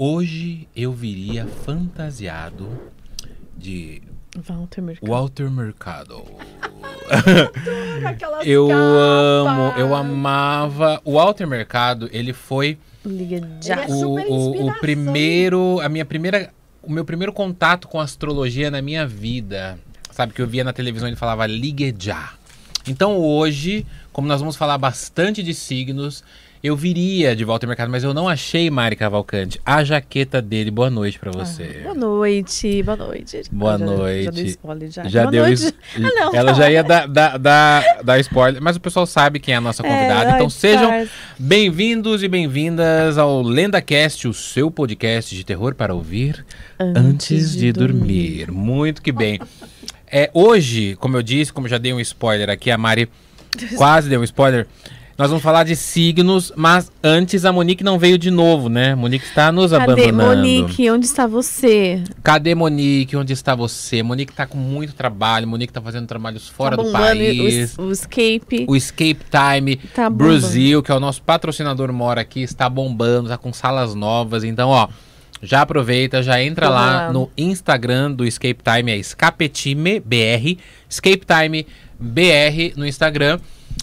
Hoje 0.00 0.68
eu 0.76 0.92
viria 0.92 1.44
fantasiado 1.44 2.70
de 3.56 4.00
Walter 4.46 4.80
Mercado. 4.80 5.10
Walter 5.10 5.50
Mercado. 5.50 6.24
Eu 8.44 8.68
capas. 8.68 8.84
amo, 8.86 9.62
eu 9.76 9.94
amava. 9.94 11.00
O 11.04 11.14
Walter 11.14 11.48
Mercado, 11.48 12.08
ele 12.12 12.32
foi 12.32 12.78
Liga. 13.04 13.36
Ele 13.36 13.46
é 13.72 13.86
o, 13.88 14.08
o, 14.08 14.14
o 14.14 14.50
inspiração. 14.50 14.80
primeiro, 14.80 15.80
a 15.80 15.88
minha 15.88 16.04
primeira, 16.04 16.52
o 16.80 16.92
meu 16.92 17.04
primeiro 17.04 17.32
contato 17.32 17.88
com 17.88 17.98
astrologia 17.98 18.70
na 18.70 18.80
minha 18.80 19.04
vida. 19.04 19.80
Sabe 20.12 20.32
que 20.32 20.40
eu 20.40 20.46
via 20.46 20.62
na 20.62 20.72
televisão 20.72 21.08
ele 21.08 21.16
falava 21.16 21.44
ligue 21.44 21.92
já. 21.98 22.34
Então 22.86 23.16
hoje, 23.16 23.84
como 24.12 24.28
nós 24.28 24.38
vamos 24.38 24.54
falar 24.54 24.78
bastante 24.78 25.42
de 25.42 25.54
signos, 25.54 26.22
eu 26.62 26.76
viria 26.76 27.36
de 27.36 27.44
volta 27.44 27.66
ao 27.66 27.68
mercado, 27.68 27.90
mas 27.90 28.02
eu 28.02 28.12
não 28.12 28.28
achei 28.28 28.68
Mari 28.70 28.96
Cavalcante 28.96 29.60
a 29.64 29.84
jaqueta 29.84 30.42
dele. 30.42 30.70
Boa 30.70 30.90
noite 30.90 31.18
pra 31.18 31.30
você. 31.30 31.80
Boa 31.84 31.94
noite, 31.94 32.82
boa 32.82 32.96
noite. 32.96 33.42
Boa 33.52 33.74
Ah, 33.74 33.78
já- 33.78 33.84
noite. 33.86 34.24
Já 34.24 34.30
dei 34.30 34.44
spoiler 34.46 34.90
já. 34.90 35.08
Já 35.08 35.20
boa 35.22 35.30
deu 35.30 35.44
noite. 35.46 35.74
Ah, 35.96 36.00
não, 36.00 36.34
Ela 36.34 36.52
fala. 36.52 36.54
já 36.54 36.70
ia 36.70 36.82
dar, 36.82 37.06
dar, 37.08 37.38
dar, 37.38 38.02
dar 38.02 38.18
spoiler, 38.20 38.60
mas 38.60 38.76
o 38.76 38.80
pessoal 38.80 39.06
sabe 39.06 39.38
quem 39.38 39.54
é 39.54 39.56
a 39.56 39.60
nossa 39.60 39.82
convidada. 39.82 40.30
É, 40.32 40.34
então 40.34 40.50
sejam 40.50 41.06
bem-vindos 41.38 42.22
e 42.22 42.28
bem-vindas 42.28 43.16
ao 43.18 43.40
LendaCast, 43.42 44.26
o 44.28 44.34
seu 44.34 44.70
podcast 44.70 45.34
de 45.34 45.44
terror 45.44 45.74
para 45.74 45.94
ouvir 45.94 46.44
antes, 46.78 47.52
de, 47.52 47.72
dormir. 47.72 48.50
Muito 48.50 49.00
que 49.00 49.12
bem. 49.12 49.38
É, 50.10 50.30
hoje, 50.34 50.96
como 50.96 51.16
eu 51.16 51.22
disse, 51.22 51.52
como 51.52 51.68
já 51.68 51.78
dei 51.78 51.92
um 51.92 52.00
spoiler 52.00 52.50
aqui, 52.50 52.70
a 52.70 52.78
Mari 52.78 53.08
quase 53.76 54.08
deu 54.08 54.20
um 54.20 54.24
spoiler. 54.24 54.66
Nós 55.18 55.30
vamos 55.30 55.42
falar 55.42 55.64
de 55.64 55.74
signos, 55.74 56.52
mas 56.54 56.92
antes 57.02 57.44
a 57.44 57.52
Monique 57.52 57.82
não 57.82 57.98
veio 57.98 58.16
de 58.16 58.30
novo, 58.30 58.68
né? 58.68 58.94
Monique 58.94 59.26
está 59.26 59.50
nos 59.50 59.72
Cadê, 59.72 59.82
abandonando. 60.10 60.36
Monique? 60.36 60.88
Onde 60.88 61.06
está 61.06 61.26
você? 61.26 62.04
Cadê 62.22 62.54
Monique? 62.54 63.16
Onde 63.16 63.32
está 63.32 63.52
você? 63.56 64.00
Monique 64.00 64.32
tá 64.32 64.46
com 64.46 64.56
muito 64.56 64.94
trabalho, 64.94 65.48
Monique 65.48 65.72
tá 65.72 65.80
fazendo 65.82 66.06
trabalhos 66.06 66.46
fora 66.48 66.76
tá 66.76 66.82
do 66.84 66.92
país. 66.92 67.76
O, 67.76 67.86
o 67.86 67.90
escape. 67.90 68.64
O 68.68 68.76
Escape 68.76 69.18
Time 69.28 69.74
Tá. 69.92 70.08
Brasil, 70.08 70.84
que 70.84 70.92
é 70.92 70.94
o 70.94 71.00
nosso 71.00 71.20
patrocinador, 71.22 71.92
mora 71.92 72.20
aqui, 72.20 72.42
está 72.42 72.68
bombando, 72.68 73.28
tá 73.28 73.36
com 73.36 73.52
salas 73.52 73.96
novas. 73.96 74.44
Então, 74.44 74.68
ó, 74.68 74.86
já 75.42 75.62
aproveita, 75.62 76.22
já 76.22 76.40
entra 76.40 76.68
lá. 76.68 77.12
no 77.12 77.28
Instagram 77.36 78.12
do 78.12 78.24
Escape 78.24 78.60
Time, 78.62 78.92
é 78.92 78.96
Escapetime 78.96 79.98
BR, 79.98 80.60
Escape 80.88 81.22
Time 81.26 81.66
BR 81.98 82.74
no 82.76 82.86
Instagram. 82.86 83.40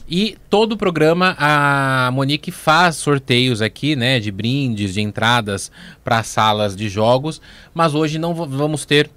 E 0.07 0.37
todo 0.49 0.73
o 0.73 0.77
programa 0.77 1.35
a 1.39 2.09
Monique 2.11 2.51
faz 2.51 2.95
sorteios 2.95 3.61
aqui, 3.61 3.95
né, 3.95 4.19
de 4.19 4.31
brindes, 4.31 4.93
de 4.93 5.01
entradas 5.01 5.71
para 6.03 6.21
salas 6.23 6.75
de 6.75 6.87
jogos, 6.89 7.41
mas 7.73 7.95
hoje 7.95 8.19
não 8.19 8.33
vamos 8.33 8.85
ter 8.85 9.09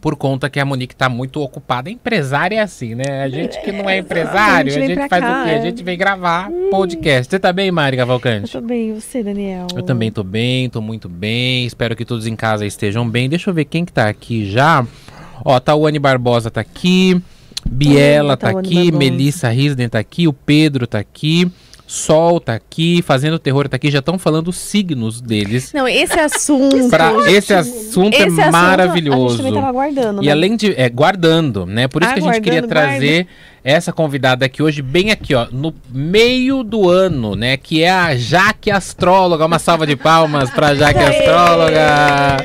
por 0.00 0.16
conta 0.16 0.48
que 0.48 0.58
a 0.58 0.64
Monique 0.64 0.96
tá 0.96 1.08
muito 1.08 1.40
ocupada. 1.40 1.90
Empresária 1.90 2.56
é 2.56 2.60
assim, 2.60 2.94
né? 2.94 3.22
A 3.22 3.28
gente 3.28 3.60
que 3.60 3.70
não 3.70 3.88
é 3.88 3.98
empresário, 3.98 4.70
a 4.70 4.74
gente 4.74 4.84
a 4.84 4.94
gente 4.94 5.08
faz 5.08 5.22
cá, 5.22 5.42
o 5.42 5.44
quê? 5.44 5.50
A 5.50 5.54
é. 5.54 5.62
gente 5.62 5.82
vem 5.82 5.98
gravar 5.98 6.50
podcast. 6.70 7.30
Você 7.30 7.38
tá 7.38 7.52
bem, 7.52 7.70
Mari 7.70 7.96
Eu 7.96 8.02
Cavalcante? 8.02 8.52
tô 8.52 8.60
bem, 8.60 8.90
e 8.90 9.00
você, 9.00 9.22
Daniel? 9.22 9.66
Eu 9.74 9.82
também 9.82 10.10
tô 10.10 10.22
bem, 10.22 10.70
tô 10.70 10.80
muito 10.80 11.08
bem. 11.08 11.66
Espero 11.66 11.94
que 11.94 12.04
todos 12.04 12.26
em 12.26 12.36
casa 12.36 12.64
estejam 12.64 13.08
bem. 13.08 13.28
Deixa 13.28 13.50
eu 13.50 13.54
ver 13.54 13.66
quem 13.66 13.84
que 13.84 13.92
tá 13.92 14.08
aqui 14.08 14.50
já. 14.50 14.86
Ó, 15.44 15.58
Tawane 15.60 15.98
Barbosa 15.98 16.50
tá 16.50 16.60
aqui. 16.60 17.20
Biela 17.72 18.36
tá 18.36 18.48
Tawane 18.48 18.66
aqui. 18.66 18.92
Melissa 18.92 19.48
Risden 19.48 19.88
tá 19.88 19.98
aqui. 19.98 20.28
O 20.28 20.32
Pedro 20.32 20.86
tá 20.86 20.98
aqui. 20.98 21.50
Sol 21.86 22.40
tá 22.40 22.54
aqui. 22.54 23.02
Fazendo 23.02 23.38
Terror 23.38 23.68
tá 23.68 23.76
aqui. 23.76 23.90
Já 23.90 23.98
estão 23.98 24.18
falando 24.18 24.48
os 24.48 24.56
signos 24.56 25.20
deles. 25.20 25.72
Não, 25.72 25.86
esse 25.86 26.18
assunto. 26.18 26.88
Pra, 26.90 27.12
esse 27.30 27.52
assunto 27.52 28.14
esse 28.14 28.22
é 28.22 28.26
assunto, 28.26 28.40
A 28.40 28.50
maravilhoso. 28.50 29.36
gente 29.36 29.36
também 29.38 29.54
tava 29.54 29.68
aguardando, 29.68 30.22
E 30.22 30.26
né? 30.26 30.32
além 30.32 30.56
de. 30.56 30.74
É, 30.80 30.88
guardando, 30.88 31.66
né? 31.66 31.88
Por 31.88 32.02
isso 32.02 32.14
que 32.14 32.20
a 32.20 32.22
gente 32.22 32.40
queria 32.40 32.62
trazer 32.66 33.26
essa 33.64 33.92
convidada 33.92 34.44
aqui 34.44 34.62
hoje, 34.62 34.82
bem 34.82 35.10
aqui, 35.10 35.34
ó, 35.34 35.46
no 35.50 35.72
meio 35.92 36.62
do 36.62 36.88
ano, 36.88 37.36
né? 37.36 37.56
Que 37.56 37.82
é 37.82 37.90
a 37.90 38.16
Jaque 38.16 38.70
Astróloga. 38.70 39.46
Uma 39.46 39.58
salva 39.58 39.86
de 39.86 39.94
palmas 39.96 40.50
pra 40.50 40.74
Jaque 40.74 40.98
Astróloga. 40.98 42.36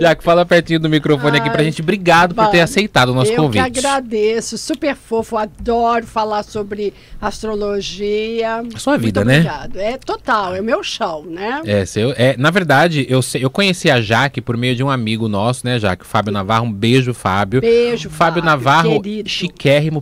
Jaque, 0.00 0.22
fala 0.22 0.46
pertinho 0.46 0.80
do 0.80 0.88
microfone 0.88 1.38
aqui 1.38 1.50
pra 1.50 1.60
Ai, 1.60 1.64
gente. 1.64 1.82
Obrigado 1.82 2.34
por 2.34 2.48
ter 2.48 2.60
aceitado 2.60 3.10
o 3.10 3.14
nosso 3.14 3.32
eu 3.32 3.36
convite. 3.36 3.70
que 3.70 3.78
agradeço, 3.78 4.56
super 4.56 4.94
fofo, 4.94 5.36
adoro 5.36 6.06
falar 6.06 6.42
sobre 6.42 6.94
astrologia. 7.20 8.62
Sua 8.76 8.96
vida, 8.96 9.24
Muito 9.24 9.28
né? 9.32 9.38
Obrigado. 9.38 9.76
É 9.78 9.98
total, 9.98 10.54
é 10.54 10.60
o 10.60 10.64
meu 10.64 10.82
show, 10.82 11.24
né? 11.24 11.60
É, 11.64 11.84
seu, 11.84 12.12
é, 12.16 12.36
na 12.36 12.50
verdade, 12.50 13.06
eu, 13.08 13.20
eu 13.40 13.50
conheci 13.50 13.90
a 13.90 14.00
Jaque 14.00 14.40
por 14.40 14.56
meio 14.56 14.74
de 14.76 14.82
um 14.82 14.90
amigo 14.90 15.28
nosso, 15.28 15.66
né, 15.66 15.78
Jaque? 15.78 16.04
O 16.04 16.06
Fábio 16.06 16.32
Navarro. 16.32 16.66
Um 16.66 16.72
beijo, 16.72 17.12
Fábio. 17.14 17.60
Beijo, 17.60 18.08
Fábio 18.10 18.42
Navarro, 18.42 19.00
querido. 19.00 19.28
chiquérrimo, 19.28 20.00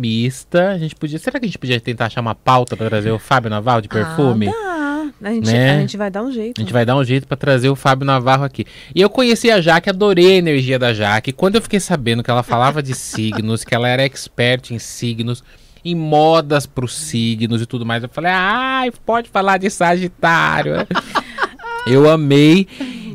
perfumista. 0.00 0.70
A 0.70 0.78
gente 0.78 0.94
podia. 0.94 1.18
Será 1.18 1.38
que 1.38 1.46
a 1.46 1.48
gente 1.48 1.58
podia 1.58 1.80
tentar 1.80 2.06
achar 2.06 2.20
uma 2.20 2.34
pauta 2.34 2.76
pra 2.76 2.88
trazer 2.88 3.10
o 3.10 3.18
Fábio 3.18 3.50
Navarro 3.50 3.80
de 3.82 3.88
perfume? 3.88 4.48
Ah, 4.48 5.08
dá. 5.20 5.28
A 5.28 5.32
gente, 5.32 5.46
Né? 5.52 5.76
a 5.76 5.80
gente 5.80 5.96
vai 5.96 6.10
dar 6.10 6.22
um 6.22 6.30
jeito. 6.32 6.60
A 6.60 6.62
gente 6.62 6.72
vai 6.72 6.84
dar 6.84 6.96
um 6.96 7.04
jeito 7.04 7.26
pra 7.26 7.36
trazer 7.36 7.68
o 7.68 7.76
Fábio 7.76 8.04
Navarro 8.06 8.44
aqui. 8.44 8.66
E 8.94 9.00
eu 9.00 9.08
conheci 9.10 9.50
a 9.50 9.60
Jaque, 9.60 9.88
adorei 9.90 10.32
a 10.32 10.36
energia 10.36 10.78
da 10.78 10.92
Jaque. 10.92 11.32
Quando 11.32 11.56
eu 11.56 11.62
fiquei 11.62 11.80
sabendo 11.80 12.22
que 12.22 12.30
ela 12.30 12.42
falava 12.42 12.82
de 12.82 12.94
signos, 12.96 13.64
que 13.64 13.74
ela 13.74 13.88
era 13.88 14.02
expert 14.04 14.70
em 14.72 14.78
signos, 14.78 15.42
em 15.84 15.94
modas 15.94 16.66
pros 16.66 16.94
signos 16.94 17.62
e 17.62 17.66
tudo 17.66 17.86
mais, 17.86 18.02
eu 18.02 18.08
falei, 18.08 18.32
ai, 18.34 18.90
pode 19.04 19.28
falar 19.28 19.58
de 19.58 19.70
Sagitário. 19.70 20.74
eu 21.86 22.08
amei. 22.10 22.66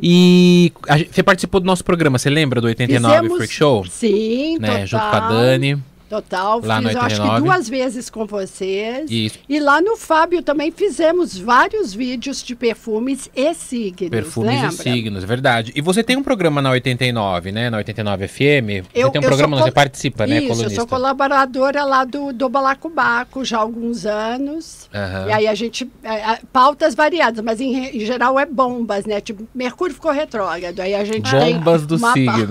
E 0.03 0.71
a 0.89 0.97
você 0.97 1.21
participou 1.21 1.59
do 1.61 1.65
nosso 1.67 1.83
programa, 1.83 2.17
você 2.17 2.27
lembra 2.29 2.59
do 2.59 2.65
89 2.65 3.13
Fizemos- 3.17 3.37
Freak 3.37 3.53
Show? 3.53 3.85
Sim, 3.85 4.57
Né, 4.59 4.67
total. 4.67 4.87
junto 4.87 5.09
com 5.11 5.15
a 5.15 5.19
Dani. 5.29 5.77
Total, 6.11 6.59
lá 6.61 6.81
no 6.81 6.89
fiz 6.89 6.97
eu 6.97 7.01
acho 7.03 7.15
que 7.15 7.21
89. 7.21 7.41
duas 7.45 7.69
vezes 7.69 8.09
com 8.09 8.25
vocês. 8.25 9.09
Isso. 9.09 9.39
E 9.47 9.61
lá 9.61 9.79
no 9.81 9.95
Fábio 9.95 10.41
também 10.43 10.69
fizemos 10.69 11.37
vários 11.37 11.93
vídeos 11.93 12.43
de 12.43 12.53
perfumes 12.53 13.29
e 13.33 13.53
signos. 13.53 14.09
Perfumes 14.09 14.51
lembra? 14.53 14.67
e 14.67 14.71
signos, 14.73 15.23
verdade. 15.23 15.71
E 15.73 15.79
você 15.81 16.03
tem 16.03 16.17
um 16.17 16.23
programa 16.23 16.61
na 16.61 16.69
89, 16.71 17.53
né? 17.53 17.69
Na 17.69 17.77
89 17.77 18.27
FM. 18.27 18.83
Eu- 18.93 19.07
você 19.07 19.11
tem 19.13 19.21
um 19.21 19.23
eu 19.23 19.29
programa, 19.29 19.57
você 19.57 19.71
participa, 19.71 20.27
né, 20.27 20.35
Isso, 20.35 20.43
eu 20.43 20.49
colunista? 20.49 20.75
sou 20.75 20.85
colaboradora 20.87 21.85
lá 21.85 22.03
do, 22.03 22.33
do 22.33 22.49
Balacobaco 22.49 23.45
já 23.45 23.57
há 23.57 23.61
alguns 23.61 24.05
anos. 24.05 24.89
Aham. 24.93 25.27
E 25.29 25.31
aí 25.31 25.47
a 25.47 25.55
gente. 25.55 25.89
é, 26.03 26.13
é, 26.33 26.39
pautas 26.51 26.93
variadas, 26.93 27.41
mas 27.41 27.61
em, 27.61 27.95
em 27.95 28.05
geral 28.05 28.37
é 28.37 28.45
bombas, 28.45 29.05
né? 29.05 29.21
Tipo, 29.21 29.47
Mercúrio 29.55 29.95
ficou 29.95 30.11
retrógrado. 30.11 30.77
Aí 30.81 30.93
a 30.93 31.05
gente 31.05 31.31
tem 31.31 31.53
Bombas 31.55 31.85
do 31.85 31.95
uma 31.95 32.11
signo. 32.11 32.47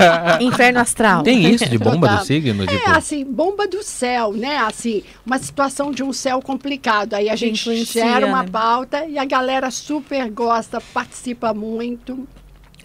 Inferno 0.40 0.80
astral. 0.80 1.22
Tem 1.22 1.50
isso 1.52 1.68
de 1.68 1.76
bomba 1.78 2.06
Total. 2.08 2.18
do 2.18 2.24
signo? 2.26 2.64
É 2.64 2.66
Tipo, 2.66 2.90
assim, 3.02 3.24
bomba 3.24 3.66
do 3.66 3.82
céu, 3.82 4.32
né? 4.32 4.56
Assim, 4.58 5.02
uma 5.26 5.38
situação 5.38 5.90
de 5.90 6.02
um 6.02 6.12
céu 6.12 6.40
complicado. 6.40 7.14
Aí 7.14 7.28
a 7.28 7.36
gente 7.36 7.84
gera 7.84 8.26
uma 8.26 8.44
né? 8.44 8.48
pauta 8.50 9.04
e 9.04 9.18
a 9.18 9.24
galera 9.24 9.70
super 9.70 10.30
gosta, 10.30 10.80
participa 10.80 11.52
muito. 11.52 12.26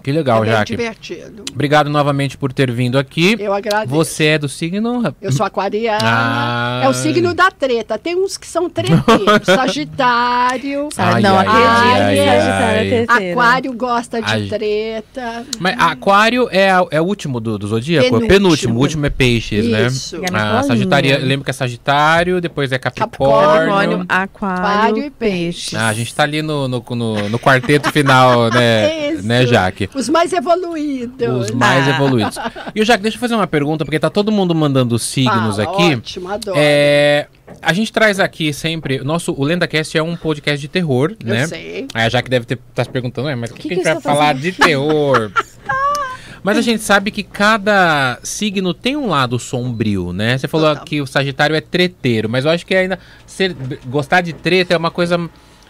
Que 0.07 0.11
legal, 0.13 0.41
é 0.45 0.51
Jaque. 0.51 0.71
divertido. 0.77 1.43
Obrigado 1.51 1.89
novamente 1.89 2.37
por 2.37 2.53
ter 2.53 2.71
vindo 2.71 2.97
aqui. 2.97 3.35
Eu 3.37 3.51
agradeço. 3.53 3.89
Você 3.93 4.23
é 4.27 4.37
do 4.39 4.47
signo? 4.47 5.13
Eu 5.21 5.33
sou 5.33 5.45
aquariana. 5.45 5.97
Ah. 6.01 6.81
É 6.85 6.87
o 6.87 6.93
signo 6.93 7.33
da 7.33 7.51
treta. 7.51 7.97
Tem 7.97 8.15
uns 8.15 8.37
que 8.37 8.47
são 8.47 8.69
treteiros. 8.69 9.03
Sagitário. 9.43 10.87
Ai, 10.97 11.21
não, 11.21 11.37
ai, 11.37 11.45
acredito. 11.47 12.21
ai, 12.29 12.37
Sagitário 12.39 13.05
ai. 13.09 13.25
é. 13.25 13.31
Aquário 13.33 13.73
gosta 13.73 14.21
de 14.21 14.31
Ai. 14.31 14.47
treta. 14.47 15.45
Mas 15.59 15.75
aquário 15.77 16.47
é, 16.53 16.69
é 16.91 17.01
o 17.01 17.03
último 17.03 17.41
do, 17.41 17.57
do 17.57 17.67
zodíaco? 17.67 18.05
Penúltimo. 18.07 18.27
Penúltimo. 18.29 18.75
O 18.75 18.81
último 18.81 19.05
é 19.05 19.09
peixes, 19.09 19.65
Isso. 19.65 20.17
né? 20.19 20.27
A 20.29 20.31
minha 20.31 20.59
Ah. 20.59 20.63
Sagitário, 20.63 21.19
lembro 21.21 21.43
que 21.43 21.49
é 21.51 21.53
Sagitário, 21.53 22.39
depois 22.39 22.71
é 22.71 22.77
Capricórnio. 22.79 23.49
Capricórnio, 23.67 24.05
Aquário 24.07 24.63
aquário, 24.63 25.03
e 25.03 25.09
peixe. 25.09 25.75
Ah, 25.75 25.89
a 25.89 25.93
gente 25.93 26.15
tá 26.15 26.23
ali 26.23 26.41
no, 26.41 26.69
no, 26.69 26.81
no, 26.91 27.29
no 27.29 27.39
quarteto 27.39 27.91
final, 27.91 28.49
né, 28.51 29.09
Isso. 29.17 29.27
né, 29.27 29.45
Jaque? 29.45 29.89
Os 29.97 30.09
mais 30.09 30.31
evoluídos. 30.31 31.45
Os 31.45 31.51
mais 31.51 31.87
Ah. 31.87 31.91
evoluídos. 31.95 32.37
E 32.75 32.81
o 32.81 32.85
Jaque, 32.85 33.01
deixa 33.01 33.17
eu 33.17 33.21
fazer 33.21 33.35
uma 33.35 33.47
pergunta, 33.47 33.83
porque 33.83 33.99
tá 33.99 34.09
todo 34.09 34.31
mundo 34.31 34.53
mandando 34.53 34.95
os 34.95 35.03
signos 35.03 35.57
Fala, 35.57 35.63
aqui. 35.71 35.95
Ótimo, 35.95 36.29
adoro. 36.29 36.57
É, 36.59 37.27
a 37.61 37.73
gente 37.73 37.91
traz 37.91 38.19
aqui 38.19 38.53
sempre. 38.53 38.99
Nosso, 39.03 39.33
o 39.37 39.43
LendaCast 39.43 39.97
é 39.97 40.03
um 40.03 40.15
podcast 40.15 40.59
de 40.61 40.67
terror, 40.67 41.15
Eu 41.19 41.27
né? 41.27 41.47
sei. 41.47 41.87
Aí 41.93 42.05
a 42.05 42.09
Jaque 42.09 42.29
deve 42.29 42.43
estar 42.43 42.57
tá 42.75 42.83
se 42.83 42.89
perguntando, 42.89 43.27
"Ué, 43.27 43.35
mas 43.35 43.49
o 43.49 43.53
que, 43.55 43.61
Que 43.63 43.67
que 43.69 43.73
a 43.73 43.77
gente 43.77 43.83
vai 43.85 43.97
estou 43.97 44.11
falar 44.13 44.27
fazendo?" 44.35 44.41
de 44.43 44.51
terror? 44.53 45.31
Mas 46.43 46.57
a 46.57 46.61
gente 46.61 46.81
sabe 46.81 47.11
que 47.11 47.23
cada 47.23 48.19
signo 48.23 48.73
tem 48.73 48.95
um 48.95 49.07
lado 49.07 49.37
sombrio, 49.37 50.13
né? 50.13 50.37
Você 50.37 50.47
falou 50.47 50.69
Total. 50.69 50.85
que 50.85 51.01
o 51.01 51.07
Sagitário 51.07 51.53
é 51.53 51.59
treteiro, 51.59 52.29
mas 52.29 52.45
eu 52.45 52.51
acho 52.51 52.65
que 52.65 52.73
ainda 52.73 52.97
ser, 53.25 53.53
gostar 53.87 54.21
de 54.21 54.31
treta 54.31 54.73
é 54.73 54.77
uma 54.77 54.91
coisa 54.91 55.19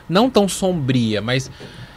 não 0.08 0.30
tão 0.30 0.48
sombria, 0.48 1.20
mas 1.20 1.50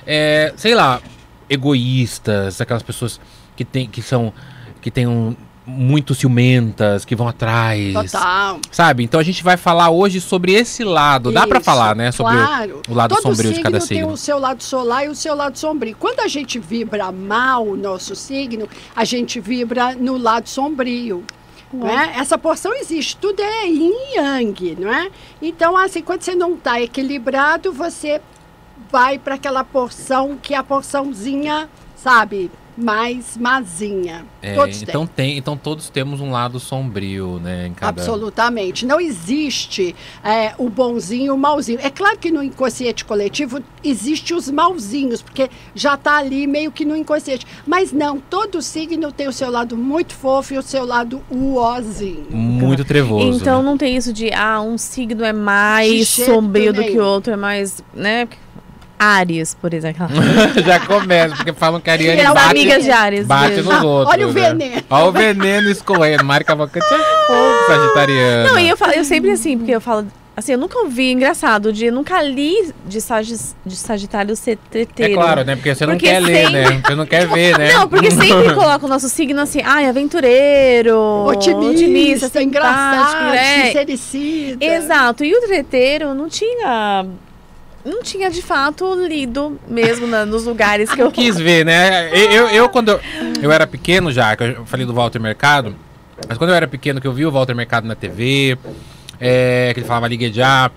é, 0.07 0.55
sei 0.57 0.75
lá, 0.75 1.03
egoístas, 1.51 2.61
aquelas 2.61 2.83
pessoas 2.83 3.21
que 3.57 3.65
tem, 3.65 3.87
que 3.89 4.01
são 4.01 4.33
que 4.81 4.91
tem 4.91 5.07
um, 5.07 5.37
muito 5.67 6.15
ciumentas, 6.15 7.05
que 7.05 7.15
vão 7.15 7.29
atrás. 7.29 7.93
Total. 7.93 8.59
Sabe? 8.73 9.05
Então 9.05 9.21
a 9.21 9.23
gente 9.23 9.43
vai 9.45 9.57
falar 9.59 9.91
hoje 9.91 10.21
sobre 10.21 10.53
esse 10.55 10.83
lado. 10.83 11.31
Dá 11.31 11.47
pra 11.47 11.59
Isso, 11.59 11.65
falar, 11.65 11.95
né? 11.95 12.11
Sobre 12.13 12.35
o- 12.35 12.39
claro. 12.47 12.83
o, 12.89 12.95
lado 12.95 13.15
Todo 13.15 13.23
sombrio 13.23 13.53
de 13.53 13.61
cada 13.61 13.79
signo 13.81 13.87
signo. 13.89 14.07
tem 14.07 14.15
o 14.15 14.17
seu 14.17 14.39
lado 14.39 14.63
solar 14.63 15.05
e 15.05 15.09
o 15.09 15.15
seu 15.15 15.35
lado 15.35 15.59
sombrio. 15.59 15.95
Quando 15.99 16.21
a 16.21 16.29
gente 16.29 16.59
vibra 16.59 17.13
mal 17.13 17.67
o 17.67 17.77
nosso 17.77 18.17
signo, 18.17 18.67
a 18.97 19.05
gente 19.05 19.39
vibra 19.39 19.95
no 19.95 20.17
lado 20.17 20.49
sombrio. 20.49 21.25
Não 21.73 21.87
é? 21.89 22.19
Essa 22.19 22.37
porção 22.37 22.75
existe, 22.75 23.17
tudo 23.17 23.41
é 23.41 23.65
yin 23.69 23.93
e 23.93 24.17
yang, 24.19 24.77
não 24.81 24.93
é? 24.93 25.09
Então, 25.41 25.77
assim, 25.77 26.03
quando 26.03 26.23
você 26.23 26.35
não 26.35 26.55
está 26.55 26.81
equilibrado, 26.81 27.73
você 27.73 28.21
vai 28.91 29.19
para 29.19 29.35
aquela 29.35 29.65
porção 29.65 30.37
que 30.41 30.55
é 30.55 30.57
a 30.57 30.65
porçãozinha, 30.65 31.69
sabe, 31.97 32.51
mais 32.81 33.37
mazinha. 33.37 34.25
É, 34.41 34.55
Todos 34.55 34.79
têm. 34.79 34.89
então 34.89 35.07
tem, 35.07 35.39
então 35.39 35.57
todos 35.57 35.91
temos 35.91 36.21
um 36.21 36.31
lado 36.31 36.59
sombrio, 36.59 37.39
né? 37.39 37.67
Em 37.67 37.75
cada... 37.75 38.01
Absolutamente. 38.01 38.87
Não 38.87 39.01
existe 39.01 39.95
é, 40.25 40.55
o 40.57 40.69
bonzinho 40.71 41.27
e 41.27 41.31
o 41.31 41.37
malzinho. 41.37 41.79
É 41.83 41.91
claro 41.91 42.19
que 42.19 42.31
no 42.31 42.43
inconsciente 42.43 43.05
coletivo 43.05 43.63
existe 43.85 44.33
os 44.33 44.51
malzinhos, 44.51 45.21
porque 45.21 45.51
já 45.75 45.95
está 45.95 46.17
ali 46.17 46.47
meio 46.47 46.73
que 46.73 46.85
no 46.85 46.97
inconsciente. 46.97 47.47
Mas 47.67 47.93
não, 47.93 48.19
todo 48.19 48.63
signo 48.63 49.13
tem 49.13 49.29
o 49.29 49.33
seu 49.33 49.51
lado 49.51 49.77
muito 49.77 50.15
fofo 50.15 50.55
e 50.55 50.59
o 50.59 50.63
seu 50.63 50.85
lado 50.85 51.23
uozinho. 51.31 52.27
Muito 52.31 52.85
trevoso. 52.85 53.39
Então 53.41 53.63
né? 53.63 53.69
não 53.69 53.77
tem 53.77 53.97
isso 53.97 54.13
de, 54.13 54.33
ah, 54.33 54.61
um 54.61 54.79
signo 54.79 55.25
é 55.25 55.33
mais 55.33 56.09
sombrio 56.09 56.73
do 56.73 56.83
que 56.83 56.99
o 56.99 57.05
outro, 57.05 57.33
é 57.33 57.37
mais, 57.37 57.83
né? 57.95 58.27
Ares, 59.01 59.55
por 59.55 59.73
exemplo. 59.73 60.07
Já 60.65 60.79
começa, 60.81 61.35
porque 61.35 61.53
falam 61.55 61.81
que 61.81 61.89
a 61.89 61.95
Ariane 61.95 62.21
É 62.21 62.25
bate- 62.33 62.51
amigas 62.51 62.85
de 62.85 62.91
Ares. 62.91 63.27
bate 63.27 63.55
mesmo. 63.57 63.73
nos 63.73 63.83
outros. 63.83 64.15
olha 64.15 64.29
o 64.29 64.33
né? 64.33 64.49
veneno. 64.51 64.83
Olha 64.91 65.05
o 65.07 65.13
veneno 65.13 65.71
escorrendo. 65.71 66.23
Mari 66.25 66.45
Cavalcante 66.45 66.85
é 66.87 66.99
fogo, 67.27 67.67
sagitariana. 67.67 68.51
Não, 68.51 68.59
e 68.59 68.69
eu, 68.69 68.77
falo, 68.77 68.93
eu 68.93 69.05
sempre 69.05 69.31
assim, 69.31 69.57
porque 69.57 69.73
eu 69.75 69.81
falo. 69.81 70.07
Assim, 70.37 70.53
eu 70.53 70.59
nunca 70.59 70.79
ouvi, 70.79 71.11
engraçado, 71.13 71.71
de 71.73 71.91
nunca 71.91 72.23
li 72.23 72.73
de, 72.87 73.01
sagi, 73.01 73.35
de 73.67 73.77
Sagitário 73.77 74.35
ser 74.37 74.53
É 74.53 74.59
treteiro. 74.71 75.15
claro, 75.15 75.45
né? 75.45 75.55
Porque 75.57 75.75
você 75.75 75.85
não 75.85 75.95
Porque 75.95 76.07
quer 76.07 76.21
ler, 76.21 76.47
sempre- 76.47 76.53
né? 76.61 76.83
Você 76.87 76.95
não 76.95 77.05
quer 77.07 77.27
ver, 77.29 77.59
né? 77.59 77.73
Não, 77.75 77.89
porque 77.89 78.11
sempre 78.11 78.53
coloca 78.55 78.87
o 78.87 78.89
nosso 78.89 79.09
signo 79.09 79.41
assim, 79.41 79.61
ai, 79.63 79.87
aventureiro, 79.87 80.97
Otimista, 81.27 82.27
simpático, 82.29 82.43
engraçado, 82.43 83.33
né? 83.33 83.67
sincericida. 83.67 84.65
Exato. 84.65 85.25
E 85.25 85.35
o 85.35 85.41
treteiro 85.43 86.15
não 86.15 86.29
tinha. 86.29 87.05
Não 87.85 88.03
tinha 88.03 88.31
de 88.31 88.43
fato 88.43 88.95
lido 88.95 89.59
mesmo 89.67 90.07
na- 90.07 90.27
nos 90.27 90.45
lugares 90.45 90.91
que 90.93 91.01
eu. 91.01 91.11
quis 91.13 91.37
ver, 91.39 91.65
né? 91.65 92.11
Eu, 92.15 92.49
eu, 92.49 92.69
quando 92.69 92.91
eu, 92.91 93.01
eu 93.43 93.51
era 93.53 93.67
pequeno 93.67 94.13
já, 94.13 94.37
que 94.37 94.43
eu 94.45 94.67
falei 94.67 94.85
do 94.85 94.93
Walter 94.93 95.19
Mercado, 95.21 95.75
mas 96.29 96.37
quando 96.37 96.51
eu 96.51 96.57
era 96.57 96.69
pequeno 96.69 97.01
que 97.01 97.07
eu 97.07 97.13
vi 97.13 97.25
o 97.25 97.31
Walter 97.31 97.55
Mercado 97.55 97.87
na 97.87 97.95
TV, 97.95 98.59
é, 99.19 99.71
que 99.73 99.81
ele 99.81 99.87
falava 99.87 100.09
Ligue 100.09 100.33
já. 100.33 100.71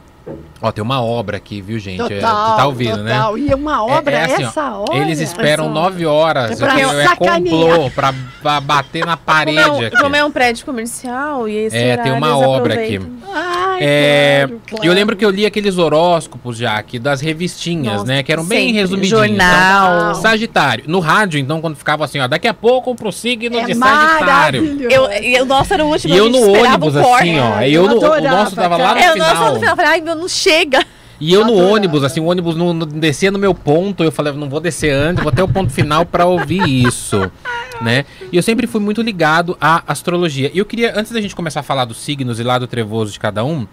Ó, 0.61 0.71
tem 0.71 0.81
uma 0.81 1.01
obra 1.03 1.35
aqui, 1.35 1.61
viu, 1.61 1.77
gente? 1.77 2.01
É, 2.01 2.19
Total, 2.21 2.49
você 2.51 2.55
tá 2.57 2.65
ouvindo, 2.67 3.03
né? 3.03 3.13
total. 3.15 3.37
E 3.37 3.53
uma 3.53 3.83
obra, 3.83 4.15
É- 4.15 4.19
é 4.19 4.23
assim, 4.23 4.43
ó, 4.45 4.47
essa 4.47 4.71
hora... 4.77 4.97
Eles 4.97 5.19
esperam 5.19 5.65
Essa- 5.65 5.73
nove 5.73 6.05
horas. 6.05 6.61
É 6.61 6.65
pra 6.65 6.79
é 6.79 7.15
complô 7.15 7.89
pra, 7.93 8.13
pra 8.41 8.61
bater 8.61 9.05
na 9.05 9.17
Como 9.17 9.25
parede 9.25 9.57
é, 9.59 9.67
um, 9.69 9.79
aqui. 9.87 9.97
como 10.01 10.15
é 10.15 10.23
um 10.23 10.31
prédio 10.31 10.65
comercial 10.65 11.49
e 11.49 11.55
esse 11.65 11.75
É, 11.75 11.97
tem 11.97 12.13
uma 12.13 12.37
obra 12.37 12.73
aproveitam. 12.75 13.09
Ai, 13.33 13.79
É, 13.81 14.45
claro, 14.47 14.61
E 14.65 14.69
claro. 14.69 14.85
eu 14.85 14.93
lembro 14.93 15.15
que 15.17 15.25
eu 15.25 15.29
li 15.29 15.45
aqueles 15.45 15.77
horóscopos 15.77 16.55
já 16.55 16.75
aqui 16.77 16.97
das 16.97 17.19
revistinhas, 17.19 17.95
Nossa, 17.95 18.05
né? 18.05 18.23
Que 18.23 18.31
eram 18.31 18.45
bem 18.45 18.67
sempre. 18.67 18.79
resumidinhos. 18.79 19.19
Jornal. 19.19 20.09
Então, 20.11 20.21
Sagitário. 20.21 20.85
No 20.87 20.99
rádio, 21.01 21.39
então, 21.39 21.59
quando 21.59 21.75
ficava 21.75 22.05
assim, 22.05 22.19
ó, 22.19 22.27
daqui 22.29 22.47
a 22.47 22.53
pouco 22.53 22.95
pro 22.95 23.11
signo 23.11 23.59
É 23.59 23.65
de 23.65 23.75
Sagitário. 23.75 24.81
Eu, 24.89 25.11
e 25.11 25.41
o 25.41 25.45
nosso 25.45 25.73
era 25.73 25.83
o 25.83 25.89
último, 25.89 26.13
E 26.13 26.17
eu 26.17 26.29
no 26.29 26.39
ônibus, 26.53 26.95
assim, 26.95 27.37
ó. 27.39 27.59
É, 27.59 27.69
E 27.69 27.73
eu 27.73 27.83
eu 27.85 27.89
no, 27.89 27.95
o 28.13 28.21
nosso 28.21 28.55
tava 28.55 28.77
lá 28.77 28.89
no 28.89 28.93
cara. 28.93 29.01
É, 29.05 29.13
o 29.13 29.17
nosso 29.17 29.31
final. 29.35 29.49
no 29.53 29.59
final, 29.59 29.71
eu 29.71 29.75
falei, 29.75 29.91
ai, 29.91 30.01
meu, 30.01 30.12
não 30.15 30.27
chega. 30.27 30.85
E 31.19 31.31
eu 31.31 31.45
no 31.45 31.53
ônibus, 31.53 32.03
assim, 32.03 32.19
o 32.19 32.25
ônibus 32.25 32.55
não, 32.55 32.73
não 32.73 32.85
descia 32.85 33.31
no 33.31 33.39
meu 33.39 33.53
ponto. 33.53 34.03
Eu 34.03 34.11
falei, 34.11 34.33
não 34.33 34.49
vou 34.49 34.59
descer 34.59 34.91
antes, 34.91 35.23
vou 35.23 35.31
até 35.31 35.43
o 35.43 35.47
ponto 35.47 35.71
final 35.71 36.05
pra 36.05 36.25
ouvir 36.25 36.63
isso, 36.67 37.31
né? 37.81 38.05
E 38.31 38.35
eu 38.35 38.43
sempre 38.43 38.67
fui 38.67 38.81
muito 38.81 39.01
ligado 39.01 39.57
à 39.61 39.83
astrologia. 39.87 40.51
E 40.53 40.57
eu 40.57 40.65
queria, 40.65 40.93
antes 40.97 41.11
da 41.11 41.21
gente 41.21 41.35
começar 41.35 41.61
a 41.61 41.63
falar 41.63 41.85
dos 41.85 41.97
signos 41.97 42.39
e 42.39 42.43
lado 42.43 42.67
trevoso 42.67 43.13
de 43.13 43.19
cada 43.19 43.43
um, 43.45 43.65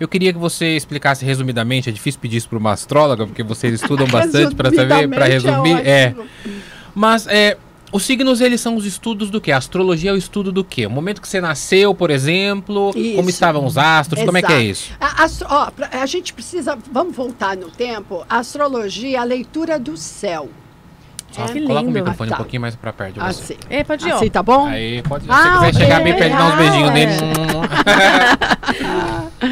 eu 0.00 0.08
queria 0.08 0.32
que 0.32 0.38
você 0.38 0.76
explicasse 0.76 1.24
resumidamente. 1.24 1.88
É 1.88 1.92
difícil 1.92 2.20
pedir 2.20 2.38
isso 2.38 2.48
pra 2.48 2.58
uma 2.58 2.72
astróloga, 2.72 3.26
porque 3.26 3.42
vocês 3.42 3.74
estudam 3.74 4.06
bastante 4.08 4.54
pra 4.54 4.70
saber, 4.70 5.08
pra 5.08 5.26
resumir. 5.26 5.74
Resumidamente 5.74 5.88
É, 5.88 6.14
mas 6.94 7.26
é, 7.26 7.56
os 7.96 8.02
signos, 8.04 8.40
eles 8.40 8.60
são 8.60 8.74
os 8.76 8.84
estudos 8.84 9.30
do 9.30 9.40
quê? 9.40 9.52
A 9.52 9.56
astrologia 9.58 10.10
é 10.10 10.12
o 10.12 10.16
estudo 10.16 10.50
do 10.50 10.64
quê? 10.64 10.84
O 10.86 10.90
momento 10.90 11.20
que 11.22 11.28
você 11.28 11.40
nasceu, 11.40 11.94
por 11.94 12.10
exemplo, 12.10 12.92
como 12.92 12.98
Isso. 13.20 13.30
estavam 13.30 13.64
os 13.64 13.78
astros, 13.78 14.22
como 14.24 14.36
é 14.36 14.42
que 14.42 14.52
é 14.52 14.62
Exato. 14.62 14.70
isso? 14.70 14.92
A, 15.00 15.22
astro- 15.24 15.46
ó, 15.50 15.70
pra- 15.70 15.90
a 15.92 16.06
gente 16.06 16.34
precisa, 16.34 16.76
vamos 16.90 17.14
voltar 17.14 17.56
no 17.56 17.70
tempo, 17.70 18.26
a 18.28 18.38
astrologia, 18.38 19.20
a 19.20 19.24
leitura 19.24 19.78
do 19.78 19.96
céu. 19.96 20.48
Só 21.30 21.46
que 21.46 21.60
coloca 21.62 21.80
o 21.82 21.86
lindo. 21.86 21.92
microfone 21.98 22.30
Tá. 22.30 22.36
um 22.36 22.38
pouquinho 22.38 22.62
mais 22.62 22.76
pra 22.76 22.92
perto 22.92 23.14
de 23.14 23.20
você. 23.20 23.42
Assim, 23.54 23.56
É, 23.68 23.82
pode 23.82 24.06
ir, 24.08 24.12
ó. 24.12 24.16
assim 24.16 24.30
tá 24.30 24.40
bom? 24.42 24.66
Aí, 24.66 25.02
pode. 25.02 25.24
Se 25.24 25.30
Ah, 25.32 25.58
você 25.58 25.66
quiser 25.72 25.80
chegar 25.84 26.00
bem 26.04 26.16
perto, 26.16 26.36
dar 26.36 26.46
uns 26.46 26.54
beijinhos 26.56 26.92
legal, 26.92 26.92
nele. 26.92 27.34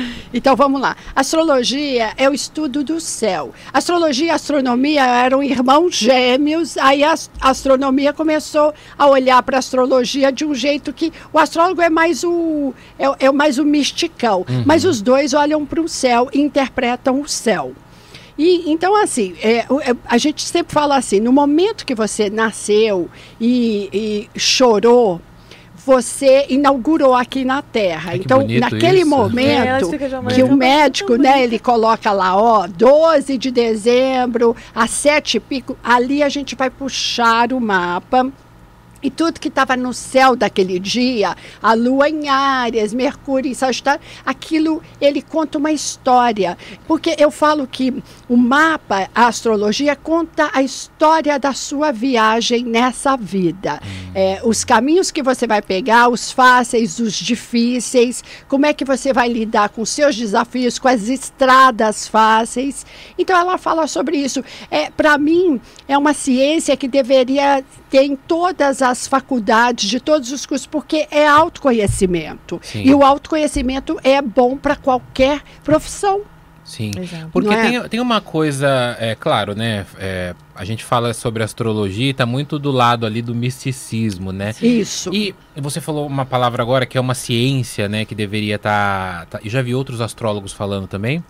Então 0.34 0.56
vamos 0.56 0.80
lá. 0.80 0.96
Astrologia 1.14 2.12
é 2.16 2.28
o 2.28 2.32
estudo 2.32 2.82
do 2.82 3.00
céu. 3.00 3.52
Astrologia 3.72 4.26
e 4.26 4.30
astronomia 4.30 5.04
eram 5.04 5.42
irmãos 5.42 5.94
gêmeos. 5.96 6.76
Aí 6.78 7.02
a 7.04 7.12
as- 7.12 7.30
a 7.40 7.50
astronomia 7.50 8.12
começou 8.12 8.72
a 8.98 9.06
olhar 9.06 9.42
para 9.42 9.56
a 9.56 9.58
astrologia 9.58 10.32
de 10.32 10.44
um 10.44 10.54
jeito 10.54 10.92
que 10.92 11.12
o 11.32 11.38
astrólogo 11.38 11.82
é 11.82 11.90
mais 11.90 12.24
o 12.24 12.72
é, 12.98 13.26
é 13.26 13.30
mais 13.32 13.58
o 13.58 13.64
misticão, 13.64 14.46
mas 14.64 14.84
os 14.84 15.02
dois 15.02 15.34
olham 15.34 15.66
para 15.66 15.80
o 15.80 15.88
céu 15.88 16.30
e 16.32 16.40
interpretam 16.40 17.20
o 17.20 17.28
céu. 17.28 17.72
E, 18.38 18.70
então, 18.72 18.96
assim, 18.96 19.34
é, 19.42 19.58
é, 19.58 19.66
a 20.06 20.16
gente 20.16 20.42
sempre 20.46 20.72
fala 20.72 20.96
assim: 20.96 21.20
no 21.20 21.30
momento 21.32 21.84
que 21.84 21.94
você 21.94 22.30
nasceu 22.30 23.10
e, 23.38 24.28
e 24.34 24.40
chorou, 24.40 25.20
você 25.84 26.46
inaugurou 26.48 27.14
aqui 27.14 27.44
na 27.44 27.62
Terra. 27.62 28.16
Então, 28.16 28.38
naquele 28.46 29.00
isso. 29.00 29.02
É, 29.02 29.16
momento 29.16 29.88
uma 30.20 30.30
que 30.30 30.42
o 30.42 30.56
médico, 30.56 31.16
né, 31.16 31.42
ele 31.42 31.58
coloca 31.58 32.12
lá, 32.12 32.36
ó, 32.36 32.66
12 32.66 33.36
de 33.36 33.50
dezembro, 33.50 34.56
às 34.74 34.90
sete 34.90 35.36
e 35.36 35.40
pico, 35.40 35.76
ali 35.82 36.22
a 36.22 36.28
gente 36.28 36.54
vai 36.54 36.70
puxar 36.70 37.52
o 37.52 37.60
mapa. 37.60 38.30
E 39.02 39.10
tudo 39.10 39.40
que 39.40 39.48
estava 39.48 39.76
no 39.76 39.92
céu 39.92 40.36
daquele 40.36 40.78
dia, 40.78 41.34
a 41.62 41.74
lua 41.74 42.08
em 42.08 42.28
Áries, 42.28 42.94
Mercúrio 42.94 43.50
em 43.50 43.54
Sagitário, 43.54 44.00
aquilo 44.24 44.82
ele 45.00 45.20
conta 45.20 45.58
uma 45.58 45.72
história. 45.72 46.56
Porque 46.86 47.16
eu 47.18 47.30
falo 47.30 47.66
que 47.66 48.02
o 48.28 48.36
mapa, 48.36 49.08
a 49.14 49.26
astrologia, 49.26 49.96
conta 49.96 50.50
a 50.52 50.62
história 50.62 51.38
da 51.38 51.52
sua 51.52 51.90
viagem 51.90 52.64
nessa 52.64 53.16
vida. 53.16 53.80
É, 54.14 54.40
os 54.44 54.64
caminhos 54.64 55.10
que 55.10 55.22
você 55.22 55.46
vai 55.46 55.62
pegar, 55.62 56.08
os 56.08 56.30
fáceis, 56.30 56.98
os 56.98 57.14
difíceis, 57.14 58.22
como 58.48 58.66
é 58.66 58.72
que 58.72 58.84
você 58.84 59.12
vai 59.12 59.28
lidar 59.28 59.70
com 59.70 59.84
seus 59.84 60.14
desafios, 60.14 60.78
com 60.78 60.88
as 60.88 61.08
estradas 61.08 62.06
fáceis. 62.06 62.86
Então 63.18 63.36
ela 63.36 63.58
fala 63.58 63.86
sobre 63.86 64.16
isso. 64.16 64.44
É, 64.70 64.90
Para 64.90 65.18
mim, 65.18 65.60
é 65.88 65.96
uma 65.96 66.12
ciência 66.14 66.76
que 66.76 66.86
deveria 66.86 67.64
ter 67.90 68.04
em 68.04 68.16
todas 68.16 68.80
as 68.82 68.91
faculdades, 69.06 69.88
de 69.88 70.00
todos 70.00 70.32
os 70.32 70.46
cursos, 70.46 70.66
porque 70.66 71.06
é 71.10 71.26
autoconhecimento. 71.26 72.60
Sim. 72.62 72.82
E 72.84 72.94
o 72.94 73.02
autoconhecimento 73.02 73.98
é 74.02 74.20
bom 74.20 74.56
para 74.56 74.76
qualquer 74.76 75.42
profissão. 75.62 76.22
Sim. 76.64 76.92
Exato. 76.96 77.28
Porque 77.32 77.52
é? 77.52 77.62
tem, 77.62 77.88
tem 77.88 78.00
uma 78.00 78.20
coisa, 78.20 78.96
é 78.98 79.14
claro, 79.14 79.54
né? 79.54 79.84
é, 79.98 80.34
a 80.54 80.64
gente 80.64 80.84
fala 80.84 81.12
sobre 81.12 81.42
astrologia 81.42 82.10
e 82.10 82.14
tá 82.14 82.24
muito 82.24 82.58
do 82.58 82.70
lado 82.70 83.04
ali 83.04 83.20
do 83.20 83.34
misticismo, 83.34 84.32
né? 84.32 84.54
Isso. 84.62 85.12
E 85.12 85.34
você 85.56 85.80
falou 85.80 86.06
uma 86.06 86.24
palavra 86.24 86.62
agora 86.62 86.86
que 86.86 86.96
é 86.96 87.00
uma 87.00 87.14
ciência, 87.14 87.88
né? 87.88 88.04
Que 88.04 88.14
deveria 88.14 88.56
estar. 88.56 89.26
Tá, 89.26 89.40
e 89.42 89.48
já 89.48 89.60
vi 89.60 89.74
outros 89.74 90.00
astrólogos 90.00 90.52
falando 90.52 90.86
também. 90.86 91.22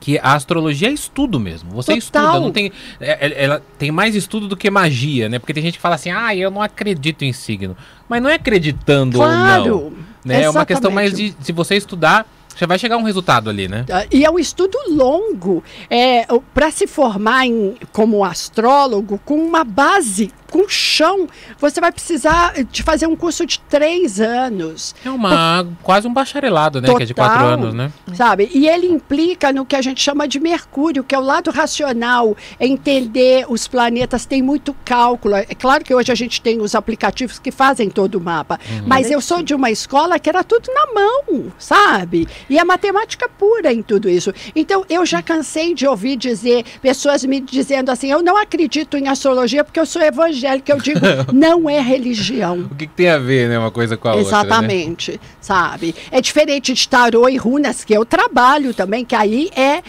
Que 0.00 0.18
a 0.18 0.34
astrologia 0.34 0.88
é 0.88 0.92
estudo 0.92 1.38
mesmo. 1.38 1.70
Você 1.72 1.92
Total. 1.98 1.98
estuda, 1.98 2.40
não 2.40 2.50
tem. 2.50 2.72
é- 3.00 3.26
é- 3.26 3.44
ela 3.44 3.62
tem 3.78 3.90
mais 3.90 4.14
estudo 4.14 4.48
do 4.48 4.56
que 4.56 4.70
magia, 4.70 5.28
né? 5.28 5.38
Porque 5.38 5.52
tem 5.54 5.62
gente 5.62 5.74
que 5.74 5.80
fala 5.82 5.94
assim, 5.96 6.10
ah, 6.10 6.34
eu 6.34 6.50
não 6.50 6.62
acredito 6.62 7.22
em 7.24 7.32
signo. 7.32 7.76
Mas 8.08 8.22
não 8.22 8.28
é 8.30 8.34
acreditando 8.34 9.20
ou 9.20 9.26
não. 9.26 9.34
claro. 9.44 9.92
Né? 10.24 10.42
É 10.42 10.50
uma 10.50 10.64
questão 10.66 10.90
mais 10.90 11.12
de. 11.14 11.34
Se 11.40 11.52
você 11.52 11.74
estudar, 11.76 12.26
você 12.48 12.66
vai 12.66 12.78
chegar 12.78 12.94
a 12.96 12.98
um 12.98 13.02
resultado 13.02 13.50
ali, 13.50 13.66
né? 13.68 13.84
Ah, 13.90 14.06
E 14.10 14.24
é 14.24 14.30
um 14.30 14.38
estudo 14.38 14.78
longo. 14.88 15.64
É, 15.90 16.26
para 16.54 16.70
se 16.70 16.86
formar 16.86 17.46
em, 17.46 17.74
como 17.92 18.24
astrólogo, 18.24 19.20
com 19.24 19.34
uma 19.36 19.64
base 19.64 20.30
com 20.52 20.68
chão, 20.68 21.26
você 21.58 21.80
vai 21.80 21.90
precisar 21.90 22.62
de 22.70 22.82
fazer 22.82 23.06
um 23.06 23.16
curso 23.16 23.46
de 23.46 23.58
três 23.58 24.20
anos. 24.20 24.94
É 25.02 25.08
uma, 25.08 25.66
quase 25.82 26.06
um 26.06 26.12
bacharelado, 26.12 26.78
né? 26.78 26.94
Que 26.94 27.02
é 27.02 27.06
de 27.06 27.14
quatro 27.14 27.38
Total. 27.38 27.52
anos, 27.54 27.74
né? 27.74 27.90
Sabe? 28.14 28.50
E 28.52 28.68
ele 28.68 28.86
implica 28.86 29.50
no 29.50 29.64
que 29.64 29.74
a 29.74 29.80
gente 29.80 30.02
chama 30.02 30.28
de 30.28 30.38
Mercúrio, 30.38 31.02
que 31.02 31.14
é 31.14 31.18
o 31.18 31.22
lado 31.22 31.50
racional, 31.50 32.36
é 32.60 32.66
entender 32.66 33.46
os 33.48 33.66
planetas, 33.66 34.26
tem 34.26 34.42
muito 34.42 34.76
cálculo. 34.84 35.36
É 35.36 35.46
claro 35.46 35.82
que 35.82 35.94
hoje 35.94 36.12
a 36.12 36.14
gente 36.14 36.42
tem 36.42 36.60
os 36.60 36.74
aplicativos 36.74 37.38
que 37.38 37.50
fazem 37.50 37.88
todo 37.88 38.16
o 38.16 38.20
mapa, 38.20 38.60
mas 38.86 39.10
eu 39.10 39.22
sou 39.22 39.42
de 39.42 39.54
uma 39.54 39.70
escola 39.70 40.18
que 40.18 40.28
era 40.28 40.44
tudo 40.44 40.68
na 40.74 40.92
mão, 40.92 41.50
sabe? 41.58 42.28
E 42.50 42.58
a 42.58 42.64
matemática 42.64 43.26
pura 43.26 43.72
em 43.72 43.80
tudo 43.80 44.06
isso. 44.06 44.34
Então 44.54 44.84
eu 44.90 45.06
já 45.06 45.22
cansei 45.22 45.72
de 45.72 45.86
ouvir 45.86 46.16
dizer, 46.16 46.62
pessoas 46.82 47.24
me 47.24 47.40
dizendo 47.40 47.90
assim: 47.90 48.10
eu 48.10 48.22
não 48.22 48.36
acredito 48.36 48.98
em 48.98 49.08
astrologia 49.08 49.64
porque 49.64 49.80
eu 49.80 49.86
sou 49.86 50.02
evangélica. 50.02 50.41
Eu 50.66 50.78
digo, 50.78 51.00
não 51.32 51.68
é 51.68 51.80
religião. 51.80 52.68
O 52.70 52.74
que, 52.74 52.86
que 52.86 52.94
tem 52.94 53.08
a 53.08 53.18
ver, 53.18 53.48
né? 53.48 53.58
Uma 53.58 53.70
coisa 53.70 53.96
com 53.96 54.08
a 54.08 54.14
outra. 54.14 54.30
né? 54.30 54.38
Exatamente, 54.38 55.20
sabe? 55.40 55.94
É 56.10 56.20
diferente 56.20 56.72
de 56.72 56.88
tarô 56.88 57.28
e 57.28 57.36
runas, 57.36 57.84
que 57.84 57.92
eu 57.92 58.04
trabalho 58.04 58.72
também, 58.74 59.04
que 59.04 59.14
aí 59.14 59.50
é. 59.56 59.82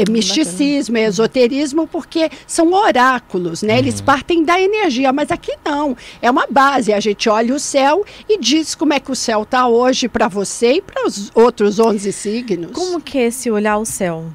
É 0.00 0.08
misticismo, 0.08 0.96
é 0.96 1.06
esoterismo, 1.06 1.84
porque 1.88 2.30
são 2.46 2.72
oráculos, 2.72 3.62
né? 3.64 3.72
Uhum. 3.72 3.78
Eles 3.80 4.00
partem 4.00 4.44
da 4.44 4.60
energia, 4.60 5.12
mas 5.12 5.32
aqui 5.32 5.52
não. 5.66 5.96
É 6.22 6.30
uma 6.30 6.46
base. 6.48 6.92
A 6.92 7.00
gente 7.00 7.28
olha 7.28 7.52
o 7.52 7.58
céu 7.58 8.04
e 8.28 8.38
diz 8.38 8.76
como 8.76 8.92
é 8.92 9.00
que 9.00 9.10
o 9.10 9.16
céu 9.16 9.42
está 9.42 9.66
hoje 9.66 10.06
para 10.06 10.28
você 10.28 10.74
e 10.74 10.80
para 10.80 11.04
os 11.04 11.32
outros 11.34 11.80
11 11.80 12.12
signos. 12.12 12.70
Como 12.70 13.00
que 13.00 13.18
é 13.18 13.26
esse 13.26 13.50
olhar 13.50 13.76
o 13.76 13.84
céu? 13.84 14.26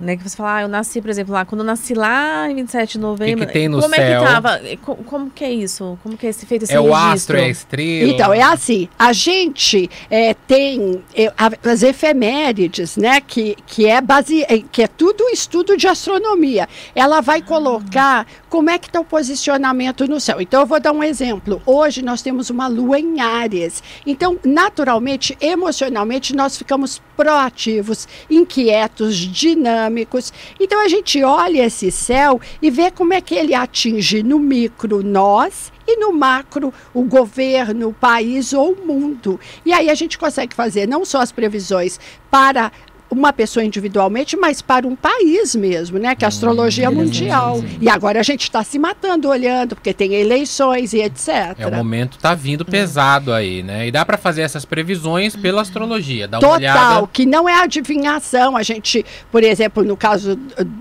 Né, 0.00 0.16
que 0.16 0.22
você 0.22 0.36
fala, 0.36 0.56
ah, 0.58 0.62
eu 0.62 0.68
nasci, 0.68 1.00
por 1.00 1.10
exemplo, 1.10 1.34
lá, 1.34 1.44
quando 1.44 1.62
eu 1.62 1.64
nasci 1.66 1.92
lá 1.92 2.48
em 2.48 2.54
27 2.54 2.92
de 2.92 2.98
novembro. 3.00 3.44
que 3.46 3.52
tem 3.52 3.66
no 3.68 3.80
como 3.80 3.92
céu? 3.94 4.04
é 4.04 4.18
que 4.18 4.24
tava? 4.32 4.60
Co- 4.82 4.94
Como, 5.04 5.28
que 5.30 5.42
é 5.42 5.50
isso? 5.50 5.98
Como 6.04 6.16
que 6.16 6.24
é 6.26 6.30
esse, 6.30 6.46
feito 6.46 6.62
esse 6.62 6.72
É 6.72 6.78
o 6.78 6.84
registro? 6.84 7.12
astro, 7.14 7.36
é 7.38 7.42
a 7.44 7.48
estrela. 7.48 8.10
Então, 8.12 8.32
é 8.32 8.42
assim, 8.42 8.88
a 8.96 9.12
gente 9.12 9.90
é, 10.08 10.34
tem 10.34 11.02
é, 11.16 11.32
as 11.64 11.82
efemérides, 11.82 12.96
né, 12.96 13.20
que, 13.20 13.56
que, 13.66 13.86
é 13.86 14.00
base, 14.00 14.44
é, 14.44 14.58
que 14.70 14.82
é 14.82 14.86
tudo 14.86 15.24
estudo 15.30 15.76
de 15.76 15.88
astronomia. 15.88 16.68
Ela 16.94 17.20
vai 17.20 17.42
colocar 17.42 18.24
como 18.48 18.70
é 18.70 18.78
que 18.78 18.86
está 18.86 19.00
o 19.00 19.04
posicionamento 19.04 20.06
no 20.06 20.20
céu. 20.20 20.40
Então, 20.40 20.60
eu 20.60 20.66
vou 20.66 20.78
dar 20.78 20.92
um 20.92 21.02
exemplo. 21.02 21.60
Hoje 21.66 22.02
nós 22.02 22.22
temos 22.22 22.50
uma 22.50 22.68
lua 22.68 23.00
em 23.00 23.20
Áries. 23.20 23.82
Então, 24.06 24.38
naturalmente, 24.44 25.36
emocionalmente, 25.40 26.34
nós 26.36 26.56
ficamos 26.56 27.02
proativos, 27.18 28.06
inquietos, 28.30 29.16
dinâmicos. 29.16 30.32
Então, 30.60 30.80
a 30.80 30.86
gente 30.86 31.20
olha 31.24 31.66
esse 31.66 31.90
céu 31.90 32.40
e 32.62 32.70
vê 32.70 32.92
como 32.92 33.12
é 33.12 33.20
que 33.20 33.34
ele 33.34 33.54
atinge 33.54 34.22
no 34.22 34.38
micro 34.38 35.02
nós 35.02 35.72
e 35.84 35.96
no 35.96 36.12
macro 36.12 36.72
o 36.94 37.02
governo, 37.02 37.88
o 37.88 37.92
país 37.92 38.52
ou 38.52 38.72
o 38.72 38.86
mundo. 38.86 39.40
E 39.66 39.72
aí 39.72 39.90
a 39.90 39.94
gente 39.94 40.16
consegue 40.16 40.54
fazer 40.54 40.86
não 40.86 41.04
só 41.04 41.20
as 41.20 41.32
previsões 41.32 41.98
para 42.30 42.70
uma 43.10 43.32
pessoa 43.32 43.64
individualmente, 43.64 44.36
mas 44.36 44.60
para 44.60 44.86
um 44.86 44.94
país 44.94 45.54
mesmo, 45.54 45.98
né? 45.98 46.14
Que 46.14 46.24
a 46.24 46.28
astrologia 46.28 46.86
é 46.86 46.90
mundial. 46.90 47.62
E 47.80 47.88
agora 47.88 48.20
a 48.20 48.22
gente 48.22 48.42
está 48.42 48.62
se 48.62 48.78
matando 48.78 49.28
olhando, 49.28 49.74
porque 49.74 49.94
tem 49.94 50.14
eleições 50.14 50.92
e 50.92 51.00
etc. 51.00 51.56
É, 51.58 51.66
o 51.66 51.74
momento 51.74 52.18
tá 52.18 52.34
vindo 52.34 52.64
pesado 52.64 53.32
aí, 53.32 53.62
né? 53.62 53.88
E 53.88 53.90
dá 53.90 54.04
pra 54.04 54.18
fazer 54.18 54.42
essas 54.42 54.64
previsões 54.64 55.34
pela 55.34 55.62
astrologia. 55.62 56.28
Dá 56.28 56.38
uma 56.38 56.40
Total, 56.40 56.56
olhada. 56.58 57.08
que 57.12 57.24
não 57.24 57.48
é 57.48 57.62
adivinhação. 57.62 58.56
A 58.56 58.62
gente, 58.62 59.04
por 59.32 59.42
exemplo, 59.42 59.82
no 59.82 59.96
caso 59.96 60.36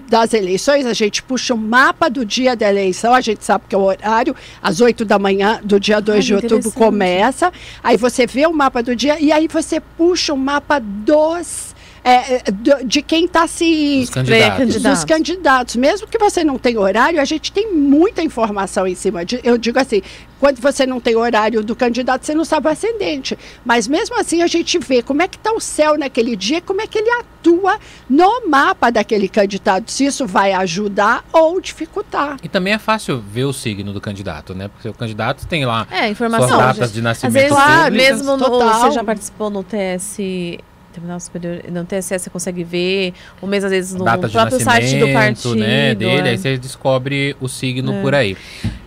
das 0.10 0.34
eleições, 0.34 0.86
a 0.86 0.94
gente 0.94 1.24
puxa 1.24 1.54
o 1.54 1.58
mapa 1.58 2.10
do 2.10 2.26
dia 2.26 2.56
da 2.56 2.70
eleição, 2.70 3.14
a 3.14 3.22
gente 3.22 3.44
sabe 3.44 3.66
que 3.70 3.76
é 3.76 3.78
o 3.78 3.84
horário, 3.84 4.36
às 4.62 4.82
8 4.82 5.06
da 5.06 5.18
manhã 5.18 5.60
do 5.64 5.80
dia 5.80 6.02
2 6.02 6.26
de 6.26 6.36
que 6.36 6.44
outubro 6.44 6.72
começa. 6.72 7.52
Aí 7.84 7.98
você 7.98 8.28
vê 8.28 8.46
o 8.46 8.54
mapa 8.54 8.84
do 8.84 8.96
dia 8.96 9.20
e 9.20 9.32
aí 9.32 9.48
você 9.48 9.80
puxa 9.80 10.34
o 10.34 10.38
mapa 10.38 10.80
dos. 10.80 11.67
É, 12.10 12.36
é, 12.48 12.52
do- 12.52 12.86
de 12.86 13.02
quem 13.02 13.26
está 13.26 13.48
se 13.48 14.02
Os 14.04 14.10
candidatos. 14.10 14.82
Dos 14.82 15.04
candidatos. 15.04 15.76
Mesmo 15.76 16.08
que 16.08 16.18
você 16.18 16.44
não 16.44 16.58
tenha 16.58 16.80
horário, 16.80 17.20
a 17.20 17.26
gente 17.26 17.52
tem 17.52 17.74
muita 17.74 18.22
informação 18.24 18.88
em 18.88 18.96
cima. 18.96 19.26
De, 19.26 19.40
eu 19.44 19.58
digo 19.58 19.78
assim, 19.80 20.02
quando 20.40 20.62
você 20.62 20.86
não 20.86 21.00
tem 21.00 21.16
horário 21.16 21.64
do 21.64 21.76
candidato, 21.76 22.26
você 22.26 22.34
não 22.34 22.46
sabe 22.46 22.68
o 22.68 22.72
ascendente. 22.72 23.38
Mas 23.66 23.88
mesmo 23.88 24.18
assim, 24.20 24.42
a 24.42 24.48
gente 24.48 24.78
vê 24.80 25.02
como 25.02 25.22
é 25.22 25.28
que 25.28 25.36
está 25.38 25.52
o 25.52 25.60
céu 25.60 25.98
naquele 25.98 26.36
dia, 26.36 26.62
como 26.62 26.80
é 26.82 26.88
que 26.88 26.98
ele 26.98 27.10
atua 27.10 27.78
no 28.10 28.48
mapa 28.48 28.90
daquele 28.90 29.28
candidato. 29.28 29.92
Se 29.92 30.06
isso 30.06 30.26
vai 30.26 30.54
ajudar 30.54 31.26
ou 31.34 31.60
dificultar. 31.60 32.38
E 32.44 32.48
também 32.48 32.74
é 32.74 32.78
fácil 32.78 33.20
ver 33.20 33.46
o 33.46 33.52
signo 33.54 33.92
do 33.92 34.00
candidato, 34.00 34.54
né? 34.56 34.68
Porque 34.70 34.88
o 34.88 34.94
candidato 34.94 35.46
tem 35.48 35.66
lá 35.66 35.86
É, 35.92 35.98
suas 36.00 36.12
informação. 36.12 36.58
datas 36.58 36.94
de 36.94 37.00
Às 37.00 37.04
nascimento 37.04 37.34
vezes, 37.34 37.50
Claro, 37.50 37.94
mesmo 37.96 38.38
no, 38.38 38.46
total. 38.46 38.80
você 38.82 38.92
já 38.92 39.04
participou 39.04 39.50
no 39.50 39.64
TS, 39.64 40.18
Tribunal 40.98 41.20
Superior, 41.20 41.62
no 41.72 41.86
TSE 41.86 42.18
você 42.18 42.28
consegue 42.30 42.64
ver, 42.64 43.14
ou 43.40 43.48
mesmo 43.48 43.68
às 43.68 43.72
vezes 43.72 43.94
no 43.94 44.04
data 44.04 44.28
próprio 44.28 44.60
site 44.60 44.98
do 44.98 45.08
nascimento, 45.08 45.14
partido. 45.14 45.56
né, 45.56 45.94
dele, 45.94 46.28
é. 46.28 46.32
aí 46.32 46.38
você 46.40 46.58
descobre 46.58 47.36
o 47.40 47.48
signo 47.48 47.94
É. 47.94 48.02
por 48.02 48.16
aí. 48.16 48.36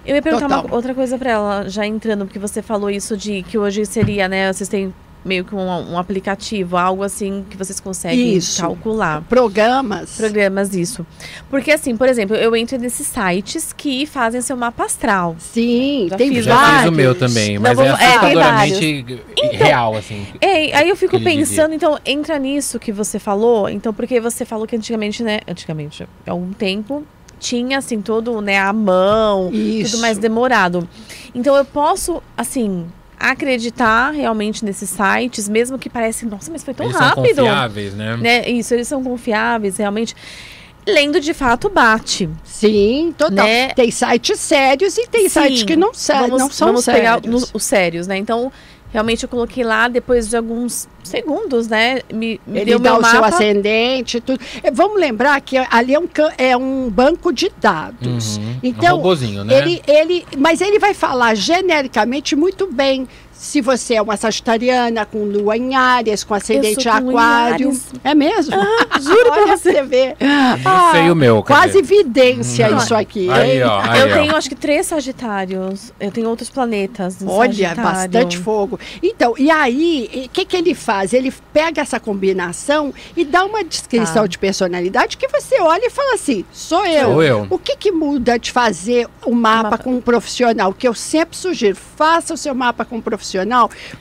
Eu 0.05 0.17
ia 0.17 0.23
perguntar 0.23 0.47
uma- 0.65 0.75
outra 0.75 0.93
coisa 0.93 1.17
pra 1.17 1.31
ela, 1.31 1.69
já 1.69 1.87
entrando, 1.87 2.25
porque 2.27 2.39
você 2.39 2.61
falou 2.63 2.91
isso 2.91 3.17
de 3.17 3.43
que 3.45 3.57
hoje 3.57 3.87
seria, 3.87 4.29
né, 4.29 4.53
vocês 4.53 4.69
têm 4.69 4.93
meio 5.25 5.45
que 5.45 5.55
um, 5.55 5.93
um 5.93 5.99
aplicativo, 5.99 6.77
algo 6.77 7.03
assim 7.03 7.45
que 7.49 7.57
vocês 7.57 7.79
conseguem 7.81 8.37
Isso. 8.37 8.61
calcular. 8.61 9.23
Programas. 9.29 10.17
Programas, 10.17 10.75
isso. 10.75 11.07
Porque 11.51 11.71
assim, 11.71 11.97
por 11.97 12.09
exemplo, 12.09 12.35
eu 12.37 12.57
entro 12.57 12.79
nesses 12.79 13.07
sites 13.07 13.73
que 13.73 14.07
fazem 14.07 14.41
seu 14.41 14.57
mapa 14.57 14.85
astral. 14.85 15.37
Sim, 15.39 16.07
Já 16.11 16.17
tem 16.17 16.29
fiz 16.29 16.39
Eu 16.39 16.43
já 16.45 16.55
vários. 16.55 16.81
fiz 16.83 16.89
o 16.89 16.93
meu 16.93 17.15
também, 17.15 17.55
Não, 17.57 17.63
mas 17.63 17.77
vamos- 17.77 18.01
é 18.01 18.05
é, 18.05 18.07
assustadoramente 18.09 19.21
real, 19.53 19.97
assim. 19.97 20.27
Ei, 20.41 20.73
aí 20.73 20.89
eu 20.89 20.97
fico 20.97 21.21
pensando, 21.21 21.75
então, 21.75 21.99
entra 22.05 22.39
nisso 22.39 22.79
que 22.79 22.93
você 22.93 23.19
falou, 23.19 23.69
então, 23.69 23.93
porque 23.93 24.21
você 24.21 24.45
falou 24.45 24.67
que 24.67 24.75
antigamente, 24.77 25.23
né, 25.23 25.41
antigamente, 25.47 26.07
há 26.27 26.35
um 26.35 26.53
tempo, 26.53 27.05
tinha, 27.39 27.79
assim, 27.79 28.01
todo, 28.01 28.41
né, 28.41 28.59
a 28.59 28.73
mão, 28.73 29.51
Isso. 29.53 29.93
tudo 29.93 30.01
mais 30.03 30.19
demorado. 30.19 30.89
Então, 31.35 31.57
eu 31.57 31.65
posso, 31.65 32.23
assim, 32.37 32.87
acreditar 33.21 34.11
realmente 34.13 34.65
nesses 34.65 34.89
sites, 34.91 35.49
mesmo 35.49 35.79
que 35.79 35.91
parece, 35.91 36.25
nossa, 36.25 36.51
mas 36.51 36.65
foi 36.65 36.73
tão 36.73 36.87
Eles 36.87 36.97
são 36.97 37.07
rápido. 37.07 37.37
confiáveis, 37.37 37.95
né? 37.95 38.17
Né? 38.17 38.49
Isso, 38.49 38.73
eles 38.73 38.89
são 38.89 39.05
confiáveis, 39.05 39.77
realmente. 39.77 40.17
Lendo 40.89 41.21
de 41.21 41.35
fato 41.35 41.69
bate. 41.69 42.29
Sim, 42.43 43.15
total. 43.17 43.45
Né? 43.45 43.69
Tem 43.75 43.91
sites 43.91 44.41
sérios 44.41 44.97
e 44.97 45.07
tem 45.07 45.29
Sim. 45.29 45.41
sites 45.43 45.63
que 45.65 45.77
não, 45.77 45.93
sé- 45.93 46.15
vamos, 46.15 46.41
não 46.41 46.51
são 46.51 46.69
vamos 46.69 46.85
sérios. 46.85 47.01
pegar 47.21 47.31
nos- 47.31 47.51
os 47.53 47.63
sérios, 47.63 48.07
né? 48.07 48.17
Então, 48.17 48.51
realmente 48.93 49.23
eu 49.23 49.29
coloquei 49.29 49.65
lá 49.65 49.89
depois 49.89 50.29
de 50.29 50.37
alguns 50.37 50.89
segundos, 51.03 51.69
né? 51.69 52.01
Me, 52.13 52.41
me 52.47 52.61
Ele 52.61 52.71
deu 52.73 52.79
dá 52.79 52.93
meu 52.93 53.01
o 53.01 53.05
seu 53.05 53.21
mapa. 53.21 53.35
ascendente 53.35 54.19
e 54.19 54.21
tudo. 54.21 54.41
É, 54.63 54.71
Vamos 54.71 55.01
lembrar 55.01 55.41
que 55.41 55.57
ali 55.59 55.95
é 55.95 55.99
um, 55.99 56.09
é 56.37 56.57
um 56.57 56.91
banco 56.91 57.33
de 57.33 57.51
dados. 57.61 58.37
Uhum. 58.37 58.57
Então, 58.63 59.01
um 59.01 59.45
né? 59.45 59.59
Ele, 59.59 59.83
ele, 59.87 60.27
mas 60.37 60.61
ele 60.61 60.79
vai 60.79 60.95
falar 60.95 61.35
genericamente 61.35 62.37
muito 62.37 62.67
bem 62.73 63.09
se 63.43 63.63
você 63.63 63.95
é 63.95 64.03
uma 64.03 64.19
sagitariana 64.19 65.07
com 65.07 65.25
lua 65.25 65.57
em 65.57 65.75
áreas, 65.75 66.23
com 66.23 66.35
ascendente 66.35 66.83
sou 66.83 66.93
com 66.93 66.99
lua 67.01 67.13
em 67.13 67.17
aquário. 67.17 67.81
É 68.05 68.15
mesmo? 68.15 68.53
juro 69.01 69.33
pra 69.33 69.43
Olha 69.45 69.57
você. 69.57 69.73
você 69.73 69.83
ver. 69.83 70.17
Você 70.63 71.03
e 71.07 71.11
o 71.11 71.17
meu, 71.17 71.43
quer 71.43 71.55
Quase 71.55 71.81
dizer. 71.81 71.95
evidência 71.95 72.69
Não. 72.69 72.77
isso 72.79 72.95
aqui. 72.95 73.31
Aí, 73.31 73.57
hein? 73.59 73.63
ó. 73.65 73.81
Aí, 73.81 74.01
eu 74.01 74.09
ó. 74.09 74.13
tenho, 74.13 74.37
acho 74.37 74.49
que, 74.51 74.55
três 74.55 74.87
Sagitários. 74.87 75.91
Eu 75.99 76.11
tenho 76.11 76.29
outros 76.29 76.51
planetas. 76.51 77.21
no 77.21 77.31
Olha, 77.31 77.51
Sagitário. 77.51 77.83
bastante 77.83 78.37
fogo. 78.37 78.79
Então, 79.03 79.35
e 79.39 79.51
aí, 79.51 80.27
o 80.27 80.29
que, 80.29 80.45
que 80.45 80.57
ele 80.57 80.75
faz? 80.75 81.15
Ele 81.15 81.33
pega 81.53 81.81
essa 81.81 81.99
combinação 81.99 82.93
e 83.17 83.25
dá 83.25 83.45
uma 83.45 83.65
descrição 83.65 84.23
Tá. 84.23 84.27
de 84.27 84.39
personalidade 84.39 85.17
que 85.17 85.29
você 85.29 85.61
olha 85.61 85.87
e 85.87 85.91
fala 85.91 86.15
assim: 86.15 86.45
sou 86.53 86.85
eu. 86.85 87.13
Sou 87.13 87.23
eu. 87.23 87.47
O 87.49 87.59
que, 87.59 87.75
que 87.77 87.91
muda 87.91 88.39
de 88.39 88.53
fazer 88.53 89.09
o 89.25 89.35
mapa, 89.35 89.71
mapa. 89.71 89.79
com 89.79 89.95
um 89.95 90.01
profissional? 90.01 90.75
Que 90.75 90.87
eu 90.87 90.93
sempre 90.95 91.37
sugiro, 91.37 91.77
faça 91.97 92.35
o 92.35 92.37
seu 92.37 92.55
mapa 92.55 92.85
com 92.85 92.97
um 92.97 93.01
profissional, 93.01 93.30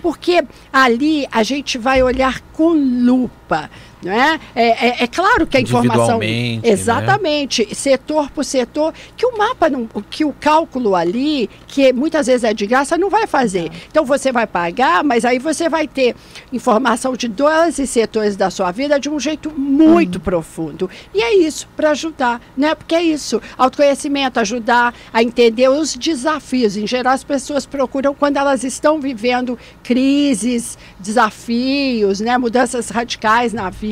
porque 0.01 0.43
ali 0.71 1.27
a 1.31 1.43
gente 1.43 1.77
vai 1.77 2.01
olhar 2.01 2.41
com 2.53 2.69
lupa. 2.73 3.69
Não 4.01 4.13
é? 4.13 4.39
É, 4.55 5.03
é, 5.03 5.07
claro 5.07 5.45
que 5.45 5.57
a 5.57 5.61
informação. 5.61 6.19
Né? 6.19 6.61
Exatamente, 6.63 7.75
setor 7.75 8.31
por 8.31 8.45
setor, 8.45 8.93
que 9.17 9.25
o 9.25 9.37
mapa, 9.37 9.69
não, 9.69 9.87
que 10.09 10.23
o 10.23 10.31
cálculo 10.31 10.95
ali, 10.95 11.49
que 11.67 11.91
muitas 11.91 12.27
vezes 12.27 12.45
é 12.45 12.53
de 12.53 12.65
graça, 12.65 12.97
não 12.97 13.09
vai 13.09 13.27
fazer. 13.27 13.69
Então 13.89 14.05
você 14.05 14.31
vai 14.31 14.47
pagar, 14.47 15.03
mas 15.03 15.25
aí 15.25 15.37
você 15.37 15.67
vai 15.67 15.85
ter 15.85 16.15
informação 16.53 17.13
de 17.13 17.27
12 17.27 17.85
setores 17.87 18.37
da 18.37 18.49
sua 18.49 18.71
vida 18.71 18.97
de 18.99 19.09
um 19.09 19.19
jeito 19.19 19.51
muito 19.51 20.17
profundo. 20.19 20.89
E 21.13 21.21
é 21.21 21.35
isso, 21.35 21.67
para 21.75 21.91
ajudar, 21.91 22.41
né? 22.55 22.75
Porque 22.75 22.95
é 22.95 23.03
isso, 23.03 23.41
autoconhecimento, 23.57 24.39
ajudar 24.39 24.93
a 25.11 25.21
entender 25.21 25.67
os 25.69 25.95
desafios. 25.95 26.77
Em 26.77 26.87
geral, 26.87 27.13
as 27.13 27.23
pessoas 27.25 27.65
procuram 27.65 28.13
quando 28.13 28.37
elas 28.37 28.63
estão 28.63 29.01
vivendo 29.01 29.59
crises, 29.83 30.77
desafios, 30.97 32.21
né? 32.21 32.37
Mudanças 32.37 32.89
radicais 32.89 33.51
na 33.51 33.69
vida. 33.69 33.88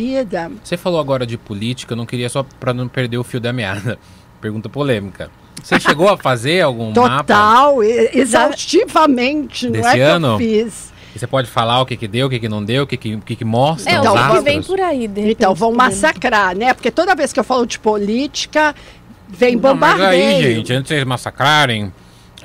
Você 0.64 0.78
falou 0.78 1.00
agora 1.00 1.26
de 1.26 1.38
política, 1.38 1.94
eu 1.94 1.98
não 1.98 2.06
queria 2.06 2.30
só 2.30 2.44
pra 2.60 2.74
não 2.74 2.88
perder 2.88 3.18
o 3.18 3.24
fio 3.24 3.40
da 3.40 3.52
meada. 3.52 3.98
Pergunta 4.42 4.70
polêmica. 4.70 5.30
Você 5.64 5.80
chegou 5.82 6.08
a 6.10 6.18
fazer 6.18 6.62
algum 6.62 6.92
mapa? 6.94 7.24
Total, 7.24 7.84
exaustivamente, 8.64 9.68
não 9.70 9.76
é 9.80 9.82
Desse 9.82 9.94
que 9.96 10.00
ano? 10.02 10.28
eu 10.28 10.38
fiz. 10.38 10.94
E 11.16 11.20
você 11.20 11.26
pode 11.28 11.50
falar 11.50 11.82
o 11.82 11.86
que 11.86 11.98
que 11.98 12.08
deu, 12.08 12.28
o 12.28 12.30
que 12.30 12.40
que 12.40 12.48
não 12.50 12.64
deu, 12.64 12.84
o 12.84 12.88
que 12.88 12.96
que, 12.98 13.16
o 13.16 13.22
que, 13.22 13.36
que 13.36 13.46
mostra 13.46 13.92
É, 13.92 14.00
os 14.00 14.06
o 14.06 14.10
que, 14.12 14.18
que 14.18 14.24
astros? 14.24 14.44
vem 14.44 14.62
por 14.62 14.80
aí, 14.80 15.08
de 15.08 15.22
repente, 15.22 15.32
Então, 15.32 15.56
vão 15.56 15.72
massacrar, 15.74 16.56
né? 16.56 16.74
Porque 16.74 16.92
toda 16.92 17.16
vez 17.16 17.34
que 17.34 17.40
eu 17.40 17.44
falo 17.44 17.66
de 17.66 17.80
política, 17.80 18.76
vem 19.28 19.56
Não, 19.56 19.74
mas 19.76 19.94
bombardeio. 19.98 20.10
aí, 20.38 20.44
gente, 20.56 20.74
antes 20.74 20.90
de 20.90 20.96
vocês 20.96 21.04
massacrarem, 21.06 21.92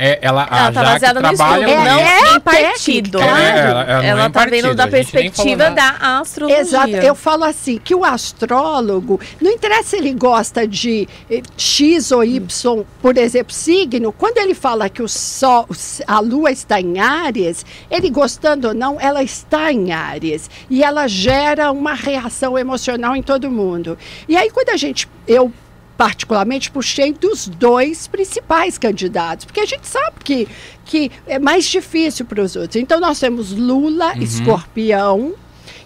é, 0.05 0.19
ela, 0.21 0.49
a 0.51 0.59
Ela 0.59 0.73
tá 0.73 0.81
Jaque 0.81 0.93
baseada 0.93 1.21
no 1.21 1.29
trabalha 1.29 1.65
estudo, 1.65 1.77
com 1.77 1.85
não 1.85 2.01
isso. 2.01 2.37
em 2.37 2.41
partido. 2.41 3.19
técnica, 3.19 3.19
É, 3.19 3.53
claro. 3.53 3.69
ela, 3.69 3.83
ela, 3.83 4.03
não 4.03 4.09
Ela 4.09 4.25
é 4.25 4.29
tá 4.29 4.45
vendo 4.47 4.51
partido, 4.53 4.75
da 4.75 4.83
a 4.83 4.87
nem 4.87 5.05
falou 5.05 5.13
perspectiva 5.13 5.71
da 5.71 6.19
astrologia. 6.21 6.61
Exato, 6.61 6.91
eu 6.91 7.15
falo 7.15 7.45
assim, 7.45 7.79
que 7.79 7.95
o 7.95 8.05
astrólogo, 8.05 9.21
não 9.41 9.51
interessa 9.51 9.91
se 9.91 9.97
ele 9.97 10.13
gosta 10.13 10.67
de 10.67 11.09
eh, 11.31 11.43
X 11.57 12.11
ou 12.13 12.25
Y, 12.25 12.85
por 13.01 13.17
exemplo, 13.17 13.53
signo, 13.53 14.13
quando 14.13 14.39
ele 14.39 14.55
fala 14.55 14.89
que 14.89 15.03
o 15.03 15.09
Sol, 15.09 15.69
a 16.07 16.19
Lua 16.21 16.51
está 16.51 16.81
em 16.81 16.99
Áries, 16.99 17.65
ele 17.91 18.11
gostando 18.11 18.69
ou 18.69 18.75
não, 18.75 19.01
ela 19.01 19.23
está 19.23 19.73
em 19.73 19.93
Áries. 19.93 20.51
E 20.69 20.83
ela 20.83 21.07
gera 21.07 21.71
uma 21.71 21.95
reação 21.95 22.59
emocional 22.59 23.15
em 23.15 23.23
todo 23.23 23.51
mundo. 23.51 23.99
E 24.29 24.37
aí, 24.37 24.51
quando 24.51 24.71
a 24.71 24.77
gente, 24.77 25.09
eu 25.27 25.53
particularmente 25.97 26.71
puxei 26.71 27.13
dos 27.13 27.47
dois 27.47 28.07
principais 28.07 28.79
candidatos, 28.79 29.45
porque 29.45 29.61
a 29.61 29.67
gente 29.67 29.87
sabe 29.87 30.17
que, 30.23 30.49
que 30.85 31.11
é 31.27 31.39
mais 31.39 31.65
difícil 31.65 32.25
para 32.25 32.43
os 32.43 32.57
outros. 32.57 32.77
Então, 32.77 33.01
nós 33.01 33.21
temos 33.21 33.53
Lula, 33.53 34.17
escorpião, 34.19 35.35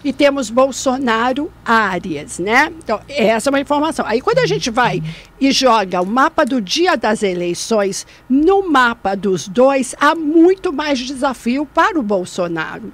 e 0.03 0.13
temos 0.13 0.49
Bolsonaro 0.49 1.51
Áries, 1.65 2.39
né? 2.39 2.71
Então, 2.77 2.99
essa 3.09 3.49
é 3.49 3.51
uma 3.51 3.59
informação. 3.59 4.05
Aí, 4.05 4.21
quando 4.21 4.39
a 4.39 4.45
gente 4.45 4.69
vai 4.69 5.01
e 5.39 5.51
joga 5.51 6.01
o 6.01 6.05
mapa 6.05 6.45
do 6.45 6.61
dia 6.61 6.95
das 6.95 7.23
eleições 7.23 8.05
no 8.29 8.69
mapa 8.69 9.15
dos 9.15 9.47
dois, 9.47 9.95
há 9.99 10.15
muito 10.15 10.71
mais 10.71 10.99
desafio 10.99 11.65
para 11.65 11.99
o 11.99 12.03
Bolsonaro. 12.03 12.93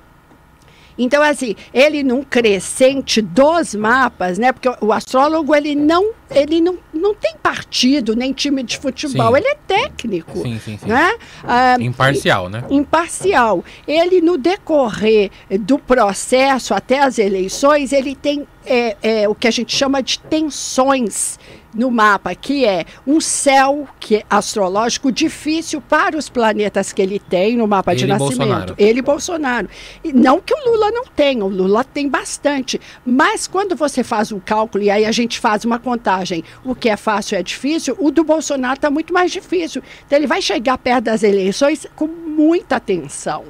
Então, 0.98 1.24
assim, 1.24 1.56
ele 1.74 2.04
num 2.04 2.24
crescente 2.24 3.22
dos 3.22 3.74
mapas, 3.74 4.38
né? 4.38 4.52
Porque 4.52 4.70
o 4.80 4.94
astrólogo, 4.94 5.56
ele 5.56 5.76
não, 5.76 6.12
ele 6.34 6.62
não, 6.62 6.78
não 6.94 7.14
tem 7.14 7.36
partido, 7.42 8.16
nem 8.16 8.34
time 8.34 8.64
de 8.64 8.78
futebol, 8.78 9.32
Sim. 9.32 9.38
ele 9.38 9.48
é 9.48 9.56
técnico. 9.68 10.38
Sim, 10.42 10.60
sim, 10.60 10.78
sim. 10.78 10.88
Né? 10.88 11.14
Ah, 11.44 11.76
Imparcial, 11.80 12.50
né? 12.50 12.64
imparcial. 12.70 13.64
Ele, 13.88 14.22
no 14.22 14.38
decorrer 14.38 15.30
do 15.62 15.78
processo 15.78 16.74
até 16.74 17.00
as 17.00 17.18
eleições, 17.18 17.92
ele 17.92 18.16
tem 18.16 18.48
é, 18.66 18.98
é, 19.02 19.30
o 19.30 19.36
que 19.36 19.48
a 19.48 19.52
gente 19.52 19.76
chama 19.76 20.02
de 20.02 20.20
tensões 20.20 21.38
no 21.74 21.90
mapa, 21.90 22.36
que 22.36 22.66
é 22.66 22.86
um 23.06 23.20
céu 23.20 23.88
que 24.00 24.18
é 24.18 24.24
astrológico 24.30 25.12
difícil 25.12 25.82
para 25.82 26.16
os 26.18 26.30
planetas 26.30 26.94
que 26.94 27.02
ele 27.02 27.20
tem 27.20 27.58
no 27.58 27.68
mapa 27.68 27.96
de 27.96 28.04
Ele 28.04 28.12
e 28.12 28.14
nascimento. 28.14 28.38
Bolsonaro. 28.38 28.76
Ele 28.78 29.02
Bolsonaro. 29.02 29.70
E 30.04 30.14
não 30.14 30.40
que 30.40 30.54
o 30.54 30.72
Lula 30.72 30.92
não 30.92 31.06
tenha, 31.06 31.44
o 31.44 31.48
Lula 31.50 31.84
tem 31.84 32.08
bastante. 32.08 32.80
Mas 33.06 33.48
quando 33.48 33.76
você 33.76 34.04
faz 34.04 34.32
um 34.32 34.40
cálculo 34.40 34.84
e 34.84 34.90
aí 34.90 35.04
a 35.04 35.12
gente 35.12 35.40
faz 35.40 35.66
uma 35.66 35.80
contagem, 35.80 36.23
o 36.64 36.76
que 36.76 36.90
é 36.90 36.98
fácil 36.98 37.38
é 37.38 37.44
difícil, 37.44 37.96
o 38.00 38.12
do 38.12 38.24
Bolsonaro 38.24 38.76
está 38.76 38.90
muito 38.90 39.14
mais 39.14 39.32
difícil. 39.32 39.82
Então 40.06 40.18
ele 40.18 40.28
vai 40.28 40.42
chegar 40.42 40.78
perto 40.78 41.06
das 41.06 41.24
eleições 41.24 41.88
com 41.96 42.08
muita 42.08 42.80
tensão. 42.80 43.46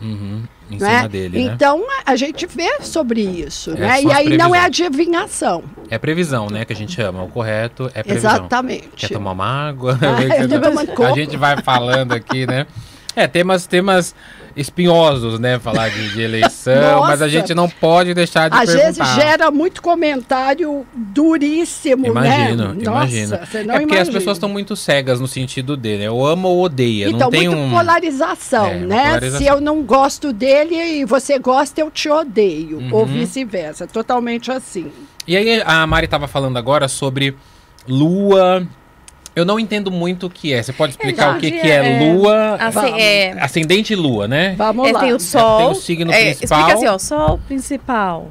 Uhum, 0.00 0.42
em 0.70 0.76
né? 0.78 0.96
cima 0.96 1.08
dele, 1.08 1.38
né? 1.42 1.52
então 1.54 1.82
a 2.04 2.06
a 2.06 2.14
gente 2.14 2.46
vê 2.46 2.80
sobre 2.80 3.20
isso. 3.20 3.72
É, 3.72 3.74
né? 3.74 4.02
E 4.02 4.12
aí 4.12 4.36
não 4.38 4.54
é 4.54 4.60
adivinhação. 4.60 5.64
É 5.90 5.98
previsão, 5.98 6.46
né? 6.48 6.64
Que 6.64 6.72
a 6.72 6.76
gente 6.76 6.94
chama. 6.94 7.22
O 7.22 7.28
correto 7.28 7.90
é 7.92 8.02
previsão. 8.02 8.30
Exatamente. 8.30 8.88
Quer 8.96 9.10
tomar 9.10 9.32
uma 9.32 9.44
água? 9.44 9.98
Ah, 10.00 10.48
tô 10.48 10.60
tomando 10.62 11.04
a 11.04 11.12
gente 11.12 11.36
vai 11.36 11.60
falando 11.60 12.12
aqui, 12.12 12.46
né? 12.46 12.66
É, 13.16 13.26
temas, 13.26 13.66
temas 13.66 14.14
espinhosos, 14.54 15.40
né? 15.40 15.58
Falar 15.58 15.88
de, 15.88 16.12
de 16.12 16.20
eleição, 16.20 17.00
mas 17.08 17.22
a 17.22 17.28
gente 17.28 17.54
não 17.54 17.66
pode 17.68 18.12
deixar 18.12 18.50
de 18.50 18.56
Às 18.56 18.72
vezes 18.72 18.98
perguntar. 18.98 19.14
gera 19.20 19.50
muito 19.50 19.80
comentário 19.80 20.86
duríssimo, 20.94 22.06
Imagino, 22.06 22.74
né? 22.74 22.82
imagino. 22.84 23.30
Nossa, 23.30 23.46
você 23.46 23.62
não 23.64 23.74
é 23.74 23.80
porque 23.80 23.96
as 23.96 24.08
pessoas 24.10 24.36
estão 24.36 24.48
muito 24.48 24.76
cegas 24.76 25.18
no 25.20 25.26
sentido 25.26 25.76
dele, 25.76 26.04
né? 26.04 26.10
Ou 26.10 26.26
ama 26.26 26.48
ou 26.48 26.62
odeia. 26.62 27.06
Então, 27.08 27.18
não 27.20 27.30
tem 27.30 27.48
um. 27.48 27.70
polarização, 27.70 28.66
É, 28.66 28.78
né? 28.80 29.04
polarização. 29.06 29.38
Se 29.38 29.46
eu 29.46 29.60
não 29.60 29.82
gosto 29.82 30.32
dele 30.32 30.74
e 30.74 31.04
você 31.04 31.38
gosta, 31.38 31.80
eu 31.80 31.90
te 31.90 32.08
odeio. 32.08 32.78
Uhum. 32.78 32.88
Ou 32.92 33.06
vice-versa. 33.06 33.86
Totalmente 33.86 34.50
assim. 34.52 34.92
E 35.26 35.36
aí 35.36 35.62
a 35.64 35.86
Mari 35.86 36.06
tava 36.06 36.28
falando 36.28 36.56
agora 36.56 36.86
sobre 36.86 37.34
lua. 37.88 38.66
Eu 39.36 39.44
não 39.44 39.60
entendo 39.60 39.90
muito 39.90 40.28
o 40.28 40.30
que 40.30 40.54
é. 40.54 40.62
Você 40.62 40.72
pode 40.72 40.92
explicar 40.92 41.36
o 41.36 41.38
que, 41.38 41.50
que 41.50 41.70
é, 41.70 41.98
é. 41.98 42.12
lua? 42.14 42.54
Assim, 42.54 42.98
é, 42.98 43.32
Ascendente 43.38 43.92
e 43.92 43.96
lua, 43.96 44.26
né? 44.26 44.54
Vamos 44.56 44.88
é, 44.88 44.92
lá. 44.92 45.00
tem 45.00 45.12
o 45.12 45.20
sol. 45.20 45.58
tem 45.58 45.66
o 45.68 45.74
signo 45.74 46.10
é, 46.10 46.24
principal. 46.24 46.58
Explica 46.60 46.78
assim, 46.78 46.86
ó, 46.86 46.98
sol 46.98 47.38
principal. 47.46 48.30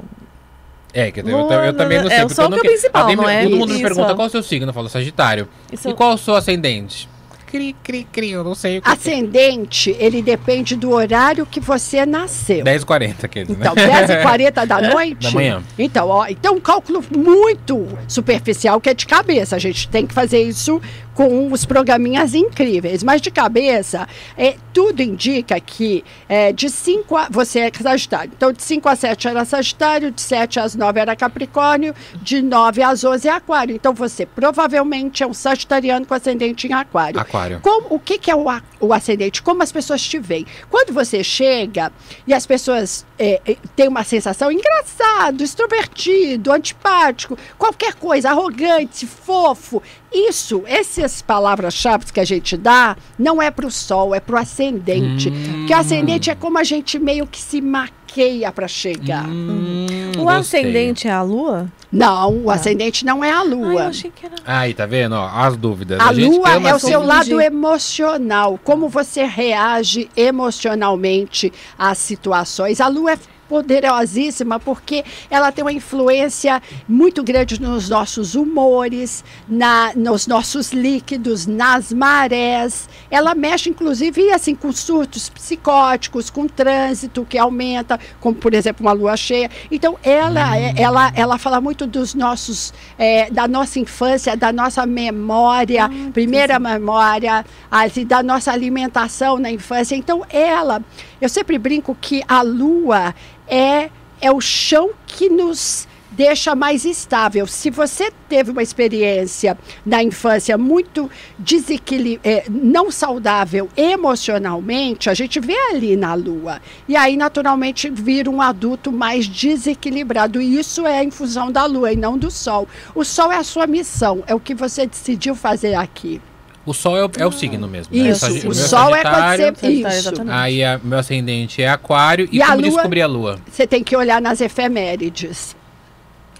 É, 0.92 1.12
que 1.12 1.20
eu, 1.20 1.28
eu, 1.28 1.38
Lua, 1.42 1.66
eu 1.66 1.76
também 1.76 2.00
não 2.00 2.08
sei. 2.08 2.18
é, 2.18 2.24
o 2.24 2.28
sol 2.28 2.48
que 2.48 2.54
é 2.54 2.56
o 2.56 2.60
que- 2.62 2.68
principal, 2.68 3.14
não 3.14 3.28
é? 3.28 3.44
Todo 3.44 3.56
mundo 3.56 3.72
me 3.74 3.82
pergunta 3.82 4.14
qual 4.14 4.26
é 4.26 4.28
o 4.28 4.30
seu 4.30 4.42
signo. 4.42 4.68
Eu 4.68 4.72
falo 4.74 4.88
Sagitário. 4.88 5.48
Isso- 5.70 5.88
E 5.88 5.94
qual 5.94 6.14
o 6.14 6.18
seu 6.18 6.34
ascendente? 6.34 7.08
Cri, 7.46 7.76
cri, 7.80 8.04
cri, 8.10 8.30
eu 8.32 8.42
não 8.42 8.56
sei 8.56 8.78
o 8.78 8.82
que. 8.82 8.90
Ascendente, 8.90 9.94
ele 10.00 10.20
depende 10.20 10.74
do 10.74 10.90
horário 10.90 11.46
que 11.46 11.60
você 11.60 12.04
nasceu. 12.04 12.64
10h40, 12.64 13.24
aquele, 13.24 13.52
né? 13.52 13.58
Então, 13.60 13.74
10h40 13.74 14.66
da 14.66 14.80
noite? 14.82 15.22
Da 15.22 15.30
manhã. 15.30 15.62
Então, 15.78 16.08
ó, 16.08 16.26
então 16.28 16.56
um 16.56 16.60
cálculo 16.60 17.04
muito 17.16 17.86
superficial 18.08 18.80
que 18.80 18.90
é 18.90 18.94
de 18.94 19.06
cabeça. 19.06 19.54
A 19.54 19.58
gente 19.60 19.88
tem 19.88 20.06
que 20.06 20.12
fazer 20.12 20.42
isso 20.42 20.82
com 21.16 21.50
os 21.50 21.64
programinhas 21.64 22.34
incríveis. 22.34 23.02
Mas 23.02 23.22
de 23.22 23.30
cabeça, 23.30 24.06
é, 24.36 24.56
tudo 24.72 25.00
indica 25.00 25.58
que 25.58 26.04
é, 26.28 26.52
de 26.52 26.68
5 26.68 27.16
a. 27.16 27.28
Você 27.30 27.60
é 27.60 27.72
Sagitário. 27.72 28.30
Então, 28.36 28.52
de 28.52 28.62
5 28.62 28.88
a 28.88 28.94
7 28.94 29.28
era 29.28 29.44
Sagitário, 29.46 30.10
de 30.10 30.20
7 30.20 30.60
às 30.60 30.74
9 30.74 31.00
era 31.00 31.16
Capricórnio, 31.16 31.94
de 32.20 32.42
9 32.42 32.82
às 32.82 33.02
11 33.02 33.28
é 33.28 33.30
Aquário. 33.32 33.74
Então, 33.74 33.94
você 33.94 34.26
provavelmente 34.26 35.22
é 35.22 35.26
um 35.26 35.32
Sagitariano 35.32 36.04
com 36.04 36.12
ascendente 36.12 36.68
em 36.68 36.74
Aquário. 36.74 37.18
Aquário. 37.18 37.60
Como, 37.62 37.94
o 37.94 37.98
que, 37.98 38.18
que 38.18 38.30
é 38.30 38.36
o, 38.36 38.44
o 38.80 38.92
ascendente? 38.92 39.42
Como 39.42 39.62
as 39.62 39.72
pessoas 39.72 40.02
te 40.02 40.18
veem? 40.18 40.46
Quando 40.68 40.92
você 40.92 41.24
chega 41.24 41.90
e 42.26 42.34
as 42.34 42.44
pessoas 42.44 43.06
é, 43.18 43.40
é, 43.46 43.56
têm 43.74 43.88
uma 43.88 44.04
sensação 44.04 44.52
engraçado, 44.52 45.42
extrovertido, 45.42 46.52
antipático, 46.52 47.38
qualquer 47.56 47.94
coisa, 47.94 48.28
arrogante, 48.30 49.06
fofo, 49.06 49.82
isso, 50.28 50.62
essas 50.66 51.20
palavras-chave 51.22 52.06
que 52.12 52.20
a 52.20 52.24
gente 52.24 52.56
dá, 52.56 52.96
não 53.18 53.40
é 53.42 53.50
para 53.50 53.66
o 53.66 53.70
sol, 53.70 54.14
é 54.14 54.20
para 54.20 54.36
o 54.36 54.38
ascendente. 54.38 55.30
Porque 55.30 55.72
o 55.72 55.76
ascendente 55.76 56.30
é 56.30 56.34
como 56.34 56.58
a 56.58 56.64
gente 56.64 56.98
meio 56.98 57.26
que 57.26 57.40
se 57.40 57.60
maqueia 57.60 58.50
para 58.52 58.66
chegar. 58.68 59.26
Hum, 59.28 59.86
O 60.18 60.24
gostei. 60.24 60.60
ascendente 60.60 61.06
é 61.08 61.12
a 61.12 61.22
lua? 61.22 61.70
Não, 61.92 62.44
o 62.44 62.50
ascendente 62.50 63.04
não 63.04 63.22
é 63.22 63.30
a 63.30 63.40
Ah, 63.40 63.44
eu 63.44 63.50
lua. 63.56 63.86
achei 63.88 64.10
que 64.10 64.26
era. 64.26 64.34
Aí, 64.44 64.74
tá 64.74 64.86
vendo? 64.86 65.14
Ó, 65.14 65.26
as 65.26 65.56
dúvidas. 65.56 66.00
A, 66.00 66.12
gente 66.12 66.36
lua 66.36 66.50
é 66.68 66.74
o 66.74 66.78
seu 66.78 67.02
lado 67.02 67.40
emocional, 67.40 68.58
como 68.64 68.88
você 68.88 69.24
reage 69.24 70.08
emocionalmente 70.16 71.52
às 71.78 71.98
situações. 71.98 72.80
A 72.80 72.88
lua 72.88 73.12
é 73.12 73.18
poderosíssima 73.48 74.58
porque 74.58 75.04
ela 75.30 75.52
tem 75.52 75.62
uma 75.64 75.72
influência 75.72 76.62
muito 76.88 77.22
grande 77.22 77.60
nos 77.60 77.88
nossos 77.88 78.34
humores, 78.34 79.24
na, 79.48 79.92
nos 79.94 80.26
nossos 80.26 80.72
líquidos, 80.72 81.46
nas 81.46 81.92
marés. 81.92 82.88
Ela 83.10 83.34
mexe, 83.34 83.70
inclusive, 83.70 84.30
assim, 84.32 84.54
com 84.54 84.72
surtos 84.72 85.28
psicóticos, 85.28 86.30
com 86.30 86.46
trânsito 86.46 87.24
que 87.28 87.38
aumenta, 87.38 87.98
como 88.20 88.34
por 88.34 88.54
exemplo 88.54 88.84
uma 88.86 88.92
lua 88.92 89.16
cheia. 89.16 89.50
Então, 89.70 89.96
ela, 90.02 90.56
é- 90.56 90.74
ela, 90.76 91.12
ela 91.14 91.38
fala 91.38 91.60
muito 91.60 91.86
dos 91.86 92.14
nossos, 92.14 92.72
é, 92.98 93.30
da 93.30 93.46
nossa 93.48 93.78
infância, 93.78 94.36
da 94.36 94.52
nossa 94.52 94.84
memória, 94.86 95.88
primeira 96.12 96.58
memória, 96.58 97.44
assim, 97.70 98.04
da 98.06 98.22
nossa 98.22 98.52
alimentação 98.52 99.38
na 99.38 99.50
infância. 99.50 99.94
Então, 99.96 100.24
ela, 100.30 100.82
eu 101.20 101.28
sempre 101.28 101.58
brinco 101.58 101.96
que 102.00 102.22
a 102.26 102.42
lua 102.42 103.14
é, 103.46 103.90
é 104.20 104.32
o 104.32 104.40
chão 104.40 104.90
que 105.06 105.28
nos 105.28 105.88
deixa 106.16 106.54
mais 106.54 106.84
estável. 106.84 107.46
Se 107.46 107.70
você 107.70 108.10
teve 108.28 108.50
uma 108.50 108.62
experiência 108.62 109.56
na 109.84 110.02
infância 110.02 110.56
muito 110.56 111.10
desequili 111.38 112.18
é, 112.24 112.44
não 112.48 112.90
saudável 112.90 113.68
emocionalmente, 113.76 115.10
a 115.10 115.14
gente 115.14 115.38
vê 115.38 115.56
ali 115.70 115.94
na 115.94 116.14
lua. 116.14 116.60
E 116.88 116.96
aí, 116.96 117.16
naturalmente, 117.16 117.90
vira 117.90 118.30
um 118.30 118.40
adulto 118.40 118.90
mais 118.90 119.28
desequilibrado. 119.28 120.40
E 120.40 120.58
isso 120.58 120.86
é 120.86 121.04
em 121.04 121.10
função 121.10 121.52
da 121.52 121.66
lua 121.66 121.92
e 121.92 121.96
não 121.96 122.16
do 122.16 122.30
sol. 122.30 122.66
O 122.94 123.04
sol 123.04 123.30
é 123.30 123.36
a 123.36 123.44
sua 123.44 123.66
missão, 123.66 124.24
é 124.26 124.34
o 124.34 124.40
que 124.40 124.54
você 124.54 124.86
decidiu 124.86 125.34
fazer 125.34 125.74
aqui. 125.74 126.20
O 126.66 126.74
sol 126.74 126.96
é 126.98 127.04
o, 127.04 127.10
é 127.18 127.24
o 127.26 127.30
signo 127.32 127.68
mesmo. 127.68 127.96
né? 127.96 128.10
Isso, 128.10 128.26
o 128.26 128.32
meu 128.42 128.54
sol 128.54 128.94
é 128.94 129.02
quando 129.02 129.56
você. 129.56 129.66
Isso. 129.68 129.86
exatamente. 129.86 130.34
Aí 130.36 130.64
a, 130.64 130.80
meu 130.82 130.98
ascendente 130.98 131.62
é 131.62 131.68
aquário. 131.68 132.28
E, 132.32 132.38
E 132.38 132.42
a 132.42 132.46
como 132.48 132.60
lua- 132.62 132.70
descobrir 132.70 133.02
a 133.02 133.06
lua? 133.06 133.38
Você 133.50 133.66
tem 133.66 133.84
que 133.84 133.96
olhar 133.96 134.20
nas 134.20 134.40
efemérides. 134.40 135.54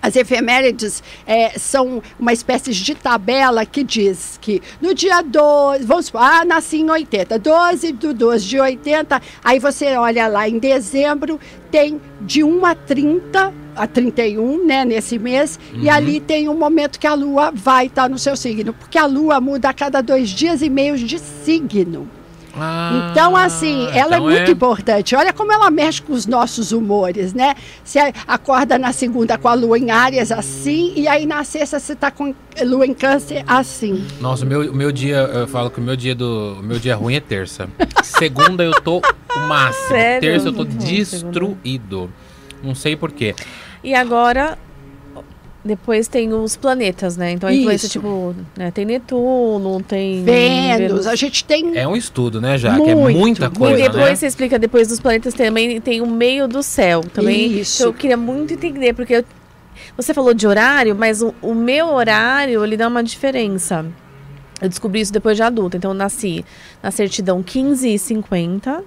As 0.03 0.15
efemérides 0.15 1.03
é, 1.27 1.59
são 1.59 2.03
uma 2.19 2.33
espécie 2.33 2.71
de 2.73 2.95
tabela 2.95 3.65
que 3.67 3.83
diz 3.83 4.39
que 4.41 4.62
no 4.81 4.95
dia 4.95 5.21
12, 5.23 5.85
vamos 5.85 6.07
supor, 6.07 6.21
ah, 6.23 6.45
nasci 6.45 6.77
em 6.79 6.91
80, 6.91 7.39
12 7.39 7.93
do 7.93 8.15
12 8.15 8.47
de 8.47 8.61
80, 8.61 9.21
aí 9.43 9.59
você 9.59 9.97
olha 9.97 10.29
lá 10.29 10.49
em 10.49 10.59
dezembro, 10.59 11.41
tem 11.73 12.01
de 12.21 12.45
1 12.45 12.67
a 12.67 12.75
30, 12.75 13.53
a 13.77 13.87
31, 13.87 14.67
né, 14.67 14.85
nesse 14.85 15.19
mês, 15.19 15.59
e 15.75 15.89
ali 15.89 16.21
tem 16.21 16.49
um 16.49 16.57
momento 16.57 16.99
que 16.99 17.07
a 17.07 17.15
lua 17.15 17.53
vai 17.55 17.87
estar 17.87 18.09
no 18.09 18.19
seu 18.19 18.37
signo, 18.37 18.73
porque 18.73 18.99
a 18.99 19.07
lua 19.07 19.41
muda 19.41 19.69
a 19.69 19.75
cada 19.75 20.01
dois 20.01 20.31
dias 20.31 20.62
e 20.62 20.71
meio 20.71 20.97
de 20.97 21.19
signo. 21.19 22.09
Ah, 22.59 23.11
Então, 23.11 23.37
assim, 23.37 23.87
ela 23.93 24.17
então 24.17 24.31
é 24.31 24.39
muito 24.39 24.51
importante. 24.51 25.15
Olha 25.15 25.33
como 25.33 25.53
ela 25.53 25.71
mexe 25.71 26.01
com 26.01 26.15
os 26.15 26.27
nossos 26.27 26.73
humores, 26.73 27.35
né? 27.35 27.55
Você 27.85 27.99
acorda 28.27 28.79
na 28.79 28.93
segunda 28.93 29.37
com 29.37 29.49
a 29.49 29.55
lua 29.55 29.79
em 29.79 29.91
áreas 29.91 30.33
assim, 30.33 30.93
e 30.97 31.07
aí 31.07 31.27
na 31.27 31.45
sexta 31.45 31.79
você 31.79 31.95
tá 31.95 32.11
com 32.11 32.35
lua 32.62 32.87
em 32.87 32.95
câncer 32.95 33.45
assim. 33.47 34.07
Nossa, 34.21 34.45
o 34.47 34.49
meu, 34.49 34.73
o 34.73 34.75
meu 34.75 34.91
dia, 34.91 35.17
eu 35.17 35.47
falo 35.47 35.71
que 35.71 35.79
o 35.79 35.83
meu 35.83 35.97
dia 35.97 36.15
do. 36.15 36.57
O 36.61 36.62
meu 36.62 36.79
dia 36.79 36.97
ruim 36.97 37.15
é 37.15 37.21
terça. 37.21 37.69
Segunda 38.03 38.65
eu 38.65 38.73
tô 38.81 38.99
o 38.99 39.39
máximo. 39.47 39.89
Sério? 39.89 40.21
Terça 40.23 40.49
eu 40.49 40.53
tô 40.53 40.65
bom, 40.65 40.79
destruído. 40.79 42.11
Não 42.62 42.75
sei 42.75 42.97
porquê. 42.97 43.35
E 43.87 43.94
agora, 43.94 44.59
depois 45.64 46.09
tem 46.09 46.33
os 46.33 46.57
planetas, 46.57 47.16
né? 47.16 47.31
Então 47.31 47.49
a 47.49 47.55
influência, 47.55 47.87
Isso. 47.87 48.01
tipo, 48.01 48.35
né? 48.57 48.72
tem 48.72 48.85
Netuno, 48.85 49.81
tem. 49.81 50.25
Vênus, 50.25 51.07
a 51.07 51.14
gente 51.14 51.44
tem. 51.44 51.79
É 51.79 51.87
um 51.87 51.94
estudo, 51.94 52.40
né, 52.40 52.59
já? 52.59 52.75
que 52.81 52.90
é 52.90 52.94
Muito, 52.96 53.16
muita 53.16 53.44
muito. 53.44 53.61
coisa, 53.61 53.79
e 53.79 53.83
depois 53.85 54.05
né? 54.11 54.16
você 54.16 54.27
explica, 54.27 54.59
depois 54.59 54.88
dos 54.88 54.99
planetas 54.99 55.35
também 55.35 55.81
tem 55.81 56.01
o 56.01 56.07
meio 56.07 56.49
do 56.49 56.64
céu. 56.64 57.01
Também 57.03 57.61
Isso. 57.61 57.85
eu 57.85 57.94
queria 57.94 58.16
muito 58.16 58.55
entender, 58.55 58.92
porque 58.92 59.14
eu- 59.14 59.25
você 59.96 60.12
falou 60.12 60.35
de 60.35 60.49
horário, 60.49 60.96
mas 60.96 61.22
o, 61.22 61.33
o 61.40 61.55
meu 61.55 61.87
horário, 61.94 62.64
ele 62.64 62.77
dá 62.77 62.88
uma 62.88 63.05
diferença. 63.05 63.87
Eu 64.61 64.68
descobri 64.68 65.01
isso 65.01 65.12
depois 65.12 65.37
de 65.37 65.44
adulta. 65.44 65.77
Então 65.77 65.92
eu 65.92 65.94
nasci 65.94 66.44
na 66.83 66.90
certidão 66.90 67.40
15 67.40 67.88
e 67.94 67.99
50. 67.99 68.83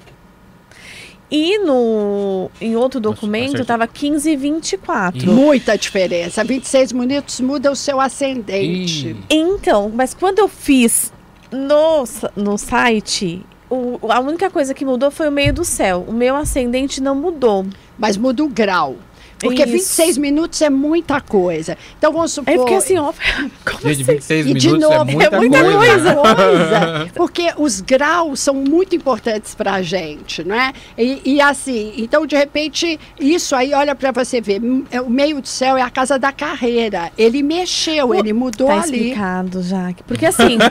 E 1.32 1.60
no, 1.60 2.50
em 2.60 2.76
outro 2.76 3.00
documento 3.00 3.52
certidão. 3.52 3.66
tava 3.66 3.88
15 3.88 4.32
e 4.32 4.36
24. 4.36 5.32
Muita 5.32 5.78
diferença. 5.78 6.44
26 6.44 6.92
minutos 6.92 7.40
muda 7.40 7.72
o 7.72 7.76
seu 7.76 8.00
ascendente. 8.00 9.10
Ih, 9.10 9.16
Então, 9.30 9.92
mas 9.94 10.14
quando 10.14 10.40
eu 10.40 10.48
fiz 10.48 11.14
no, 11.52 12.04
no 12.36 12.58
site, 12.58 13.44
o- 13.70 14.00
a 14.12 14.20
única 14.20 14.50
coisa 14.50 14.74
que 14.74 14.84
mudou 14.84 15.12
foi 15.12 15.28
o 15.28 15.32
meio 15.32 15.54
do 15.54 15.64
céu. 15.64 16.04
O 16.08 16.14
meu 16.14 16.36
ascendente 16.36 17.00
não 17.02 17.14
mudou. 17.16 17.66
Mas 17.98 18.18
muda 18.18 18.44
o 18.44 18.48
grau. 18.50 18.96
Porque 19.40 19.64
Isso. 19.64 19.72
26 19.72 20.18
minutos 20.18 20.62
é 20.62 20.70
muita 20.70 21.22
coisa. 21.22 21.78
Então 21.98 22.12
vamos 22.12 22.34
supor. 22.34 22.54
Eu 22.54 22.60
fiquei 22.62 22.76
assim, 22.78 22.98
ó. 22.98 23.12
Como 23.66 23.80
Gente, 23.82 24.02
assim? 24.02 24.04
26 24.04 24.46
E 24.48 24.54
de 24.54 24.68
minutos 24.68 24.90
novo, 24.90 25.10
é 25.10 25.14
muita, 25.14 25.36
é 25.36 25.40
muita 25.40 25.64
coisa. 25.64 26.16
coisa. 26.16 27.10
Porque 27.16 27.54
os 27.58 27.82
graus 27.82 28.40
são 28.40 28.54
muito 28.54 28.96
importantes 28.96 29.56
para 29.56 29.74
a 29.74 29.82
gente, 29.82 30.44
não 30.44 30.56
é? 30.56 30.74
E, 30.98 31.22
e 31.26 31.42
assim, 31.42 31.94
então 31.98 32.26
de 32.26 32.36
repente, 32.36 33.00
isso 33.20 33.56
aí, 33.56 33.74
olha 33.74 33.96
para 33.96 34.12
você 34.12 34.42
ver, 34.42 34.62
é, 34.92 35.00
o 35.02 35.10
meio 35.10 35.42
do 35.42 35.48
céu 35.48 35.78
é 35.78 35.82
a 35.82 35.90
casa 35.90 36.20
da 36.20 36.32
carreira. 36.32 37.12
Ele 37.18 37.42
mexeu, 37.42 38.14
ele 38.14 38.34
mudou 38.34 38.68
Tá 38.68 38.82
ali. 38.82 38.98
explicado, 39.10 39.64
Jaque. 39.64 40.04
Porque 40.04 40.26
assim, 40.26 40.58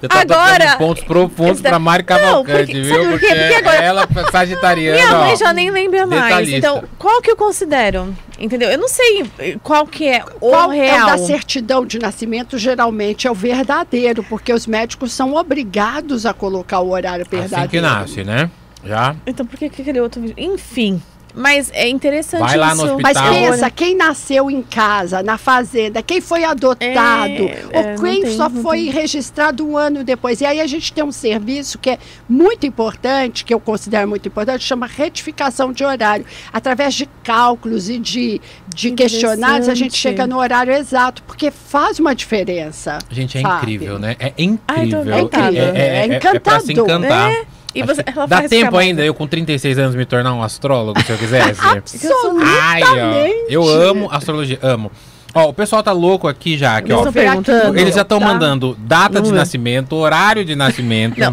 Você 0.00 0.08
tá 0.08 0.20
Agora- 0.20 0.76
pontos 0.76 1.04
profundos 1.04 1.60
da- 1.60 1.70
pra 1.70 1.78
Mari 1.78 2.02
Não, 2.08 2.16
Cavalcante, 2.16 2.66
porque- 2.66 2.80
viu? 2.82 3.10
Porque, 3.10 3.26
Porque 3.26 3.54
agora- 3.54 3.76
ela, 3.82 4.08
sagitariana, 4.30 4.96
minha 4.98 5.18
mãe 5.18 5.32
ó, 5.32 5.36
já 5.36 5.52
nem 5.52 5.70
lembra 5.70 6.06
mais. 6.06 6.22
detalhista. 6.24 6.56
Então, 6.58 6.84
qual 6.98 7.21
que 7.22 7.30
eu 7.30 7.36
considero? 7.36 8.14
Entendeu? 8.38 8.70
Eu 8.70 8.78
não 8.78 8.88
sei 8.88 9.24
qual 9.62 9.86
que 9.86 10.06
é 10.08 10.24
o 10.40 10.50
Qual 10.50 10.72
é 10.72 10.76
real. 10.90 11.08
o 11.08 11.10
da 11.12 11.18
certidão 11.18 11.86
de 11.86 11.98
nascimento? 11.98 12.58
Geralmente 12.58 13.26
é 13.26 13.30
o 13.30 13.34
verdadeiro, 13.34 14.22
porque 14.24 14.52
os 14.52 14.66
médicos 14.66 15.12
são 15.12 15.34
obrigados 15.34 16.26
a 16.26 16.34
colocar 16.34 16.80
o 16.80 16.90
horário 16.90 17.24
verdadeiro. 17.24 17.60
assim 17.62 17.68
que 17.70 17.80
nasce, 17.80 18.24
né? 18.24 18.50
Já. 18.84 19.14
Então, 19.26 19.46
por 19.46 19.56
que 19.58 19.68
que 19.70 19.80
aquele 19.82 20.00
outro 20.00 20.20
vídeo? 20.20 20.34
Enfim. 20.36 21.00
Mas 21.34 21.70
é 21.72 21.88
interessante 21.88 22.40
Vai 22.40 22.56
lá 22.56 22.74
no 22.74 22.84
isso. 22.84 22.98
Mas 23.02 23.16
hospital. 23.16 23.34
pensa, 23.34 23.70
quem 23.70 23.96
nasceu 23.96 24.50
em 24.50 24.62
casa, 24.62 25.22
na 25.22 25.38
fazenda, 25.38 26.02
quem 26.02 26.20
foi 26.20 26.44
adotado, 26.44 26.82
É, 26.82 27.64
ou 27.72 27.80
é, 27.80 27.94
quem 27.96 28.22
tem, 28.22 28.36
só 28.36 28.50
foi 28.50 28.90
registrado 28.90 29.66
um 29.66 29.76
ano 29.76 30.04
depois. 30.04 30.40
E 30.40 30.46
aí 30.46 30.60
a 30.60 30.66
gente 30.66 30.92
tem 30.92 31.02
um 31.02 31.12
serviço 31.12 31.78
que 31.78 31.90
é 31.90 31.98
muito 32.28 32.66
importante, 32.66 33.44
que 33.44 33.52
eu 33.54 33.60
considero 33.60 34.06
muito 34.08 34.28
importante, 34.28 34.62
chama 34.64 34.86
retificação 34.86 35.72
de 35.72 35.84
horário. 35.84 36.24
Através 36.52 36.94
de 36.94 37.06
cálculos 37.24 37.88
e 37.88 37.98
de, 37.98 38.40
de 38.68 38.90
questionários, 38.92 39.68
a 39.68 39.74
gente 39.74 39.96
chega 39.96 40.26
no 40.26 40.38
horário 40.38 40.72
exato, 40.72 41.22
porque 41.22 41.50
faz 41.50 41.98
uma 41.98 42.14
diferença. 42.14 42.98
Gente, 43.10 43.38
é 43.38 43.40
sabe? 43.42 43.56
incrível, 43.62 43.98
né? 43.98 44.16
É 44.18 44.26
Ai, 44.26 44.32
tô 44.32 44.44
incrível. 44.44 45.18
encantada. 45.18 45.56
É 45.58 46.06
É, 46.06 46.18
pra 46.40 46.60
se 46.60 46.72
encantador. 46.72 47.00
encantar. 47.00 47.46
E 47.74 47.82
você, 47.82 48.02
ela 48.04 48.26
Dá 48.26 48.38
faz 48.38 48.50
tempo 48.50 48.76
ainda 48.76 49.02
eu 49.02 49.14
com 49.14 49.26
36 49.26 49.78
anos 49.78 49.94
me 49.94 50.04
tornar 50.04 50.34
um 50.34 50.42
astrólogo, 50.42 51.00
se 51.02 51.10
eu 51.10 51.16
quisesse? 51.18 51.60
Ai, 51.62 52.82
ó. 52.82 52.86
Absolutamente. 52.86 53.44
Eu 53.48 53.68
amo 53.68 54.08
astrologia, 54.10 54.58
amo. 54.62 54.90
Ó, 55.34 55.48
o 55.48 55.54
pessoal 55.54 55.82
tá 55.82 55.92
louco 55.92 56.28
aqui 56.28 56.58
já, 56.58 56.76
aqui, 56.76 56.92
ó. 56.92 57.10
perguntando. 57.10 57.78
Eles 57.78 57.94
já 57.94 58.02
estão 58.02 58.20
Tá? 58.20 58.26
mandando 58.26 58.76
data 58.78 59.14
Vamos 59.14 59.28
de 59.28 59.32
ver. 59.32 59.38
nascimento, 59.40 59.96
horário 59.96 60.44
de 60.44 60.54
nascimento. 60.54 61.18
Não, 61.18 61.30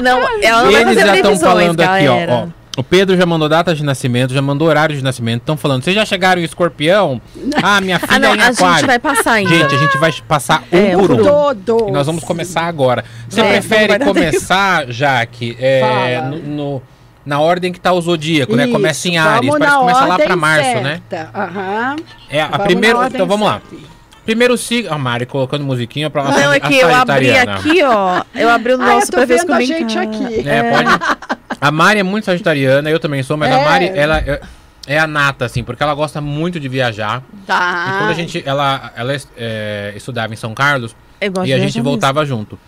não, 0.00 0.18
ela 0.42 0.62
não 0.64 0.72
vai 0.72 0.80
Eles 0.82 0.94
fazer 0.94 1.06
já 1.06 1.16
estão 1.16 1.36
falando 1.38 1.80
aqui, 1.80 2.08
ó, 2.08 2.14
galera. 2.14 2.32
ó. 2.48 2.61
O 2.76 2.82
Pedro 2.82 3.14
já 3.16 3.26
mandou 3.26 3.48
data 3.50 3.74
de 3.74 3.84
nascimento, 3.84 4.32
já 4.32 4.40
mandou 4.40 4.66
horário 4.66 4.96
de 4.96 5.04
nascimento. 5.04 5.40
Estão 5.42 5.58
falando, 5.58 5.84
vocês 5.84 5.94
já 5.94 6.06
chegaram 6.06 6.40
em 6.40 6.44
escorpião? 6.44 7.20
Ah, 7.62 7.80
minha 7.80 7.98
filha 7.98 8.12
Ah, 8.14 8.18
não, 8.18 8.30
é 8.32 8.36
em 8.36 8.40
a 8.40 8.46
gente 8.46 8.62
aquário. 8.62 8.86
vai 8.86 8.98
passar 8.98 9.32
ainda. 9.32 9.50
Gente, 9.50 9.74
a 9.74 9.78
gente 9.78 9.98
vai 9.98 10.12
passar 10.26 10.62
um 10.72 10.76
É, 10.76 10.96
por 10.96 11.10
um. 11.12 11.22
Todo. 11.22 11.86
E 11.88 11.90
nós 11.92 12.06
vamos 12.06 12.24
começar 12.24 12.62
agora. 12.62 13.04
Você 13.28 13.40
É, 13.42 13.48
prefere 13.52 13.98
começar, 13.98 14.86
Jaque, 14.90 15.56
é, 15.60 16.22
no, 16.22 16.38
no- 16.38 16.82
na 17.26 17.38
ordem 17.40 17.72
que 17.72 17.78
tá 17.78 17.92
o 17.92 18.00
zodíaco, 18.00 18.56
né? 18.56 18.64
Isso, 18.64 18.72
Começa 18.72 19.08
em 19.08 19.16
Ares, 19.18 19.48
parece 19.50 19.70
que 19.70 19.78
começa 19.78 20.04
lá 20.06 20.18
pra 20.18 20.34
março, 20.36 20.74
né? 20.80 21.00
certa. 21.08 21.30
Aham. 21.38 21.96
É, 22.30 22.40
a 22.42 22.48
Vamos 22.48 22.64
primeira, 22.66 22.94
na 22.94 23.00
ordem 23.04 23.14
então 23.16 23.26
vamos 23.28 23.46
lá. 23.46 23.60
certa. 23.70 23.92
Primeiro 24.24 24.56
signo, 24.56 24.92
a 24.92 24.96
Mari 24.98 25.26
colocando 25.26 25.64
musiquinha 25.64 26.08
pra 26.08 26.22
Não, 26.24 26.52
é 26.52 26.58
que 26.60 26.78
eu 26.78 26.94
abri 26.94 27.36
aqui, 27.36 27.82
ó. 27.82 28.22
Eu 28.34 28.48
abri 28.48 28.72
o 28.74 28.80
Ah, 28.80 28.86
eu 28.86 28.94
nosso 28.94 29.06
tô 29.10 29.16
pra 29.18 29.26
ver 29.26 29.38
vendo 29.40 29.52
a 29.52 29.60
gente 29.60 29.98
aqui. 29.98 30.48
É, 30.48 30.62
pode. 30.70 30.90
A 31.62 31.70
Mari 31.70 32.00
é 32.00 32.02
muito 32.02 32.24
sagitariana, 32.24 32.90
eu 32.90 32.98
também 32.98 33.22
sou, 33.22 33.36
mas 33.36 33.52
a 33.52 33.60
É. 33.60 33.64
Mari, 33.64 33.92
ela 33.94 34.18
é, 34.18 34.40
é 34.84 34.98
a 34.98 35.06
nata, 35.06 35.44
assim, 35.44 35.62
porque 35.62 35.80
ela 35.80 35.94
gosta 35.94 36.20
muito 36.20 36.58
de 36.58 36.68
viajar. 36.68 37.22
Tá. 37.46 37.86
E 37.86 37.98
quando 37.98 38.10
a 38.10 38.14
gente, 38.14 38.42
ela, 38.44 38.92
ela 38.96 39.12
é, 39.36 39.92
estudava 39.94 40.32
em 40.32 40.36
São 40.36 40.54
Carlos 40.54 40.96
e 41.44 41.52
a 41.52 41.58
gente 41.60 41.80
voltava 41.80 42.26
junto. 42.26 42.58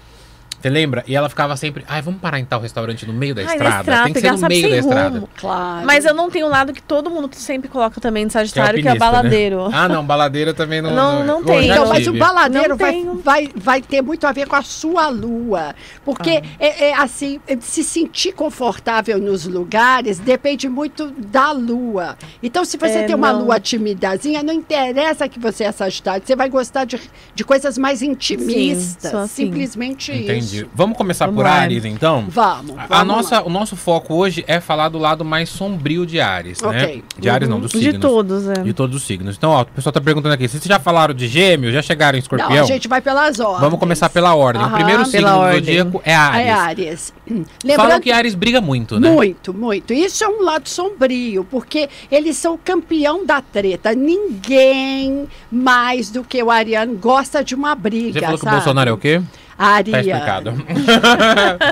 Você 0.64 0.70
lembra? 0.70 1.04
E 1.06 1.14
ela 1.14 1.28
ficava 1.28 1.54
sempre, 1.58 1.84
ai, 1.86 2.00
vamos 2.00 2.22
parar 2.22 2.40
em 2.40 2.44
tal 2.46 2.58
restaurante 2.58 3.04
no 3.06 3.12
meio 3.12 3.34
da 3.34 3.42
Ai, 3.42 3.48
estrada. 3.48 3.80
estrada, 3.80 4.04
Tem 4.04 4.12
que 4.14 4.20
ser 4.20 4.32
no 4.32 4.38
sabe, 4.38 4.54
meio 4.54 4.70
da 4.70 4.76
estrada. 4.78 5.08
rumo. 5.18 5.28
Claro. 5.36 5.86
Mas 5.86 6.06
eu 6.06 6.14
não 6.14 6.30
tenho 6.30 6.46
um 6.46 6.48
lado 6.48 6.72
que 6.72 6.80
todo 6.80 7.10
mundo 7.10 7.28
sempre 7.34 7.68
coloca 7.68 8.00
também 8.00 8.26
de 8.26 8.32
Que 8.32 8.38
é 8.38 8.40
Sagitário, 8.40 8.80
que 8.80 8.88
é, 8.88 8.92
alpinista, 8.92 9.04
né? 9.12 9.22
baladeiro. 9.22 9.68
Ah, 9.74 9.88
não, 9.90 10.02
baladeira 10.02 10.54
também 10.54 10.80
não. 10.80 10.94
Não- 10.94 11.26
não 11.26 11.42
Bom, 11.42 11.52
tem. 11.52 11.68
Então, 11.70 11.86
mas 11.86 12.06
o 12.06 12.14
baladeiro 12.14 12.70
Não 12.70 12.76
vai, 12.78 13.04
vai, 13.22 13.50
vai 13.54 13.82
ter 13.82 14.00
muito 14.00 14.26
a 14.26 14.32
ver 14.32 14.46
com 14.48 14.56
a 14.56 14.62
sua 14.62 15.10
lua. 15.10 15.74
Porque, 16.02 16.42
é, 16.58 16.86
é 16.88 16.94
assim, 16.94 17.38
é, 17.46 17.58
se 17.60 17.84
sentir 17.84 18.32
confortável 18.32 19.18
nos 19.18 19.44
lugares 19.44 20.18
depende 20.18 20.66
muito 20.66 21.10
da 21.10 21.52
lua. 21.52 22.16
Então, 22.42 22.64
se 22.64 22.78
você 22.78 23.00
É, 23.00 23.02
tem 23.02 23.14
uma 23.14 23.34
não. 23.34 23.42
lua 23.44 23.60
timidazinha, 23.60 24.42
não 24.42 24.54
interessa 24.54 25.28
que 25.28 25.38
você 25.38 25.64
é 25.64 25.72
sagitário. 25.72 26.22
Você 26.26 26.34
vai 26.34 26.48
gostar 26.48 26.86
de, 26.86 26.98
de 27.34 27.44
coisas 27.44 27.76
mais 27.76 28.00
intimistas. 28.00 29.10
sou 29.10 29.20
assim. 29.20 29.44
Simplesmente 29.44 30.10
Entendi. 30.10 30.38
isso. 30.38 30.53
Vamos 30.74 30.96
começar 30.96 31.26
Vamos 31.26 31.42
por 31.42 31.48
lá. 31.48 31.54
Ares, 31.60 31.84
então? 31.84 32.26
Vamos. 32.28 32.70
A- 32.78 32.86
vamos 32.86 32.90
a 32.90 33.04
nossa, 33.04 33.34
lá. 33.40 33.46
o 33.46 33.50
nosso 33.50 33.76
foco 33.76 34.14
hoje 34.14 34.44
é 34.46 34.60
falar 34.60 34.88
do 34.88 34.98
lado 34.98 35.24
mais 35.24 35.48
sombrio 35.48 36.04
de 36.06 36.20
Ares, 36.20 36.60
né? 36.62 36.68
Ok. 36.84 37.04
De 37.18 37.28
Ares 37.30 37.48
não, 37.48 37.56
Uhum. 37.56 37.62
dos 37.62 37.72
De 37.72 37.78
signos. 37.78 38.00
todos, 38.00 38.48
é. 38.48 38.54
De 38.62 38.72
todos 38.72 38.96
os 38.96 39.02
signos. 39.02 39.36
Então, 39.36 39.50
ó, 39.50 39.62
o 39.62 39.66
pessoal 39.66 39.92
tá 39.92 40.00
perguntando 40.00 40.34
aqui, 40.34 40.46
vocês 40.48 40.62
já 40.64 40.78
falaram 40.78 41.14
de 41.14 41.26
gêmeos? 41.28 41.72
Já 41.74 41.82
chegaram 41.82 42.16
em 42.16 42.20
Não, 42.20 42.22
escorpião? 42.22 42.64
a 42.64 42.66
gente 42.66 42.88
vai 42.88 43.00
pelas 43.00 43.38
ordens. 43.40 43.60
Vamos 43.60 43.78
começar 43.78 44.08
pela 44.08 44.34
ordem. 44.34 44.62
o 44.62 44.66
Aham. 44.66 44.74
primeiro 44.74 45.04
signo 45.06 45.28
do 45.28 45.52
zodíaco 45.54 46.02
é 46.04 46.14
Ares. 46.14 46.46
É 46.46 46.50
Áries. 46.52 47.12
Falam 47.26 47.44
Lembrando 47.64 48.00
que 48.02 48.12
Ares 48.12 48.34
briga 48.34 48.60
muito, 48.60 49.00
né? 49.00 49.10
Muito, 49.10 49.52
muito. 49.54 49.92
Isso 49.92 50.22
é 50.24 50.28
um 50.28 50.42
lado 50.42 50.68
sombrio, 50.68 51.44
porque 51.50 51.88
eles 52.10 52.36
são 52.36 52.58
campeão 52.62 53.24
da 53.24 53.40
treta. 53.40 53.94
Ninguém 53.94 55.26
mais 55.50 56.10
do 56.10 56.22
que 56.24 56.42
o 56.42 56.50
Ariano 56.50 56.94
gosta 56.96 57.42
de 57.42 57.54
uma 57.54 57.74
briga. 57.74 58.12
Você 58.18 58.20
falou 58.20 58.38
que 58.38 58.44
o 58.44 58.44
sabe? 58.44 58.56
Bolsonaro 58.56 58.90
é 58.90 58.92
o 58.92 58.98
quê? 58.98 59.22
Ariano. 59.58 59.92
Tá 59.92 60.00
explicado. 60.00 60.54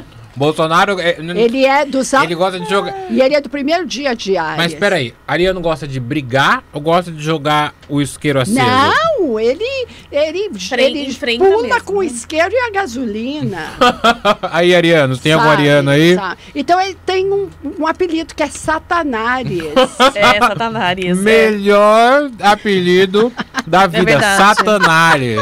Bolsonaro. 0.35 0.99
é, 0.99 1.16
Ele 1.18 1.64
é 1.64 1.85
dos 1.85 2.12
ele 2.12 2.35
gosta 2.35 2.59
de 2.59 2.68
jogar. 2.68 2.95
E 3.11 3.21
ele 3.21 3.35
é 3.35 3.40
do 3.40 3.49
primeiro 3.49 3.87
dia 3.87 4.14
de 4.14 4.37
Ares. 4.37 4.57
Mas 4.57 4.75
peraí, 4.75 5.14
Ariano 5.27 5.61
gosta 5.61 5.87
de 5.87 6.01
brigar 6.01 6.64
ou 6.73 6.81
gosta 6.81 7.11
de 7.11 7.23
jogar 7.23 7.75
o 7.88 8.01
isqueiro 8.01 8.40
aceso? 8.40 8.59
Não, 8.59 9.38
ele, 9.38 9.64
ele, 10.11 10.51
ele 10.79 11.14
pula 11.38 11.62
mesmo, 11.62 11.85
com 11.85 11.95
o 11.95 12.01
né? 12.01 12.07
isqueiro 12.07 12.51
e 12.51 12.57
a 12.57 12.71
gasolina. 12.71 13.73
aí, 14.51 14.75
Ariano, 14.75 15.16
tem 15.16 15.33
algum 15.33 15.47
sabe? 15.47 15.62
Ariano 15.62 15.90
aí? 15.90 16.14
Sabe? 16.14 16.37
Então 16.55 16.81
ele 16.81 16.97
tem 17.05 17.31
um, 17.31 17.49
um 17.79 17.87
apelido 17.87 18.35
que 18.35 18.42
é 18.42 18.49
Satanares. 18.49 19.62
É, 20.14 20.38
Satanás. 20.38 20.99
é. 20.99 21.14
Melhor 21.14 22.31
apelido 22.40 23.33
da 23.66 23.87
vida, 23.87 24.05
verdade. 24.05 24.42
Satanares. 24.42 25.40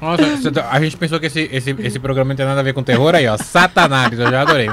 Nossa, 0.00 0.50
tá- 0.50 0.68
a 0.70 0.80
gente 0.80 0.96
pensou 0.96 1.20
que 1.20 1.26
esse, 1.26 1.48
esse, 1.52 1.76
esse 1.78 1.98
programa 1.98 2.30
não 2.30 2.36
tem 2.36 2.46
nada 2.46 2.60
a 2.60 2.62
ver 2.62 2.72
com 2.72 2.82
terror 2.82 3.14
aí, 3.14 3.26
ó. 3.28 3.36
Satanares, 3.36 4.18
eu 4.18 4.30
já 4.30 4.42
adorei. 4.42 4.68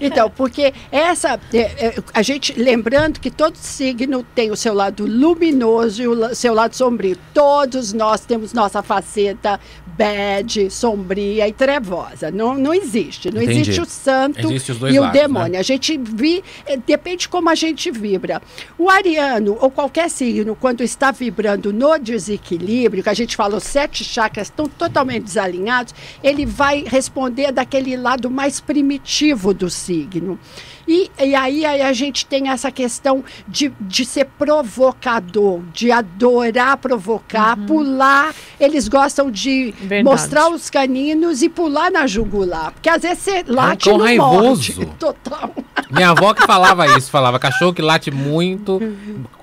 Então, 0.00 0.30
porque 0.30 0.72
essa. 0.90 1.38
é, 1.52 1.58
é, 1.58 1.94
a 2.14 2.22
gente. 2.22 2.52
Lembrando 2.58 3.20
que 3.20 3.30
todo 3.30 3.54
signo 3.56 4.24
tem 4.34 4.50
o 4.50 4.56
seu 4.56 4.74
lado 4.74 5.06
luminoso 5.06 6.02
e 6.02 6.08
o 6.08 6.34
seu 6.34 6.54
lado 6.54 6.74
sombrio. 6.74 7.16
Todos 7.34 7.92
nós 7.92 8.20
temos 8.20 8.52
nossa 8.52 8.82
faceta 8.82 9.60
bad, 10.00 10.70
sombria 10.70 11.46
e 11.46 11.52
trevosa. 11.52 12.30
Não, 12.30 12.54
não 12.54 12.72
existe. 12.72 13.30
Não 13.30 13.42
Entendi. 13.42 13.60
existe 13.60 13.80
o 13.82 13.84
santo 13.84 14.50
Existe 14.50 14.72
e 14.72 14.74
o 14.74 14.78
lados, 14.78 14.98
né? 14.98 15.10
demônio. 15.12 15.60
A 15.60 15.62
gente 15.62 15.98
vi, 15.98 16.42
eh, 16.64 16.78
depende 16.78 17.28
como 17.28 17.50
a 17.50 17.54
gente 17.54 17.90
vibra. 17.90 18.40
O 18.78 18.88
ariano, 18.88 19.58
ou 19.60 19.70
qualquer 19.70 20.08
signo, 20.08 20.56
quando 20.56 20.82
está 20.82 21.10
vibrando 21.10 21.70
no 21.70 21.98
desequilíbrio, 21.98 23.02
que 23.02 23.10
a 23.10 23.14
gente 23.14 23.36
fala, 23.36 23.58
os 23.58 23.64
sete 23.64 24.02
chakras 24.02 24.46
estão 24.46 24.66
totalmente 24.66 25.24
desalinhados, 25.24 25.94
ele 26.22 26.46
vai 26.46 26.82
responder 26.86 27.52
daquele 27.52 27.94
lado 27.94 28.30
mais 28.30 28.58
primitivo 28.58 29.52
do 29.52 29.68
signo. 29.68 30.38
E, 30.88 31.10
e 31.22 31.34
aí, 31.34 31.64
aí 31.64 31.82
a 31.82 31.92
gente 31.92 32.26
tem 32.26 32.48
essa 32.48 32.70
questão 32.72 33.22
de, 33.46 33.70
de 33.80 34.04
ser 34.04 34.24
provocador, 34.24 35.60
de 35.72 35.92
adorar 35.92 36.78
provocar, 36.78 37.56
pular. 37.66 38.34
Eles 38.58 38.88
gostam 38.88 39.30
de 39.30 39.72
Verdade. 39.90 40.04
mostrar 40.16 40.48
os 40.48 40.70
caninos 40.70 41.42
e 41.42 41.48
pular 41.48 41.90
na 41.90 42.06
jugular. 42.06 42.72
Porque 42.72 42.88
às 42.88 43.02
vezes 43.02 43.18
você 43.18 43.44
late 43.46 43.84
cão 43.88 43.98
no 43.98 44.04
raivoso. 44.04 44.74
morde. 44.76 44.86
Total. 44.98 45.50
Minha 45.90 46.10
avó 46.10 46.32
que 46.32 46.46
falava 46.46 46.86
isso, 46.96 47.10
falava 47.10 47.38
cachorro 47.40 47.74
que 47.74 47.82
late 47.82 48.10
muito, 48.12 48.80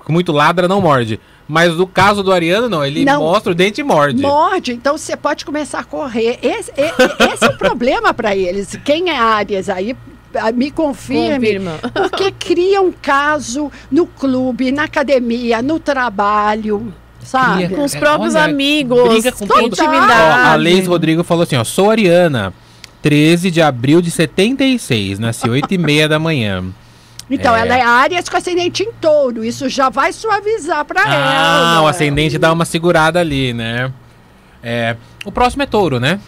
muito 0.08 0.32
ladra, 0.32 0.66
não 0.66 0.80
morde. 0.80 1.20
Mas 1.46 1.74
no 1.74 1.86
caso 1.86 2.22
do 2.22 2.32
Ariano, 2.32 2.68
não, 2.68 2.84
ele 2.84 3.04
Não. 3.04 3.20
mostra 3.22 3.52
o 3.52 3.54
dente 3.54 3.80
e 3.80 3.84
morde. 3.84 4.20
Morde, 4.22 4.72
então 4.72 4.96
você 4.96 5.16
pode 5.16 5.44
começar 5.44 5.80
a 5.80 5.84
correr. 5.84 6.38
Esse, 6.42 6.70
esse 6.72 7.44
é 7.44 7.48
o 7.48 7.56
problema 7.56 8.12
para 8.12 8.34
eles. 8.36 8.78
Quem 8.84 9.08
é 9.10 9.16
Áries 9.18 9.68
aí, 9.70 9.96
ah, 10.34 10.52
me 10.52 10.70
confirme. 10.70 11.58
Confirma. 11.58 11.78
Porque 11.92 12.30
cria 12.32 12.80
um 12.82 12.92
caso 12.92 13.72
no 13.90 14.06
clube, 14.06 14.70
na 14.70 14.84
academia, 14.84 15.62
no 15.62 15.80
trabalho, 15.80 16.92
sabe? 17.28 17.64
Cria- 17.66 17.76
Com 17.76 17.84
os 17.84 17.94
É, 17.94 17.98
próprios 17.98 18.34
olha, 18.34 18.44
amigos, 18.44 19.08
briga 19.08 19.32
com 19.32 19.46
todo- 19.46 19.60
intimidade. 19.66 20.48
Ó, 20.48 20.52
a 20.52 20.54
Leis 20.54 20.86
Rodrigo 20.86 21.22
falou 21.22 21.42
assim, 21.42 21.56
ó, 21.56 21.64
sou 21.64 21.90
Ariana, 21.90 22.52
13 23.02 23.50
de 23.50 23.60
abril 23.60 24.00
de 24.00 24.10
76, 24.10 25.18
nasci 25.18 25.48
8 25.48 25.72
e 25.72 25.78
meia 25.78 26.08
da 26.08 26.18
manhã. 26.18 26.64
Então, 27.30 27.54
É. 27.54 27.60
ela 27.60 27.76
é 27.76 27.82
Áries 27.82 28.28
com 28.28 28.36
ascendente 28.38 28.82
em 28.82 28.90
touro. 29.00 29.44
Isso 29.44 29.68
já 29.68 29.90
vai 29.90 30.12
suavizar 30.14 30.84
para 30.86 31.02
Ah, 31.04 31.74
ela. 31.74 31.82
o 31.82 31.86
ascendente 31.86 32.38
dá 32.38 32.50
uma 32.52 32.64
segurada 32.64 33.20
ali, 33.20 33.52
né? 33.52 33.92
É, 34.62 34.96
o 35.26 35.30
próximo 35.30 35.62
é 35.62 35.66
touro, 35.66 36.00
né? 36.00 36.18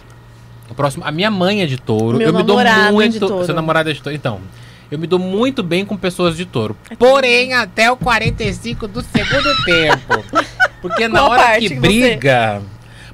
O 0.69 0.75
próximo, 0.75 1.03
a 1.05 1.11
minha 1.11 1.31
mãe 1.31 1.63
é 1.63 1.67
de 1.67 1.79
touro. 1.79 2.19
Meu 2.19 2.29
eu 2.29 2.35
me 2.35 2.43
dou 2.43 2.57
namorado 2.59 2.89
é 2.89 2.93
muito. 2.93 3.13
de 3.15 3.19
touro. 3.21 3.45
Seu 3.47 3.55
namorado 3.55 3.89
é 3.91 3.93
de 3.95 4.01
touro. 4.03 4.15
Então, 4.15 4.41
eu 4.91 4.99
me 4.99 5.07
dou 5.07 5.19
muito 5.19 5.63
bem 5.63 5.85
com 5.85 5.97
pessoas 5.97 6.37
de 6.37 6.45
touro. 6.45 6.77
Porém, 6.99 7.55
até 7.55 7.91
o 7.91 7.97
45 7.97 8.89
do 8.89 9.03
segundo 9.03 9.65
tempo. 9.65 10.25
Porque 10.83 11.07
na 11.09 11.21
Qual 11.21 11.31
hora 11.33 11.59
que 11.59 11.69
que 11.69 11.75
você- 11.75 11.81
briga. 11.81 12.63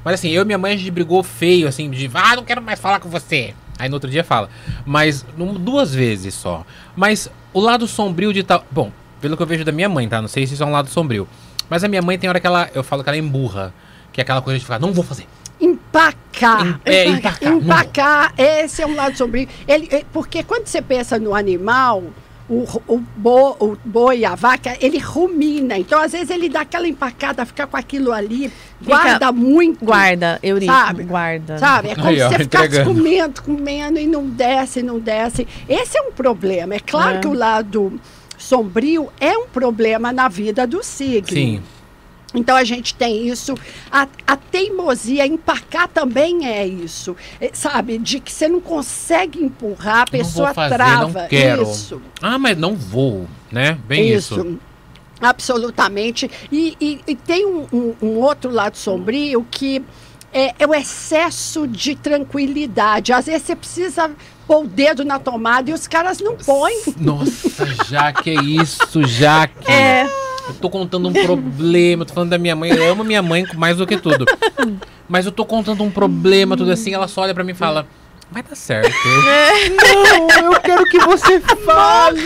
Mas 0.04 0.14
assim, 0.14 0.30
eu 0.30 0.42
e 0.42 0.44
minha 0.44 0.58
mãe 0.58 0.72
a 0.72 0.76
gente 0.76 0.90
brigou 0.90 1.22
feio, 1.22 1.66
assim, 1.66 1.90
de 1.90 2.08
ah, 2.14 2.36
não 2.36 2.44
quero 2.44 2.62
mais 2.62 2.78
falar 2.78 3.00
com 3.00 3.08
você. 3.08 3.54
Aí 3.78 3.88
no 3.88 3.94
outro 3.96 4.08
dia 4.08 4.22
fala. 4.24 4.48
Mas 4.84 5.24
duas 5.58 5.92
vezes 5.94 6.32
só. 6.34 6.64
Mas 6.94 7.28
o 7.52 7.60
lado 7.60 7.86
sombrio 7.86 8.32
de 8.32 8.42
tal. 8.42 8.64
Bom, 8.70 8.90
pelo 9.20 9.36
que 9.36 9.42
eu 9.42 9.46
vejo 9.46 9.64
da 9.64 9.72
minha 9.72 9.88
mãe, 9.88 10.08
tá? 10.08 10.20
Não 10.22 10.28
sei 10.28 10.46
se 10.46 10.54
isso 10.54 10.62
é 10.62 10.66
um 10.66 10.70
lado 10.72 10.88
sombrio. 10.88 11.28
Mas 11.68 11.82
a 11.82 11.88
minha 11.88 12.00
mãe 12.00 12.16
tem 12.16 12.30
hora 12.30 12.38
que 12.38 12.46
ela. 12.46 12.70
Eu 12.74 12.84
falo 12.84 13.02
que 13.02 13.08
ela 13.10 13.18
emburra. 13.18 13.74
Que 14.12 14.20
é 14.20 14.22
aquela 14.22 14.40
coisa 14.40 14.58
de 14.58 14.64
ficar, 14.64 14.78
não 14.78 14.92
vou 14.92 15.04
fazer. 15.04 15.26
Empacar. 15.70 16.66
Em- 16.66 16.80
é, 16.84 17.08
empacar, 17.08 17.52
Empacar, 17.52 18.34
esse 18.38 18.82
é 18.82 18.86
um 18.86 18.94
lado 18.94 19.16
sombrio. 19.16 19.48
Ele, 19.66 19.88
é- 19.90 20.04
porque 20.12 20.42
quando 20.42 20.66
você 20.66 20.80
pensa 20.82 21.18
no 21.18 21.34
animal, 21.34 22.02
o, 22.48 22.64
o, 22.86 22.98
bo, 23.16 23.56
o 23.58 23.76
boi, 23.84 24.24
a 24.24 24.34
vaca, 24.36 24.76
ele 24.80 24.98
rumina. 24.98 25.76
Então, 25.76 26.00
às 26.00 26.12
vezes, 26.12 26.30
ele 26.30 26.48
dá 26.48 26.60
aquela 26.60 26.86
empacada, 26.86 27.44
fica 27.44 27.66
com 27.66 27.76
aquilo 27.76 28.12
ali, 28.12 28.52
guarda 28.80 29.32
muito. 29.32 29.84
Guarda, 29.84 30.38
Eurico, 30.42 30.72
Sabe? 30.72 31.02
guarda. 31.02 31.58
Sabe? 31.58 31.88
É 31.90 31.94
como 31.96 32.06
Aí, 32.06 32.16
se 32.18 32.22
ó, 32.22 32.28
você 32.28 32.38
ficasse 32.38 32.66
entregando. 32.66 32.94
comendo, 32.94 33.42
comendo 33.42 33.98
e 33.98 34.06
não 34.06 34.26
desce, 34.28 34.80
não 34.82 34.98
desce. 35.00 35.46
Esse 35.68 35.98
é 35.98 36.02
um 36.02 36.12
problema. 36.12 36.74
É 36.74 36.78
claro 36.80 37.16
É. 37.16 37.20
que 37.20 37.26
o 37.26 37.32
lado 37.34 37.98
sombrio 38.38 39.08
é 39.20 39.36
um 39.36 39.46
problema 39.48 40.12
na 40.12 40.28
vida 40.28 40.66
do 40.66 40.82
signo. 40.84 41.28
Sim. 41.28 41.62
Então 42.36 42.54
a 42.54 42.62
gente 42.64 42.94
tem 42.94 43.26
isso. 43.26 43.54
A, 43.90 44.06
a 44.26 44.36
teimosia, 44.36 45.26
empacar 45.26 45.88
também 45.88 46.46
é 46.46 46.66
isso. 46.66 47.16
É, 47.40 47.50
sabe? 47.52 47.98
De 47.98 48.20
que 48.20 48.30
você 48.30 48.46
não 48.46 48.60
consegue 48.60 49.42
empurrar, 49.42 49.96
a 49.96 49.98
Não 50.00 50.06
pessoa 50.06 50.52
fazer, 50.54 50.74
trava. 50.74 51.22
não 51.22 51.28
quero. 51.28 51.62
Isso. 51.62 52.00
Ah, 52.20 52.38
mas 52.38 52.56
não 52.56 52.76
vou, 52.76 53.26
né? 53.50 53.78
Bem 53.88 54.08
isso. 54.12 54.58
Absolutamente. 55.20 56.30
E, 56.52 56.76
e- 56.80 57.00
e 57.06 57.16
tem 57.16 57.46
um, 57.46 57.66
um- 57.72 57.94
um 58.02 58.08
outro 58.20 58.50
lado 58.50 58.76
sombrio 58.76 59.46
que 59.50 59.82
é, 60.32 60.54
é 60.58 60.66
o 60.66 60.74
excesso 60.74 61.66
de 61.66 61.94
tranquilidade. 61.94 63.12
Às 63.12 63.24
vezes 63.26 63.42
você 63.46 63.56
precisa 63.56 64.10
pôr 64.46 64.64
o 64.64 64.66
dedo 64.68 65.04
na 65.04 65.18
tomada 65.18 65.70
e 65.70 65.72
os 65.72 65.86
caras 65.86 66.20
não 66.20 66.36
põem. 66.36 66.82
Nossa, 66.98 67.66
Jaque, 67.88 68.30
é 68.30 68.42
isso, 68.42 69.02
Jaque. 69.04 69.70
É. 69.70 70.06
Eu 70.48 70.54
tô 70.54 70.70
contando 70.70 71.08
um 71.08 71.12
problema, 71.12 72.04
tô 72.04 72.14
falando 72.14 72.30
da 72.30 72.38
minha 72.38 72.54
mãe, 72.54 72.70
eu 72.70 72.90
amo 72.90 73.02
minha 73.04 73.22
mãe 73.22 73.44
mais 73.54 73.76
do 73.76 73.86
que 73.86 73.96
tudo. 73.96 74.24
Mas 75.08 75.26
eu 75.26 75.32
tô 75.32 75.44
contando 75.44 75.82
um 75.82 75.90
problema, 75.90 76.56
tudo 76.56 76.70
assim, 76.70 76.92
ela 76.94 77.08
só 77.08 77.22
olha 77.22 77.34
pra 77.34 77.42
mim 77.44 77.52
e 77.52 77.54
fala, 77.54 77.86
vai 78.30 78.42
dar 78.42 78.54
certo. 78.56 78.90
Não, 79.76 80.52
eu 80.52 80.60
quero 80.60 80.84
que 80.84 80.98
você 81.00 81.40
fale. 81.40 82.20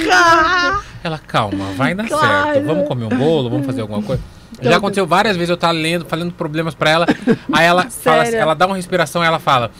Ela, 1.02 1.18
calma, 1.18 1.64
vai 1.76 1.94
dar 1.94 2.06
Claro. 2.08 2.52
certo. 2.54 2.66
Vamos 2.66 2.86
comer 2.88 3.04
um 3.06 3.08
bolo, 3.16 3.48
vamos 3.50 3.66
fazer 3.66 3.80
alguma 3.80 4.02
coisa. 4.02 4.22
Já 4.60 4.66
Então, 4.68 4.78
aconteceu 4.78 5.06
várias 5.06 5.36
vezes 5.36 5.48
eu 5.48 5.54
estar 5.54 5.70
lendo, 5.70 6.04
falando 6.04 6.32
problemas 6.32 6.74
pra 6.74 6.90
ela. 6.90 7.06
Aí 7.50 7.64
ela 7.66 7.88
fala, 7.88 8.26
ela 8.26 8.54
dá 8.54 8.66
uma 8.66 8.76
respiração 8.76 9.22
e 9.22 9.26
ela 9.26 9.38
fala: 9.38 9.70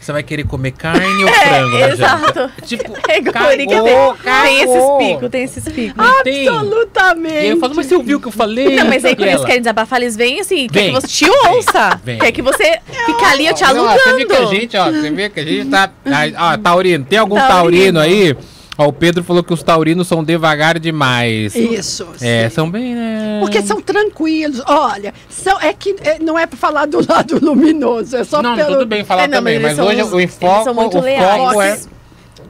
Você 0.00 0.12
vai 0.12 0.22
querer 0.22 0.44
comer 0.44 0.70
carne 0.72 1.24
ou 1.24 1.28
frango 1.30 1.78
na 1.78 1.88
exato. 1.90 2.24
janta? 2.26 2.52
Tipo, 2.64 2.92
É 3.08 3.18
igual 3.18 3.32
cagou, 3.34 3.50
Eurico, 3.50 3.70
tem, 3.70 3.82
tem 3.82 4.16
cagou. 4.24 4.56
esses 4.56 4.98
picos, 5.14 5.30
tem 5.30 5.42
esses 5.44 5.64
picos. 5.68 6.04
Tem. 6.24 6.48
Absolutamente. 6.48 7.34
E 7.34 7.38
aí 7.38 7.48
eu 7.50 7.58
falo, 7.60 7.74
mas 7.76 7.86
você 7.86 7.94
ouviu 7.94 8.18
o 8.18 8.20
que 8.20 8.28
eu 8.28 8.32
falei? 8.32 8.76
Não, 8.76 8.86
mas 8.86 9.04
aí 9.04 9.14
quando 9.14 9.28
eles 9.28 9.44
querem 9.44 9.60
desabafar, 9.60 10.00
eles 10.00 10.16
vêm 10.16 10.40
assim, 10.40 10.66
quer 10.68 10.80
Vem, 10.80 10.94
que 10.94 11.00
você 11.00 11.06
te 11.06 11.28
ouça. 11.30 12.00
vem. 12.02 12.18
Quer 12.18 12.32
que 12.32 12.42
você 12.42 12.78
fique 13.06 13.24
ali 13.24 13.52
te 13.54 13.62
Ó, 13.64 13.66
alugando. 13.68 13.98
Você 14.00 14.14
vê 14.16 14.24
que 14.26 14.32
a 14.36 14.44
gente, 14.46 14.76
ó, 14.76 14.84
você 14.90 15.10
vê 15.10 15.28
que 15.28 15.40
a 15.40 15.44
gente 15.44 15.70
tá. 15.70 15.90
Ah, 16.36 16.56
Taurino, 16.58 17.04
tem 17.04 17.18
algum 17.18 17.36
Taurino. 17.36 17.98
taurino 17.98 18.00
aí? 18.00 18.36
Ó, 18.80 18.88
o 18.88 18.92
Pedro 18.94 19.22
falou 19.22 19.44
que 19.44 19.52
os 19.52 19.62
taurinos 19.62 20.08
são 20.08 20.24
devagar 20.24 20.78
demais. 20.78 21.54
Isso. 21.54 22.08
É, 22.18 22.48
sim. 22.48 22.54
são 22.54 22.70
bem, 22.70 22.94
né? 22.94 23.38
Porque 23.40 23.60
são 23.60 23.78
tranquilos. 23.78 24.62
Olha, 24.66 25.12
são, 25.28 25.60
é 25.60 25.74
que 25.74 25.94
é, 26.00 26.18
não 26.18 26.38
é 26.38 26.46
para 26.46 26.56
falar 26.56 26.86
do 26.86 26.98
lado 27.06 27.38
luminoso, 27.44 28.16
é 28.16 28.24
só 28.24 28.42
Não, 28.42 28.56
pelo. 28.56 28.78
tudo 28.78 28.86
bem 28.86 29.04
falar 29.04 29.24
É, 29.24 29.28
não, 29.28 29.36
também, 29.38 29.58
mas 29.58 29.76
mas, 29.76 29.86
hoje 29.86 30.02
o 30.02 30.18
enfoque, 30.18 30.70
o 30.70 30.74
foco 30.74 31.62
é. 31.62 31.78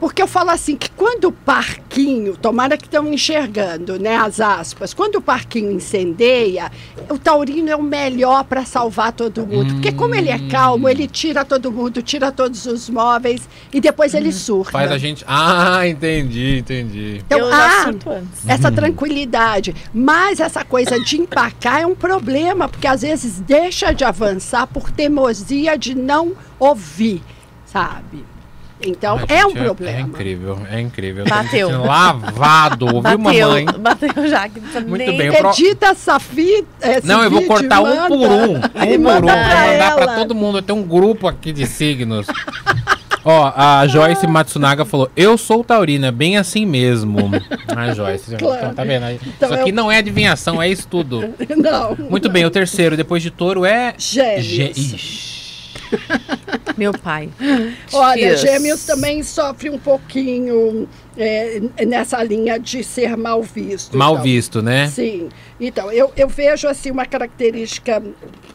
Porque 0.01 0.19
eu 0.19 0.27
falo 0.27 0.49
assim, 0.49 0.75
que 0.75 0.89
quando 0.89 1.25
o 1.25 1.31
parquinho, 1.31 2.35
tomara 2.35 2.75
que 2.75 2.85
estão 2.85 3.07
enxergando, 3.13 3.99
né, 3.99 4.15
as 4.15 4.41
aspas, 4.41 4.95
quando 4.95 5.17
o 5.17 5.21
parquinho 5.21 5.71
incendeia, 5.71 6.71
o 7.07 7.19
taurino 7.19 7.69
é 7.69 7.75
o 7.75 7.83
melhor 7.83 8.43
para 8.45 8.65
salvar 8.65 9.11
todo 9.11 9.45
mundo. 9.45 9.75
Porque 9.75 9.91
como 9.91 10.15
ele 10.15 10.29
é 10.29 10.39
calmo, 10.49 10.89
ele 10.89 11.07
tira 11.07 11.45
todo 11.45 11.71
mundo, 11.71 12.01
tira 12.01 12.31
todos 12.31 12.65
os 12.65 12.89
móveis 12.89 13.47
e 13.71 13.79
depois 13.79 14.15
ele 14.15 14.31
surta. 14.31 14.71
Faz 14.71 14.91
a 14.91 14.97
gente. 14.97 15.23
Ah, 15.27 15.87
entendi, 15.87 16.57
entendi. 16.57 17.21
Então, 17.23 17.37
eu 17.37 17.51
já 17.51 17.87
ah, 17.87 18.21
essa 18.47 18.71
tranquilidade. 18.71 19.75
Mas 19.93 20.39
essa 20.39 20.65
coisa 20.65 20.99
de 20.99 21.21
empacar 21.21 21.81
é 21.81 21.85
um 21.85 21.93
problema, 21.93 22.67
porque 22.67 22.87
às 22.87 23.03
vezes 23.03 23.39
deixa 23.39 23.93
de 23.93 24.03
avançar 24.03 24.65
por 24.65 24.89
teimosia 24.89 25.77
de 25.77 25.93
não 25.93 26.31
ouvir, 26.57 27.21
sabe? 27.67 28.30
Então, 28.85 29.17
Ai, 29.17 29.37
é 29.37 29.45
um 29.45 29.49
gente, 29.51 29.63
problema. 29.63 29.97
É 29.97 30.01
incrível, 30.01 30.59
é 30.69 30.79
incrível. 30.81 31.25
Bateu. 31.25 31.83
lavado, 31.83 32.85
ouviu, 32.85 33.01
Bateu, 33.17 33.19
mamãe? 33.47 33.65
bateu 33.79 34.27
já. 34.27 34.49
Que 34.49 34.59
não 34.59 34.81
Muito 34.87 35.05
nem- 35.05 35.17
bem, 35.17 35.27
eu 35.27 35.33
pro- 35.35 35.49
Edita 35.51 35.87
essa 35.87 36.19
fita. 36.19 37.01
Não, 37.03 37.23
eu 37.23 37.29
vou 37.31 37.43
cortar 37.43 37.81
um 37.81 37.85
manda. 37.85 38.07
por 38.07 38.17
um. 38.17 38.55
Um 38.55 38.59
por 38.59 38.63
um, 38.63 39.21
pra 39.27 39.67
mandar 39.71 39.95
pra 39.95 40.07
todo 40.15 40.33
mundo. 40.35 40.57
Eu 40.57 40.61
tenho 40.61 40.79
um 40.79 40.83
grupo 40.83 41.27
aqui 41.27 41.51
de 41.51 41.65
signos. 41.67 42.27
Ó, 43.23 43.53
a 43.55 43.85
Joyce 43.85 44.25
Matsunaga 44.25 44.83
falou: 44.83 45.07
Eu 45.15 45.37
sou 45.37 45.63
taurina, 45.63 46.11
bem 46.11 46.37
assim 46.37 46.65
mesmo. 46.65 47.29
Ah, 47.67 47.93
Joyce, 47.93 48.35
Claro. 48.35 48.57
então, 48.57 48.73
tá 48.73 48.83
vendo? 48.83 49.03
aí? 49.03 49.19
Então 49.23 49.49
Isso 49.51 49.59
aqui 49.61 49.69
eu- 49.69 49.75
não 49.75 49.91
é 49.91 49.97
adivinhação, 49.99 50.59
é 50.59 50.67
estudo. 50.67 51.31
Não. 51.55 51.95
Muito 52.09 52.29
bem, 52.29 52.45
o 52.45 52.49
terceiro, 52.49 52.97
depois 52.97 53.21
de 53.21 53.29
touro, 53.29 53.63
é. 53.63 53.93
Gêmeos. 53.97 54.43
Gê- 54.43 54.71
Ixi. 54.75 55.40
Meu 56.77 56.93
pai. 56.93 57.29
Olha, 57.93 58.31
Yes. 58.31 58.41
gêmeos 58.41 58.85
também 58.85 59.23
sofre 59.23 59.69
um 59.69 59.77
pouquinho 59.77 60.87
é, 61.17 61.61
nessa 61.85 62.21
linha 62.23 62.59
de 62.59 62.83
ser 62.83 63.15
mal 63.17 63.41
visto. 63.43 63.97
Mal 63.97 64.13
Então, 64.13 64.23
visto, 64.23 64.61
né? 64.61 64.87
Sim. 64.87 65.29
Então, 65.59 65.91
eu, 65.91 66.11
eu 66.15 66.27
vejo 66.27 66.67
assim 66.67 66.91
uma 66.91 67.05
característica 67.05 68.01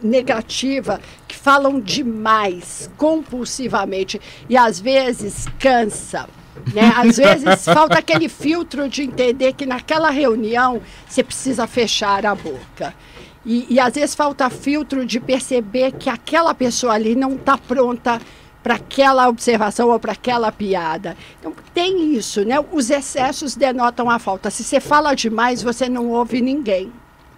negativa 0.02 1.00
que 1.28 1.36
falam 1.36 1.80
demais, 1.80 2.90
compulsivamente, 2.96 4.20
e 4.48 4.56
às 4.56 4.80
vezes 4.80 5.46
cansa. 5.58 6.28
Né? 6.72 6.92
Às 6.96 7.16
vezes 7.18 7.64
falta 7.64 7.98
aquele 7.98 8.28
filtro 8.28 8.88
de 8.88 9.02
entender 9.02 9.52
que 9.52 9.66
naquela 9.66 10.10
reunião 10.10 10.80
você 11.06 11.22
precisa 11.22 11.66
fechar 11.66 12.24
a 12.26 12.34
boca. 12.34 12.94
E, 13.46 13.66
e 13.70 13.80
às 13.80 13.94
vezes 13.94 14.14
falta 14.14 14.50
filtro 14.50 15.06
de 15.06 15.20
perceber 15.20 15.92
que 15.92 16.10
aquela 16.10 16.52
pessoa 16.52 16.94
ali 16.94 17.14
não 17.14 17.36
está 17.36 17.56
pronta 17.56 18.20
para 18.60 18.74
aquela 18.74 19.28
observação 19.28 19.88
ou 19.90 20.00
para 20.00 20.10
aquela 20.10 20.50
piada. 20.50 21.16
Então, 21.38 21.54
tem 21.72 22.16
isso, 22.16 22.44
né? 22.44 22.56
Os 22.72 22.90
excessos 22.90 23.54
denotam 23.54 24.10
a 24.10 24.18
falta. 24.18 24.50
Se 24.50 24.64
você 24.64 24.80
fala 24.80 25.14
demais, 25.14 25.62
você 25.62 25.88
não 25.88 26.08
ouve 26.10 26.40
ninguém. 26.40 26.92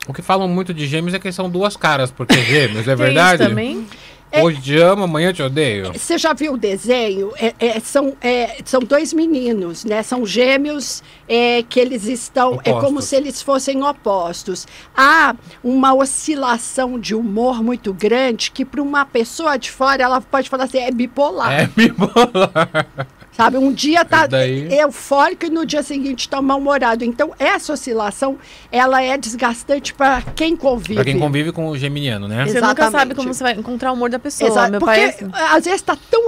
O 0.07 0.15
que 0.15 0.23
falam 0.23 0.49
muito 0.49 0.73
de 0.73 0.87
gêmeos 0.87 1.13
é 1.13 1.19
que 1.19 1.31
são 1.31 1.51
duas 1.51 1.77
caras, 1.77 2.11
porque 2.11 2.35
gêmeos, 2.41 2.89
é 2.89 2.97
Tem 2.97 2.97
verdade? 2.97 3.43
isso 3.43 3.51
também? 3.51 3.87
Hoje 4.33 4.61
te 4.61 4.77
amo, 4.77 5.05
amanhã 5.05 5.33
te 5.33 5.43
odeio. 5.43 5.93
Você 5.93 6.19
já 6.19 6.33
viu 6.33 6.53
o 6.53 6.57
desenho? 6.57 7.33
É, 7.37 7.55
é, 7.59 7.81
são, 7.81 8.15
é, 8.21 8.59
são 8.65 8.81
dois 8.81 9.13
meninos, 9.13 9.85
né? 9.85 10.03
São 10.03 10.27
gêmeos 10.27 11.03
é, 11.29 11.63
que 11.63 11.81
eles 11.81 12.05
estão. 12.05 12.61
É 12.65 12.71
como 12.71 12.87
Opostos. 12.87 13.05
se 13.07 13.17
eles 13.17 13.43
fossem 13.43 13.83
opostos. 13.83 14.67
Há 14.97 15.35
uma 15.65 15.95
oscilação 15.95 16.99
de 16.99 17.15
humor 17.15 17.63
muito 17.63 17.93
grande 17.93 18.51
que, 18.51 18.65
para 18.65 18.83
uma 18.83 19.05
pessoa 19.05 19.57
de 19.57 19.71
fora, 19.71 20.03
ela 20.03 20.21
pode 20.21 20.49
falar 20.51 20.65
assim: 20.65 20.79
é 20.79 20.91
bipolar. 20.91 21.53
É 21.53 21.67
bipolar. 21.67 22.87
Sabe? 23.39 23.57
Um 23.57 23.73
dia 23.73 24.05
tá 24.05 24.23
Isso 24.23 24.29
daí. 24.31 24.69
eufórico 24.81 25.47
e 25.47 25.49
no 25.51 25.65
dia 25.65 25.81
seguinte 25.85 26.23
está 26.23 26.43
mal-humorado. 26.43 27.05
Então, 27.05 27.33
essa 27.39 27.73
oscilação, 27.73 28.37
ela 28.73 29.01
é 29.01 29.17
desgastante 29.17 29.95
para 29.95 30.23
quem 30.35 30.57
convive. 30.57 30.97
pra 30.97 31.05
quem 31.05 31.17
convive 31.21 31.53
com 31.53 31.69
o 31.69 31.79
geminiano, 31.79 32.27
né? 32.27 32.39
Você 32.45 32.55
nunca 32.55 32.67
Exatamente. 32.83 32.91
sabe 32.93 33.15
como 33.15 33.33
você 33.33 33.45
vai 33.45 33.53
encontrar 33.53 33.93
o 33.93 33.95
humor 33.95 34.11
da 34.11 34.19
pessoa. 34.19 34.51
Exato, 34.51 34.71
Meu 34.73 34.81
porque 34.81 34.93
pai 34.97 35.05
é 35.05 35.09
assim. 35.11 35.31
às 35.33 35.65
vezes 35.65 35.75
está 35.81 35.97
tão 36.11 36.27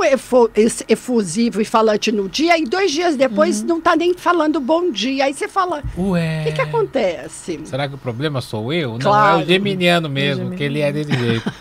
efusivo 0.89 1.61
e 1.61 1.65
falante 1.65 2.13
no 2.13 2.29
dia 2.29 2.57
e 2.57 2.65
dois 2.65 2.93
dias 2.93 3.13
Uhum. 3.13 3.19
depois 3.19 3.61
não 3.65 3.79
está 3.79 3.97
nem 3.97 4.15
falando 4.15 4.61
bom 4.61 4.93
dia. 4.93 5.25
Aí 5.25 5.35
você 5.35 5.49
fala, 5.49 5.83
o 5.97 6.11
Ué. 6.11 6.45
que, 6.45 6.53
que 6.53 6.61
acontece? 6.61 7.59
Será 7.65 7.89
que 7.89 7.95
o 7.97 7.99
problema 7.99 8.41
sou 8.41 8.73
eu? 8.73 8.93
Não, 8.93 8.99
Claro. 9.01 9.41
é 9.41 9.43
o 9.43 9.47
geminiano 9.49 10.09
mesmo, 10.09 10.45
geminiano. 10.53 10.57
que 10.57 10.63
ele 10.63 10.81
é 10.81 10.93
desse 10.93 11.13
jeito. 11.13 11.53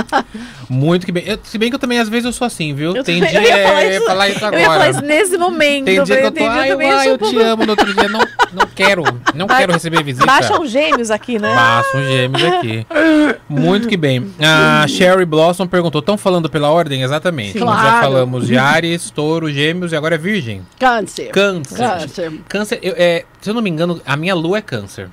Muito 0.68 1.04
que 1.04 1.12
bem. 1.12 1.24
Eu- 1.26 1.38
se 1.44 1.58
bem 1.58 1.68
que 1.68 1.74
eu 1.74 1.78
também, 1.78 1.98
às 1.98 2.08
vezes, 2.08 2.24
eu 2.24 2.32
sou 2.32 2.46
assim, 2.46 2.74
viu? 2.74 2.96
Eu 2.96 3.04
Tem 3.04 3.20
também- 3.20 3.30
dia. 3.30 3.40
eu 3.40 3.58
ia 3.58 3.66
falar 3.68 3.82
é, 3.84 3.96
isso- 3.96 4.06
falar 4.06 4.28
isso 4.28 4.44
Eu 4.44 4.52
ia 4.58 4.64
falar 4.66 4.74
agora. 4.76 4.90
Isso 4.96 5.02
nesse 5.04 5.36
momento. 5.36 5.84
Tem 5.86 6.02
dia 6.02 6.16
que 6.20 6.26
eu 6.26 6.32
tô, 6.32 6.44
ai, 6.46 6.70
eu 6.70 7.14
um 7.14 7.18
pouco- 7.18 7.34
te 7.34 7.40
amo, 7.42 7.64
no 7.64 7.70
outro 7.70 7.94
dia 7.94 8.08
não, 8.08 8.20
não 8.52 8.66
quero, 8.74 9.02
não 9.34 9.46
quero 9.46 9.72
receber 9.72 10.02
visita. 10.02 10.26
Baixa 10.26 10.60
os 10.60 10.70
gêmeos 10.70 11.10
aqui, 11.10 11.38
né? 11.38 11.54
Um 11.94 12.02
gêmeos 12.04 12.44
aqui. 12.44 12.86
Muito 13.48 13.88
que 13.88 13.96
bem. 13.96 14.32
A 14.40 14.86
Sherry 14.88 15.24
Blossom 15.24 15.66
perguntou: 15.66 15.98
estão 16.00 16.16
falando 16.16 16.48
pela 16.48 16.70
ordem? 16.70 17.02
Exatamente. 17.02 17.52
Sim. 17.52 17.60
Nós 17.64 17.82
já 17.82 18.00
falamos 18.00 18.46
de 18.46 18.56
Ares, 18.56 19.10
Touro, 19.10 19.50
Gêmeos 19.50 19.92
e 19.92 19.96
agora 19.96 20.14
é 20.14 20.18
Virgem. 20.18 20.62
Câncer. 20.78 21.28
Câncer. 21.30 21.76
Câncer. 21.76 22.32
Câncer, 22.48 22.78
eu- 22.82 22.94
é, 22.96 23.24
se 23.40 23.50
eu 23.50 23.54
não 23.54 23.62
me 23.62 23.70
engano, 23.70 24.00
a 24.06 24.16
minha 24.16 24.34
lua 24.34 24.58
é 24.58 24.62
Câncer. 24.62 25.08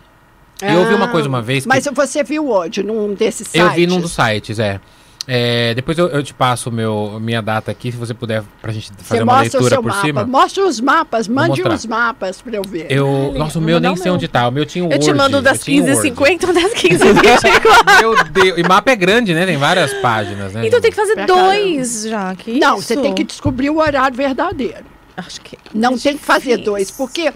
Eu 0.61 0.79
ouvi 0.81 0.93
uma 0.93 1.07
coisa 1.07 1.27
uma 1.27 1.41
vez 1.41 1.63
que- 1.65 1.71
Ah, 1.71 1.73
Mas 1.75 1.87
você 1.91 2.23
viu 2.23 2.49
onde? 2.51 2.83
Num 2.83 3.15
desses 3.15 3.47
sites? 3.47 3.59
Eu 3.59 3.71
vi 3.71 3.87
num 3.87 3.99
dos 3.99 4.11
sites, 4.11 4.59
é. 4.59 4.79
É, 5.27 5.73
depois 5.75 5.97
eu, 5.99 6.07
eu 6.07 6.23
te 6.23 6.34
passo 6.34 6.71
meu, 6.71 7.19
minha 7.21 7.41
data 7.41 7.69
aqui, 7.69 7.91
se 7.91 7.97
você 7.97 8.12
puder, 8.13 8.43
pra 8.60 8.71
gente 8.73 8.91
fazer 8.97 9.17
Você 9.19 9.23
uma 9.23 9.36
mostra 9.36 9.60
o 9.60 9.62
leitura 9.62 9.75
seu 9.75 9.84
por 9.84 9.89
mapa. 9.89 10.01
cima. 10.01 10.25
Mostra 10.25 10.65
os 10.65 10.79
mapas. 10.79 11.27
Mande 11.27 11.62
os 11.62 11.86
mapas 11.86 12.41
para 12.41 12.55
eu 12.55 12.63
ver. 12.63 12.88
Eu, 12.89 13.34
nossa, 13.38 13.60
o 13.60 13.62
meu 13.62 13.79
nem 13.79 13.95
sei 13.95 14.05
meu. 14.05 14.15
onde 14.15 14.27
tá. 14.27 14.47
O 14.47 14.51
meu 14.51 14.65
tinha 14.65 14.84
um 14.84 14.91
Eu 14.91 14.97
te 14.97 15.05
Word, 15.10 15.17
mando 15.19 15.41
das 15.41 15.60
eu 15.60 15.63
tinha 15.65 15.84
um 15.84 15.86
Word. 15.88 16.10
15h50 16.12 16.47
ou 16.47 16.53
das 16.53 16.73
15h24. 16.73 18.01
Meu 18.01 18.23
Deus. 18.23 18.57
E 18.57 18.63
mapa 18.63 18.91
é 18.91 18.95
grande, 18.95 19.34
né? 19.36 19.45
Tem 19.45 19.57
várias 19.57 19.93
páginas, 19.95 20.53
né? 20.53 20.65
então 20.65 20.81
tem 20.81 20.89
que 20.89 20.97
fazer 20.97 21.13
Pra 21.13 21.25
dois 21.27 22.03
já. 22.03 22.36
Que 22.36 22.60
Não, 22.60 22.77
isso? 22.77 22.88
você 22.88 22.97
tem 22.97 23.13
que 23.13 23.23
descobrir 23.23 23.69
o 23.69 23.77
horário 23.77 24.17
verdadeiro. 24.17 24.84
Acho 25.15 25.39
que. 25.41 25.57
Não 25.73 25.93
é 25.93 25.97
tem 25.97 26.17
que 26.17 26.23
fazer 26.25 26.51
difícil. 26.57 26.65
dois, 26.65 26.89
porque 26.89 27.31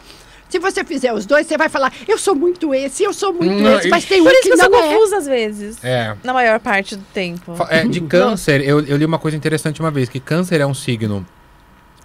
se 0.50 0.60
você 0.60 0.84
fizer 0.84 1.14
os 1.14 1.26
dois, 1.26 1.48
você 1.48 1.58
vai 1.58 1.70
falar, 1.70 1.92
eu 2.08 2.18
sou 2.18 2.36
muito 2.36 2.74
esse, 2.74 3.04
eu 3.04 3.14
sou 3.14 3.34
muito 3.34 3.54
Não, 3.54 3.80
esse, 3.80 3.90
mas 3.90 4.06
tem 4.06 4.22
um 4.22 4.26
Por 4.26 4.32
isso 4.32 4.42
que 4.44 4.50
que 4.50 4.54
eu 4.54 4.58
sou 4.58 4.76
é. 4.76 4.82
confusa 4.82 5.18
às 5.18 5.26
vezes. 5.26 5.84
É. 5.84 6.16
Na 6.24 6.34
maior 6.34 6.60
parte 6.60 6.96
do 6.96 7.04
tempo. 7.14 7.56
É, 7.70 7.84
de 7.84 8.02
câncer, 8.08 8.62
eu, 8.62 8.80
eu 8.82 8.98
li 8.98 9.06
uma 9.06 9.20
coisa 9.20 9.36
interessante 9.36 9.80
uma 9.80 9.92
vez, 9.92 10.08
que 10.08 10.20
câncer 10.20 10.62
é 10.62 10.66
um 10.66 10.74
signo 10.74 11.26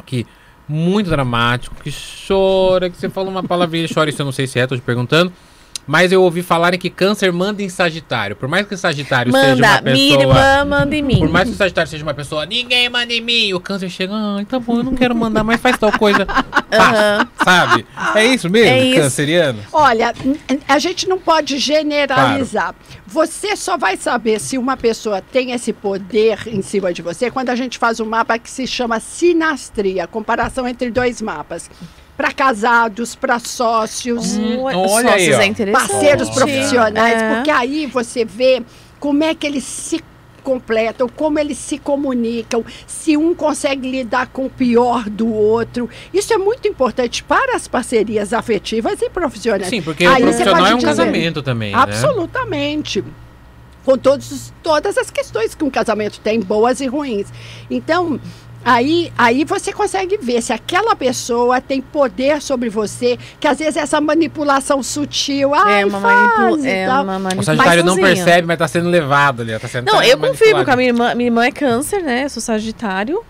que 0.06 0.26
muito 0.66 1.10
dramático, 1.10 1.74
que 1.82 1.92
chora, 2.26 2.88
que 2.88 2.96
você 2.96 3.08
fala 3.08 3.28
uma 3.28 3.42
palavrinha 3.42 3.84
e 3.84 3.92
chora, 3.92 4.08
isso 4.08 4.22
eu 4.22 4.24
não 4.24 4.32
sei 4.32 4.46
se 4.46 4.58
é, 4.58 4.66
tô 4.66 4.76
te 4.76 4.82
perguntando. 4.82 5.32
Mas 5.86 6.12
eu 6.12 6.22
ouvi 6.22 6.42
falarem 6.42 6.78
que 6.78 6.88
câncer 6.88 7.32
manda 7.32 7.62
em 7.62 7.68
Sagitário. 7.68 8.36
Por 8.36 8.48
mais 8.48 8.66
que 8.66 8.74
o 8.74 8.78
Sagitário 8.78 9.32
seja 9.32 9.46
uma 9.54 9.54
Manda, 9.56 9.92
minha 9.92 10.16
pessoa. 10.18 10.36
irmã 10.38 10.64
manda 10.64 10.94
em 10.96 11.02
mim. 11.02 11.18
Por 11.18 11.28
mais 11.28 11.48
que 11.48 11.54
o 11.54 11.58
Sagitário 11.58 11.90
seja 11.90 12.02
uma 12.04 12.14
pessoa, 12.14 12.46
ninguém 12.46 12.88
manda 12.88 13.12
em 13.12 13.20
mim. 13.20 13.52
O 13.54 13.60
câncer 13.60 13.88
chega, 13.88 14.12
ai, 14.14 14.44
tá 14.44 14.58
bom, 14.58 14.76
eu 14.78 14.82
não 14.84 14.94
quero 14.94 15.14
mandar, 15.14 15.42
mas 15.42 15.60
faz 15.60 15.76
tal 15.78 15.90
coisa. 15.92 16.26
Sabe? 17.44 17.84
É 18.14 18.24
isso 18.24 18.48
mesmo, 18.48 18.70
É 18.72 18.84
isso. 18.84 19.00
canceriano? 19.00 19.58
Olha, 19.72 20.14
a 20.68 20.78
gente 20.78 21.08
não 21.08 21.18
pode 21.18 21.58
generalizar. 21.58 22.74
Você 23.06 23.56
só 23.56 23.76
vai 23.76 23.96
saber 23.96 24.38
se 24.38 24.56
uma 24.56 24.76
pessoa 24.76 25.20
tem 25.20 25.50
esse 25.52 25.72
poder 25.72 26.38
em 26.46 26.62
cima 26.62 26.92
de 26.92 27.02
você 27.02 27.30
quando 27.30 27.50
a 27.50 27.56
gente 27.56 27.76
faz 27.78 27.98
um 27.98 28.04
mapa 28.06 28.38
que 28.38 28.48
se 28.48 28.66
chama 28.66 29.00
sinastria, 29.00 30.06
comparação 30.06 30.68
entre 30.68 30.90
dois 30.90 31.20
mapas. 31.20 31.68
Para 32.20 32.32
casados, 32.32 33.14
para 33.14 33.38
sócios, 33.38 34.36
Hum, 34.36 34.60
Olha, 34.60 34.76
aí, 35.14 35.24
sócios 35.24 35.36
ó. 35.36 35.40
é 35.40 35.46
interessante. 35.46 35.88
parceiros 35.88 36.28
Olha. 36.28 36.36
profissionais, 36.36 37.22
É. 37.22 37.34
porque 37.34 37.50
aí 37.50 37.86
você 37.86 38.26
vê 38.26 38.62
como 38.98 39.24
é 39.24 39.34
que 39.34 39.46
eles 39.46 39.64
se 39.64 40.04
completam, 40.44 41.08
como 41.08 41.38
eles 41.38 41.56
se 41.56 41.78
comunicam, 41.78 42.62
se 42.86 43.16
um 43.16 43.34
consegue 43.34 43.90
lidar 43.90 44.26
com 44.26 44.44
o 44.44 44.50
pior 44.50 45.08
do 45.08 45.32
outro. 45.32 45.88
Isso 46.12 46.34
é 46.34 46.36
muito 46.36 46.68
importante 46.68 47.24
para 47.24 47.56
as 47.56 47.66
parcerias 47.66 48.34
afetivas 48.34 49.00
e 49.00 49.08
profissionais. 49.08 49.68
Sim, 49.70 49.80
porque 49.80 50.04
Aí 50.04 50.22
o 50.22 50.26
você 50.26 50.42
profissional 50.44 50.66
é 50.66 50.74
um 50.74 50.76
dizer- 50.76 50.86
casamento 50.88 51.42
também, 51.42 51.72
né? 51.72 51.78
Absolutamente. 51.78 53.02
Com 53.82 53.96
todos, 53.96 54.30
os- 54.30 54.52
todas 54.62 54.98
as 54.98 55.10
questões 55.10 55.54
que 55.54 55.64
um 55.64 55.70
casamento 55.70 56.20
tem, 56.20 56.38
boas 56.38 56.82
e 56.82 56.86
ruins. 56.86 57.28
Então, 57.70 58.20
aí, 58.64 59.12
aí 59.16 59.44
você 59.44 59.72
consegue 59.72 60.16
ver 60.18 60.42
se 60.42 60.52
aquela 60.52 60.94
pessoa 60.94 61.60
tem 61.60 61.80
poder 61.80 62.40
sobre 62.42 62.68
você, 62.68 63.18
que 63.38 63.46
às 63.48 63.58
vezes 63.58 63.76
essa 63.76 64.00
manipulação 64.00 64.82
sutil. 64.82 65.54
Ai, 65.54 65.82
É 65.82 65.86
uma, 65.86 66.00
faz 66.00 66.64
e 66.64 66.68
é 66.68 66.86
tal. 66.86 67.04
uma 67.04 67.16
O 67.16 67.20
manipulação. 67.20 67.56
Sagitário 67.56 67.84
não 67.84 67.96
percebe, 67.96 68.46
mas 68.46 68.58
tá 68.58 68.68
sendo 68.68 68.88
levado 68.88 69.42
ali. 69.42 69.58
Tá 69.58 69.68
sendo 69.68 69.86
Não, 69.86 69.98
tá 69.98 70.06
eu 70.06 70.18
confirmo 70.18 70.64
com 70.64 70.70
a 70.70 70.76
minha 70.76 70.88
irmã. 70.88 71.14
Minha 71.14 71.28
irmã 71.28 71.44
é 71.46 71.50
câncer, 71.52 72.02
né? 72.02 72.24
Eu 72.24 72.30
sou 72.30 72.42
sagitário. 72.42 73.22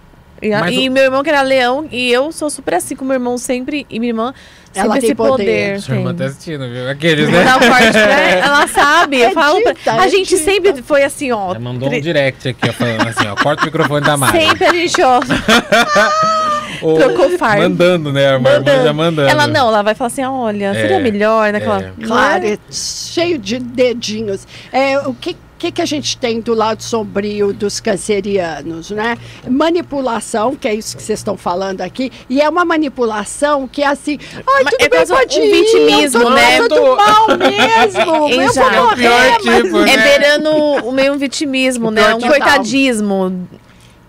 E, 0.43 0.53
a- 0.55 0.71
e 0.71 0.89
o- 0.89 0.93
meu 0.93 1.03
irmão 1.05 1.23
que 1.23 1.29
era 1.29 1.43
leão. 1.43 1.87
E 1.93 2.11
eu 2.11 2.33
sou 2.33 2.49
super 2.49 2.75
assim 2.75 2.97
com 2.97 3.05
meu 3.05 3.15
irmão 3.15 3.37
sempre. 3.37 3.87
E 3.91 4.01
minha 4.01 4.11
irmã 4.11 4.35
Ela 4.75 4.95
tem 4.95 5.05
esse 5.05 5.15
poder. 5.15 5.31
poder. 5.31 5.81
Sua 5.81 5.95
irmã 5.97 6.15
tá 6.15 6.25
assistindo, 6.27 6.69
viu? 6.69 6.89
Aqueles, 6.89 7.29
né? 7.29 7.45
ela. 8.45 8.67
Sabe. 8.69 9.21
Eu 9.21 9.33
falo 9.33 9.61
pra... 9.63 9.95
A 9.95 10.09
gente 10.09 10.37
sempre 10.37 10.81
foi 10.83 11.03
assim, 11.03 11.33
ó. 11.33 11.51
Ela 11.51 11.59
mandou 11.59 11.89
um 11.89 12.01
direct 12.01 12.49
aqui, 12.49 12.69
ó, 12.69 12.73
falando 12.73 13.09
assim, 13.09 13.27
ó, 13.27 13.35
corta 13.43 13.63
o 13.63 13.67
microfone 13.67 14.05
da 14.07 14.17
Mari. 14.17 14.39
Sempre 14.41 14.65
a 14.67 14.73
gente, 14.73 15.03
ó, 15.03 15.21
Ou- 16.83 16.97
trocou 16.99 17.37
fardo. 17.37 17.63
Mandando, 17.63 18.13
né? 18.13 18.29
A 18.29 18.33
irmã 18.35 18.51
Mandando. 18.53 18.85
já 18.85 18.93
mandando. 18.93 19.29
Ela 19.29 19.47
não, 19.47 19.69
ela 19.69 19.83
vai 19.83 19.95
falar 19.95 20.07
assim: 20.09 20.25
olha, 20.25 20.73
seria 20.73 20.97
É, 20.97 21.01
melhor 21.01 21.53
naquela. 21.53 21.83
é. 21.83 21.93
Claro, 22.07 22.43
Né? 22.45 22.53
é 22.55 22.59
cheio 22.73 23.39
de 23.39 23.59
dedinhos. 23.59 24.47
É, 24.73 24.99
o 25.01 25.13
que, 25.13 25.37
que, 25.61 25.71
que 25.71 25.83
a 25.83 25.87
gente 25.87 26.17
tem 26.17 26.41
do 26.41 26.55
lado 26.55 26.83
sombrio 26.83 27.53
dos 27.53 27.81
cancerianos, 27.81 28.91
né? 28.91 29.19
Manipulação, 29.47 30.57
que 30.57 30.67
é 30.67 30.75
isso 30.75 30.97
que 30.97 31.03
vocês 31.03 31.21
estão 31.21 31.37
falando 31.37 31.83
aqui, 31.83 32.11
e 32.31 32.41
é 32.41 32.49
uma 32.49 32.65
manipulação 32.65 33.69
que 33.69 33.83
é 33.83 33.87
assim, 33.87 34.19
ai, 34.37 34.65
tudo 34.65 34.77
é 34.81 34.89
bem, 34.89 34.99
quase 34.99 35.13
um 35.13 35.17
pode 35.17 35.39
ir, 35.39 35.51
vitimismo, 35.51 36.23
eu 36.23 36.25
tô 36.25 36.31
né? 36.31 36.59
passando 36.59 36.97
mal 36.97 37.39
mesmo, 37.39 38.01
eu 38.01 38.37
vou 38.37 38.43
Exato. 38.43 38.75
É 38.75 38.83
o 38.83 38.97
pior 38.97 39.13
morrer, 39.13 39.39
mas... 39.45 39.63
tipo, 39.63 39.77
É 39.77 39.97
né? 39.97 40.03
beirando 40.03 40.51
o 40.51 40.93
meio 40.93 41.13
um 41.13 41.19
vitimismo, 41.19 41.91
né? 41.91 42.15
Um 42.15 42.21
coitadismo. 42.21 43.47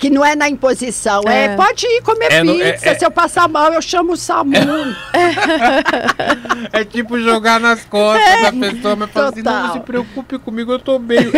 Que 0.01 0.09
não 0.09 0.25
é 0.25 0.35
na 0.35 0.49
imposição. 0.49 1.21
É, 1.27 1.45
É. 1.45 1.55
pode 1.55 1.85
ir 1.85 2.01
comer 2.01 2.31
É 2.33 2.41
pizza. 2.41 2.63
é- 2.63 2.91
é- 2.93 2.95
Se 2.99 3.05
eu 3.05 3.11
passar 3.11 3.47
mal, 3.47 3.71
eu 3.71 3.81
chamo 3.81 4.13
o 4.13 4.17
SAMU. 4.17 4.51
É 6.73 6.83
tipo 6.85 7.19
jogar 7.19 7.59
nas 7.59 7.83
costas 7.85 8.41
da 8.41 8.51
pessoa, 8.51 8.95
mas 8.95 9.11
fala 9.11 9.29
assim, 9.29 9.41
não, 9.43 9.73
se 9.73 9.79
preocupe 9.81 10.37
comigo, 10.39 10.71
eu 10.71 10.79
tô 10.79 10.97
bem. 10.99 11.19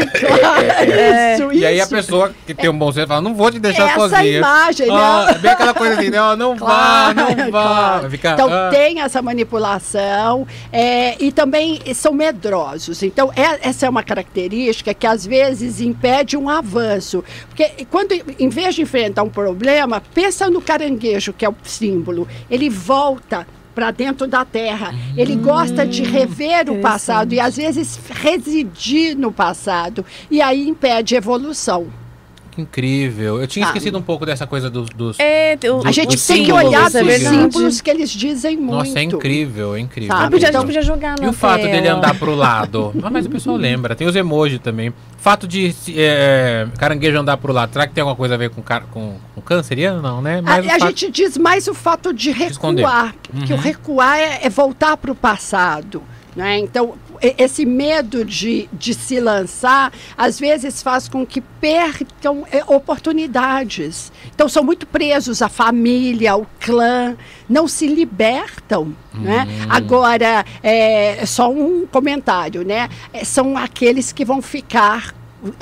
isso, 1.36 1.52
E 1.54 1.66
aí 1.66 1.80
a 1.80 1.84
isso. 1.84 1.90
pessoa 1.94 2.34
que 2.46 2.54
tem 2.54 2.70
um 2.70 2.78
bom 2.78 2.92
senso 2.92 3.08
fala, 3.08 3.22
não 3.22 3.34
vou 3.36 3.52
te 3.52 3.60
deixar 3.60 3.90
Essa 3.90 4.00
sozinha. 4.00 4.38
imagem, 4.38 4.88
né? 4.88 4.94
Ah, 4.96 5.26
é 5.30 5.38
bem 5.38 5.52
aquela 5.52 5.74
coisa 5.74 5.96
assim, 6.00 6.10
não, 6.10 6.36
não 6.36 6.56
vá, 6.56 7.14
não 7.14 7.52
vá. 7.52 7.64
claro. 7.64 8.10
Fica, 8.10 8.32
Então 8.32 8.50
ah. 8.52 8.70
tem 8.72 9.02
essa 9.02 9.22
manipulação 9.22 10.48
é, 10.72 11.16
e 11.22 11.32
também 11.32 11.82
são 11.94 12.14
medrosos. 12.14 13.04
Então 13.04 13.32
é- 13.36 13.68
essa 13.68 13.86
é 13.86 13.90
uma 13.90 14.04
característica 14.04 14.94
que 14.94 15.06
às 15.06 15.26
vezes 15.26 15.82
impede 15.82 16.38
um 16.38 16.50
avanço. 16.50 17.24
Porque 17.50 17.86
quando, 17.90 18.14
em 18.40 18.50
vez 18.54 18.76
de 18.76 18.84
enfrentar 18.84 19.24
um 19.24 19.30
problema, 19.30 20.02
pensa 20.14 20.50
no 20.50 20.62
caranguejo, 20.62 21.34
que 21.34 21.44
é 21.44 21.50
o 21.50 21.56
símbolo. 21.64 22.28
Ele 22.50 22.70
volta 22.70 23.46
para 23.74 23.92
dentro 23.92 24.28
da 24.28 24.46
terra. 24.46 24.94
Ele 25.18 25.36
gosta 25.36 25.86
de 25.86 26.04
rever 26.04 26.70
o 26.70 26.80
passado 26.80 27.34
e 27.34 27.40
às 27.40 27.58
vezes 27.58 28.00
residir 28.10 29.18
no 29.18 29.32
passado. 29.32 30.06
E 30.30 30.42
aí 30.42 30.68
impede 30.68 31.16
evolução. 31.16 32.03
Que 32.54 32.62
incrível. 32.62 33.42
Eu 33.42 33.48
tinha 33.48 33.66
Ah. 33.66 33.70
esquecido 33.70 33.98
um 33.98 34.02
pouco 34.02 34.26
dessa 34.28 34.46
coisa 34.46 34.70
dos... 34.70 34.88
dos... 34.90 35.20
É, 35.20 35.58
o, 35.72 35.88
A 35.88 35.92
gente 35.92 36.16
tem 36.28 36.44
que 36.46 36.52
olhar 36.52 36.88
é 36.88 36.90
para 36.92 37.02
os 37.02 37.08
verdade. 37.08 37.36
símbolos 37.36 37.82
que 37.82 37.90
eles 37.90 38.12
dizem 38.12 38.56
muito. 38.58 38.74
Nossa, 38.90 39.00
é 39.00 39.04
incrível, 39.04 39.76
é 39.76 39.80
incrível. 39.80 40.16
Sabe? 40.16 40.36
A 40.36 40.38
Então- 40.38 40.52
gente 40.62 40.66
podia 40.68 40.82
jogar 40.84 41.16
na 41.20 41.26
E 41.26 41.30
o 41.30 41.34
fato 41.34 41.62
tela. 41.62 41.72
dele 41.72 41.88
andar 41.88 42.14
pro 42.20 42.36
lado? 42.36 42.94
Ah, 43.04 43.10
mas 43.10 43.26
o 43.26 43.30
pessoal 43.30 43.56
lembra. 43.58 43.96
Tem 43.96 44.06
os 44.08 44.16
emojis 44.16 44.60
também. 44.60 44.94
Fato 45.18 45.48
de 45.48 45.72
se- 45.74 45.96
é, 45.98 46.68
caranguejo 46.78 47.18
andar 47.18 47.38
pro 47.38 47.52
lado. 47.52 47.74
Será 47.74 47.88
que 47.88 47.94
tem 47.94 48.02
alguma 48.02 48.16
coisa 48.16 48.36
a 48.36 48.38
ver 48.38 48.50
com, 48.52 48.62
com, 48.92 49.16
com 49.34 49.42
canceriano? 49.42 50.02
Não, 50.02 50.22
né? 50.22 50.40
A, 50.40 50.42
Mas 50.44 50.68
a 50.68 50.70
fato- 50.80 50.86
gente 50.90 51.10
diz 51.12 51.38
mais 51.38 51.68
o 51.68 51.74
fato 51.74 52.14
de 52.14 52.30
esconder. 52.30 52.84
recuar, 52.84 53.16
que 53.46 53.52
o 53.54 53.56
Uhum. 53.56 53.62
recuar 53.62 54.18
é, 54.20 54.40
é 54.44 54.50
voltar 54.50 54.96
para 54.98 55.12
o 55.12 55.16
passado. 55.16 56.04
Né? 56.36 56.58
Então, 56.60 56.96
esse 57.38 57.66
medo 57.66 58.26
de, 58.26 58.70
de 58.74 58.94
se 58.94 59.20
lançar, 59.20 59.94
às 60.18 60.40
vezes 60.40 60.84
faz 60.84 61.08
com 61.08 61.26
que 61.26 61.40
percam 61.42 62.46
é, 62.52 62.64
oportunidades. 62.68 64.12
Então, 64.34 64.50
são 64.50 64.64
muito 64.64 64.86
presos 64.86 65.42
à 65.42 65.48
família, 65.50 66.34
ao 66.34 66.46
clã, 66.60 67.16
não 67.48 67.68
se 67.68 67.88
libertam. 67.88 68.94
Né? 69.14 69.48
Hum. 69.48 69.68
Agora, 69.70 70.46
é 70.62 71.26
só 71.26 71.50
um 71.52 71.86
comentário, 71.86 72.66
né? 72.66 72.90
É, 73.14 73.24
São 73.24 73.56
aqueles 73.56 74.12
que 74.12 74.26
vão 74.26 74.42
ficar 74.42 75.14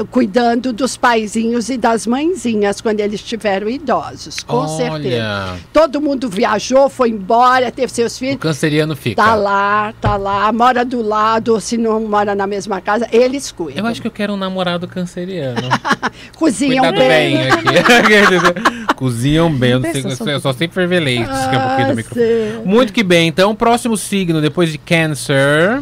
cuidando 0.10 0.72
dos 0.74 0.96
paizinhos 0.98 1.70
e 1.70 1.78
das 1.78 2.06
mãezinhas 2.06 2.82
quando 2.82 3.00
eles 3.00 3.20
estiveram 3.22 3.70
idosos, 3.70 4.42
com 4.44 4.68
certeza. 4.68 4.94
Olha, 4.94 5.56
Todo 5.74 6.00
mundo 6.02 6.30
viajou, 6.30 6.90
foi 6.90 7.10
embora, 7.10 7.72
teve 7.72 7.92
seus 7.92 8.16
o 8.16 8.20
filhos. 8.20 8.38
canceriano 8.40 8.96
fica. 8.96 9.22
Tá 9.22 9.36
lá, 9.36 9.94
tá 10.00 10.18
lá, 10.18 10.52
mora 10.52 10.86
do 10.86 11.02
lado, 11.02 11.54
ou 11.54 11.60
se 11.60 11.78
não 11.78 12.00
mora 12.02 12.36
na 12.36 12.46
mesma 12.48 12.80
casa, 12.82 13.08
eles 13.12 13.52
cuidam. 13.52 13.84
Eu 13.84 13.90
acho 13.90 14.02
que 14.02 14.08
eu 14.08 14.12
quero 14.12 14.34
um 14.34 14.38
namorado 14.38 14.88
canceriano. 14.88 15.62
Cozinham 16.38 16.84
Cuidado 16.86 16.98
bem. 17.08 17.38
bem 17.38 17.50
aqui. 17.52 18.94
Cozinham 18.96 19.52
bem. 19.52 19.72
Eu, 19.72 19.80
não 19.80 19.92
sei, 19.92 20.04
Pensa, 20.04 20.30
eu 20.30 20.40
só 20.40 20.54
sei 20.54 20.68
ferver 20.68 21.00
leite. 21.00 21.26
que 21.26 21.56
é 21.56 21.58
um 21.58 21.68
pouquinho 21.68 21.96
do 21.96 22.02
Ah. 22.02 22.62
Muito 22.66 22.94
que 22.94 23.04
bem. 23.04 23.28
Então, 23.28 23.56
próximo 23.56 23.98
signo, 23.98 24.42
depois 24.42 24.72
de 24.72 24.78
Câncer. 24.78 25.82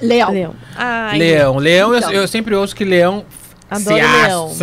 Leão. 0.00 0.30
Leão. 0.30 0.54
Ai, 0.76 1.18
Leão. 1.18 1.56
Leão, 1.58 1.92
eu- 1.92 1.98
Então. 1.98 2.12
eu, 2.12 2.28
sempre 2.28 2.54
ouço 2.54 2.74
que 2.76 2.84
Leão 2.84 3.24
Adoro 3.70 3.96
se 3.96 4.00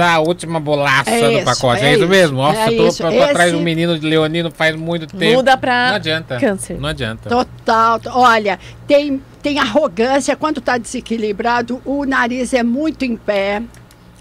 assa 0.01 0.05
a 0.15 0.19
última 0.19 0.59
bolacha 0.59 1.09
É 1.11 1.39
do 1.39 1.45
pacote. 1.45 1.83
É, 1.83 1.89
é 1.89 1.93
isso 1.95 2.07
mesmo? 2.07 2.37
Nossa, 2.37 2.59
é 2.59 2.67
eu 2.73 2.77
tô, 2.77 2.87
isso. 2.87 2.97
tô 3.03 3.07
atrás 3.23 3.49
de 3.51 3.55
um 3.55 3.59
Esse- 3.59 3.63
menino 3.63 3.99
de 3.99 4.07
leonino 4.07 4.49
faz 4.51 4.75
muito 4.75 5.05
tempo. 5.07 5.35
Muda 5.37 5.55
pra 5.57 5.89
Não 5.89 5.95
adianta. 5.95 6.37
câncer. 6.39 6.79
Não 6.79 6.89
adianta. 6.89 7.29
Total. 7.29 8.01
Olha, 8.07 8.59
tem, 8.87 9.21
tem 9.43 9.59
arrogância 9.59 10.35
quando 10.35 10.57
está 10.59 10.77
desequilibrado, 10.77 11.81
o 11.85 12.03
nariz 12.05 12.53
é 12.53 12.63
muito 12.63 13.05
em 13.05 13.15
pé. 13.15 13.61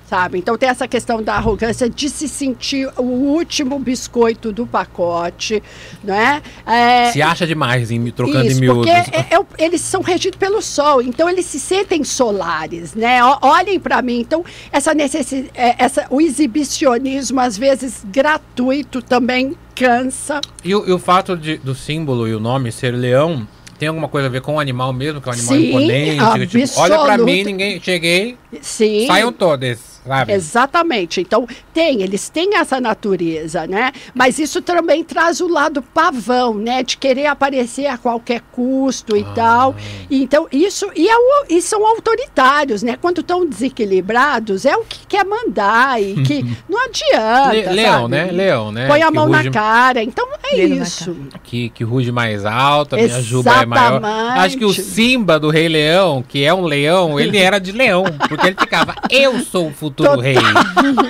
Sabe? 0.09 0.39
Então 0.39 0.57
tem 0.59 0.69
essa 0.69 0.87
questão 0.87 1.23
da 1.23 1.35
arrogância 1.35 1.89
de 1.89 2.11
se 2.11 2.29
sentir 2.29 2.89
o 2.99 3.03
último 3.03 3.79
biscoito 3.79 4.53
do 4.53 4.67
pacote, 4.67 5.63
né? 6.05 6.43
É, 6.67 7.11
Se 7.11 7.23
acha 7.23 7.47
demais 7.47 7.91
em 7.91 8.11
trocando 8.11 8.47
Isso, 8.47 8.59
em 8.59 8.61
miúdos. 8.61 8.85
porque 8.87 9.17
é- 9.17 9.35
é 9.35 9.65
eles 9.65 9.81
são 9.81 10.03
regidos 10.03 10.39
pelo 10.39 10.61
sol, 10.61 11.01
então 11.01 11.29
eles 11.29 11.47
se 11.47 11.59
sentem 11.59 12.05
solares, 12.05 12.95
né? 12.95 13.21
Olhem 13.41 13.81
para 13.81 14.03
mim, 14.03 14.21
então 14.21 14.45
essa 14.71 14.93
necessidade, 14.93 15.51
essa, 15.55 16.07
o 16.11 16.21
exibicionismo 16.21 17.41
às 17.41 17.57
vezes 17.57 18.05
gratuito 18.05 19.01
também 19.01 19.57
cansa. 19.75 20.41
E, 20.63 20.75
o, 20.75 20.87
e 20.87 20.93
o 20.93 20.99
fato 20.99 21.37
de- 21.37 21.57
do 21.57 21.75
símbolo 21.75 22.29
e 22.29 22.35
o 22.35 22.41
nome 22.41 22.71
ser 22.71 22.93
leão 22.95 23.49
tem 23.79 23.89
alguma 23.89 24.07
coisa 24.09 24.29
a 24.29 24.31
ver 24.31 24.43
com 24.43 24.55
o 24.57 24.61
animal 24.61 24.93
mesmo, 24.93 25.21
que 25.21 25.29
é 25.29 25.33
um 25.33 25.35
animal 25.35 25.55
Sim, 25.57 25.69
imponente. 25.69 26.47
tipo, 26.47 26.81
olha 26.81 26.95
pra 26.99 27.15
absoluta. 27.15 27.25
mim, 27.25 27.43
ninguém. 27.45 27.81
Cheguei, 27.81 28.37
Sim. 28.61 29.07
saiam 29.07 29.33
todos, 29.33 29.94
Exatamente. 30.29 31.21
Então, 31.21 31.47
tem, 31.73 32.03
eles 32.03 32.29
têm 32.29 32.57
essa 32.57 32.81
natureza, 32.81 33.67
né? 33.67 33.93
Mas 34.15 34.39
isso 34.39 34.61
também 34.61 35.03
traz 35.03 35.41
o 35.41 35.49
lado 35.49 35.83
pavão, 35.83 36.55
né? 36.55 36.83
De 36.83 36.97
querer 36.97 37.27
aparecer 37.27 37.87
a 37.87 37.97
qualquer 37.97 38.41
custo 38.53 39.17
e 39.17 39.23
Ah. 39.23 39.33
tal. 39.35 39.75
Então, 40.11 40.47
isso. 40.53 40.91
E, 40.95 41.09
é 41.09 41.17
o- 41.17 41.45
e 41.49 41.63
são 41.63 41.87
autoritários, 41.87 42.83
né? 42.83 42.97
Quando 43.01 43.21
estão 43.21 43.47
desequilibrados, 43.47 44.65
é 44.67 44.77
o 44.77 44.85
que 44.85 45.07
quer 45.07 45.25
mandar 45.25 46.01
e 46.03 46.15
que 46.23 46.45
não 46.69 46.79
adianta. 46.85 47.53
Le- 47.53 47.63
leão, 47.73 47.93
sabe? 48.03 48.09
né? 48.09 48.25
Leão, 48.31 48.73
né? 48.73 48.87
Põe 48.89 49.03
a 49.03 49.07
Que 49.09 49.15
mão 49.15 49.27
ruge- 49.29 49.45
na 49.45 49.51
cara. 49.51 50.03
Então, 50.03 50.27
é 50.45 50.57
isso. 50.57 51.17
Que, 51.43 51.69
que 51.71 51.83
ruge 51.85 52.13
mais 52.13 52.45
alto, 52.45 52.95
a 52.95 52.99
minha 52.99 53.23
juba 53.23 53.63
é 53.63 53.67
maior. 53.67 53.97
Exatamente. 53.99 54.39
Acho 54.41 54.59
que 54.59 54.65
o 54.65 54.73
Simba 54.73 55.39
do 55.41 55.49
Rei 55.51 55.69
Leão, 55.69 56.23
que 56.27 56.45
é 56.45 56.53
um 56.53 56.65
leão, 56.65 57.19
ele 57.19 57.39
era 57.39 57.59
de 57.59 57.73
leão. 57.73 58.05
Porque 58.29 58.47
ele 58.49 58.57
ficava, 58.59 58.95
eu 59.11 59.41
sou 59.41 59.69
o 59.69 59.73
futuro 59.73 59.94
Total. 59.97 60.19
rei. 60.21 60.37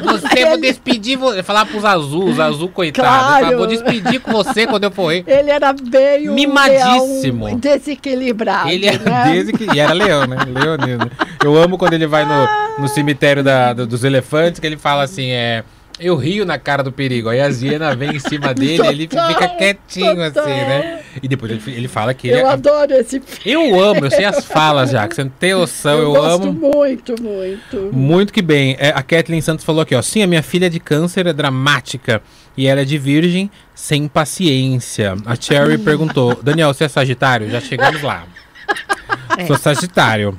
Você, 0.04 0.46
vou 0.46 0.58
despedir, 0.60 1.16
vou 1.16 1.42
falar 1.42 1.66
pros 1.66 1.84
azuis, 1.84 2.38
azul 2.38 2.68
coitado. 2.68 3.08
Claro. 3.08 3.32
Ele 3.34 3.44
falava, 3.44 3.56
vou 3.56 3.66
despedir 3.66 4.20
com 4.20 4.32
você 4.32 4.66
quando 4.66 4.84
eu 4.84 4.90
for 4.90 5.08
rei. 5.08 5.24
Ele 5.26 5.50
era 5.50 5.72
bem 5.72 6.28
Mimadíssimo. 6.30 7.46
leão 7.46 7.58
desequilibrado. 7.58 8.68
Ele 8.68 8.86
era 8.86 8.98
né? 9.04 9.44
que. 9.56 9.74
E 9.74 9.80
era 9.80 9.92
leão, 9.92 10.26
né? 10.26 10.36
Leonino. 10.46 11.10
Eu 11.42 11.56
amo 11.56 11.76
quando 11.78 11.92
ele 11.94 12.06
vai 12.06 12.24
no, 12.24 12.82
no 12.82 12.88
cemitério 12.88 13.42
da- 13.42 13.72
do- 13.72 13.86
dos 13.86 14.04
elefantes, 14.04 14.60
que 14.60 14.66
ele 14.66 14.76
fala 14.76 15.02
assim, 15.02 15.30
é. 15.30 15.64
Eu 15.98 16.16
rio 16.16 16.44
na 16.44 16.58
cara 16.58 16.82
do 16.82 16.90
perigo. 16.90 17.28
Aí 17.28 17.40
as 17.40 17.62
hienas 17.62 17.94
vêm 17.96 18.16
em 18.16 18.18
cima 18.18 18.52
dele, 18.54 18.86
ele 18.88 19.06
Total, 19.06 19.28
fica 19.28 19.48
quietinho 19.50 20.16
total. 20.16 20.44
assim, 20.44 20.52
né? 20.52 21.00
E 21.22 21.28
depois 21.28 21.52
ele, 21.52 21.62
ele 21.66 21.88
fala 21.88 22.12
que 22.12 22.28
ele 22.28 22.40
Eu 22.40 22.46
é. 22.48 22.50
adoro 22.50 22.92
esse 22.94 23.22
Eu 23.46 23.80
amo, 23.80 24.04
eu 24.04 24.10
sei 24.10 24.24
as 24.24 24.44
falas 24.44 24.90
já, 24.90 25.06
que 25.06 25.14
você 25.14 25.22
não 25.24 25.30
tem 25.30 25.54
noção, 25.54 25.98
eu, 25.98 26.12
gosto 26.12 26.48
amo. 26.48 26.52
muito, 26.52 27.14
muito. 27.22 27.90
Muito 27.92 28.32
que 28.32 28.42
bem. 28.42 28.76
É, 28.78 28.88
a 28.88 29.02
Kathleen 29.02 29.40
Santos 29.40 29.64
falou 29.64 29.82
aqui, 29.82 29.94
ó. 29.94 30.02
Sim, 30.02 30.22
a 30.22 30.26
minha 30.26 30.42
filha 30.42 30.66
é 30.66 30.70
de 30.70 30.80
câncer 30.80 31.26
é 31.26 31.32
dramática. 31.32 32.20
E 32.56 32.66
ela 32.68 32.80
é 32.82 32.84
de 32.84 32.98
virgem 32.98 33.50
sem 33.74 34.06
paciência. 34.08 35.16
A 35.26 35.34
Cherry 35.36 35.78
perguntou: 35.78 36.38
Daniel, 36.42 36.72
você 36.72 36.84
é 36.84 36.88
Sagitário? 36.88 37.50
Já 37.50 37.60
chegamos 37.60 38.02
lá. 38.02 38.24
É. 39.36 39.46
Sou 39.46 39.56
Sagitário. 39.56 40.36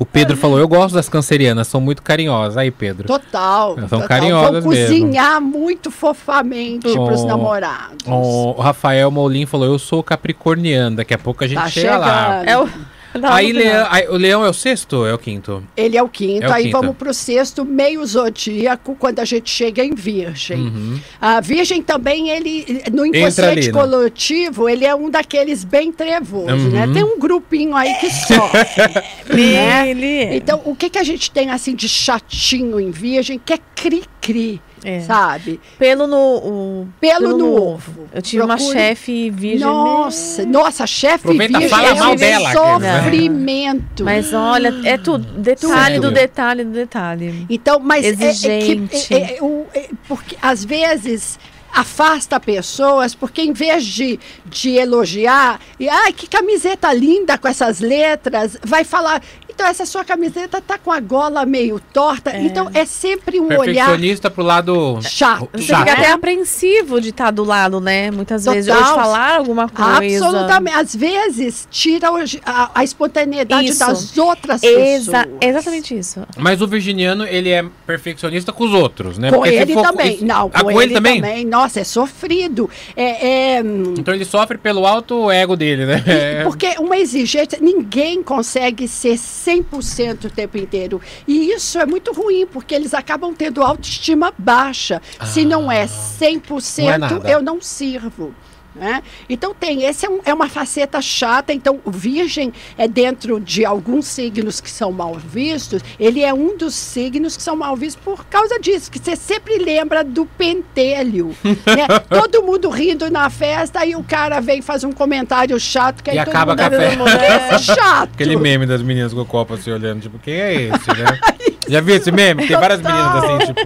O 0.00 0.06
Pedro 0.06 0.34
falou: 0.34 0.58
Eu 0.58 0.66
gosto 0.66 0.94
das 0.94 1.10
cancerianas, 1.10 1.68
são 1.68 1.78
muito 1.80 2.02
carinhosas. 2.02 2.56
Aí, 2.56 2.70
Pedro. 2.70 3.06
Total. 3.06 3.74
São 3.80 3.88
total. 3.88 4.08
carinhosas 4.08 4.64
Vão 4.64 4.72
mesmo. 4.72 4.86
cozinhar 4.94 5.40
muito 5.42 5.90
fofamente 5.90 6.88
Oh. 6.88 7.04
pros 7.04 7.22
namorados. 7.24 7.98
O 8.06 8.52
Rafael 8.52 9.10
Molin 9.10 9.44
falou: 9.44 9.66
Eu 9.66 9.78
sou 9.78 10.02
capricorniano. 10.02 10.96
Daqui 10.96 11.12
a 11.12 11.18
pouco 11.18 11.44
a 11.44 11.46
gente 11.46 11.58
Tá 11.58 11.68
chega 11.68 11.98
lá. 11.98 12.40
chegando. 12.40 12.48
É 12.48 12.58
o. 12.58 12.68
Não, 13.14 13.32
Aí, 13.32 13.52
não, 13.52 13.60
Leão, 13.60 13.86
aí, 13.90 14.08
o 14.08 14.16
leão 14.16 14.44
é 14.44 14.48
o 14.48 14.52
sexto 14.52 14.98
ou 14.98 15.06
é 15.06 15.12
o 15.12 15.18
quinto? 15.18 15.62
Ele 15.76 15.96
é 15.96 16.02
o 16.02 16.08
quinto, 16.08 16.44
É 16.44 16.48
o 16.48 16.52
aí 16.52 16.64
quinto. 16.64 16.76
vamos 16.80 16.96
pro 16.96 17.12
sexto, 17.12 17.64
meio 17.64 18.04
zodíaco, 18.06 18.94
quando 18.98 19.18
a 19.18 19.24
gente 19.24 19.50
chega 19.50 19.84
em 19.84 19.94
Virgem. 19.94 20.60
Uhum. 20.60 21.00
A 21.20 21.40
Virgem 21.40 21.82
também, 21.82 22.30
ele, 22.30 22.82
no 22.92 23.04
inconsciente 23.04 23.40
ali, 23.40 23.66
né? 23.66 23.72
coletivo, 23.72 24.68
ele 24.68 24.84
é 24.84 24.94
um 24.94 25.10
daqueles 25.10 25.64
bem 25.64 25.90
trevoso, 25.90 26.68
né? 26.70 26.86
Uhum. 26.86 26.92
Tem 26.92 27.02
um 27.02 27.18
grupinho 27.18 27.74
aí 27.74 27.94
que 27.94 28.10
sofre. 28.10 28.60
né? 29.34 29.90
Ele. 29.90 30.36
Então, 30.36 30.62
o 30.64 30.76
que, 30.76 30.88
que 30.88 30.98
a 30.98 31.04
gente 31.04 31.30
tem 31.30 31.50
assim 31.50 31.74
de 31.74 31.88
chatinho 31.88 32.78
em 32.78 32.90
Virgem, 32.90 33.40
que 33.44 33.52
é 33.52 33.58
cri-cri, 33.74 34.60
É. 34.84 35.00
sabe? 35.00 35.60
Pelo 35.78 36.06
no. 36.06 36.16
o- 36.16 36.88
Pelo 37.00 37.36
no 37.36 37.54
ovo. 37.54 38.08
Eu 38.12 38.22
tive 38.22 38.42
uma 38.42 38.56
Procure- 38.56 38.78
chefe 38.78 39.30
virgem. 39.30 39.60
Nossa, 39.66 40.46
nossa, 40.46 40.86
chefe 40.86 41.28
Aproveita, 41.28 41.58
virgem 41.58 41.68
fala 41.68 41.88
é 41.88 41.94
mal 41.94 42.12
um 42.12 42.16
dela, 42.16 42.78
né? 42.78 43.02
sofrimento. 43.02 44.04
Mas 44.04 44.32
olha, 44.32 44.74
é 44.84 44.96
tudo. 44.96 45.24
Detalhe 45.38 45.74
Sério? 45.74 46.00
do 46.00 46.10
detalhe 46.10 46.64
do 46.64 46.70
detalhe. 46.72 47.46
Então, 47.50 47.78
mas 47.78 48.04
é- 48.04 48.08
é, 48.08 48.12
que 48.16 48.24
Exigente. 48.24 49.14
é- 49.14 49.36
é 49.36 49.42
o- 49.42 49.66
é- 49.74 49.88
porque 50.08 50.36
às 50.40 50.64
vezes 50.64 51.38
afasta 51.72 52.40
pessoas 52.40 53.14
porque 53.14 53.42
em 53.42 53.52
vez 53.52 53.84
de, 53.84 54.18
de 54.44 54.70
elogiar 54.70 55.60
e 55.78 55.88
ai 55.88 56.12
que 56.12 56.26
camiseta 56.26 56.92
linda 56.92 57.38
com 57.38 57.46
essas 57.46 57.78
letras 57.78 58.56
vai 58.64 58.82
falar 58.82 59.22
Então, 59.52 59.66
essa 59.66 59.84
sua 59.84 60.04
camiseta 60.04 60.60
tá 60.60 60.78
com 60.78 60.90
a 60.92 61.00
gola 61.00 61.44
meio 61.44 61.80
torta. 61.92 62.36
Então, 62.36 62.70
é 62.72 62.84
sempre 62.84 63.38
um 63.40 63.46
olhar 63.46 63.64
Perfeccionista 63.86 64.30
pro 64.30 64.42
lado 64.42 64.98
chato. 65.02 65.48
Você 65.52 65.64
chato. 65.64 65.80
fica 65.80 65.92
até 65.92 66.10
apreensivo 66.12 67.00
de 67.00 67.10
estar 67.10 67.30
do 67.30 67.44
lado, 67.44 67.80
né? 67.80 68.10
Muitas 68.10 68.44
vezes. 68.44 68.68
Ou 68.68 68.74
de 68.76 68.80
Total. 68.88 68.94
falar 69.02 69.36
alguma 69.36 69.68
coisa. 69.68 69.96
Absolutamente. 70.26 70.76
Às 70.76 70.94
vezes, 70.94 71.68
tira 71.70 72.08
a, 72.44 72.70
a 72.74 72.84
espontaneidade 72.84 73.68
Isso. 73.68 73.78
das 73.80 74.16
outras 74.16 74.62
Exa 74.62 75.24
pessoas. 75.24 75.36
exatamente 75.42 75.98
isso. 75.98 76.20
Mas 76.36 76.62
o 76.62 76.66
virginiano, 76.66 77.24
ele 77.26 77.50
é 77.50 77.64
perfeccionista 77.86 78.52
com 78.52 78.64
os 78.64 78.72
outros, 78.72 79.18
né? 79.18 79.30
Com 79.30 79.36
Porque 79.38 79.54
ele 79.54 79.72
for- 79.74 79.82
também. 79.82 80.14
isso- 80.14 80.24
Não, 80.24 80.50
Ah, 80.52 80.62
com, 80.62 80.80
ele, 80.82 80.94
também? 80.94 81.44
Nossa, 81.44 81.80
é 81.80 81.84
sofrido. 81.84 82.68
É, 82.96 83.56
é, 83.56 83.62
hum, 83.62 83.94
Então 83.98 84.14
ele 84.14 84.24
sofre 84.24 84.56
pelo 84.58 84.86
alto 84.86 85.30
ego 85.30 85.56
dele, 85.56 85.86
né? 85.86 86.02
É. 86.06 86.42
Porque 86.44 86.74
uma 86.78 86.96
exigência, 86.96 87.58
ninguém 87.60 88.22
consegue 88.22 88.86
ser 88.88 89.16
100% 89.46 90.24
o 90.24 90.30
tempo 90.30 90.58
inteiro. 90.58 91.00
E 91.26 91.50
isso 91.50 91.78
é 91.78 91.86
muito 91.86 92.12
ruim, 92.12 92.46
porque 92.46 92.74
eles 92.74 92.94
acabam 92.94 93.34
tendo 93.34 93.62
autoestima 93.62 94.32
baixa. 94.36 95.00
Se 95.24 95.44
não 95.44 95.70
é 95.70 95.86
100%, 95.86 96.98
Não 96.98 97.22
é 97.24 97.34
eu 97.34 97.42
não 97.42 97.60
sirvo. 97.60 98.34
Né? 98.74 99.02
Então 99.28 99.54
tem, 99.54 99.84
esse 99.84 100.06
é, 100.06 100.10
um- 100.10 100.20
é 100.24 100.32
uma 100.32 100.48
faceta 100.48 101.00
chata. 101.00 101.52
Então 101.52 101.80
o 101.84 101.90
virgem 101.90 102.52
é 102.78 102.86
dentro 102.86 103.40
de 103.40 103.64
alguns 103.64 104.06
signos 104.06 104.60
que 104.60 104.70
são 104.70 104.92
mal 104.92 105.14
vistos. 105.14 105.82
Ele 105.98 106.22
é 106.22 106.32
um 106.32 106.56
dos 106.56 106.74
signos 106.74 107.36
que 107.36 107.42
são 107.42 107.56
mal 107.56 107.76
vistos 107.76 108.02
por 108.04 108.24
causa 108.26 108.58
disso, 108.58 108.90
que 108.90 108.98
você 108.98 109.16
sempre 109.16 109.58
lembra 109.58 110.04
do 110.04 110.24
pentelho. 110.26 111.36
né? 111.44 111.86
Todo 112.08 112.42
mundo 112.42 112.68
rindo 112.70 113.10
na 113.10 113.28
festa 113.30 113.84
e 113.84 113.94
o 113.96 114.02
cara 114.02 114.40
vem 114.40 114.60
e 114.60 114.62
faz 114.62 114.84
um 114.84 114.92
comentário 114.92 115.58
chato 115.58 116.02
que 116.02 116.10
E 116.10 116.18
aí 116.18 116.24
todo 116.24 116.34
acaba 116.34 116.52
mundo 116.52 116.58
com 116.58 117.04
a 117.04 117.08
festa. 117.08 117.54
Esse 117.56 117.70
é 117.70 117.74
chato. 117.74 118.10
Aquele 118.14 118.36
meme 118.36 118.66
das 118.66 118.82
meninas 118.82 119.12
com 119.12 119.20
o 119.20 119.26
copo 119.26 119.54
assim 119.54 119.70
olhando, 119.70 120.00
tipo, 120.02 120.18
quem 120.18 120.34
é 120.34 120.54
esse, 120.54 120.88
né? 120.88 121.18
Já 121.70 121.80
viu 121.80 121.94
esse 121.96 122.10
meme? 122.12 122.46
Tem 122.46 122.56
várias 122.56 122.80
meninas 122.80 123.24
assim, 123.24 123.38
tipo. 123.38 123.60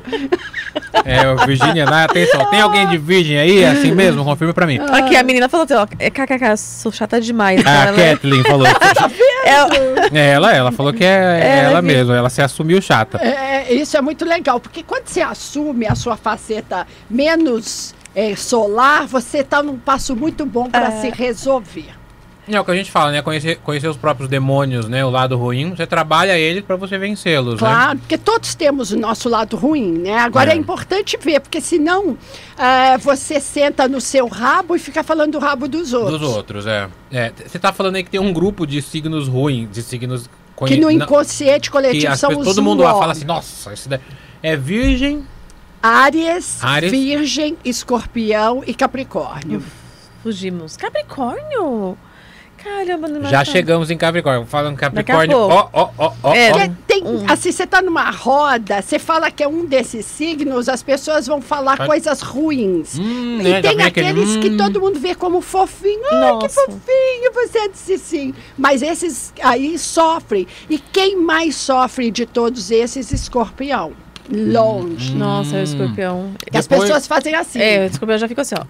É, 1.05 1.29
o 1.33 1.47
Virgínia, 1.47 1.85
lá, 1.89 2.05
atenção, 2.05 2.45
tem 2.51 2.61
alguém 2.61 2.87
de 2.89 2.97
virgem 2.99 3.39
aí, 3.39 3.63
É 3.63 3.69
assim 3.71 3.93
mesmo? 3.93 4.25
Confirma 4.25 4.53
pra 4.55 4.67
mim. 4.67 4.79
Aqui, 4.93 5.17
a 5.17 5.23
menina 5.23 5.49
falou 5.49 5.65
assim, 5.65 5.75
ó, 5.75 5.87
é 5.99 6.11
kkk, 6.11 6.57
sou 6.57 6.93
chata 6.93 7.21
demais. 7.21 7.61
Então 7.61 7.73
A 7.73 8.01
é- 8.01 8.11
Kathleen 8.15 8.43
falou. 8.45 8.67
é- 9.45 10.19
É, 10.19 10.31
ela, 10.33 10.53
ela 10.55 10.73
falou 10.73 10.93
que 10.93 11.05
é 11.05 11.09
Ela 11.59 11.71
ela 11.71 11.83
mesma, 11.83 12.17
ela 12.17 12.31
se 12.31 12.41
assumiu 12.43 12.81
chata. 12.81 13.19
É, 13.19 13.73
isso 13.73 13.97
é 13.97 14.01
muito 14.01 14.25
legal, 14.25 14.61
porque 14.61 14.83
quando 14.83 15.07
você 15.07 15.21
assume 15.21 15.87
a 15.87 15.95
sua 15.95 16.17
faceta 16.17 16.87
menos 17.11 17.95
é, 18.15 18.35
solar, 18.37 19.07
você 19.07 19.39
está 19.39 19.63
num 19.63 19.77
passo 19.77 20.15
muito 20.15 20.47
bom 20.47 20.71
para 20.71 20.89
É. 20.89 21.01
se 21.01 21.11
resolver. 21.11 21.91
É 22.47 22.61
o 22.61 22.65
que 22.65 22.71
a 22.71 22.75
gente 22.75 22.91
fala, 22.91 23.11
né? 23.11 23.23
Conhecer, 23.23 23.57
conhecer 23.65 23.89
os 23.89 23.97
próprios 23.97 24.29
demônios, 24.29 24.87
né? 24.87 25.03
O 25.03 25.09
lado 25.09 25.35
ruim, 25.37 25.71
você 25.71 25.87
trabalha 25.87 26.37
eles 26.39 26.63
pra 26.63 26.77
você 26.77 26.99
vencê-los, 26.99 27.55
né? 27.55 27.59
Claro, 27.59 27.99
porque 27.99 28.19
todos 28.19 28.55
temos 28.55 28.91
o 28.91 28.99
nosso 28.99 29.31
lado 29.31 29.57
ruim, 29.57 29.93
né? 29.99 30.19
Agora 30.19 30.51
é, 30.51 30.55
É. 30.55 30.57
importante 30.57 31.17
ver, 31.19 31.41
porque 31.41 31.59
senão 31.61 32.19
ah, 32.59 32.99
você 32.99 33.41
senta 33.41 33.89
no 33.89 33.99
seu 34.01 34.29
rabo 34.29 34.77
e 34.77 34.79
fica 34.79 35.03
falando 35.03 35.33
do 35.33 35.39
rabo 35.39 35.67
dos 35.67 35.95
outros. 35.95 36.21
Dos 36.21 36.37
outros, 36.37 36.67
é. 36.67 36.87
É, 37.11 37.33
Você 37.47 37.59
tá 37.59 37.73
falando 37.73 37.97
aí 37.97 38.05
que 38.05 38.11
tem 38.11 38.21
um 38.21 38.33
grupo 38.33 38.67
de 38.67 38.83
signos 38.83 39.27
ruins, 39.27 39.71
de 39.71 39.83
signos... 39.83 40.29
conhe- 40.55 40.75
Que 40.75 40.81
no 40.81 40.91
inconsciente 40.91 41.71
que 41.71 41.73
coletivo 41.73 42.13
as 42.13 42.21
são 42.21 42.29
pessoas- 42.29 42.47
os 42.49 42.55
todo 42.55 42.63
mundo 42.63 42.83
lá 42.83 42.93
fala 42.93 43.13
assim, 43.13 43.25
nossa, 43.25 43.73
esse 43.73 43.89
daí 43.89 44.01
é 44.43 44.55
virgem, 44.55 45.25
Áries, 45.83 46.63
Áries. 46.63 46.91
Virgem, 46.91 47.57
Escorpião 47.65 48.63
e 48.67 48.75
Capricórnio. 48.75 49.63
Fugimos. 50.23 50.77
Capricórnio? 50.77 51.97
Caramba, 52.65 53.09
não 53.09 53.29
já 53.29 53.45
chegamos 53.45 53.91
em 53.91 53.97
Capricórnio. 53.99 54.47
Falando 54.47 54.77
Capricórnio, 54.77 55.37
ó, 55.37 55.69
ó, 55.71 55.91
ó, 55.99 56.13
ó, 56.23 56.35
É, 56.35 56.71
tem, 56.87 57.05
um. 57.05 57.25
assim, 57.31 57.53
você 57.53 57.67
tá 57.67 57.83
numa 57.83 58.11
roda, 58.11 58.81
você 58.81 58.99
fala 58.99 59.31
que 59.31 59.43
é 59.43 59.49
um 59.49 59.67
desses 59.67 60.07
signos, 60.07 60.67
as 60.69 60.83
pessoas 60.83 61.27
vão 61.27 61.43
falar 61.43 61.75
Ah. 61.81 61.87
coisas 61.87 62.23
ruins. 62.23 62.99
Hum, 62.99 63.39
E 63.41 63.43
né, 63.43 63.61
tem 63.63 63.77
vem 63.77 63.87
aquele, 63.87 64.09
aqueles 64.09 64.37
que 64.39 64.49
hum. 64.51 64.57
todo 64.57 64.81
mundo 64.81 64.99
vê 64.99 65.15
como 65.15 65.43
fofinho. 65.43 66.01
Ah, 66.11 66.39
que 66.41 66.49
fofinho, 66.49 67.33
você 67.35 67.69
disse 67.69 67.99
sim. 67.99 68.35
Mas 68.57 68.81
esses 68.81 69.33
aí 69.43 69.79
sofrem. 69.79 70.47
E 70.71 70.79
quem 70.79 71.17
mais 71.21 71.57
sofre 71.57 72.11
de 72.11 72.25
todos 72.25 72.71
esses? 72.71 73.13
Escorpião. 73.13 73.93
Longe. 74.31 75.15
Nossa, 75.15 75.57
é 75.57 75.61
o 75.61 75.65
escorpião. 75.65 76.31
Que 76.51 76.57
as 76.57 76.67
Depois- 76.67 76.89
pessoas 76.89 77.07
fazem 77.07 77.35
assim. 77.35 77.61
É, 77.61 77.85
o 77.85 77.87
escorpião 77.91 78.19
já 78.19 78.27
fica 78.29 78.43
assim, 78.43 78.55
ó. 78.59 78.65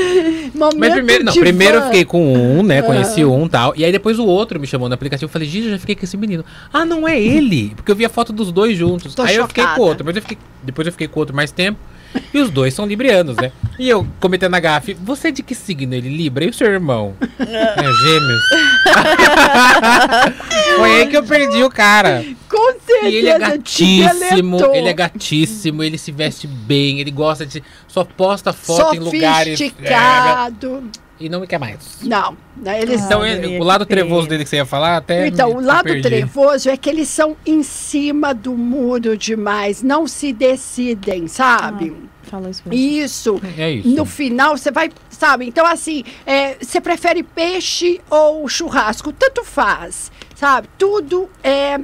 Momento 0.55 0.79
Mas 0.79 0.93
primeiro, 0.93 1.24
não, 1.24 1.33
primeiro 1.33 1.79
eu 1.79 1.83
fiquei 1.87 2.05
com 2.05 2.33
um, 2.33 2.62
né? 2.62 2.81
Conheci 2.81 3.24
um 3.24 3.47
e 3.47 3.49
tal. 3.49 3.72
E 3.76 3.85
aí 3.85 3.91
depois 3.91 4.20
o 4.20 4.24
outro 4.24 4.61
me 4.61 4.68
chamou 4.68 4.89
no 4.89 4.95
aplicativo. 4.95 5.24
Eu 5.24 5.33
falei, 5.33 5.49
gente, 5.49 5.64
eu 5.64 5.70
já 5.72 5.79
fiquei 5.81 5.97
com 5.97 6.05
esse 6.05 6.16
menino. 6.16 6.45
Ah, 6.72 6.85
não 6.85 7.09
é 7.09 7.20
ele. 7.20 7.72
Porque 7.74 7.91
eu 7.91 7.97
vi 7.97 8.05
a 8.05 8.09
foto 8.09 8.33
dos 8.33 8.53
dois 8.53 8.79
juntos. 8.79 9.16
Tô 9.16 9.22
aí 9.22 9.35
eu 9.35 9.49
fiquei 9.49 9.64
com 9.64 9.70
chocada. 9.70 9.83
o 9.83 9.89
outro. 9.89 10.05
Mas 10.05 10.14
eu 10.14 10.22
fiquei, 10.22 10.39
depois 10.62 10.87
eu 10.87 10.93
fiquei 10.93 11.09
com 11.09 11.18
o 11.18 11.22
outro 11.22 11.35
mais 11.35 11.51
tempo. 11.51 11.76
E 12.32 12.38
os 12.40 12.50
dois 12.50 12.74
são 12.74 12.86
librianos, 12.86 13.36
né? 13.36 13.52
E 13.78 13.88
eu 13.88 14.06
cometendo 14.20 14.54
a 14.54 14.61
gafe, 14.61 14.92
você 14.94 15.28
é 15.28 15.30
de 15.30 15.42
que 15.42 15.54
signo 15.54 15.94
ele? 15.94 16.09
Libra? 16.09 16.44
E 16.44 16.48
o 16.48 16.52
seu 16.52 16.66
irmão? 16.66 17.14
é, 17.40 17.82
gêmeos. 18.02 18.42
Foi 20.76 20.90
aí 20.90 21.06
que 21.06 21.16
eu 21.16 21.24
perdi 21.24 21.62
o 21.64 21.70
cara. 21.70 22.24
Com 22.48 22.72
certeza. 22.80 23.09
E 23.09 23.16
ele 23.16 23.28
é 23.28 23.38
gatíssimo, 23.38 24.74
ele 24.74 24.88
é 24.88 24.92
gatíssimo, 24.92 25.82
ele 25.82 25.98
se 25.98 26.12
veste 26.12 26.46
bem, 26.46 27.00
ele 27.00 27.11
gosta 27.11 27.46
de. 27.46 27.62
Só 27.86 28.04
posta 28.04 28.52
foto 28.52 28.94
em 28.94 28.98
lugares. 28.98 29.61
é, 29.61 29.64
Sofisticado. 29.64 30.90
E 31.20 31.28
não 31.28 31.40
me 31.40 31.46
quer 31.46 31.58
mais. 31.58 31.98
Não, 32.02 32.36
né, 32.56 32.80
eles 32.82 33.02
Então, 33.04 33.22
Ah, 33.22 33.28
ele- 33.28 33.58
o 33.58 33.64
lado 33.64 33.84
trevoso 33.86 34.28
dele 34.28 34.44
que 34.44 34.50
você 34.50 34.56
ia 34.56 34.66
falar, 34.66 34.96
até. 34.96 35.26
Então, 35.26 35.48
me- 35.50 35.54
o 35.56 35.60
lado 35.60 36.00
trevoso 36.02 36.68
é 36.70 36.76
que 36.76 36.88
eles 36.88 37.08
são 37.08 37.36
em 37.46 37.62
cima 37.62 38.32
do 38.34 38.54
muro 38.54 39.16
demais, 39.16 39.82
não 39.82 40.06
se 40.06 40.32
decidem, 40.32 41.26
sabe? 41.28 41.94
Fala 42.24 42.50
isso 42.50 42.62
pra 42.62 42.70
mim. 42.70 42.76
Isso. 42.98 43.40
É 43.56 43.70
isso. 43.70 43.88
No 43.88 44.04
final, 44.04 44.56
você 44.56 44.70
vai, 44.70 44.90
sabe? 45.08 45.46
Então, 45.46 45.64
assim, 45.66 46.04
é, 46.26 46.56
você 46.60 46.78
prefere 46.80 47.22
peixe 47.22 48.00
ou 48.10 48.46
churrasco? 48.48 49.10
Tanto 49.12 49.42
faz, 49.44 50.12
sabe? 50.34 50.68
Tudo 50.76 51.28
é 51.42 51.80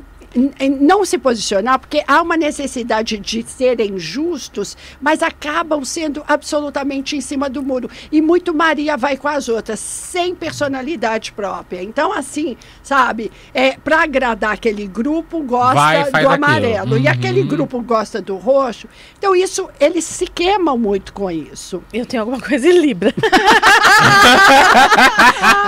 não 0.80 1.04
se 1.04 1.18
posicionar, 1.18 1.78
porque 1.78 2.02
há 2.06 2.20
uma 2.22 2.36
necessidade 2.36 3.18
de 3.18 3.42
serem 3.42 3.98
justos, 3.98 4.76
mas 5.00 5.22
acabam 5.22 5.84
sendo 5.84 6.24
absolutamente 6.26 7.16
em 7.16 7.20
cima 7.20 7.48
do 7.48 7.62
muro. 7.62 7.88
E 8.10 8.20
muito 8.20 8.54
Maria 8.54 8.96
vai 8.96 9.16
com 9.16 9.28
as 9.28 9.48
outras, 9.48 9.78
sem 9.80 10.34
personalidade 10.34 11.32
própria. 11.32 11.82
Então, 11.82 12.12
assim, 12.12 12.56
sabe, 12.82 13.30
é, 13.52 13.72
para 13.76 14.02
agradar 14.02 14.52
aquele 14.52 14.86
grupo, 14.86 15.40
gosta 15.42 15.74
Vai, 16.10 16.22
do 16.22 16.28
amarelo. 16.28 16.96
E 16.98 17.04
Uhum. 17.04 17.10
aquele 17.10 17.42
grupo 17.42 17.80
gosta 17.80 18.20
do 18.20 18.36
roxo. 18.36 18.88
Então, 19.18 19.34
isso, 19.36 19.68
eles 19.78 20.04
se 20.04 20.26
queimam 20.26 20.76
muito 20.78 21.12
com 21.12 21.30
isso. 21.30 21.82
Eu 21.92 22.06
tenho 22.06 22.22
alguma 22.22 22.40
coisa 22.40 22.66
em 22.66 22.78
Libra. 22.80 23.14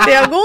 Tem 0.05 0.17
algum, 0.17 0.43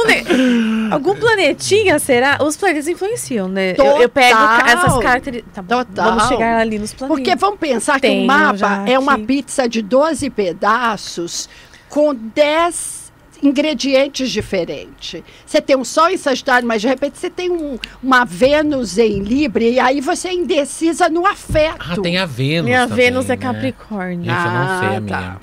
algum 0.91 1.15
planetinha, 1.17 1.99
será? 1.99 2.39
Os 2.43 2.57
planetas 2.57 2.89
influenciam, 2.89 3.49
né? 3.49 3.75
Eu, 3.77 4.03
eu 4.03 4.09
pego 4.15 4.37
ca- 4.39 4.59
Total. 4.59 4.69
essas 4.87 4.99
cartas. 5.03 5.43
Tá 5.55 5.63
bom, 5.63 5.85
Total. 5.85 6.05
Vamos 6.11 6.29
chegar 6.29 6.59
ali 6.61 6.79
nos 6.79 6.93
planetas. 6.93 7.19
Porque 7.25 7.37
vamos 7.37 7.59
pensar 7.59 8.01
que 8.01 8.09
o 8.09 8.25
mapa 8.27 8.85
é 8.87 8.99
uma 8.99 9.19
pizza 9.19 9.69
de 9.69 9.83
12 9.83 10.29
pedaços 10.31 11.49
com 11.89 12.15
10 12.15 13.03
ingredientes 13.43 14.31
diferentes. 14.31 15.21
Você 15.45 15.61
tem 15.61 15.75
um 15.77 15.85
Sol 15.85 16.09
em 16.09 16.17
Sagitário, 16.17 16.67
mas 16.67 16.81
de 16.81 16.87
repente 16.89 17.19
você 17.19 17.29
tem 17.29 17.51
um- 17.51 17.77
uma 18.03 18.25
Vênus 18.25 18.99
em 18.99 19.19
Libra 19.21 19.65
e 19.65 19.81
aí 19.81 20.01
você 20.01 20.29
é 20.29 20.33
indecisa 20.35 21.09
no 21.09 21.27
afeto. 21.27 21.77
Ah, 21.91 21.97
tem 22.01 22.19
a 22.19 22.25
Vênus. 22.25 22.67
Minha 22.67 22.87
também, 22.87 23.07
Vênus 23.07 23.25
é 23.27 23.29
né? 23.31 23.37
Capricórnio. 23.37 24.31
Isso 24.33 24.47
eu 24.47 24.53
não 24.53 24.79
sei, 24.79 24.89
Ah, 24.97 25.03
tá. 25.09 25.37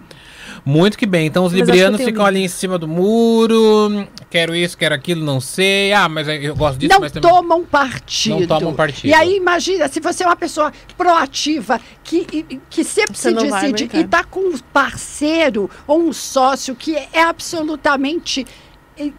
Muito 0.70 0.98
que 0.98 1.06
bem. 1.06 1.26
Então 1.26 1.46
os 1.46 1.52
Mas 1.52 1.62
librianos 1.62 2.02
ficam 2.02 2.26
ali 2.26 2.44
em 2.44 2.48
cima 2.48 2.78
do 2.78 2.88
muro. 2.88 4.08
Quero 4.30 4.56
isso, 4.56 4.78
quero 4.78 4.94
aquilo, 4.94 5.24
não 5.26 5.42
sei. 5.42 5.92
Ah, 5.94 6.08
mas 6.08 6.28
eu 6.28 6.56
gosto 6.56 6.78
disso, 6.78 6.94
não 6.94 7.02
mas 7.02 7.12
também. 7.12 7.30
tomam 7.30 7.66
partido. 7.66 8.40
Não 8.42 8.48
tomam 8.48 8.74
partido. 8.76 9.08
E 9.10 9.14
aí, 9.14 9.36
imagina, 9.36 9.88
se 9.88 10.00
você 10.00 10.24
é 10.24 10.28
uma 10.28 10.36
pessoa 10.36 10.72
proativa, 10.96 11.82
que, 12.04 12.46
que 12.70 12.84
sempre 12.84 13.18
Você 13.18 13.30
se 13.30 13.36
decide 13.36 13.90
e 13.94 14.02
está 14.02 14.24
com 14.24 14.42
um 14.42 14.58
parceiro 14.72 15.70
ou 15.88 16.00
um 16.02 16.14
sócio 16.14 16.76
que 16.76 16.96
é 16.96 17.24
absolutamente 17.24 18.46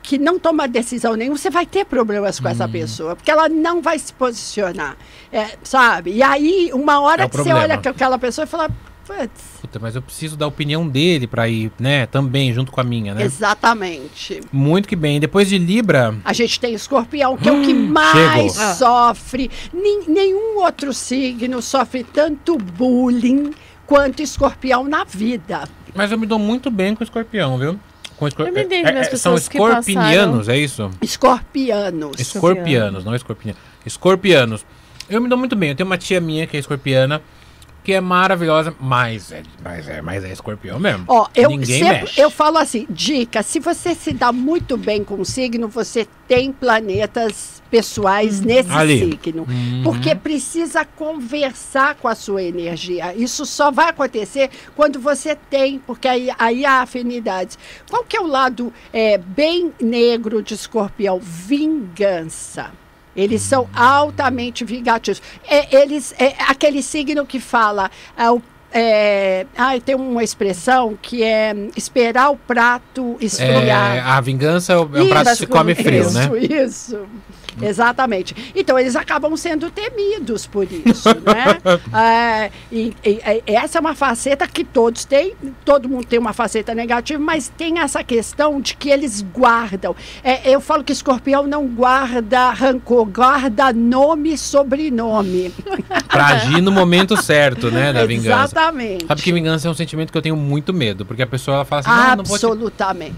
que 0.02 0.18
não 0.18 0.38
toma 0.38 0.68
decisão 0.68 1.14
nenhuma, 1.14 1.38
você 1.38 1.48
vai 1.48 1.64
ter 1.64 1.86
problemas 1.86 2.38
com 2.38 2.46
Hum. 2.46 2.50
essa 2.50 2.68
pessoa, 2.68 3.16
porque 3.16 3.30
ela 3.30 3.48
não 3.48 3.80
vai 3.80 3.98
se 3.98 4.12
posicionar, 4.12 4.94
é, 5.32 5.56
sabe? 5.62 6.12
E 6.12 6.22
aí, 6.22 6.70
uma 6.74 7.00
hora 7.00 7.22
É 7.24 7.28
que 7.28 7.32
você 7.34 7.44
problema. 7.44 7.60
olha 7.60 7.78
com 7.78 7.88
aquela 7.88 8.18
pessoa 8.18 8.44
e 8.44 8.46
fala, 8.46 8.68
putz, 9.18 9.42
Puta, 9.60 9.78
mas 9.78 9.94
eu 9.96 10.02
preciso 10.02 10.36
da 10.36 10.46
opinião 10.46 10.86
dele 10.88 11.26
pra 11.26 11.48
ir, 11.48 11.70
né? 11.78 12.06
Também, 12.06 12.52
junto 12.52 12.70
com 12.72 12.80
a 12.80 12.84
minha, 12.84 13.14
né? 13.14 13.22
exatamente. 13.24 14.40
Muito 14.52 14.88
que 14.88 14.96
bem. 14.96 15.18
Depois 15.20 15.48
de 15.48 15.58
Libra, 15.58 16.14
A 16.24 16.32
gente 16.32 16.58
tem 16.60 16.74
escorpião, 16.74 17.36
que 17.36 17.48
é 17.48 17.52
o 17.52 17.62
que 17.62 17.74
mais 17.74 18.14
Hum, 18.16 18.48
chegou. 18.54 18.62
Ah. 18.64 18.74
sofre. 18.74 19.50
Nin- 19.72 20.04
nenhum 20.08 20.58
outro 20.62 20.92
signo 20.92 21.60
sofre 21.60 22.04
tanto 22.04 22.56
bullying 22.56 23.52
quanto 23.86 24.22
escorpião 24.22 24.84
na 24.84 25.04
vida. 25.04 25.68
mas 25.94 26.12
eu 26.12 26.18
me 26.18 26.26
dou 26.26 26.38
muito 26.38 26.70
bem 26.70 26.94
com 26.94 27.00
o 27.02 27.04
escorpião, 27.04 27.58
viu? 27.58 27.78
Com 28.16 28.28
escor... 28.28 28.46
Eu 28.46 28.52
me 28.52 28.64
dei 28.64 28.82
é, 28.84 28.88
é, 28.90 29.02
São 29.04 29.10
pessoas 29.34 29.48
que 29.48 29.56
escorpinianos, 29.56 30.48
é 30.48 30.56
isso? 30.58 30.90
Escorpianos. 31.02 32.20
Escorpianos, 32.20 33.04
não 33.04 33.14
escorpianos. 33.14 33.60
Escorpianos. 33.84 34.64
Eu 35.08 35.20
me 35.20 35.28
dou 35.28 35.36
muito 35.38 35.56
bem. 35.56 35.70
Eu 35.70 35.74
tenho 35.74 35.86
uma 35.88 35.98
tia 35.98 36.20
minha 36.20 36.46
que 36.46 36.56
é 36.56 36.60
escorpiana, 36.60 37.20
que 37.82 37.92
é 37.92 38.00
maravilhosa, 38.00 38.74
mas 38.78 39.32
é, 39.32 39.42
mas 39.62 39.88
é, 39.88 40.02
mas 40.02 40.24
é 40.24 40.32
escorpião 40.32 40.78
mesmo. 40.78 41.04
Ó, 41.08 41.26
eu 41.34 41.50
Ninguém 41.50 41.78
sempre 41.78 42.00
mexe. 42.00 42.20
eu 42.20 42.30
falo 42.30 42.58
assim, 42.58 42.86
dica, 42.90 43.42
se 43.42 43.58
você 43.58 43.94
se 43.94 44.12
dá 44.12 44.32
muito 44.32 44.76
bem 44.76 45.02
com 45.02 45.20
o 45.20 45.24
signo, 45.24 45.68
você 45.68 46.06
tem 46.28 46.52
planetas 46.52 47.60
pessoais 47.70 48.40
nesse 48.40 48.70
Ali. 48.70 48.98
signo. 48.98 49.46
Uhum. 49.48 49.82
Porque 49.84 50.14
precisa 50.14 50.84
conversar 50.84 51.94
com 51.94 52.08
a 52.08 52.14
sua 52.14 52.42
energia. 52.42 53.14
Isso 53.14 53.46
só 53.46 53.70
vai 53.70 53.88
acontecer 53.88 54.50
quando 54.76 54.98
você 54.98 55.34
tem, 55.34 55.78
porque 55.78 56.08
aí, 56.08 56.30
aí 56.38 56.64
há 56.64 56.82
afinidades. 56.82 57.58
Qual 57.88 58.04
que 58.04 58.16
é 58.16 58.20
o 58.20 58.26
lado 58.26 58.72
é, 58.92 59.16
bem 59.16 59.72
negro 59.80 60.42
de 60.42 60.54
escorpião? 60.54 61.18
Vingança. 61.20 62.72
Eles 63.20 63.42
são 63.42 63.68
altamente 63.74 64.64
vingativos. 64.64 65.22
É, 65.46 65.74
eles, 65.82 66.14
é 66.18 66.34
aquele 66.48 66.82
signo 66.82 67.26
que 67.26 67.38
fala. 67.38 67.90
É, 68.16 68.30
o, 68.30 68.42
é, 68.72 69.46
ai, 69.56 69.80
tem 69.80 69.94
uma 69.96 70.22
expressão 70.22 70.96
que 71.00 71.22
é 71.24 71.54
esperar 71.76 72.30
o 72.30 72.36
prato 72.36 73.16
esfriar. 73.20 73.96
É, 73.96 74.00
a 74.00 74.20
vingança 74.20 74.72
é 74.72 74.76
o, 74.76 74.82
é 74.82 75.08
prato 75.08 75.30
que 75.30 75.36
se 75.36 75.42
Isso, 75.44 75.48
come 75.48 75.74
frio, 75.74 76.02
isso, 76.02 76.12
né? 76.12 76.30
Isso, 76.38 77.06
Exatamente. 77.68 78.34
Então, 78.54 78.78
eles 78.78 78.96
acabam 78.96 79.36
sendo 79.36 79.70
temidos 79.70 80.46
por 80.46 80.66
isso, 80.70 81.08
né? 81.24 81.58
É, 81.98 82.50
e, 82.70 82.94
e- 83.04 83.20
e 83.46 83.54
essa 83.54 83.78
é 83.78 83.80
uma 83.80 83.94
faceta 83.94 84.46
que 84.46 84.64
todos 84.64 85.04
têm, 85.04 85.34
todo 85.64 85.88
mundo 85.88 86.06
tem 86.06 86.18
uma 86.18 86.32
faceta 86.32 86.74
negativa, 86.74 87.22
mas 87.22 87.48
tem 87.48 87.78
essa 87.78 88.02
questão 88.04 88.60
de 88.60 88.74
que 88.76 88.88
eles 88.90 89.22
guardam. 89.22 89.94
É, 90.22 90.48
eu 90.54 90.60
falo 90.60 90.82
que 90.84 90.92
escorpião 90.92 91.46
não 91.46 91.66
guarda 91.66 92.50
rancor, 92.50 93.04
guarda 93.06 93.72
nome 93.72 94.32
e 94.34 94.38
sobrenome. 94.38 95.52
Pra 96.08 96.26
agir 96.26 96.60
no 96.60 96.72
momento 96.72 97.20
certo, 97.22 97.70
né? 97.70 97.92
Da 97.92 98.04
vingança. 98.04 98.44
Exatamente. 98.44 99.06
Sabe 99.06 99.22
que 99.22 99.32
vingança 99.32 99.68
é 99.68 99.70
um 99.70 99.74
sentimento 99.74 100.10
que 100.10 100.18
eu 100.18 100.22
tenho 100.22 100.36
muito 100.36 100.72
medo, 100.74 101.04
porque 101.06 101.22
a 101.22 101.26
pessoa 101.26 101.56
ela 101.56 101.64
fala 101.64 101.80
assim: 101.80 101.90
não, 101.90 102.16
não 102.16 102.24
vou 102.24 102.38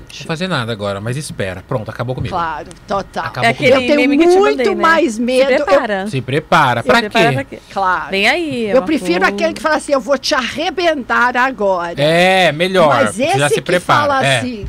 te 0.08 0.24
fazer 0.24 0.48
nada 0.48 0.72
agora, 0.72 1.00
mas 1.00 1.16
espera. 1.16 1.62
Pronto, 1.66 1.90
acabou 1.90 2.14
comigo. 2.14 2.34
Claro, 2.34 2.68
total. 2.86 3.26
Acabou 3.26 3.48
É 3.48 3.52
aquele 3.52 3.72
Eu 3.72 3.78
tenho 3.80 3.96
meme 3.96 4.16
eu 4.34 4.40
muito 4.40 4.58
mandei, 4.58 4.74
né? 4.74 4.80
mais 4.82 5.18
medo. 5.18 5.46
Se 5.48 5.54
eu- 5.54 5.64
prepara. 5.66 6.06
Se 6.08 6.20
prepara. 6.20 6.82
Pra 6.82 6.94
Se 6.96 7.00
prepara 7.02 7.28
quê? 7.28 7.34
pra 7.34 7.44
quê? 7.44 7.58
claro. 7.72 8.10
Vem 8.10 8.28
aí. 8.28 8.66
é 8.66 8.76
Eu 8.76 8.82
prefiro 8.82 9.20
coisa- 9.20 9.34
aquele 9.34 9.52
que 9.54 9.60
fala 9.62 9.76
assim, 9.76 9.92
eu 9.92 10.00
vou 10.00 10.18
te 10.18 10.34
arrebentar 10.34 11.36
agora. 11.36 11.94
É, 11.96 12.52
melhor. 12.52 12.88
Mas 12.88 13.18
esse 13.18 13.38
já 13.38 13.48
se 13.48 13.54
que 13.56 13.62
prepara. 13.62 14.00
fala 14.00 14.26
é. 14.26 14.38
assim, 14.38 14.66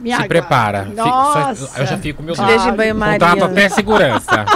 me 0.00 0.08
Se 0.10 0.12
aguarda. 0.14 0.28
prepara. 0.28 0.84
Nossa. 0.94 1.80
eu 1.80 1.86
já 1.86 1.98
fico, 1.98 2.22
meu 2.22 2.34
Deus. 2.34 2.66
banho-maria. 2.76 3.18
Contrato 3.18 3.44
até 3.44 3.68
segurança. 3.68 4.44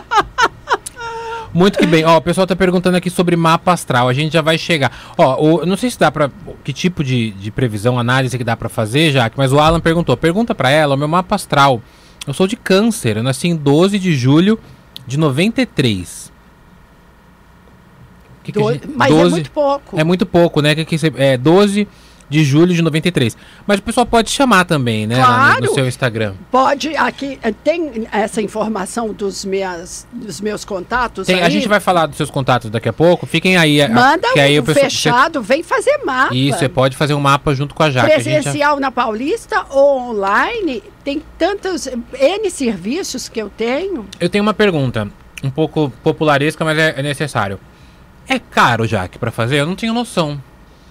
Muito 1.52 1.78
que 1.78 1.86
bem. 1.86 2.04
Ó, 2.04 2.16
o 2.18 2.20
pessoal 2.20 2.46
tá 2.46 2.54
perguntando 2.54 2.96
aqui 2.96 3.08
sobre 3.08 3.34
mapa 3.34 3.72
astral. 3.72 4.08
A 4.08 4.12
gente 4.12 4.32
já 4.34 4.42
vai 4.42 4.58
chegar. 4.58 4.92
Ó, 5.16 5.42
o, 5.42 5.60
eu 5.60 5.66
não 5.66 5.76
sei 5.76 5.90
se 5.90 5.98
dá 5.98 6.10
pra. 6.10 6.30
Que 6.62 6.72
tipo 6.72 7.02
de, 7.02 7.30
de 7.30 7.50
previsão, 7.50 7.98
análise 7.98 8.36
que 8.36 8.44
dá 8.44 8.54
pra 8.56 8.68
fazer, 8.68 9.10
Jaque, 9.12 9.36
mas 9.38 9.52
o 9.52 9.58
Alan 9.58 9.80
perguntou. 9.80 10.16
Pergunta 10.16 10.54
pra 10.54 10.70
ela 10.70 10.94
o 10.94 10.98
meu 10.98 11.08
mapa 11.08 11.34
astral. 11.34 11.80
Eu 12.28 12.34
sou 12.34 12.46
de 12.46 12.56
câncer. 12.56 13.16
Eu 13.16 13.22
nasci 13.22 13.48
em 13.48 13.56
12 13.56 13.98
de 13.98 14.14
julho 14.14 14.58
de 15.06 15.18
93. 15.18 16.30
Que 18.44 18.52
que 18.52 18.58
Do- 18.58 18.72
gente- 18.72 18.86
Mas 18.94 19.10
é 19.10 19.14
12 19.14 19.30
muito 19.30 19.50
pouco. 19.50 19.98
é 20.00 20.04
muito 20.04 20.26
pouco, 20.26 20.60
né? 20.60 20.74
Que, 20.74 20.84
que, 20.84 20.98
você- 20.98 21.12
é 21.16 21.36
12 21.38 21.88
de 22.28 22.44
julho 22.44 22.74
de 22.74 22.82
93. 22.82 23.36
Mas 23.66 23.78
o 23.78 23.82
pessoal 23.82 24.04
pode 24.06 24.30
chamar 24.30 24.64
também, 24.64 25.06
né? 25.06 25.16
lá 25.18 25.28
no- 25.28 25.32
no, 25.32 25.56
Claro. 25.60 25.74
seu 25.74 25.88
Instagram. 25.88 26.34
Pode, 26.50 26.94
aqui, 26.96 27.38
eh, 27.42 27.52
tem 27.64 28.06
essa 28.12 28.42
informação 28.42 29.12
dos, 29.12 29.44
minhas, 29.44 30.06
dos 30.12 30.40
meus 30.40 30.64
contatos 30.64 31.26
Tem- 31.26 31.42
a 31.42 31.48
gente 31.48 31.66
vai 31.68 31.80
falar 31.80 32.06
dos 32.06 32.16
seus 32.16 32.30
contatos 32.30 32.70
daqui 32.70 32.88
a 32.88 32.92
pouco. 32.92 33.24
Fiquem 33.26 33.56
aí. 33.56 33.80
a- 33.80 33.88
Manda 33.88 34.32
que 34.32 34.40
aí 34.40 34.58
um 34.58 34.62
o 34.62 34.64
pessoal- 34.66 34.84
fechado, 34.84 35.42
vem 35.42 35.62
fazer 35.62 35.98
mapa. 36.04 36.28
Você, 36.28 36.36
isso, 36.38 36.58
você 36.58 36.68
pode 36.68 36.96
fazer 36.96 37.14
um 37.14 37.20
mapa 37.20 37.54
junto 37.54 37.74
com 37.74 37.82
a 37.82 37.90
Jaque. 37.90 38.12
A 38.12 38.18
gente 38.18 38.34
Presencial 38.42 38.78
na 38.78 38.90
Paulista 38.90 39.64
ou 39.70 40.10
online, 40.10 40.82
tem 41.04 41.22
tantos 41.38 41.86
N 41.86 42.50
serviços 42.50 43.28
que 43.28 43.40
eu 43.40 43.48
tenho. 43.50 44.06
Eu 44.20 44.28
tenho 44.28 44.42
uma 44.42 44.54
pergunta, 44.54 45.08
um 45.42 45.50
pouco 45.50 45.90
popularesca, 46.02 46.64
mas 46.64 46.76
é, 46.78 46.94
é 46.96 47.02
necessário. 47.02 47.58
É 48.28 48.38
caro, 48.38 48.86
Jaque, 48.86 49.18
pra 49.18 49.30
fazer? 49.30 49.56
Eu 49.60 49.66
não 49.66 49.74
tinha 49.74 49.92
noção. 49.92 50.38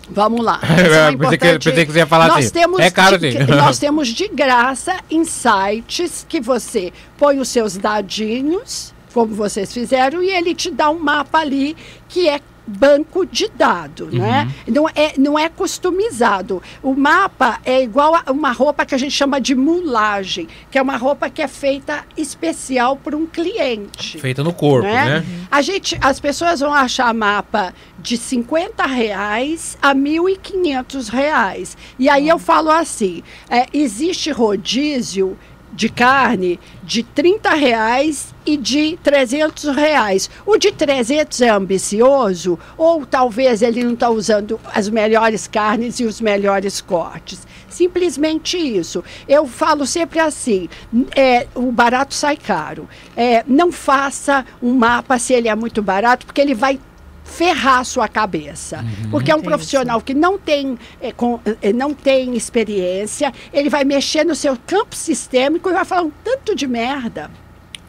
Vamos 0.10 0.44
lá. 0.44 0.60
Isso 0.64 0.72
é 0.72 1.12
pensei 1.12 1.18
que- 1.18 1.46
importante. 1.46 1.70
pensei 1.70 1.86
que 1.86 1.92
você 1.92 2.00
ia 2.00 2.08
falar 2.08 2.28
nós 2.28 2.46
assim, 2.46 2.54
Temos 2.54 2.80
é 2.80 2.90
caro 2.92 3.18
de, 3.18 3.32
sim. 3.32 3.38
Nós 3.46 3.78
temos 3.80 4.08
de 4.08 4.28
graça 4.30 4.96
sites 5.26 6.26
que 6.28 6.40
você 6.40 6.92
põe 7.18 7.40
os 7.40 7.50
seus 7.50 7.78
dadinhos, 7.78 8.94
como 9.14 9.34
vocês 9.34 9.74
fizeram, 9.74 10.24
e 10.24 10.30
ele 10.30 10.54
te 10.56 10.72
dá 10.72 10.90
um 10.90 11.00
mapa 11.00 11.40
ali 11.40 11.76
que 12.08 12.28
é 12.30 12.40
banco 12.68 13.26
de 13.26 13.48
dado, 13.48 14.10
né? 14.12 14.52
Não 14.68 14.90
é, 14.90 15.14
não 15.18 15.40
é 15.40 15.48
customizado. 15.48 16.62
O 16.84 16.94
mapa 16.94 17.60
é 17.64 17.82
igual 17.82 18.14
a 18.16 18.32
uma 18.32 18.52
roupa 18.52 18.86
que 18.86 18.94
a 18.94 18.98
gente 18.98 19.12
chama 19.12 19.40
de 19.40 19.56
mulagem, 19.56 20.48
que 20.70 20.78
é 20.78 20.82
uma 20.82 20.98
roupa 20.98 21.30
que 21.30 21.42
é 21.42 21.48
feita 21.48 22.06
especial 22.18 22.98
para 22.98 23.16
um 23.16 23.26
cliente. 23.26 24.20
Feita 24.20 24.44
no 24.44 24.54
corpo, 24.54 24.88
né? 24.88 25.22
né? 25.22 25.26
A 25.50 25.62
gente, 25.62 25.98
as 26.02 26.20
pessoas 26.20 26.60
vão 26.60 26.74
achar 26.74 27.14
mapa 27.14 27.74
de 28.00 28.18
50 28.18 28.86
reais 28.86 29.78
a 29.82 29.96
1.500 29.96 31.10
reais. 31.10 31.78
E 31.98 32.10
aí 32.10 32.28
eu 32.28 32.38
falo 32.38 32.70
assim, 32.70 33.24
é, 33.50 33.68
existe 33.74 34.32
rodízio 34.32 35.38
de 35.78 35.90
carne 35.90 36.60
de 36.84 37.04
30 37.04 37.54
reais 37.54 38.34
e 38.44 38.58
de 38.58 38.98
300 39.04 39.76
reais. 39.76 40.28
O 40.44 40.58
de 40.58 40.72
300 40.72 41.40
é 41.42 41.50
ambicioso 41.50 42.58
ou 42.76 43.06
talvez 43.06 43.62
ele 43.62 43.84
não 43.84 43.94
está 43.94 44.10
usando 44.10 44.60
as 44.74 44.90
melhores 44.90 45.46
carnes 45.46 46.00
e 46.00 46.06
os 46.06 46.20
melhores 46.20 46.82
cortes. 46.82 47.46
Simplesmente 47.70 48.58
isso. 48.58 49.04
Eu 49.30 49.46
falo 49.46 49.86
sempre 49.86 50.20
assim: 50.20 50.68
é, 51.16 51.46
o 51.54 51.72
barato 51.72 52.16
sai 52.16 52.38
caro. 52.38 52.90
É, 53.16 53.44
não 53.48 53.72
faça 53.72 54.44
um 54.60 54.74
mapa 54.74 55.20
se 55.20 55.32
ele 55.32 55.48
é 55.48 55.56
muito 55.56 55.84
barato, 55.84 56.26
porque 56.26 56.42
ele 56.42 56.56
vai 56.56 56.80
ferrar 57.28 57.80
a 57.80 57.84
sua 57.84 58.08
cabeça. 58.08 58.84
Porque 59.12 59.30
é 59.32 59.36
um 59.36 59.42
profissional 59.42 60.02
que 60.02 60.14
não 60.14 60.38
tem, 60.40 60.78
é, 61.02 61.12
com- 61.12 61.40
é, 61.62 61.72
não 61.74 61.94
tem 61.94 62.36
experiência, 62.36 63.32
ele 63.54 63.70
vai 63.70 63.84
mexer 63.84 64.24
no 64.24 64.34
seu 64.34 64.58
campo 64.66 64.96
sistêmico 64.96 65.70
e 65.70 65.74
vai 65.74 65.86
falar 65.86 66.04
um 66.04 66.12
tanto 66.24 66.56
de 66.56 66.66
merda. 66.66 67.30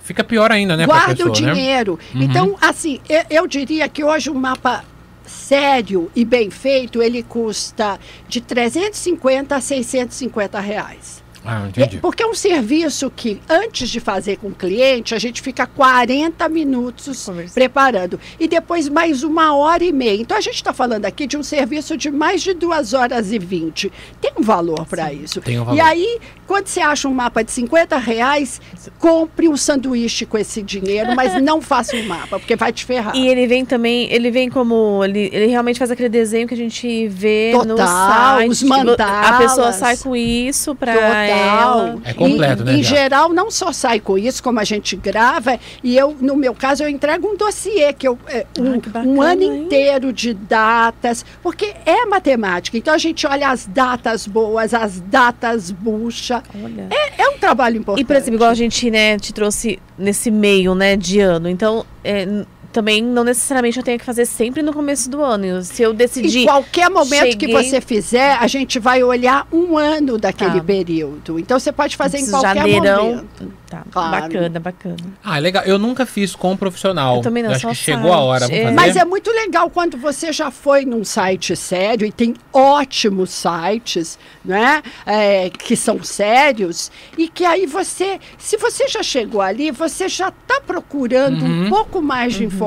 Fica 0.03 0.25
pior 0.25 0.51
ainda, 0.51 0.77
né, 0.77 0.87
Guarda 0.87 1.15
pessoa, 1.15 1.37
o 1.37 1.41
né? 1.41 1.53
dinheiro. 1.53 1.99
Uhum. 2.15 2.23
Então, 2.23 2.57
assim, 2.61 2.99
eu, 3.09 3.23
eu 3.31 3.47
diria 3.47 3.89
que 3.89 4.03
hoje 4.03 4.31
um 4.31 4.35
mapa 4.35 4.85
sério 5.27 6.11
e 6.17 6.25
bem 6.25 6.51
feito, 6.51 7.03
ele 7.03 7.23
custa 7.23 7.99
de 8.29 8.41
350 8.41 9.55
a 9.55 9.61
650 9.61 10.59
reais. 10.61 11.23
Ah, 11.45 11.65
É, 11.65 11.69
entendi. 11.69 11.99
porque 11.99 12.23
é 12.23 12.27
um 12.27 12.35
serviço 12.35 13.11
que, 13.15 13.41
antes 13.49 13.89
de 13.89 14.01
fazer 14.01 14.37
com 14.37 14.49
o 14.49 14.55
cliente, 14.55 15.15
a 15.15 15.19
gente 15.19 15.41
fica 15.41 15.67
40 15.67 16.49
minutos 16.49 17.25
Conversando. 17.25 17.55
preparando. 17.55 18.21
E 18.39 18.47
depois 18.49 18.89
mais 18.89 19.23
uma 19.23 19.55
hora 19.55 19.85
e 19.85 19.93
meia. 19.93 20.21
Então, 20.21 20.37
a 20.37 20.41
gente 20.41 20.57
está 20.57 20.73
falando 20.73 21.05
aqui 21.05 21.27
de 21.27 21.37
um 21.37 21.43
serviço 21.43 21.97
de 21.97 22.11
mais 22.11 22.43
de 22.43 22.55
duas 22.55 22.93
horas 22.95 23.33
e 23.33 23.39
20. 23.39 23.91
Tem 24.21 24.33
um 24.39 24.43
valor 24.43 24.87
para 24.87 25.13
isso. 25.13 25.41
Tem 25.41 25.59
um 25.59 25.65
valor. 25.65 25.77
E 25.77 25.81
aí, 25.81 26.19
quando 26.47 26.67
você 26.67 26.81
acha 26.81 27.09
um 27.09 27.15
mapa 27.15 27.43
de 27.43 27.51
50 27.53 27.97
reais, 27.99 28.61
compre 28.99 29.49
um 29.49 29.57
sanduíche 29.57 30.27
com 30.27 30.37
esse 30.39 30.63
dinheiro, 30.63 31.15
mas 31.15 31.35
não 31.43 31.61
faça 31.61 31.97
um 31.97 32.07
mapa, 32.07 32.39
porque 32.39 32.57
vai 32.57 32.73
te 32.73 32.85
ferrar. 32.85 33.15
E 33.17 33.27
ele 33.29 33.47
vem 33.47 33.65
também, 33.65 34.11
ele 34.13 34.31
vem 34.31 34.49
como. 34.51 35.03
Ele, 35.05 35.31
ele 35.33 35.47
realmente 35.47 35.79
faz 35.79 35.91
aquele 35.91 36.09
desenho 36.09 36.47
que 36.47 36.55
a 36.55 36.57
gente 36.57 37.07
vê 37.09 37.53
no 37.53 37.77
Total, 37.77 38.39
site. 38.39 38.51
os 38.51 38.63
A 39.01 39.39
pessoa 39.39 39.73
sai 39.73 39.97
com 39.97 40.15
isso 40.17 40.75
pra 40.75 40.93
Total. 40.95 41.28
Ela. 41.31 41.99
É 42.05 42.13
completo, 42.13 42.63
em, 42.63 42.67
né, 42.67 42.73
Em 42.75 42.83
já? 42.83 42.97
geral, 42.97 43.29
não 43.31 43.51
só 43.51 43.73
sai 43.73 44.01
com 44.01 44.17
isso, 44.19 44.43
como 44.43 44.59
a 44.61 44.65
gente 44.65 44.97
grava, 44.97 45.59
e 45.83 45.97
eu, 45.97 46.17
no 46.21 46.37
meu 46.37 46.55
caso, 46.55 46.83
eu 46.83 46.89
entrego 46.89 47.29
um 47.29 47.37
dossiê, 47.37 47.93
que 47.93 48.07
eu, 48.07 48.19
é, 48.29 48.47
um, 48.59 48.75
Ah, 48.75 48.79
que 48.81 48.89
bacana, 48.89 49.13
um 49.13 49.23
ano 49.23 49.43
hein? 49.43 49.63
inteiro 49.65 50.13
de 50.13 50.35
datas, 50.35 51.25
porque 51.43 51.75
é 51.85 52.07
matemática. 52.07 52.77
Então 52.77 52.95
a 52.95 52.99
gente 52.99 53.27
olha 53.27 53.49
as 53.51 53.67
datas 53.67 54.27
boas, 54.27 54.75
as 54.75 55.01
datas 55.01 55.71
bucha. 55.71 56.43
Olha. 56.63 56.89
É 57.17 57.29
um 57.29 57.39
trabalho 57.39 57.79
importante. 57.79 58.03
E, 58.03 58.07
por 58.07 58.17
exemplo, 58.17 58.35
igual 58.35 58.51
a 58.51 58.55
gente, 58.55 58.91
né, 58.91 59.19
te 59.19 59.33
trouxe 59.33 59.79
nesse 59.99 60.31
meio, 60.31 60.75
né, 60.75 60.97
de 60.97 61.21
ano. 61.21 61.49
Então, 61.49 61.85
é, 62.05 62.27
também 62.73 63.03
não 63.03 63.25
necessariamente 63.25 63.79
eu 63.79 63.83
tenho 63.85 63.99
que 63.99 64.05
fazer 64.05 64.27
sempre 64.27 64.63
no 64.63 64.73
começo 64.73 65.09
do 65.11 65.23
ano. 65.23 65.45
Eu- 65.45 65.63
Se 65.65 65.83
eu 65.83 65.93
decidir. 65.93 66.41
Em 66.41 66.45
qualquer 66.45 66.91
momento 66.91 67.37
que 67.37 67.47
cheguei- 67.47 67.55
você 67.71 67.81
fizer, 67.81 68.37
a 68.41 68.47
gente 68.47 68.79
vai 68.79 69.03
olhar 69.03 69.47
um 69.53 69.77
ano 69.79 70.19
daquele 70.19 70.59
Tá. 70.61 70.65
período. 70.65 71.39
Então 71.39 71.59
você 71.59 71.73
pode 71.73 71.97
fazer 71.97 72.19
em 72.19 72.31
qualquer 72.31 72.55
janeirão. 72.57 73.07
momento. 73.07 73.59
Tá, 73.69 73.83
Claro. 73.91 74.23
bacana, 74.23 74.61
bacana. 74.61 74.97
Ah, 75.23 75.39
legal. 75.39 75.63
Eu 75.65 75.79
nunca 75.79 76.07
fiz 76.07 76.35
com 76.35 76.57
profissional. 76.57 77.17
Eu 77.17 77.23
também 77.23 77.43
não, 77.43 77.51
acho 77.51 77.61
só 77.61 77.69
que 77.69 77.75
chegou 77.75 78.11
a 78.15 78.19
hora. 78.21 78.47
site. 78.47 78.55
É. 78.59 78.63
fazer? 78.65 78.75
Mas 78.77 78.97
é 78.97 79.05
muito 79.05 79.31
legal 79.31 79.69
quando 79.69 79.99
você 79.99 80.33
já 80.33 80.51
foi 80.51 80.87
num 80.87 81.05
site 81.05 81.55
sério 81.55 82.07
e 82.07 82.11
tem 82.13 82.35
ótimos 82.51 83.31
sites, 83.31 84.19
né? 84.45 84.83
é, 85.05 85.51
que 85.51 85.77
são 85.77 86.03
sérios 86.03 86.91
e 87.19 87.29
que 87.29 87.45
aí 87.45 87.67
você, 87.67 88.19
se 88.39 88.57
você 88.57 88.89
já 88.89 89.03
chegou 89.03 89.41
ali, 89.43 89.71
você 89.71 90.09
já 90.09 90.29
está 90.29 90.61
procurando 90.67 91.43
Uhum. 91.45 91.67
um 91.67 91.69
pouco 91.69 92.01
mais 92.01 92.35
de 92.35 92.45
informação, 92.45 92.58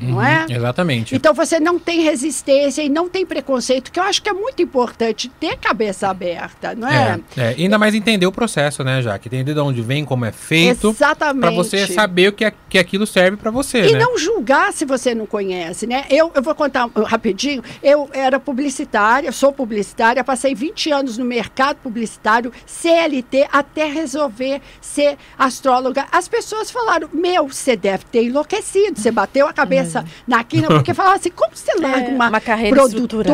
não 0.00 0.14
Uhum, 0.16 0.22
é? 0.22 0.46
Exatamente. 0.48 1.14
Então 1.14 1.32
você 1.34 1.58
não 1.60 1.78
tem 1.78 2.00
resistência 2.02 2.82
e 2.82 2.88
não 2.88 3.08
tem 3.08 3.24
preconceito, 3.24 3.90
que 3.92 3.98
eu 3.98 4.04
acho 4.04 4.22
que 4.22 4.28
é 4.28 4.32
muito 4.32 4.60
importante 4.62 5.28
ter 5.40 5.56
cabeça 5.58 6.08
aberta, 6.08 6.74
não 6.74 6.88
é? 6.88 7.20
É, 7.36 7.40
é, 7.42 7.48
ainda 7.58 7.78
mais 7.78 7.94
entender 7.94 8.26
o 8.26 8.32
processo, 8.32 8.82
né, 8.84 9.00
Jaque? 9.02 9.28
Entender 9.28 9.54
de 9.54 9.60
onde 9.60 9.82
vem, 9.82 10.04
como 10.04 10.24
é 10.24 10.32
feito, 10.32 10.90
Exatamente. 10.90 11.40
pra 11.40 11.50
você 11.50 11.86
saber 11.86 12.28
o 12.28 12.32
que, 12.32 12.44
é- 12.44 12.52
que 12.68 12.78
aquilo 12.78 13.06
serve 13.06 13.36
pra 13.36 13.50
você, 13.50 13.88
E 13.88 13.92
né? 13.92 13.98
não 13.98 14.16
julgar 14.18 14.72
se 14.72 14.84
você 14.84 15.14
não 15.14 15.26
conhece, 15.26 15.86
né? 15.86 16.04
Eu, 16.10 16.30
eu 16.34 16.42
vou 16.42 16.54
contar 16.54 16.86
uh, 16.86 17.02
rapidinho. 17.02 17.62
Eu 17.82 18.08
era 18.12 18.38
publicitária, 18.40 19.30
sou 19.32 19.52
publicitária, 19.52 20.22
passei 20.24 20.54
20 20.54 20.90
anos 20.90 21.18
no 21.18 21.24
mercado 21.24 21.76
publicitário, 21.82 22.52
CLT, 22.66 23.48
até 23.52 23.86
resolver 23.86 24.60
ser 24.80 25.16
astróloga. 25.38 26.06
As 26.12 26.28
pessoas 26.28 26.70
falaram: 26.70 27.08
Meu, 27.12 27.48
você 27.48 27.76
deve 27.76 28.04
ter 28.04 28.24
enlouquecido. 28.24 28.95
Você 28.96 29.10
bateu 29.10 29.46
a 29.46 29.52
cabeça 29.52 30.04
na 30.26 30.42
quina, 30.42 30.68
porque 30.68 30.92
falavam 30.94 31.16
assim: 31.18 31.30
como 31.30 31.50
você 31.54 31.72
larga 31.80 32.08
É, 32.08 32.14
uma, 32.14 32.28
uma 32.28 32.40
carreira 32.40 32.74
produtora 32.76 33.28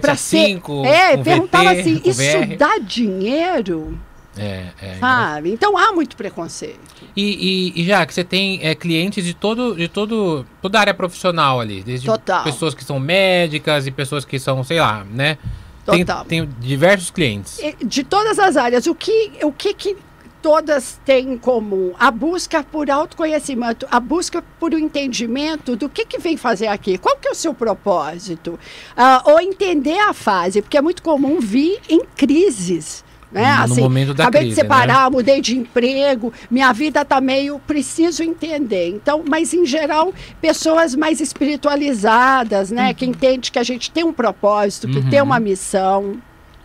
para 0.00 0.16
ser. 0.16 0.46
cinco, 0.46 0.84
É, 0.84 1.16
com 1.16 1.22
perguntava 1.22 1.70
VT, 1.74 1.80
assim: 1.80 1.98
com 1.98 2.10
Isso 2.10 2.20
VR. 2.22 2.56
dá 2.56 2.78
dinheiro? 2.78 3.98
É, 4.38 4.66
é. 4.80 4.94
Sabe? 5.00 5.52
Então 5.52 5.76
há 5.76 5.92
muito 5.92 6.16
preconceito. 6.16 6.78
E, 7.16 7.72
e, 7.76 7.82
e 7.82 7.84
já 7.84 8.06
que 8.06 8.14
você 8.14 8.22
tem 8.22 8.60
é, 8.62 8.74
clientes 8.74 9.24
de 9.24 9.34
todo, 9.34 9.74
de 9.74 9.88
todo, 9.88 10.46
toda 10.62 10.78
a 10.78 10.80
área 10.80 10.94
profissional 10.94 11.60
ali, 11.60 11.82
desde 11.82 12.06
Total. 12.06 12.44
pessoas 12.44 12.72
que 12.74 12.84
são 12.84 12.98
médicas 13.00 13.86
e 13.86 13.90
pessoas 13.90 14.24
que 14.24 14.38
são, 14.38 14.62
sei 14.62 14.80
lá, 14.80 15.04
né? 15.12 15.36
Tem, 15.84 16.04
Total. 16.04 16.24
tem 16.24 16.48
diversos 16.60 17.10
clientes. 17.10 17.60
De 17.84 18.04
todas 18.04 18.38
as 18.38 18.56
áreas, 18.56 18.86
o 18.86 18.94
que, 18.94 19.32
o 19.42 19.52
que, 19.52 19.74
que 19.74 19.96
todas 20.42 21.00
têm 21.04 21.32
em 21.34 21.38
comum? 21.38 21.92
A 21.98 22.10
busca 22.10 22.62
por 22.62 22.90
autoconhecimento, 22.90 23.86
a 23.90 24.00
busca 24.00 24.42
por 24.58 24.74
um 24.74 24.78
entendimento 24.78 25.76
do 25.76 25.88
que, 25.88 26.04
que 26.04 26.18
vem 26.18 26.36
fazer 26.36 26.66
aqui, 26.68 26.98
qual 26.98 27.16
que 27.16 27.28
é 27.28 27.30
o 27.30 27.34
seu 27.34 27.52
propósito? 27.54 28.58
Ah, 28.96 29.22
ou 29.24 29.40
entender 29.40 29.98
a 29.98 30.12
fase, 30.12 30.62
porque 30.62 30.76
é 30.76 30.82
muito 30.82 31.02
comum 31.02 31.40
vir 31.40 31.80
em 31.88 32.00
crises. 32.16 33.04
Né? 33.32 33.54
No 33.58 33.62
Assim, 33.62 33.80
momento 33.82 34.12
da 34.12 34.24
acabei 34.24 34.40
crise, 34.40 34.56
de 34.56 34.60
separar, 34.60 35.08
mudei 35.08 35.40
de 35.40 35.56
emprego, 35.56 36.32
minha 36.50 36.72
vida 36.72 37.02
está 37.02 37.20
meio, 37.20 37.60
preciso 37.60 38.24
entender. 38.24 38.88
Então, 38.88 39.22
mas 39.28 39.54
em 39.54 39.64
geral, 39.64 40.12
pessoas 40.40 40.96
mais 40.96 41.20
espiritualizadas, 41.20 42.72
né? 42.72 42.92
Que 42.92 43.06
entende 43.06 43.52
que 43.52 43.58
a 43.58 43.62
gente 43.62 43.90
tem 43.90 44.02
um 44.02 44.12
propósito, 44.12 44.88
que 44.88 44.98
Uhum. 44.98 45.10
tem 45.10 45.22
uma 45.22 45.38
missão. 45.38 46.16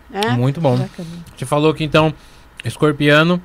Né? 0.10 0.32
Muito 0.32 0.60
bom. 0.60 0.76
Bacana. 0.76 1.08
Você 1.38 1.46
falou 1.46 1.72
que 1.72 1.84
então, 1.84 2.12
escorpiano, 2.64 3.40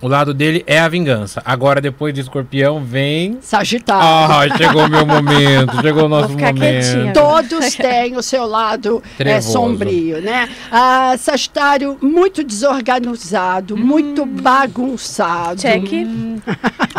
o 0.00 0.08
lado 0.08 0.32
dele 0.34 0.62
é 0.66 0.78
a 0.78 0.88
vingança. 0.88 1.40
Agora, 1.44 1.80
depois 1.80 2.12
de 2.14 2.20
escorpião, 2.20 2.82
vem. 2.84 3.38
Sagitário. 3.40 4.02
Ah, 4.02 4.56
chegou 4.56 4.84
o 4.84 4.88
meu 4.90 5.06
momento, 5.06 5.80
chegou 5.80 6.04
o 6.04 6.08
nosso 6.08 6.30
ficar 6.30 6.52
quietinha. 6.52 6.96
momento. 6.98 7.14
Todos 7.14 7.74
têm 7.74 8.16
o 8.16 8.22
seu 8.22 8.46
lado 8.46 9.02
é, 9.18 9.40
sombrio, 9.40 10.20
né? 10.20 10.48
Ah, 10.70 11.14
Sagitário 11.18 11.96
muito 12.02 12.42
desorganizado, 12.44 13.76
muito 13.76 14.24
bagunçado. 14.26 15.60
Check. 15.60 15.84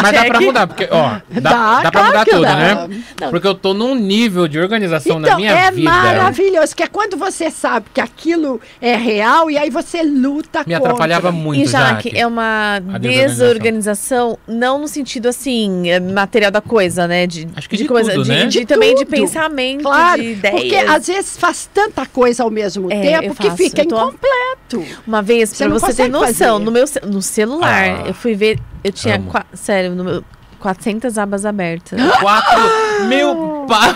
Mas 0.02 0.12
dá 0.12 0.26
pra 0.26 0.38
Check. 0.38 0.42
mudar, 0.48 0.68
porque, 0.68 0.88
ó, 0.92 1.10
dá, 1.30 1.50
Dá, 1.50 1.82
dá 1.84 1.92
pra 1.92 1.92
claro 1.92 2.08
mudar 2.08 2.26
tudo, 2.26 2.42
dá. 2.42 2.56
né? 2.56 3.02
Não. 3.22 3.30
Porque 3.32 3.48
eu 3.48 3.56
tô 3.56 3.74
num 3.74 3.96
nível 3.96 4.48
de 4.48 4.60
organização 4.60 5.20
na 5.20 5.28
Então, 5.28 5.40
minha 5.40 5.52
é 5.52 5.72
vida. 5.72 5.90
maravilhoso, 5.90 6.76
que 6.76 6.84
é 6.84 6.88
quando 6.88 7.18
você 7.18 7.50
sabe 7.50 7.88
que 7.94 8.00
aquilo 8.02 8.62
é 8.82 8.96
real 8.96 9.50
e 9.50 9.58
aí 9.58 9.70
você 9.70 10.04
luta 10.04 10.60
Me 10.60 10.74
contra. 10.76 10.78
atrapalhava 10.92 11.32
muito, 11.32 11.64
E 11.64 11.66
já 11.68 11.80
Jaque. 11.90 12.12
que 12.12 12.18
é 12.18 12.26
uma 12.28 12.80
desorganização, 13.00 14.38
não 14.48 14.80
no 14.80 14.88
sentido 14.88 15.28
assim, 15.28 15.90
é, 15.90 16.00
material 16.00 16.52
da 16.52 16.62
coisa, 16.62 17.08
né? 17.08 17.26
De, 17.28 17.48
Acho 17.56 17.70
que 17.70 17.78
de 17.78 17.84
de 17.84 17.88
coisa, 17.90 18.12
tudo, 18.14 18.24
de, 18.24 18.30
né? 18.30 18.46
de 18.46 18.60
De 18.60 18.66
também 18.66 18.96
de 18.96 19.06
pensamento, 19.06 19.84
Claro, 19.84 20.22
de 20.22 20.30
ideias. 20.32 20.56
porque 20.62 20.76
às 20.76 21.08
vezes 21.08 21.38
faz 21.38 21.70
tanta 21.74 22.06
coisa 22.06 22.44
ao 22.44 22.50
mesmo 22.50 22.92
É, 22.92 23.02
tempo 23.22 23.36
que 23.36 23.44
faço, 23.44 23.58
fica 23.58 23.82
incompleto. 23.84 24.84
Uma 25.06 25.22
vez, 25.22 25.50
Você 25.50 25.66
pra 25.66 25.74
você 25.74 25.94
ter 26.04 26.08
noção, 26.10 26.54
fazer. 26.60 26.66
no 26.66 26.72
meu 26.72 26.86
no 27.06 27.22
celular, 27.22 28.02
Ah. 28.04 28.08
eu 28.08 28.14
fui 28.14 28.34
ver, 28.36 28.60
eu 28.84 28.92
tinha, 28.92 29.16
Amo. 29.16 29.30
qua- 29.32 29.46
sério, 29.54 29.92
no 29.92 30.04
meu, 30.04 30.24
400 30.60 31.18
abas 31.18 31.46
abertas. 31.46 32.00
Quatro. 32.20 33.06
Meu 33.08 33.66
pai. 33.68 33.90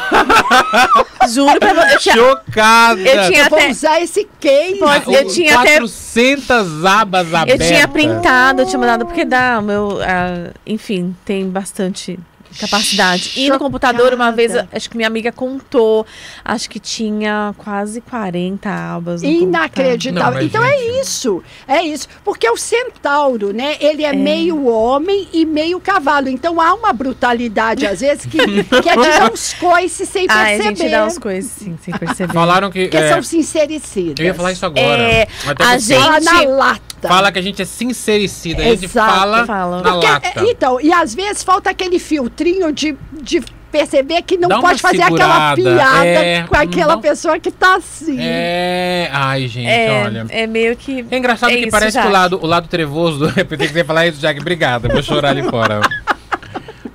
Juro 1.30 1.60
pra 1.60 1.74
você, 1.74 1.94
eu 1.96 2.00
tinha, 2.00 2.16
Chocada. 2.16 3.00
eu 3.02 3.28
tinha 3.30 3.44
Eu 3.44 3.50
vou 3.50 3.60
até, 3.60 3.70
usar 3.70 4.02
esse 4.02 4.28
case. 4.40 4.76
Pode- 4.80 5.14
eu 5.14 5.28
tinha 5.28 5.60
até- 5.60 5.78
400 5.80 6.86
abas 6.86 7.30
eu 7.32 7.38
abertas. 7.38 7.68
tinha 7.68 7.88
printado, 7.88 8.62
eu 8.62 8.66
tinha 8.66 8.80
mandado, 8.80 9.06
porque 9.06 9.24
dá, 9.26 9.60
o 9.60 9.62
meu, 9.62 10.00
ah, 10.02 10.52
enfim, 10.66 11.16
tem 11.26 11.48
bastante 11.50 12.20
capacidade. 12.60 13.32
E 13.36 13.50
no 13.50 13.58
computador, 13.58 14.14
uma 14.14 14.32
vez, 14.32 14.52
Chocada. 14.52 14.70
acho 14.74 14.90
que 14.90 14.98
minha 14.98 15.08
amiga 15.08 15.32
contou, 15.32 16.06
acho 16.44 16.70
que 16.70 16.80
tinha 16.80 17.54
quase 17.58 18.02
40 18.02 18.70
abas. 18.70 19.22
no 19.22 19.28
computador. 19.30 19.48
Inacreditável. 19.50 20.34
Não, 20.40 20.42
então 20.42 20.64
gente- 20.64 20.74
é 20.74 21.02
isso, 21.02 21.44
é 21.68 21.82
isso. 21.84 22.08
Porque 22.24 22.50
o 22.50 22.58
centauro, 22.58 23.52
né? 23.54 23.78
Ele 23.80 24.04
é, 24.04 24.14
meio 24.14 24.66
homem 24.68 25.28
e 25.34 25.46
meio 25.46 25.80
cavalo. 25.80 26.30
Então 26.30 26.60
há 26.60 26.74
uma 26.74 26.94
brutalidade, 26.94 27.86
às 27.86 28.02
vezes, 28.02 28.26
que, 28.26 28.38
que 28.82 28.90
é 28.90 28.96
de 28.96 29.08
dar 29.20 29.32
uns 29.32 29.54
coices 29.54 30.08
sem 30.10 30.26
Ah, 30.30 30.34
a 30.34 30.46
perceber. 30.46 30.64
gente 30.64 30.90
dá 30.90 31.06
uns 31.06 31.18
coisas, 31.18 31.52
sim, 31.52 31.78
sem 31.84 31.94
perceber. 31.98 32.34
Falaram 32.34 32.70
que. 32.72 32.84
Porque 32.84 32.98
é, 32.98 33.10
são 33.14 33.24
sincericidas. 33.24 34.16
eu 34.20 34.26
ia 34.26 34.34
falar 34.34 34.52
isso 34.52 34.66
agora. 34.66 35.02
É, 35.02 35.28
Até 35.48 35.64
a 35.64 35.78
gente- 35.78 36.00
Fala 36.02 36.20
na 36.20 36.42
lata. 36.44 36.82
Fala 37.08 37.32
que 37.32 37.40
a 37.40 37.42
gente 37.42 37.62
é 37.62 37.66
sincericida. 37.66 38.62
A 38.62 38.66
gente 38.66 38.86
Exato. 38.86 39.12
fala 39.12 39.46
Fala. 39.46 39.82
na 39.82 39.92
Porque, 39.92 40.06
lata. 40.08 40.28
é, 40.40 40.44
então, 40.52 40.80
e 40.80 40.92
às 40.94 41.16
vezes 41.16 41.42
falta 41.44 41.70
aquele 41.72 41.98
filtrinho 42.42 42.72
de, 42.74 42.98
de 43.22 43.42
perceber 43.72 44.22
que 44.24 44.36
não 44.38 44.50
Dá 44.50 44.60
pode 44.60 44.82
fazer 44.82 45.02
aquela 45.02 45.56
segurada, 45.56 45.62
piada 45.62 46.06
é, 46.06 46.44
com 46.44 46.56
aquela 46.56 46.96
não- 46.96 47.02
pessoa 47.02 47.40
que 47.40 47.52
tá 47.52 47.76
assim. 47.76 48.18
É. 48.20 49.10
Ai, 49.14 49.48
gente, 49.48 49.68
É, 49.70 50.04
olha. 50.04 50.26
é 50.30 50.46
meio 50.48 50.76
que. 50.76 51.06
É 51.10 51.18
engraçado 51.18 51.52
É 51.52 51.54
que 51.56 51.62
isso, 51.62 51.72
parece 51.72 52.00
que 52.00 52.08
o 52.08 52.12
lado, 52.12 52.40
o 52.42 52.46
lado 52.46 52.68
trevoso 52.68 53.20
do. 53.20 53.26
Eu 53.40 53.46
pensei 53.46 53.68
que 53.68 53.74
você 53.74 53.80
ia 53.80 53.86
falar 53.86 54.08
isso, 54.08 54.20
Jack. 54.20 54.40
Obrigado, 54.42 54.86
eu 54.86 54.92
vou 54.92 55.02
chorar 55.04 55.30
ali 55.30 55.44
fora. 55.44 55.80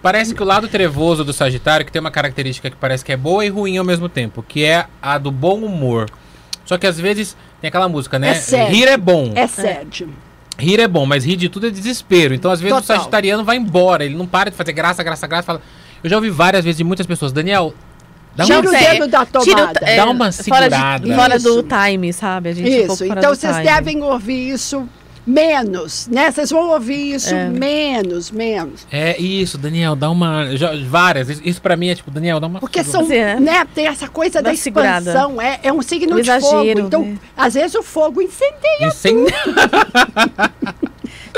Parece 0.02 0.34
que 0.34 0.42
o 0.42 0.46
lado 0.46 0.68
trevoso 0.68 1.24
do 1.24 1.32
Sagitário, 1.32 1.84
que 1.84 1.90
tem 1.90 1.98
uma 2.00 2.10
característica 2.12 2.70
que 2.70 2.76
parece 2.76 3.04
que 3.04 3.10
é 3.12 3.16
boa 3.16 3.44
e 3.44 3.48
ruim 3.48 3.76
ao 3.78 3.84
mesmo 3.84 4.08
tempo, 4.08 4.42
que 4.46 4.64
é 4.64 4.86
a 5.02 5.18
do 5.18 5.32
bom 5.32 5.58
humor. 5.60 6.08
Só 6.64 6.76
que 6.78 6.86
às 6.86 6.98
vezes 7.00 7.36
tem 7.60 7.68
aquela 7.68 7.88
música, 7.88 8.18
né? 8.18 8.30
É 8.30 8.34
sério. 8.34 8.72
rir 8.74 8.86
é 8.88 8.96
bom. 8.96 9.32
É 9.34 9.46
sério. 9.46 10.08
Rir 10.58 10.80
é 10.80 10.88
bom, 10.88 11.04
mas 11.04 11.24
rir 11.24 11.36
de 11.36 11.48
tudo 11.48 11.66
é 11.66 11.70
desespero. 11.70 12.34
Então, 12.34 12.50
às 12.50 12.60
vezes, 12.60 12.76
o 12.76 12.80
Total. 12.80 12.96
sagitariano 12.96 13.44
vai 13.44 13.56
embora, 13.56 14.04
ele 14.04 14.14
não 14.16 14.26
para 14.26 14.50
de 14.50 14.56
fazer 14.56 14.72
graça, 14.72 15.02
graça, 15.02 15.26
graça. 15.26 15.42
Fala... 15.42 15.60
Eu 16.02 16.08
já 16.08 16.16
ouvi 16.16 16.30
várias 16.30 16.64
vezes 16.64 16.78
de 16.78 16.84
muitas 16.84 17.06
pessoas, 17.06 17.32
Daniel, 17.32 17.74
dá 18.34 18.44
Tira 18.44 18.60
uma... 18.60 18.70
o 18.70 18.74
É, 18.74 18.92
dedo 18.94 19.06
da 19.08 19.26
tira 19.26 19.38
o- 19.40 19.44
tomada. 19.44 19.80
é, 19.82 19.96
Dá 19.96 20.04
uma 20.06 20.32
fora, 20.32 20.68
de- 20.68 20.76
segurada. 20.76 21.14
fora 21.14 21.38
do 21.38 21.62
time, 21.62 22.12
sabe? 22.12 22.48
A 22.50 22.52
gente 22.54 22.68
um 22.70 22.76
pouco 22.86 22.92
Isso, 22.94 23.06
fora 23.06 23.18
então 23.20 23.32
do 23.32 23.36
vocês 23.36 23.52
time. 23.52 23.64
devem 23.66 24.02
ouvir 24.02 24.48
isso 24.50 24.88
menos, 25.26 26.06
né? 26.08 26.30
Vocês 26.30 26.50
vão 26.50 26.70
ouvir 26.70 27.14
isso 27.14 27.34
É. 27.34 27.48
menos, 27.48 28.30
menos. 28.30 28.86
É 28.92 29.20
isso, 29.20 29.58
Daniel, 29.58 29.96
dá 29.96 30.08
uma... 30.10 30.56
já- 30.56 30.72
várias, 30.88 31.28
isso, 31.28 31.40
isso 31.44 31.60
pra 31.60 31.76
mim 31.76 31.88
é 31.88 31.94
tipo, 31.94 32.10
Daniel, 32.10 32.38
dá 32.38 32.46
uma... 32.46 32.60
Porque 32.60 32.84
são, 32.84 33.04
Sim, 33.06 33.14
é. 33.16 33.40
né, 33.40 33.66
tem 33.74 33.86
essa 33.86 34.08
coisa 34.08 34.40
da 34.40 34.52
expansão, 34.52 35.40
é, 35.40 35.58
é 35.62 35.72
um 35.72 35.82
signo 35.82 36.16
O 36.16 36.22
de 36.22 36.40
fogo. 36.40 36.64
Então, 36.64 37.02
né? 37.02 37.18
às 37.36 37.54
vezes 37.54 37.74
o 37.74 37.82
fogo 37.82 38.22
incendeia. 38.22 38.88
E 38.88 38.90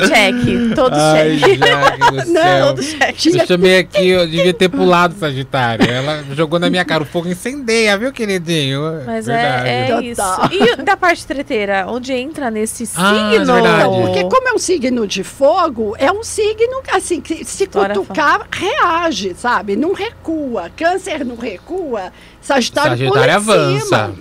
Check, 0.06 0.74
todos 0.74 0.98
Ai. 0.98 1.38
Jaque 1.38 1.98
do 2.10 2.16
Não, 2.32 2.42
céu. 2.42 2.66
Todos 2.68 2.86
check. 2.92 3.26
Eu 3.26 3.46
chamei 3.46 3.78
aqui, 3.78 4.08
eu 4.08 4.26
devia 4.26 4.54
ter 4.54 4.68
pulado 4.68 5.14
Sagitário. 5.18 5.90
Ela 5.90 6.24
jogou 6.34 6.58
na 6.58 6.68
minha 6.70 6.84
cara, 6.84 7.02
o 7.02 7.06
fogo 7.06 7.28
incendeia, 7.28 7.96
viu, 7.98 8.12
queridinho? 8.12 9.02
Mas 9.06 9.26
Verdade. 9.26 9.68
é, 9.68 9.90
é 9.90 10.00
isso. 10.02 10.20
E 10.52 10.82
da 10.82 10.96
parte 10.96 11.26
treteira, 11.26 11.86
onde 11.88 12.12
entra 12.12 12.50
nesse 12.50 12.84
Ah, 12.94 13.30
signo? 13.30 13.34
é 13.52 13.60
verdade. 13.60 14.00
Porque 14.02 14.24
como 14.24 14.48
é 14.48 14.52
um 14.52 14.58
signo 14.58 15.06
de 15.06 15.24
fogo, 15.24 15.94
é 15.98 16.10
um 16.12 16.22
signo 16.22 16.80
assim 16.92 17.20
que 17.20 17.44
se 17.44 17.66
cutucar, 17.66 18.46
reage, 18.50 19.34
sabe? 19.36 19.76
Não 19.76 19.92
recua. 19.92 20.70
Câncer 20.76 21.24
não 21.24 21.36
recua, 21.36 22.12
Sagitário, 22.40 22.90
Sagitário 22.98 23.08
pula 23.08 23.26
em 23.26 23.30
avança. 23.76 23.84
cima? 23.84 24.14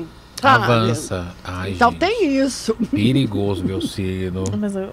Avança. 0.43 1.27
Ai, 1.43 1.71
Então 1.71 1.89
gente, 1.91 1.99
tem 1.99 2.37
isso. 2.37 2.75
perigoso 2.91 3.63
meu 3.63 3.81
signo. 3.81 4.43
Mas 4.57 4.75
eu 4.75 4.89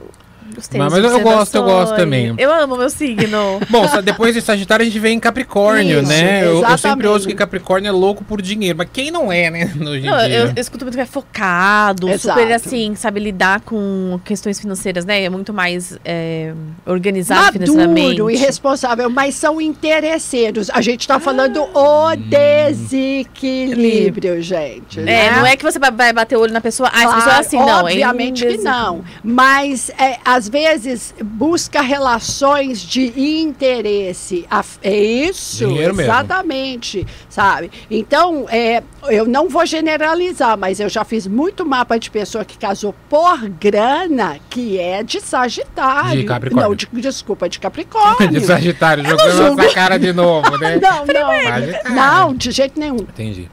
gostei 0.54 0.78
Mas- 0.80 0.92
mas 0.92 1.04
eu 1.04 1.20
gosto, 1.20 1.54
eu 1.54 1.62
gosto 1.62 1.94
também. 1.96 2.34
Eu 2.38 2.52
amo 2.52 2.76
meu 2.76 2.90
signo. 2.90 3.60
Bom, 3.70 3.86
depois 4.02 4.34
de 4.34 4.40
Sagitário 4.40 4.82
a 4.82 4.86
gente 4.86 4.98
vem 4.98 5.16
em 5.16 5.20
Capricórnio, 5.20 6.00
Isso, 6.00 6.08
né? 6.08 6.44
Eu, 6.44 6.62
eu 6.64 6.78
sempre 6.78 7.06
ouço 7.06 7.26
que 7.26 7.34
Capricórnio 7.34 7.88
é 7.88 7.92
louco 7.92 8.24
por 8.24 8.40
dinheiro, 8.42 8.76
mas 8.78 8.88
quem 8.92 9.10
não 9.10 9.32
é, 9.32 9.50
né? 9.50 9.72
Em 9.74 9.78
Não, 10.02 10.20
eu, 10.20 10.28
dia. 10.28 10.52
eu 10.56 10.60
escuto 10.60 10.84
muito 10.84 10.94
que 10.96 11.00
é 11.00 11.06
focado, 11.06 12.08
Exato. 12.08 12.38
super 12.38 12.52
assim, 12.52 12.94
sabe 12.94 13.18
lidar 13.20 13.60
com 13.60 14.18
questões 14.24 14.58
financeiras, 14.60 15.04
né? 15.04 15.22
É 15.24 15.28
muito 15.30 15.52
mais 15.52 15.98
é, 16.04 16.52
organizado 16.86 17.52
financeiramente. 17.52 18.08
Maduro 18.08 18.30
e 18.30 18.36
responsável, 18.36 19.08
mas 19.10 19.34
são 19.34 19.60
interesseiros. 19.60 20.70
A 20.70 20.80
gente 20.80 21.00
está 21.02 21.18
falando 21.20 21.60
Ah. 21.74 22.12
o 22.12 22.16
desequilíbrio, 22.16 24.40
gente. 24.42 25.00
É, 25.00 25.02
né? 25.02 25.30
não 25.36 25.46
é 25.46 25.56
que 25.56 25.62
você 25.64 25.78
vai- 25.78 25.90
bater 26.12 26.36
o 26.36 26.40
olho 26.40 26.52
na 26.52 26.60
pessoa, 26.60 26.88
ah, 26.92 26.98
essa 26.98 27.04
Claro, 27.04 27.16
pessoa 27.22 27.36
é 27.36 27.40
assim, 27.40 27.56
não. 27.58 27.84
Obviamente 27.84 28.46
é 28.46 28.50
que 28.52 28.58
não. 28.58 29.02
Mas, 29.22 29.90
é, 29.98 30.18
às 30.34 30.48
vezes, 30.48 31.14
busca 31.22 31.80
relações 31.80 32.80
de 32.80 33.12
interesse. 33.40 34.46
É 34.82 34.94
isso, 34.96 35.66
Dinheiro 35.68 35.94
mesmo. 35.94 36.10
exatamente, 36.10 37.06
sabe? 37.28 37.70
Então, 37.90 38.46
é, 38.48 38.82
eu 39.08 39.26
não 39.26 39.48
vou 39.48 39.64
generalizar, 39.64 40.58
mas 40.58 40.80
eu 40.80 40.88
já 40.88 41.04
fiz 41.04 41.26
muito 41.26 41.64
mapa 41.64 41.98
de 41.98 42.10
pessoa 42.10 42.44
que 42.44 42.58
casou 42.58 42.94
por 43.08 43.48
grana, 43.48 44.38
que 44.50 44.78
é 44.78 45.02
de 45.02 45.20
Sagitário. 45.20 46.18
De 46.20 46.24
Capricórnio. 46.24 46.68
Não, 46.68 46.74
de- 46.74 46.88
desculpa, 47.00 47.48
de 47.48 47.58
Capricórnio. 47.60 48.28
De 48.34 48.40
Sagitário, 48.44 49.02
não 49.04 49.10
jogando 49.10 49.60
essa 49.60 49.74
cara 49.74 49.98
de 49.98 50.12
novo, 50.12 50.56
né? 50.58 50.80
Não, 50.80 51.06
não. 51.06 51.42
Sagitário. 51.44 51.94
Não, 51.94 52.34
de 52.34 52.50
jeito 52.50 52.80
nenhum. 52.80 52.96
Entendi. 52.96 53.48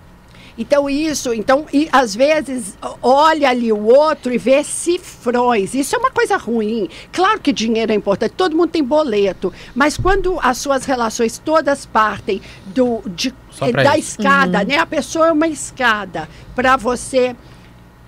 Então, 0.61 0.87
isso, 0.87 1.33
então, 1.33 1.65
e 1.73 1.89
às 1.91 2.15
vezes 2.15 2.77
olha 3.01 3.49
ali 3.49 3.71
o 3.71 3.83
outro 3.83 4.31
e 4.31 4.37
vê 4.37 4.63
cifrões. 4.63 5.73
Isso 5.73 5.95
é 5.95 5.97
uma 5.97 6.11
coisa 6.11 6.37
ruim. 6.37 6.87
Claro 7.11 7.39
que 7.39 7.51
dinheiro 7.51 7.91
é 7.91 7.95
importante, 7.95 8.33
todo 8.37 8.55
mundo 8.55 8.69
tem 8.69 8.83
boleto, 8.83 9.51
mas 9.73 9.97
quando 9.97 10.39
as 10.39 10.59
suas 10.59 10.85
relações 10.85 11.39
todas 11.39 11.85
partem 11.85 12.39
do, 12.67 13.01
de, 13.07 13.33
da 13.73 13.97
isso. 13.97 14.21
escada, 14.21 14.63
né? 14.63 14.77
A 14.77 14.85
pessoa 14.85 15.29
é 15.29 15.31
uma 15.31 15.47
escada 15.47 16.29
para 16.53 16.77
você 16.77 17.35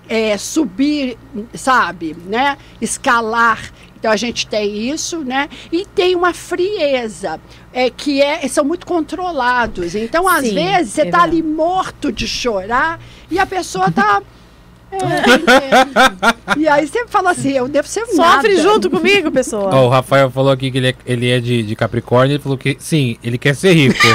eh, 0.08 0.38
subir, 0.38 1.18
sabe, 1.56 2.16
né? 2.28 2.58
Escalar. 2.80 3.72
Então 4.04 4.12
a 4.12 4.18
gente 4.18 4.46
tem 4.46 4.90
isso, 4.90 5.20
né? 5.20 5.48
E 5.72 5.86
tem 5.86 6.14
uma 6.14 6.34
frieza, 6.34 7.40
é, 7.72 7.90
que 7.90 8.22
é, 8.22 8.46
são 8.50 8.66
muito 8.66 8.86
controlados. 8.86 9.96
Então, 9.96 10.28
às 10.28 10.46
Sim, 10.46 10.56
vezes, 10.56 10.92
você 10.92 11.04
é 11.04 11.06
tá 11.06 11.20
verdade. 11.20 11.38
ali 11.38 11.42
morto 11.42 12.12
de 12.12 12.28
chorar 12.28 13.00
e 13.32 13.40
a 13.40 13.46
pessoa 13.46 13.90
tá. 13.90 14.22
é, 14.92 16.60
e 16.60 16.68
aí 16.68 16.86
você 16.86 17.08
fala 17.08 17.32
assim, 17.32 17.54
eu 17.54 17.70
devo 17.70 17.88
ser 17.88 18.06
Sofre 18.08 18.56
nada. 18.56 18.62
junto 18.62 18.90
comigo, 18.90 19.32
pessoa. 19.32 19.74
Ó, 19.74 19.86
o 19.86 19.90
Rafael 19.90 20.30
falou 20.30 20.52
aqui 20.52 20.70
que 20.70 20.80
ele 20.80 20.90
é, 20.90 20.96
ele 21.06 21.30
é 21.30 21.40
de, 21.40 21.64
de 21.64 21.74
Capricórnio, 21.74 22.36
ele 22.36 22.44
falou 22.44 22.58
que 22.58 22.76
sim, 22.82 23.16
ele 23.24 23.38
quer 23.38 23.56
ser 23.56 23.72
rico. 23.72 23.96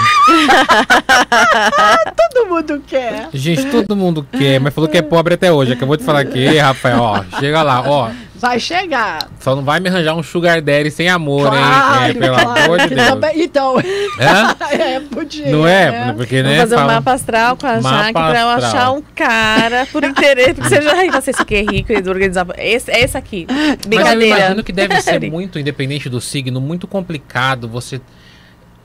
Todo 2.14 2.46
mundo 2.46 2.82
quer. 2.86 3.30
Gente, 3.32 3.64
todo 3.66 3.96
mundo 3.96 4.26
quer, 4.30 4.60
mas 4.60 4.74
falou 4.74 4.88
que 4.88 4.98
é 4.98 5.02
pobre 5.02 5.34
até 5.34 5.50
hoje. 5.50 5.72
Acabou 5.72 5.96
de 5.96 6.04
falar 6.04 6.20
aqui, 6.20 6.58
Rafael, 6.58 7.00
ó, 7.00 7.24
chega 7.40 7.62
lá, 7.62 7.82
ó. 7.88 8.10
Vai 8.38 8.60
chegar. 8.60 9.28
Só 9.40 9.56
não 9.56 9.64
vai 9.64 9.80
me 9.80 9.88
arranjar 9.88 10.14
um 10.14 10.22
sugar 10.22 10.60
daddy 10.60 10.90
sem 10.90 11.08
amor, 11.08 11.48
Claro, 11.50 12.04
hein? 12.04 12.10
É, 12.10 12.14
pelo 12.14 12.34
claro, 12.36 12.60
amor 12.64 12.78
de 12.80 12.88
que 12.88 12.94
Deus. 12.94 13.08
Então, 13.34 13.76
Hã? 14.20 14.56
é, 14.70 15.00
podia. 15.00 15.50
Não 15.50 15.66
é? 15.66 15.90
né? 15.90 16.14
Porque, 16.16 16.42
né? 16.42 16.58
fazer 16.58 16.74
um 16.74 16.78
fala- 16.78 16.92
mapa 16.94 17.12
astral 17.12 17.56
com 17.56 17.66
a 17.66 17.80
Mapa 17.80 17.96
Jaque 17.98 18.12
pra 18.12 18.40
eu 18.40 18.48
astral. 18.48 18.70
achar 18.72 18.90
um 18.92 19.02
cara 19.14 19.86
por 19.90 20.04
interesse. 20.04 20.54
Porque 20.54 20.68
você 20.68 20.82
já 20.82 20.92
você 21.20 21.42
aqui 21.42 21.54
é 21.56 21.62
rico 21.62 21.92
e 21.92 21.96
organizar. 22.08 22.46
Esse, 22.58 22.90
é 22.90 23.00
esse 23.02 23.16
aqui. 23.16 23.46
Mas 23.48 23.70
eu 23.70 23.88
Brincadeira. 23.88 24.38
imagino 24.38 24.64
que 24.64 24.72
deve 24.72 25.00
ser 25.02 25.30
muito, 25.30 25.58
independente 25.58 26.08
do 26.08 26.20
signo, 26.20 26.60
muito 26.60 26.86
complicado 26.86 27.68
você. 27.68 28.00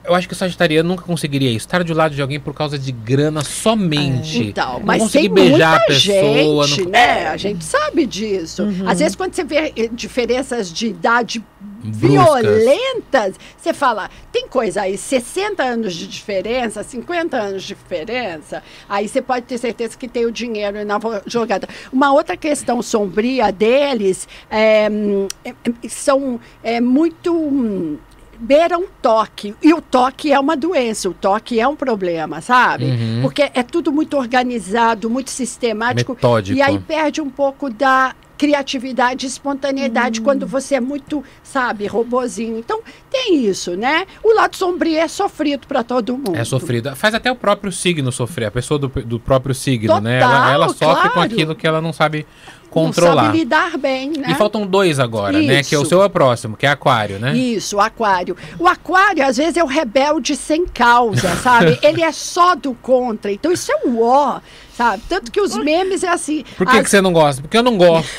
Eu 0.04 0.14
acho 0.14 0.28
que 0.28 0.34
o 0.34 0.36
Sagitariano 0.36 0.88
nunca 0.88 1.02
conseguiria 1.02 1.48
isso. 1.48 1.66
Estar 1.66 1.82
do 1.82 1.94
lado 1.94 2.14
de 2.14 2.20
alguém 2.20 2.38
por 2.38 2.52
causa 2.52 2.78
de 2.78 2.92
grana 2.92 3.42
somente. 3.42 4.48
Então, 4.48 4.74
Não 4.74 4.86
mas 4.86 5.02
conseguir 5.02 5.28
tem 5.28 5.34
beijar 5.34 5.70
muita 5.70 5.82
a 5.84 5.86
pessoa. 5.86 6.66
gente, 6.66 6.82
não- 6.84 6.90
né? 6.90 7.26
A 7.28 7.36
gente 7.38 7.64
sabe 7.64 8.04
disso. 8.06 8.66
Às 8.86 8.98
vezes, 8.98 9.16
quando 9.16 9.34
você 9.34 9.42
vê 9.44 9.72
eh, 9.76 9.88
diferenças 9.90 10.70
de 10.70 10.88
idade 10.88 11.42
Bruscas. 11.82 12.00
violentas, 12.42 13.34
você 13.56 13.72
fala, 13.74 14.10
tem 14.32 14.46
coisa 14.48 14.82
aí, 14.82 14.96
60 14.96 15.62
anos 15.62 15.94
de 15.94 16.06
diferença, 16.06 16.82
50 16.82 17.36
anos 17.36 17.62
de 17.62 17.68
diferença, 17.68 18.62
aí 18.88 19.06
você 19.08 19.20
pode 19.20 19.46
ter 19.46 19.58
certeza 19.58 19.96
que 19.96 20.08
tem 20.08 20.24
o 20.26 20.32
dinheiro 20.32 20.84
na 20.84 20.98
jogada. 21.26 21.68
Uma 21.92 22.12
outra 22.12 22.36
questão 22.36 22.80
sombria 22.82 23.50
deles 23.50 24.26
é, 24.50 24.88
hum, 24.90 25.28
é, 25.44 25.50
é, 25.50 25.88
são 25.88 26.38
é, 26.62 26.80
muito. 26.80 27.98
Hum, 28.34 28.44
beiram 28.46 28.84
toque. 29.00 29.54
E 29.62 29.72
o 29.72 29.80
toque 29.80 30.32
é 30.32 30.38
uma 30.38 30.56
doença, 30.56 31.08
o 31.08 31.14
toque 31.14 31.60
é 31.60 31.66
um 31.66 31.76
problema, 31.76 32.40
sabe? 32.40 32.84
Uhum. 32.86 33.22
Porque 33.22 33.50
é 33.54 33.62
tudo 33.62 33.92
muito 33.92 34.16
organizado, 34.16 35.08
muito 35.10 35.30
sistemático. 35.30 36.14
Metódico. 36.14 36.58
E 36.58 36.62
aí 36.62 36.78
perde 36.78 37.20
um 37.20 37.30
pouco 37.30 37.70
da 37.70 38.14
criatividade 38.36 39.24
e 39.24 39.28
espontaneidade 39.28 40.20
Hum. 40.20 40.24
quando 40.24 40.46
você 40.46 40.74
é 40.74 40.80
muito, 40.80 41.22
sabe, 41.42 41.86
robozinho. 41.86 42.58
Então, 42.58 42.80
tem 43.10 43.46
isso, 43.46 43.76
né? 43.76 44.06
O 44.22 44.34
lado 44.34 44.56
sombrio 44.56 44.98
é 44.98 45.06
sofrido 45.08 45.66
para 45.66 45.82
todo 45.84 46.16
mundo. 46.16 46.36
É 46.36 46.44
sofrida. 46.44 46.96
Faz 46.96 47.14
até 47.14 47.30
o 47.30 47.36
próprio 47.36 47.70
signo 47.70 48.10
sofrer, 48.10 48.46
a 48.46 48.50
pessoa 48.50 48.78
do, 48.78 48.88
do 48.88 49.20
próprio 49.20 49.54
signo, 49.54 50.00
né? 50.00 50.18
Total, 50.20 50.34
Ela, 50.34 50.52
ela 50.52 50.68
sofre 50.68 51.08
com 51.08 51.14
claro. 51.14 51.32
aquilo 51.32 51.54
que 51.54 51.66
ela 51.66 51.80
não 51.80 51.92
sabe 51.92 52.26
controlar. 52.74 53.14
Não 53.14 53.24
sabe 53.26 53.38
lidar 53.38 53.78
bem, 53.78 54.10
né? 54.10 54.26
E 54.30 54.34
faltam 54.34 54.66
dois 54.66 54.98
agora, 54.98 55.40
né? 55.40 55.62
Que 55.62 55.74
é 55.74 55.78
o 55.78 55.82
Isso. 55.82 55.88
seu 55.90 56.02
é 56.02 56.06
o 56.06 56.10
próximo, 56.10 56.56
que 56.56 56.66
é 56.66 56.70
aquário, 56.70 57.20
né? 57.20 57.36
Isso, 57.36 57.76
o 57.76 57.80
aquário. 57.80 58.36
O 58.58 58.66
aquário, 58.66 59.24
às 59.24 59.36
vezes, 59.36 59.56
é 59.56 59.62
o 59.62 59.66
rebelde 59.66 60.34
sem 60.34 60.66
causa, 60.66 61.34
sabe? 61.40 61.78
Ele 61.82 62.02
é 62.02 62.10
só 62.10 62.54
do 62.56 62.74
contra. 62.74 63.30
Então, 63.30 63.52
isso 63.52 63.70
é 63.70 63.86
o 63.86 64.02
ó, 64.02 64.40
sabe? 64.76 65.02
Tanto 65.08 65.30
que 65.30 65.40
os 65.40 65.56
memes 65.56 66.02
é 66.02 66.08
assim. 66.08 66.44
Por 66.56 66.66
que, 66.66 66.76
as- 66.76 66.82
que 66.82 66.90
você 66.90 67.00
não 67.00 67.12
gosta? 67.12 67.40
Porque 67.42 67.56
eu 67.56 67.62
não 67.62 67.76
gosto. 67.78 68.10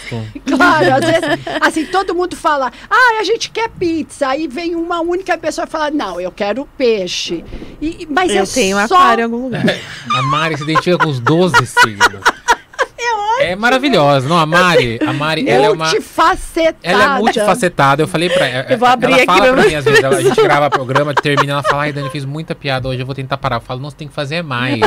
Claro, 0.56 0.94
às 0.94 1.06
vezes, 1.06 1.40
assim, 1.60 1.86
todo 1.88 2.16
mundo 2.16 2.36
fala, 2.36 2.72
ah, 2.90 3.18
a 3.20 3.24
gente 3.26 3.50
quer 3.50 3.68
pizza. 3.70 4.28
Aí 4.28 4.48
vem 4.48 4.74
uma 4.76 5.02
única 5.02 5.38
pessoa 5.38 5.66
e 5.66 5.70
fala, 5.70 5.92
não, 5.92 6.22
eu 6.22 6.32
quero 6.32 6.68
peixe. 6.78 7.44
E, 7.82 8.08
mas 8.10 8.32
Eu 8.34 8.44
é 8.44 8.46
tenho 8.46 8.78
só... 8.88 8.96
aquário 8.96 9.22
em 9.22 9.26
algum 9.26 9.44
lugar. 9.44 9.64
A 10.16 10.22
Mari 10.22 10.56
se 10.56 10.64
identifica 10.64 10.98
com 10.98 11.10
os 11.10 11.20
12 11.20 11.66
signos. 11.66 12.22
É 13.40 13.56
maravilhosa. 13.56 14.28
Não, 14.28 14.38
a 14.38 14.46
Mari, 14.46 15.00
a 15.06 15.12
Mari, 15.14 15.48
ela 15.50 15.66
é 15.66 15.70
uma. 15.70 15.86
Multifacetada. 15.86 16.76
Ela 16.84 17.04
é 17.16 17.20
multifacetada. 17.20 18.04
Eu 18.04 18.08
falei 18.08 18.30
pra 18.30 18.46
ela. 18.48 18.66
Eu 18.72 18.78
vou 18.78 18.88
abrir 18.88 19.08
ela 19.08 19.16
aqui 19.18 19.26
fala 19.26 19.54
pra 19.54 19.64
mim, 19.66 19.76
às 19.76 19.86
vezes, 19.86 20.04
ela- 20.04 20.18
a 20.18 20.22
gente 20.22 20.42
grava 20.42 20.70
programa, 20.70 21.14
termina, 21.14 21.54
ela 21.54 21.64
fala, 21.64 21.84
ai, 21.84 21.94
Dani, 21.94 22.10
fiz 22.10 22.26
muita 22.26 22.56
piada 22.56 22.88
hoje, 22.88 23.00
eu 23.02 23.06
vou 23.06 23.16
tentar 23.16 23.38
parar. 23.38 23.58
Eu 23.58 23.62
falo, 23.62 23.80
não, 23.82 23.90
você 23.90 23.96
tem 23.98 24.08
que 24.08 24.14
fazer 24.14 24.42
mais. 24.44 24.80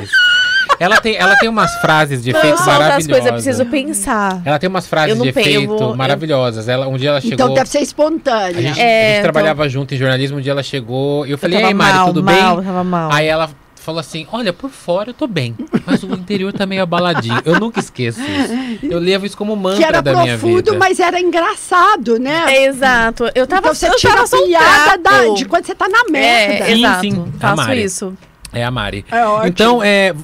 Ela 0.80 1.00
tem, 1.00 1.16
ela 1.16 1.34
tem 1.36 1.48
umas 1.48 1.74
frases 1.76 2.22
de 2.22 2.30
efeito 2.30 2.56
maravilhosas. 2.64 3.06
coisas, 3.06 3.26
eu 3.26 3.32
preciso 3.32 3.66
pensar. 3.66 4.40
Ela 4.44 4.58
tem 4.58 4.68
umas 4.68 4.86
frases 4.86 5.20
de 5.20 5.28
efeito 5.28 5.66
vou- 5.76 5.96
maravilhosas. 5.96 6.68
Ela, 6.68 6.86
um 6.86 6.96
dia 6.96 7.10
ela 7.10 7.20
chegou. 7.20 7.34
Então 7.34 7.54
deve 7.54 7.68
ser 7.68 7.78
A 7.78 7.82
espontânea. 7.82 8.52
gente, 8.62 8.80
É, 8.80 9.00
a 9.02 9.08
gente 9.08 9.18
então- 9.18 9.22
trabalhava 9.32 9.68
junto 9.68 9.94
em 9.94 9.98
jornalismo, 9.98 10.38
um 10.38 10.40
dia 10.40 10.52
ela 10.52 10.62
chegou 10.62 11.26
e 11.26 11.32
eu 11.32 11.38
falei, 11.38 11.56
eu 11.62 11.66
ei 11.66 11.74
Mari, 11.74 11.94
mal, 11.94 12.06
tudo 12.08 12.22
mal, 12.22 12.56
bem? 12.56 12.64
tava 12.64 12.84
mal. 12.84 13.10
Aí 13.12 13.26
ela 13.26 13.50
falou 13.88 14.00
assim, 14.00 14.26
olha, 14.30 14.52
por 14.52 14.68
fora 14.68 15.08
eu 15.10 15.14
tô 15.14 15.26
bem, 15.26 15.56
mas 15.86 16.02
o 16.02 16.12
interior 16.12 16.52
tá 16.52 16.66
meio 16.66 16.82
abaladinho. 16.82 17.40
Eu 17.42 17.58
nunca 17.58 17.80
esqueço 17.80 18.20
isso. 18.20 18.84
Eu 18.84 18.98
levo 18.98 19.24
isso 19.24 19.34
como 19.34 19.56
mantra 19.56 19.78
Que 19.78 19.84
era 19.84 20.02
da 20.02 20.12
minha 20.12 20.36
profundo, 20.38 20.72
vida. 20.72 20.78
mas 20.78 21.00
era 21.00 21.18
engraçado, 21.18 22.18
né? 22.18 22.44
É, 22.54 22.66
exato. 22.66 23.24
Eu 23.34 23.46
tava 23.46 23.68
então 23.68 23.74
você 23.74 23.88
eu 23.88 23.96
tira 23.96 24.12
tava 24.16 24.36
a 24.36 24.42
piada 24.42 24.98
da, 24.98 25.34
de 25.34 25.46
quando 25.46 25.64
você 25.64 25.74
tá 25.74 25.88
na 25.88 26.04
merda. 26.10 26.64
É, 26.66 26.74
Sim, 26.74 26.84
exato. 26.84 27.00
sim, 27.00 27.32
Faço 27.40 27.72
isso. 27.72 28.14
É 28.52 28.64
a 28.64 28.70
Mari. 28.70 29.04
É 29.10 29.24
ótimo. 29.26 29.46
Então, 29.48 29.82
é, 29.82 30.14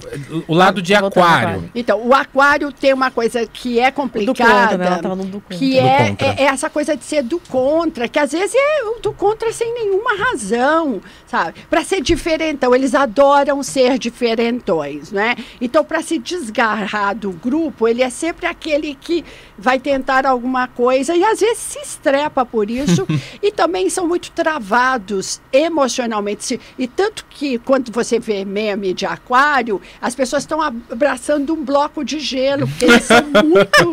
o 0.49 0.55
lado 0.55 0.81
de 0.81 0.95
aquário. 0.95 1.71
Então, 1.75 2.01
o 2.07 2.15
aquário 2.15 2.73
tem 2.73 2.93
uma 2.95 3.11
coisa 3.11 3.47
que 3.47 3.79
é 3.79 3.91
Do 3.91 3.95
contra, 3.97 4.21
complicada. 4.23 4.79
né? 4.79 4.87
Ela 4.87 4.99
tava 4.99 5.15
no 5.17 5.25
do 5.25 5.41
contra. 5.41 5.59
que 5.59 5.73
Do 5.81 5.87
é, 5.87 6.09
contra. 6.09 6.27
é- 6.29 6.35
é 6.39 6.45
essa 6.45 6.71
coisa 6.71 6.97
de 6.97 7.05
ser 7.05 7.23
do 7.23 7.39
contra, 7.39 8.09
que 8.09 8.19
às 8.19 8.33
vezes 8.33 8.55
é 8.55 8.85
o 8.85 9.01
do 9.01 9.13
contra 9.13 9.53
sem 9.53 9.75
nenhuma 9.75 10.17
razão, 10.17 11.03
sabe? 11.27 11.55
Para 11.69 11.85
ser 11.85 12.01
diferentão, 12.01 12.75
eles 12.75 12.95
adoram 12.95 13.63
ser 13.63 13.99
diferentões, 13.99 15.13
né? 15.13 15.37
Então, 15.61 15.85
para 15.85 16.01
se 16.03 16.19
desgarrar 16.19 17.15
do 17.15 17.31
grupo, 17.31 17.87
ele 17.87 18.03
é 18.03 18.09
sempre 18.11 18.47
aquele 18.47 18.95
que 18.95 19.25
vai 19.57 19.79
tentar 19.79 20.27
alguma 20.27 20.67
coisa 20.67 21.15
e 21.15 21.25
às 21.25 21.41
vezes 21.41 21.59
se 21.59 21.79
estrepa 21.79 22.45
por 22.45 22.71
isso 22.71 23.07
e 23.43 23.53
também 23.53 23.89
são 23.89 24.07
muito 24.07 24.31
travados 24.33 25.41
emocionalmente. 25.53 26.61
E 26.79 26.87
tanto 26.87 27.25
que 27.31 27.59
quando 27.59 27.93
você 27.93 28.19
vê 28.19 28.45
meme 28.45 28.93
de 28.93 29.07
aquário, 29.07 29.81
as 30.01 30.15
pessoas 30.15 30.43
estão 30.43 30.61
abraçando 30.61 31.55
um 31.55 31.65
bloco 31.65 32.05
de 32.05 32.19
gelo, 32.19 32.67
porque 32.67 32.85
eles 32.85 33.05
são 33.05 33.23
muito 33.45 33.93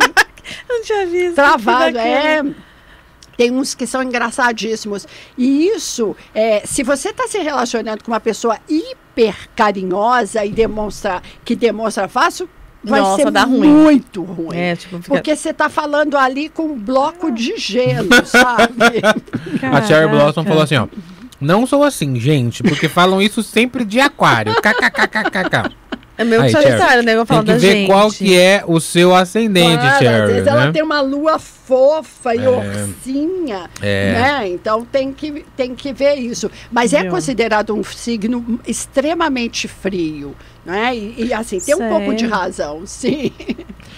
Não 0.69 0.81
tinha 0.81 1.05
visto. 1.05 1.35
travado. 1.35 1.97
É. 1.97 2.43
Tem 3.37 3.51
uns 3.51 3.73
que 3.73 3.87
são 3.87 4.03
engraçadíssimos. 4.03 5.07
E 5.37 5.67
isso, 5.67 6.15
é, 6.33 6.61
se 6.65 6.83
você 6.83 7.09
está 7.09 7.27
se 7.27 7.39
relacionando 7.39 8.03
com 8.03 8.11
uma 8.11 8.19
pessoa 8.19 8.59
hiper 8.69 9.49
carinhosa 9.55 10.45
e 10.45 10.51
demonstra 10.51 11.23
que 11.43 11.55
demonstra 11.55 12.07
fácil, 12.07 12.47
vai 12.83 12.99
Nossa, 13.01 13.23
ser 13.23 13.31
dá 13.31 13.43
ruim. 13.43 13.67
muito 13.69 14.23
ruim. 14.23 14.55
É, 14.57 14.75
tipo, 14.75 14.97
fica... 14.97 15.09
Porque 15.15 15.35
você 15.35 15.49
está 15.49 15.69
falando 15.69 16.17
ali 16.17 16.49
com 16.49 16.63
um 16.63 16.77
bloco 16.79 17.31
de 17.31 17.55
gelo, 17.57 18.09
sabe? 18.25 19.01
A 19.71 19.81
Cherry 19.83 20.07
Blossom 20.09 20.43
falou 20.43 20.63
assim, 20.63 20.75
ó. 20.77 20.87
Não 21.39 21.65
sou 21.65 21.83
assim, 21.83 22.19
gente, 22.19 22.61
porque 22.61 22.87
falam 22.87 23.19
isso 23.21 23.41
sempre 23.41 23.83
de 23.83 23.99
aquário. 23.99 24.53
KKKKK. 24.61 25.71
É 26.17 26.23
meu 26.23 26.41
Aí, 26.41 26.51
solitário, 26.51 27.01
né? 27.01 27.13
Eu 27.13 27.25
Tem 27.25 27.35
falo 27.35 27.39
que 27.47 27.51
da 27.53 27.57
ver 27.57 27.71
gente. 27.71 27.87
qual 27.87 28.11
que 28.11 28.37
é 28.37 28.63
o 28.67 28.79
seu 28.79 29.15
ascendente, 29.15 29.77
Claro, 29.81 30.05
às 30.23 30.29
vezes 30.29 30.45
né? 30.45 30.51
ela 30.51 30.71
tem 30.71 30.83
uma 30.83 31.01
lua 31.01 31.39
fofa 31.39 32.35
e 32.35 32.43
É. 32.43 32.49
orcinha, 32.49 33.69
É. 33.81 34.13
né? 34.13 34.47
Então 34.49 34.85
tem 34.85 35.11
que, 35.11 35.43
tem 35.57 35.73
que 35.73 35.91
ver 35.91 36.15
isso. 36.15 36.51
Mas 36.71 36.93
é 36.93 37.01
Viu? 37.01 37.11
considerado 37.11 37.73
um 37.73 37.83
signo 37.83 38.59
extremamente 38.67 39.67
frio, 39.67 40.35
né? 40.65 40.95
E, 40.95 41.25
e, 41.27 41.33
assim, 41.33 41.59
tem 41.59 41.75
um 41.75 41.89
pouco 41.89 42.13
de 42.13 42.25
razão, 42.25 42.85
sim. 42.85 43.31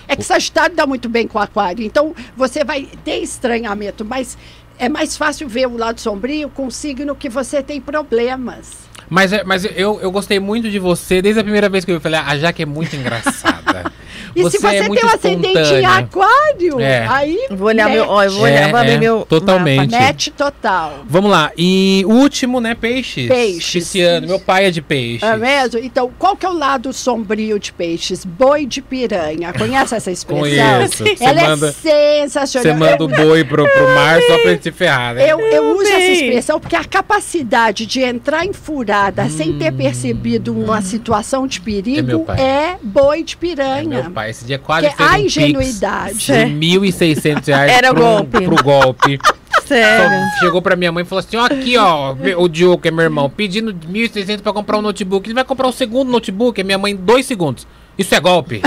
É 0.07 0.15
que 0.15 0.23
Sagitário 0.23 0.75
dá 0.75 0.85
muito 0.85 1.07
bem 1.09 1.27
com 1.27 1.39
Aquário, 1.39 1.83
então 1.85 2.13
você 2.35 2.63
vai 2.63 2.87
ter 3.03 3.17
estranhamento, 3.19 4.03
mas 4.05 4.37
é 4.77 4.89
mais 4.89 5.15
fácil 5.15 5.47
ver 5.47 5.67
o 5.67 5.77
lado 5.77 5.99
sombrio 6.01 6.49
com 6.49 6.67
o 6.67 6.71
signo 6.71 7.15
que 7.15 7.29
você 7.29 7.61
tem 7.63 7.79
problemas. 7.79 8.71
Mas, 9.09 9.31
é- 9.33 9.43
mas 9.43 9.63
eu, 9.65 9.99
eu 10.01 10.11
gostei 10.11 10.39
muito 10.39 10.69
de 10.69 10.79
você 10.79 11.21
desde 11.21 11.39
a 11.39 11.43
primeira 11.43 11.69
vez 11.69 11.85
que 11.85 11.91
eu 11.91 12.01
falei, 12.01 12.19
a 12.19 12.37
Jaque 12.37 12.63
é 12.63 12.65
muito 12.65 12.95
engraçada. 12.95 13.91
E 14.35 14.49
se 14.49 14.57
você 14.59 14.67
é 14.67 14.79
tem 14.79 14.87
muito 14.87 15.05
um 15.05 15.09
ascendente 15.09 15.73
em. 15.73 15.85
Aquário, 15.85 16.79
É. 16.79 17.05
aí 17.07 17.37
Eu 17.49 17.57
Vou 17.57 17.67
olhar 17.67 17.89
meu. 17.89 18.05
Ó, 18.07 18.23
eu 18.23 18.31
vou 18.31 18.47
É, 18.47 18.51
olhar, 18.51 18.69
vou 18.69 18.79
abrir 18.79 18.91
é, 18.93 18.97
meu. 18.97 19.25
totalmente. 19.27 19.91
mapa. 19.91 20.03
mete 20.05 20.31
total. 20.31 20.99
Vamos 21.07 21.29
lá. 21.31 21.51
E 21.57 22.03
o 22.07 22.11
último, 22.13 22.59
né? 22.59 22.75
Peixes. 22.75 23.27
Peixes. 23.27 23.71
Pisciano. 23.83 24.27
Meu 24.27 24.39
pai 24.39 24.65
é 24.65 24.71
de 24.71 24.81
peixe. 24.81 25.25
É 25.25 25.35
mesmo? 25.37 25.79
Então, 25.79 26.11
qual 26.17 26.35
que 26.35 26.45
é 26.45 26.49
o 26.49 26.53
lado 26.57 26.91
sombrio 26.93 27.59
de 27.59 27.71
peixes? 27.73 28.23
Boi 28.25 28.65
de 28.65 28.81
piranha. 28.81 29.53
Conhece 29.53 29.95
essa 29.95 30.11
expressão? 30.11 30.43
Conheço. 30.43 31.03
Você 31.03 31.23
Ela 31.23 31.41
manda, 31.49 31.67
é 31.69 31.71
sensacional. 31.71 32.63
você 32.63 32.79
manda 32.79 33.03
o 33.03 33.07
boi 33.07 33.43
pro, 33.43 33.63
pro 33.69 33.85
mar 33.95 34.19
só 34.21 34.37
pra 34.39 34.51
ele 34.51 34.59
se 34.61 34.71
ferrar, 34.71 35.15
né? 35.15 35.31
Eu, 35.31 35.39
eu 35.39 35.75
uso 35.75 35.83
essa 35.91 36.11
expressão 36.11 36.59
porque 36.59 36.75
a 36.75 36.83
capacidade 36.83 37.85
de 37.85 38.01
entrar 38.01 38.45
em 38.45 38.53
furada 38.53 39.27
sem 39.29 39.57
ter 39.57 39.71
percebido 39.71 40.53
uma 40.53 40.81
situação 40.81 41.47
de 41.47 41.63
Hum. 41.63 41.63
É 41.63 41.65
perigo 41.65 42.25
é 42.37 42.77
boi 42.81 43.23
de 43.23 43.33
É, 43.33 43.37
piranha. 43.37 44.03
meu 44.03 44.11
pai, 44.11 44.22
esse 44.29 44.45
dia 44.45 44.57
quase 44.59 44.89
Que 44.89 44.95
fez 44.95 45.09
a 45.09 45.13
um 45.13 45.17
ingenuidade. 45.17 46.17
de 46.17 46.33
1.600 46.33 47.47
reais 47.47 47.71
Era 47.71 47.93
pro, 47.93 48.03
golpe. 48.03 48.41
pro 48.41 48.63
golpe. 48.63 49.19
Sério. 49.65 50.19
Só 50.33 50.39
chegou 50.39 50.61
pra 50.61 50.75
minha 50.75 50.91
mãe 50.91 51.03
e 51.03 51.05
falou 51.05 51.19
assim, 51.25 51.37
ó, 51.37 51.45
aqui, 51.45 51.77
ó, 51.77 52.13
o 52.37 52.49
Diogo, 52.49 52.81
que 52.81 52.89
é 52.89 52.91
meu 52.91 53.03
irmão, 53.03 53.29
pedindo 53.29 53.73
1.600 53.73 54.41
pra 54.41 54.51
comprar 54.51 54.77
um 54.77 54.81
notebook. 54.81 55.25
Ele 55.27 55.33
vai 55.33 55.43
comprar 55.45 55.67
o 55.67 55.71
segundo 55.71 56.11
notebook, 56.11 56.59
a 56.59 56.63
minha 56.63 56.77
mãe, 56.77 56.91
em 56.93 56.95
dois 56.95 57.25
segundos. 57.25 57.65
Isso 57.97 58.13
é 58.13 58.19
golpe. 58.19 58.61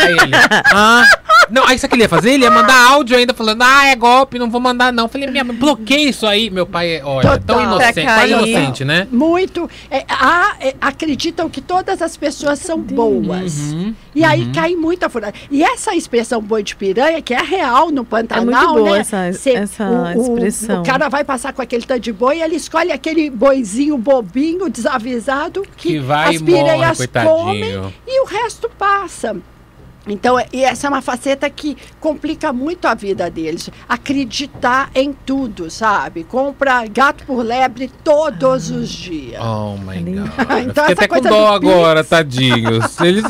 Aí 0.00 0.12
ele, 0.12 0.32
ah... 0.72 1.04
Não, 1.50 1.62
aí 1.66 1.78
sabe 1.78 1.86
o 1.86 1.90
que 1.90 1.96
ele 1.96 2.02
ia 2.04 2.08
fazer? 2.08 2.30
Ele 2.32 2.44
ia 2.44 2.50
mandar 2.50 2.74
áudio 2.92 3.16
ainda 3.18 3.34
falando, 3.34 3.60
ah, 3.62 3.86
é 3.86 3.94
golpe, 3.94 4.38
não 4.38 4.48
vou 4.50 4.60
mandar 4.62 4.90
não. 4.90 5.08
Falei, 5.08 5.28
minha 5.28 5.44
mãe, 5.44 5.54
bloqueei 5.54 6.08
isso 6.08 6.26
aí. 6.26 6.48
Meu 6.48 6.64
pai, 6.66 6.96
é, 6.96 7.04
olha, 7.04 7.38
tão 7.38 7.56
Total. 7.58 7.62
inocente, 7.64 7.92
Pra 7.92 8.02
quase 8.04 8.18
cair. 8.32 8.32
inocente, 8.32 8.84
né? 8.84 9.06
Muito. 9.12 9.68
é, 9.90 10.04
há- 10.08 10.56
é, 10.58 10.74
acreditam 10.80 11.50
que 11.50 11.60
todas 11.60 12.00
as 12.00 12.16
pessoas 12.16 12.60
são 12.60 12.80
boas. 12.80 13.58
Uhum, 13.58 13.94
E 14.14 14.24
aí 14.24 14.50
cai 14.54 14.74
muita 14.74 15.10
furada. 15.10 15.34
E 15.50 15.62
essa 15.62 15.94
expressão 15.94 16.40
boi 16.40 16.62
de 16.62 16.74
piranha, 16.76 17.20
que 17.20 17.34
é 17.34 17.42
real 17.42 17.90
no 17.90 18.06
Pantanal, 18.06 18.42
É 18.42 18.66
muito 18.66 18.84
boa 18.84 18.94
né? 18.94 18.98
essa- 19.00 19.32
Cê- 19.34 19.50
essa 19.54 20.14
expressão. 20.16 20.80
O, 20.80 20.84
cara 20.84 21.10
vai 21.10 21.24
passar 21.24 21.52
com 21.52 21.60
aquele 21.60 21.84
tanto 21.84 22.00
de 22.00 22.12
boi 22.12 22.38
e 22.38 22.42
ele 22.42 22.56
escolhe 22.56 22.90
aquele 22.90 23.28
boizinho 23.28 23.98
bobinho, 23.98 24.70
desavisado, 24.70 25.62
que, 25.76 25.88
Que 25.94 25.98
vai 25.98 26.36
as 26.36 26.40
morre, 26.40 26.52
piranhas 26.54 26.96
coitadinho. 26.96 27.34
comem 27.34 27.92
e 28.06 28.22
o 28.22 28.24
resto 28.24 28.70
passa. 28.78 29.36
Então, 30.06 30.36
e 30.52 30.62
essa 30.64 30.86
é 30.86 30.90
uma 30.90 31.00
faceta 31.00 31.48
que 31.48 31.76
complica 31.98 32.52
muito 32.52 32.86
a 32.86 32.94
vida 32.94 33.30
deles. 33.30 33.70
Acreditar 33.88 34.90
em 34.94 35.12
tudo, 35.12 35.70
sabe? 35.70 36.24
Compra 36.24 36.84
gato 36.86 37.24
por 37.24 37.42
lebre 37.42 37.90
todos 38.04 38.70
os 38.70 38.88
dias. 38.90 39.40
Oh 39.42 39.76
my 39.78 39.96
god. 40.02 40.30
Então, 40.64 40.84
Fiquei 40.86 40.92
essa 40.92 40.92
até 40.92 41.08
com 41.08 41.20
dó 41.20 41.54
do 41.58 41.60
Pix- 41.60 41.72
agora, 41.72 42.04
tadinhos. 42.04 43.00
Eles, 43.00 43.24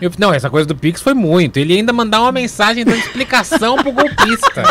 eu- 0.00 0.10
não, 0.18 0.32
essa 0.32 0.50
coisa 0.50 0.66
do 0.66 0.76
Pix 0.76 1.00
foi 1.00 1.14
muito. 1.14 1.56
Ele 1.58 1.74
ainda 1.74 1.92
mandar 1.92 2.20
uma 2.20 2.32
mensagem 2.32 2.84
dando 2.84 2.98
explicação 2.98 3.76
pro 3.76 3.90
golpista. 3.92 4.62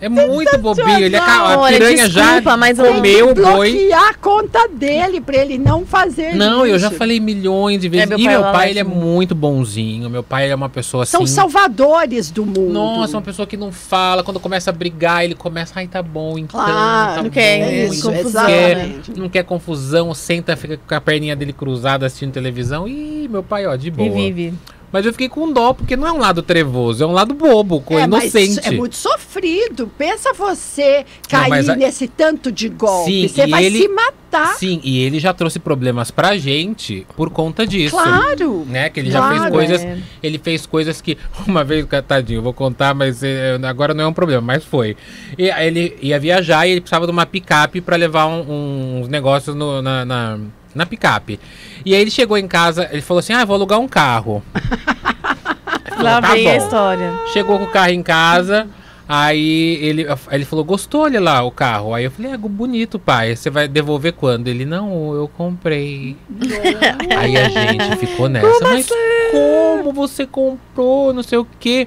É 0.00 0.08
muito 0.08 0.56
bobinho. 0.58 0.98
Ele, 1.04 1.16
aca- 1.16 1.32
a 1.32 1.58
Olha, 1.60 1.72
piranha 1.76 2.08
já 2.08 2.22
desculpa, 2.24 2.56
mas 2.56 2.78
eu- 2.78 2.84
comeu 2.86 3.30
o 3.30 3.34
boi. 3.34 3.72
bloquear 3.72 4.08
a 4.10 4.14
conta 4.14 4.68
dele 4.68 5.20
para 5.20 5.36
ele 5.36 5.58
não 5.58 5.84
fazer 5.86 6.34
Não, 6.34 6.66
eu 6.66 6.78
já 6.78 6.88
isso. 6.88 6.96
falei 6.96 7.20
milhões 7.20 7.80
de 7.80 7.88
vezes. 7.88 8.04
É, 8.04 8.08
meu 8.08 8.18
e 8.18 8.24
pai 8.24 8.32
meu 8.32 8.40
fala 8.42 8.52
pai, 8.52 8.70
ele 8.70 8.78
é 8.78 8.82
assim. 8.82 8.90
muito 8.90 9.34
bonzinho. 9.34 10.10
Meu 10.10 10.22
pai 10.22 10.50
é 10.50 10.54
uma 10.54 10.68
pessoa 10.68 11.02
assim. 11.04 11.12
São 11.12 11.26
salvadores 11.26 12.30
do 12.30 12.44
mundo. 12.44 12.72
Nossa, 12.72 13.16
uma 13.16 13.22
pessoa 13.22 13.46
que 13.46 13.56
não 13.56 13.72
fala. 13.72 14.22
Quando 14.22 14.40
começa 14.40 14.70
a 14.70 14.72
brigar, 14.72 15.24
ele 15.24 15.34
começa, 15.34 15.72
ai, 15.76 15.86
tá 15.86 16.02
bom, 16.02 16.38
então. 16.38 16.60
Claro, 16.60 17.14
tá 17.16 17.22
não 17.22 17.30
quer 17.30 17.58
bom, 17.58 17.64
é, 17.64 17.86
então 17.86 18.12
confusão, 18.12 18.42
não 18.42 18.48
quer, 18.48 18.88
não 19.16 19.28
quer 19.28 19.44
confusão, 19.44 20.14
senta, 20.14 20.56
fica 20.56 20.78
com 20.86 20.94
a 20.94 21.00
perninha 21.00 21.34
dele 21.36 21.52
cruzada 21.52 22.06
assistindo 22.06 22.32
televisão. 22.32 22.86
Ih, 22.88 23.28
meu 23.30 23.42
pai, 23.42 23.66
ó, 23.66 23.76
de 23.76 23.90
boa. 23.90 24.08
E 24.08 24.12
vive. 24.32 24.54
Mas 24.94 25.04
eu 25.04 25.10
fiquei 25.12 25.28
com 25.28 25.52
dó, 25.52 25.72
porque 25.72 25.96
não 25.96 26.06
é 26.06 26.12
um 26.12 26.18
lado 26.20 26.40
trevoso, 26.40 27.02
é 27.02 27.06
um 27.06 27.10
lado 27.10 27.34
bobo, 27.34 27.80
co- 27.80 27.98
É, 27.98 28.04
inocente. 28.04 28.60
é 28.62 28.70
muito 28.70 28.94
sofrido. 28.94 29.90
Pensa 29.98 30.32
você 30.32 31.04
cair 31.28 31.50
mas 31.50 31.68
a- 31.68 31.74
nesse 31.74 32.06
tanto 32.06 32.52
de 32.52 32.68
golpe. 32.68 33.10
Sim, 33.10 33.26
você 33.26 33.44
vai 33.48 33.64
ele- 33.64 33.80
se 33.82 33.88
matar. 33.88 34.54
Sim, 34.54 34.80
e 34.84 35.00
ele 35.00 35.18
já 35.18 35.34
trouxe 35.34 35.58
problemas 35.58 36.12
pra 36.12 36.36
gente 36.36 37.04
por 37.16 37.28
conta 37.28 37.66
disso. 37.66 37.96
Claro. 37.96 38.64
Né? 38.68 38.88
Que 38.88 39.00
ele 39.00 39.10
já 39.10 39.26
fez 39.26 39.38
Claro, 39.40 39.52
coisas. 39.52 39.82
é. 39.82 39.98
Ele 40.22 40.38
fez 40.38 40.64
coisas 40.64 41.00
que. 41.00 41.18
Uma 41.44 41.64
vez, 41.64 41.84
tadinho, 42.06 42.38
eu 42.38 42.42
vou 42.42 42.52
contar, 42.54 42.94
mas 42.94 43.20
eh, 43.24 43.58
agora 43.64 43.92
não 43.94 44.04
é 44.04 44.06
um 44.06 44.12
problema, 44.12 44.42
mas 44.42 44.64
foi. 44.64 44.96
E, 45.36 45.48
ele 45.50 45.96
ia 46.00 46.20
viajar 46.20 46.68
e 46.68 46.70
ele 46.70 46.80
precisava 46.80 47.04
de 47.06 47.10
uma 47.10 47.26
picape 47.26 47.80
pra 47.80 47.96
levar 47.96 48.26
um- 48.28 49.00
uns 49.00 49.08
negócios 49.08 49.56
no- 49.56 49.82
na, 49.82 50.04
na, 50.04 50.38
na 50.74 50.84
picape. 50.86 51.38
E 51.84 51.94
aí 51.94 52.00
ele 52.00 52.10
chegou 52.10 52.36
em 52.36 52.48
casa, 52.48 52.88
ele 52.90 53.02
falou 53.02 53.18
assim: 53.20 53.32
Ah, 53.32 53.44
vou 53.44 53.54
alugar 53.56 53.78
um 53.80 53.88
carro. 53.88 54.42
Lá 55.98 56.20
"Tá 56.20 56.32
vem 56.32 56.48
a 56.48 56.52
bom." 56.58 56.64
história. 56.64 57.12
Chegou 57.32 57.58
com 57.58 57.64
o 57.64 57.70
carro 57.70 57.90
em 57.90 58.02
casa. 58.02 58.66
Aí 59.06 59.78
ele, 59.82 60.06
ele 60.30 60.44
falou, 60.46 60.64
gostou, 60.64 61.02
olha 61.02 61.20
lá 61.20 61.42
o 61.42 61.50
carro. 61.50 61.92
Aí 61.92 62.04
eu 62.04 62.10
falei, 62.10 62.32
é 62.32 62.38
bonito, 62.38 62.98
pai. 62.98 63.36
Você 63.36 63.50
vai 63.50 63.68
devolver 63.68 64.14
quando? 64.14 64.48
Ele, 64.48 64.64
não, 64.64 65.12
eu 65.14 65.28
comprei. 65.28 66.16
Aí 67.18 67.36
a 67.36 67.48
gente 67.50 67.96
ficou 67.96 68.30
nessa. 68.30 68.64
mas 68.64 68.88
como 69.30 69.92
você 69.92 70.26
comprou? 70.26 71.12
Não 71.12 71.22
sei 71.22 71.36
o 71.38 71.46
quê. 71.60 71.86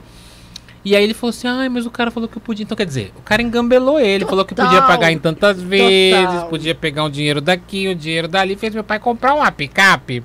E 0.88 0.96
aí 0.96 1.04
ele 1.04 1.14
falou 1.14 1.32
assim, 1.32 1.50
ai, 1.50 1.68
mas 1.68 1.86
o 1.86 1.92
cara 1.92 2.10
falou 2.10 2.30
que 2.30 2.38
eu 2.38 2.42
podia. 2.42 2.64
Então 2.64 2.78
quer 2.78 2.86
dizer, 2.86 3.12
o 3.18 3.22
cara 3.22 3.42
engambelou 3.42 4.00
ele, 4.00 4.24
falou 4.24 4.46
que 4.46 4.56
podia 4.56 4.72
Total. 4.72 4.88
pagar 4.88 5.12
em 5.12 5.20
tantas 5.20 5.62
vezes, 5.62 6.32
Total. 6.32 6.48
podia 6.48 6.74
pegar 6.74 7.04
um 7.04 7.10
dinheiro 7.10 7.42
daqui, 7.42 7.90
um 7.90 7.96
dinheiro 7.96 8.30
dali, 8.30 8.56
fez 8.56 8.74
meu 8.74 8.86
pai 8.86 8.98
comprar 8.98 9.34
uma 9.34 9.52
picape. 9.52 10.24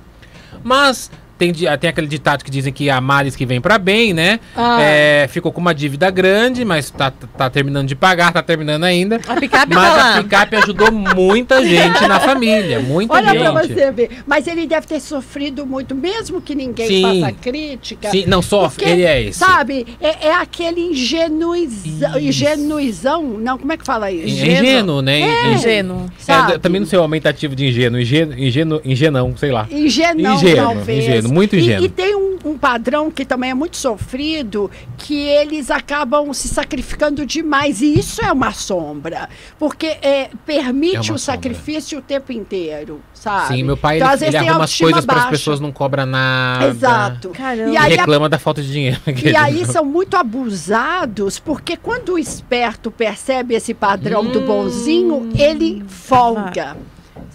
Mas 0.63 1.11
tem, 1.51 1.77
tem 1.77 1.89
aquele 1.89 2.07
ditado 2.07 2.43
que 2.43 2.51
dizem 2.51 2.71
que 2.71 2.89
há 2.89 3.01
males 3.01 3.35
que 3.35 3.45
vem 3.45 3.59
pra 3.59 3.77
bem, 3.77 4.13
né? 4.13 4.39
Ah. 4.55 4.77
É, 4.81 5.27
ficou 5.29 5.51
com 5.51 5.59
uma 5.59 5.73
dívida 5.73 6.09
grande, 6.09 6.63
mas 6.63 6.89
tá, 6.89 7.11
tá 7.11 7.49
terminando 7.49 7.87
de 7.87 7.95
pagar, 7.95 8.31
tá 8.31 8.41
terminando 8.41 8.83
ainda. 8.83 9.19
A 9.27 9.35
picape 9.35 9.73
Mas 9.73 9.93
tá 9.95 10.15
a 10.19 10.23
picape 10.23 10.55
ajudou 10.57 10.91
muita 10.91 11.63
gente 11.65 12.07
na 12.07 12.19
família, 12.19 12.79
muita 12.79 13.13
Olha 13.13 13.31
gente. 13.31 13.39
pra 13.41 13.51
você 13.63 13.91
ver. 13.91 14.09
Mas 14.27 14.47
ele 14.47 14.65
deve 14.67 14.87
ter 14.87 14.99
sofrido 14.99 15.65
muito, 15.65 15.93
mesmo 15.95 16.41
que 16.41 16.53
ninguém 16.55 16.87
Sim. 16.87 17.21
faça 17.21 17.35
crítica. 17.41 18.09
Sim, 18.11 18.25
não 18.27 18.41
sofre, 18.41 18.83
Porque, 18.83 18.89
ele 18.89 19.03
é 19.03 19.21
esse. 19.23 19.39
Sabe, 19.39 19.85
é, 20.01 20.27
é 20.27 20.33
aquele 20.35 20.81
ingenuizão, 20.81 22.19
ingenuizão, 22.19 23.23
não, 23.23 23.57
como 23.57 23.71
é 23.71 23.77
que 23.77 23.85
fala 23.85 24.11
isso? 24.11 24.27
É 24.43 24.47
ingênuo, 24.61 25.01
né? 25.01 25.19
Ingê- 25.19 25.53
Ingênuo. 25.53 26.05
É, 26.05 26.21
Sabe? 26.23 26.59
também 26.59 26.79
não 26.81 26.87
sei 26.87 26.99
o 26.99 27.01
aumentativo 27.01 27.55
de 27.55 27.65
ingênuo, 27.67 27.99
ingênuo, 27.99 28.37
ingênuo, 28.37 28.81
ingenão, 28.85 29.33
sei 29.37 29.51
lá. 29.51 29.67
Ingênuo, 29.71 30.33
Ingênuo, 30.35 30.55
talvez. 30.75 31.03
ingênuo, 31.03 31.32
muito 31.33 31.55
E- 31.55 31.59
ingênuo. 31.59 31.85
E, 31.85 31.89
tem 31.89 32.15
um, 32.15 32.37
um 32.45 32.57
padrão 32.57 33.09
que 33.11 33.25
também 33.25 33.49
é 33.49 33.53
muito 33.53 33.75
sofrido, 33.77 34.69
que 34.97 35.15
eles 35.27 35.69
acabam 35.71 36.31
se 36.33 36.47
sacrificando 36.47 37.25
demais. 37.25 37.81
E 37.81 37.97
isso 37.99 38.23
é 38.23 38.31
uma 38.31 38.51
sombra. 38.53 39.27
Porque 39.59 39.87
é, 40.01 40.13
É 40.23 40.29
permite 40.45 40.95
uma 40.95 41.01
o 41.01 41.03
sombra. 41.19 41.19
sacrifício 41.19 41.99
o 41.99 42.01
tempo 42.01 42.31
inteiro, 42.31 43.01
sabe? 43.13 43.47
Sim, 43.55 43.63
meu 43.63 43.75
pai 43.77 43.97
Então, 43.97 44.07
ele, 44.07 44.13
às 44.13 44.19
vezes, 44.19 44.35
ele 44.35 44.43
tem 44.43 44.49
arruma 44.49 44.65
as 44.65 44.77
coisas 44.77 45.05
para 45.05 45.23
as 45.23 45.29
pessoas 45.29 45.59
não 45.59 45.71
cobra 45.71 46.05
nada. 46.05 46.67
Exato. 46.67 47.29
Caramba. 47.29 47.69
E 47.69 47.73
E 47.73 47.77
aí, 47.77 47.93
a- 47.93 47.97
reclama 47.97 48.29
da 48.29 48.37
falta 48.39 48.61
de 48.61 48.71
dinheiro. 48.71 48.99
e 49.25 49.35
aí 49.35 49.65
são 49.65 49.83
muito 49.83 50.15
abusados, 50.15 51.39
porque 51.39 51.75
quando 51.75 52.13
o 52.13 52.19
esperto 52.19 52.91
percebe 52.91 53.55
esse 53.55 53.73
padrão 53.73 54.25
do 54.25 54.41
bonzinho, 54.41 55.29
ele 55.37 55.83
folga. 55.87 56.77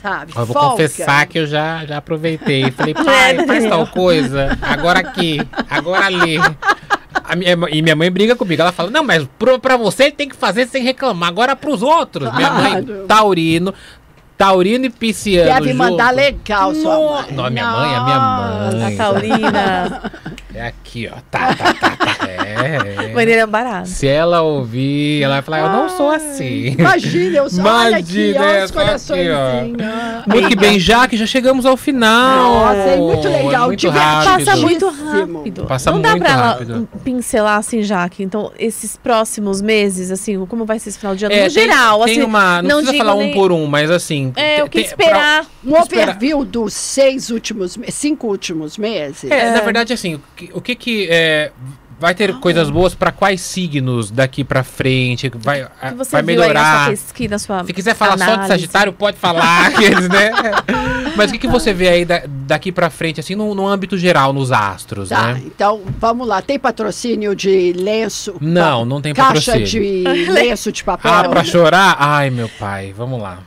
Sabe? 0.02 0.32
Eu 0.36 0.46
vou 0.46 0.54
folga. 0.54 0.70
confessar 0.70 1.26
que 1.26 1.38
eu 1.38 1.46
já, 1.46 1.84
já 1.84 1.98
aproveitei. 1.98 2.70
Falei, 2.72 2.94
É, 2.96 3.34
pai, 3.34 3.46
faz 3.46 3.66
tal 3.68 3.86
coisa. 3.86 4.56
Agora 4.62 5.00
aqui, 5.00 5.40
agora 5.68 6.06
ali. 6.06 6.38
A 7.24 7.36
minha, 7.36 7.52
e 7.70 7.82
minha 7.82 7.96
mãe 7.96 8.10
briga 8.10 8.34
comigo. 8.36 8.62
Ela 8.62 8.72
fala: 8.72 8.90
Não, 8.90 9.02
mas 9.04 9.28
pro, 9.38 9.58
pra 9.58 9.76
você 9.76 10.04
ele 10.04 10.12
tem 10.12 10.28
que 10.28 10.36
fazer 10.36 10.66
sem 10.66 10.82
reclamar. 10.82 11.28
Agora 11.28 11.54
pros 11.56 11.82
outros. 11.82 12.32
Minha 12.34 12.50
mãe, 12.50 12.84
taurino. 13.06 13.74
Taurino 14.36 14.84
e 14.86 14.90
pisciano. 14.90 15.52
Deve 15.52 15.74
mandar 15.74 16.10
junto. 16.10 16.16
legal 16.16 16.72
sua 16.74 17.22
mãe. 17.22 17.32
Não, 17.32 17.44
a 17.46 17.50
minha 17.50 17.72
mãe, 17.72 17.94
a 17.94 18.04
minha 18.04 18.20
mãe. 18.20 18.94
A 18.94 18.96
Taurina. 18.96 20.12
É 20.59 20.66
aqui, 20.66 21.09
ó. 21.12 21.16
Tá, 21.30 21.54
tá, 21.54 21.72
tá, 21.74 21.96
tá. 21.96 22.09
É. 22.28 23.30
É 23.30 23.46
barato. 23.46 23.88
Se 23.88 24.06
ela 24.06 24.42
ouvir, 24.42 25.22
ela 25.22 25.34
vai 25.34 25.42
falar: 25.42 25.59
Eu 25.61 25.68
não 25.70 25.88
sou 25.88 26.11
assim. 26.11 26.74
Imagina, 26.78 27.38
eu 27.38 27.48
sou. 27.50 27.64
Olha 27.64 27.96
aqui, 27.98 28.30
Imagina, 28.32 28.40
ó, 28.61 28.64
os 28.64 28.70
só 28.70 28.78
aqui, 28.80 28.80
ó. 28.80 28.84
coraçõezinhos. 28.86 29.82
Muito 30.26 30.48
que 30.48 30.56
bem, 30.56 30.78
Jaque, 30.80 31.16
já 31.16 31.26
chegamos 31.26 31.64
ao 31.66 31.76
final. 31.76 32.54
Nossa, 32.54 32.76
é 32.78 32.96
muito 32.96 33.28
legal, 33.28 33.66
Muito 33.68 33.80
divertido. 33.80 34.14
rápido. 34.14 34.44
Passa 34.46 34.56
muito 34.56 34.88
rápido. 34.88 35.64
Passa 35.66 35.90
não 35.92 36.00
dá 36.00 36.11
muito 36.11 36.22
pra 36.22 36.32
ela 36.32 36.42
rápido. 36.52 36.88
pincelar 37.04 37.59
assim, 37.59 37.82
Jaque. 37.82 38.22
Então, 38.22 38.52
esses 38.59 38.96
próximos 38.96 39.61
meses, 39.62 40.11
assim, 40.11 40.44
como 40.46 40.64
vai 40.64 40.78
ser 40.78 40.88
esse 40.90 40.98
final 40.98 41.14
de 41.14 41.24
ano? 41.24 41.34
É, 41.34 41.44
no 41.48 41.54
tem- 41.54 41.64
geral, 41.68 42.04
tem 42.04 42.14
assim. 42.14 42.22
uma, 42.22 42.61
não, 42.62 42.68
precisa 42.76 42.92
digo 42.92 43.04
falar 43.04 43.14
um 43.14 43.18
nem- 43.20 43.34
por 43.34 43.52
um, 43.52 43.66
mas 43.66 43.90
assim. 43.90 44.32
É, 44.36 44.56
tem- 44.56 44.64
o 44.64 44.68
que 44.68 44.80
esperar. 44.80 45.46
Um 45.64 45.76
Espera- 45.76 46.02
overview 46.12 46.44
dos 46.44 46.72
seis 46.74 47.30
últimos, 47.30 47.78
cinco 47.90 48.26
últimos 48.28 48.76
meses. 48.78 49.30
É, 49.30 49.50
na 49.52 49.61
verdade, 49.61 49.92
assim, 49.92 50.14
o 50.14 50.20
que 50.49 50.59
o 50.59 50.61
que, 50.61 50.74
que, 50.74 51.09
é, 51.11 51.51
vai 52.01 52.14
ter 52.14 52.32
coisas 52.38 52.70
boas 52.70 52.94
pra 52.94 53.11
quais 53.12 53.40
signos 53.40 54.11
daqui 54.11 54.44
pra 54.44 54.62
frente? 54.62 55.30
Vai, 55.34 55.64
que 55.64 55.94
você 55.94 56.11
vai 56.12 56.22
viu 56.22 56.42
aí 56.42 56.53
na 56.53 56.61
sua 56.61 56.64
melhorar. 56.64 56.90
pesquisa, 56.90 57.38
Se 57.66 57.72
quiser 57.72 57.94
falar 57.94 58.18
só 58.18 58.24
de 58.24 58.30
análise. 58.30 58.49
Sagitário, 58.49 58.92
pode 58.92 59.16
falar, 59.18 59.66
aqueles, 59.74 60.09
né? 60.09 60.30
Mas 61.16 61.30
o 61.30 61.32
que, 61.32 61.38
que 61.40 61.49
você 61.49 61.72
vê 61.72 61.88
aí 61.88 62.05
da- 62.05 62.22
daqui 62.26 62.70
pra 62.70 62.88
frente, 62.90 63.18
assim, 63.18 63.34
no, 63.34 63.53
no 63.55 63.66
âmbito 63.66 63.99
geral, 63.99 64.32
nos 64.32 64.53
astros, 64.53 65.09
Tá, 65.09 65.34
né? 65.34 65.42
então 65.44 65.82
vamos 65.99 66.28
lá. 66.28 66.40
Tem 66.40 66.59
patrocínio 66.59 67.34
de 67.34 67.72
lenço? 67.72 68.36
Não, 68.40 68.80
Pa- 68.80 68.84
não 68.86 69.01
tem 69.01 69.12
Caixa 69.12 69.53
patrocínio. 69.53 69.66
de 69.66 70.05
lenço 70.30 70.70
de 70.70 70.84
papel? 70.84 71.12
Ah, 71.12 71.28
pra 71.28 71.42
chorar? 71.42 71.96
Ai, 71.99 72.30
meu 72.30 72.49
pai, 72.61 72.94
vamos 72.96 73.20
lá. 73.20 73.38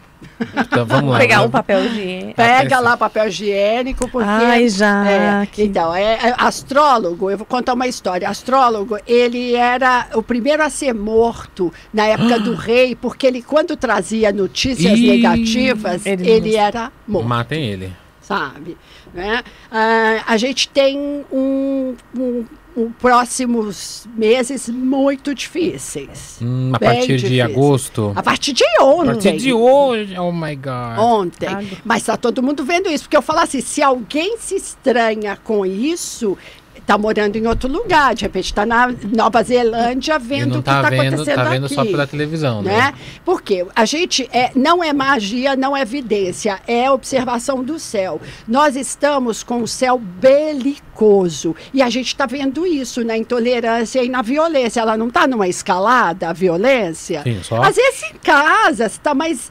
Então, 0.56 0.86
vamos 0.86 1.04
Vou 1.04 1.12
lá. 1.12 1.20
pegar 1.20 1.40
né? 1.40 1.46
um 1.46 1.50
papel 1.50 1.90
de... 1.90 2.34
Pega 2.36 2.58
Atenção. 2.60 2.84
lá 2.84 2.98
papel 2.98 3.28
higiênico, 3.28 4.08
porque. 4.10 4.28
Ai, 4.30 4.66
É, 4.66 4.70
Jaque. 4.70 5.64
então, 5.64 5.94
é, 5.94 6.14
é, 6.30 6.36
astrólogo, 6.38 7.30
eu 7.30 7.38
vou 7.38 7.46
contar 7.46 7.74
uma 7.74 7.88
história. 7.88 8.28
Astrólogo, 8.30 8.98
ele 9.08 9.54
era 9.56 10.08
o 10.14 10.24
primeiro 10.24 10.64
a 10.64 10.70
ser 10.70 10.94
morto 10.94 11.72
na 11.94 12.06
época 12.08 12.40
do 12.40 12.54
rei, 12.56 12.96
porque 12.96 13.28
ele, 13.28 13.42
quando 13.42 13.76
trazia 13.76 14.32
notícias 14.32 14.98
Ih, 14.98 15.08
negativas, 15.08 16.06
ele 16.06 16.30
ele, 16.30 16.56
era 16.56 16.92
morto, 17.08 17.28
Matem 17.28 17.66
ele. 17.66 17.94
sabe? 18.22 18.78
Né? 19.14 19.44
Ah, 19.70 20.24
a 20.28 20.38
gente 20.38 20.70
tem 20.70 20.98
um, 21.32 21.96
um, 22.16 22.46
um 22.76 22.92
próximos 22.92 24.08
meses 24.16 24.70
muito 24.70 25.34
difíceis. 25.36 26.38
Hum, 26.42 26.72
a 26.74 26.80
Bem 26.80 26.90
partir 27.00 27.18
de 27.18 27.42
agosto. 27.42 28.14
A 28.16 28.24
partir 28.24 28.54
de 28.54 28.64
A 28.80 28.84
ontem. 28.84 29.06
partir 29.14 29.38
de 29.38 29.54
hoje. 29.54 30.18
Oh 30.18 30.32
my 30.32 30.56
God. 30.56 30.98
Ontem. 31.00 31.48
Água. 31.50 31.78
Mas 31.84 32.02
está 32.04 32.16
todo 32.18 32.42
mundo 32.42 32.64
vendo 32.64 32.90
isso. 32.90 33.04
Porque 33.06 33.18
eu 33.18 33.22
falo 33.22 33.40
assim: 33.40 33.62
se 33.62 33.82
alguém 33.82 34.38
se 34.38 34.56
estranha 34.56 35.38
com 35.44 35.66
isso, 35.66 36.38
está 36.82 36.98
morando 36.98 37.36
em 37.36 37.48
outro 37.48 37.70
lugar. 37.70 38.14
De 38.14 38.24
repente 38.24 38.46
está 38.46 38.66
na 38.66 38.94
Nova 39.16 39.42
Zelândia 39.44 40.20
vendo 40.20 40.56
o 40.56 40.58
que 40.60 40.64
tá 40.64 40.78
está 40.78 40.90
vendo, 40.90 41.14
acontecendo 41.14 41.36
tá 41.36 41.50
vendo 41.50 41.66
aqui. 41.66 41.76
só 41.76 41.86
pela 41.86 42.08
televisão, 42.08 42.62
né? 42.62 42.78
né? 42.78 42.94
Porque 43.24 43.66
a 43.76 43.86
gente 43.86 44.30
é, 44.34 44.52
não 44.56 44.84
é 44.84 44.92
magia, 44.92 45.56
não 45.56 45.76
é 45.76 45.82
evidência, 45.82 46.60
é 46.68 46.90
observação 46.92 47.64
do 47.64 47.80
céu. 47.80 48.20
Nós 48.48 48.76
estamos 48.76 49.44
com 49.44 49.62
o 49.62 49.68
céu 49.68 49.98
belicoso 49.98 51.56
e 51.74 51.82
a 51.82 51.90
gente 51.90 52.08
está 52.08 52.26
vendo 52.26 52.66
isso 52.66 53.04
na 53.04 53.18
intolerância 53.18 54.04
e 54.04 54.10
na 54.10 54.22
violência. 54.22 54.82
Ela 54.82 54.98
não 54.98 55.08
está 55.08 55.28
numa 55.28 55.48
escalada, 55.48 56.30
a 56.30 56.34
violência? 56.34 57.24
Sim, 57.24 57.40
só. 57.42 57.62
Às 57.62 57.76
vezes 57.76 58.04
em 58.04 58.18
casa, 58.18 58.86
está 58.86 59.14
mais 59.14 59.50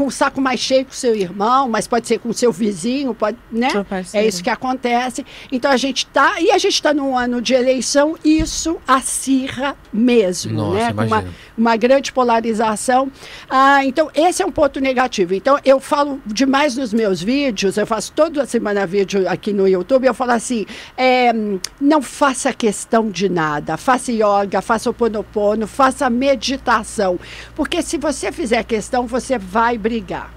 com 0.00 0.06
o 0.06 0.10
saco 0.10 0.40
mais 0.40 0.58
cheio 0.58 0.86
com 0.86 0.92
seu 0.92 1.14
irmão, 1.14 1.68
mas 1.68 1.86
pode 1.86 2.08
ser 2.08 2.18
com 2.18 2.32
seu 2.32 2.50
vizinho, 2.50 3.12
pode, 3.12 3.36
né? 3.52 3.68
É 4.14 4.26
isso 4.26 4.42
que 4.42 4.48
acontece. 4.48 5.26
Então 5.52 5.70
a 5.70 5.76
gente 5.76 6.06
tá 6.06 6.40
e 6.40 6.50
a 6.50 6.56
gente 6.56 6.72
está 6.72 6.94
num 6.94 7.18
ano 7.18 7.42
de 7.42 7.52
eleição, 7.52 8.16
isso 8.24 8.78
acirra 8.88 9.76
mesmo, 9.92 10.54
Nossa, 10.54 10.74
né? 10.78 10.92
Com 10.94 11.02
uma, 11.02 11.24
uma 11.58 11.76
grande 11.76 12.12
polarização. 12.12 13.12
Ah, 13.46 13.84
então 13.84 14.10
esse 14.14 14.42
é 14.42 14.46
um 14.46 14.50
ponto 14.50 14.80
negativo. 14.80 15.34
Então 15.34 15.58
eu 15.66 15.78
falo 15.78 16.18
demais 16.24 16.78
nos 16.78 16.94
meus 16.94 17.22
vídeos, 17.22 17.76
eu 17.76 17.86
faço 17.86 18.12
toda 18.12 18.46
semana 18.46 18.86
vídeo 18.86 19.28
aqui 19.28 19.52
no 19.52 19.68
YouTube, 19.68 20.06
eu 20.06 20.14
falo 20.14 20.30
assim, 20.30 20.64
é, 20.96 21.30
não 21.78 22.00
faça 22.00 22.54
questão 22.54 23.10
de 23.10 23.28
nada, 23.28 23.76
faça 23.76 24.10
yoga, 24.10 24.62
faça 24.62 24.88
o 24.88 24.94
ponopono, 24.94 25.66
faça 25.66 26.08
meditação, 26.08 27.20
porque 27.54 27.82
se 27.82 27.98
você 27.98 28.32
fizer 28.32 28.64
questão, 28.64 29.06
você 29.06 29.36
vai 29.36 29.76
brigar 29.90 30.30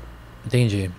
Entendi. 0.46 0.90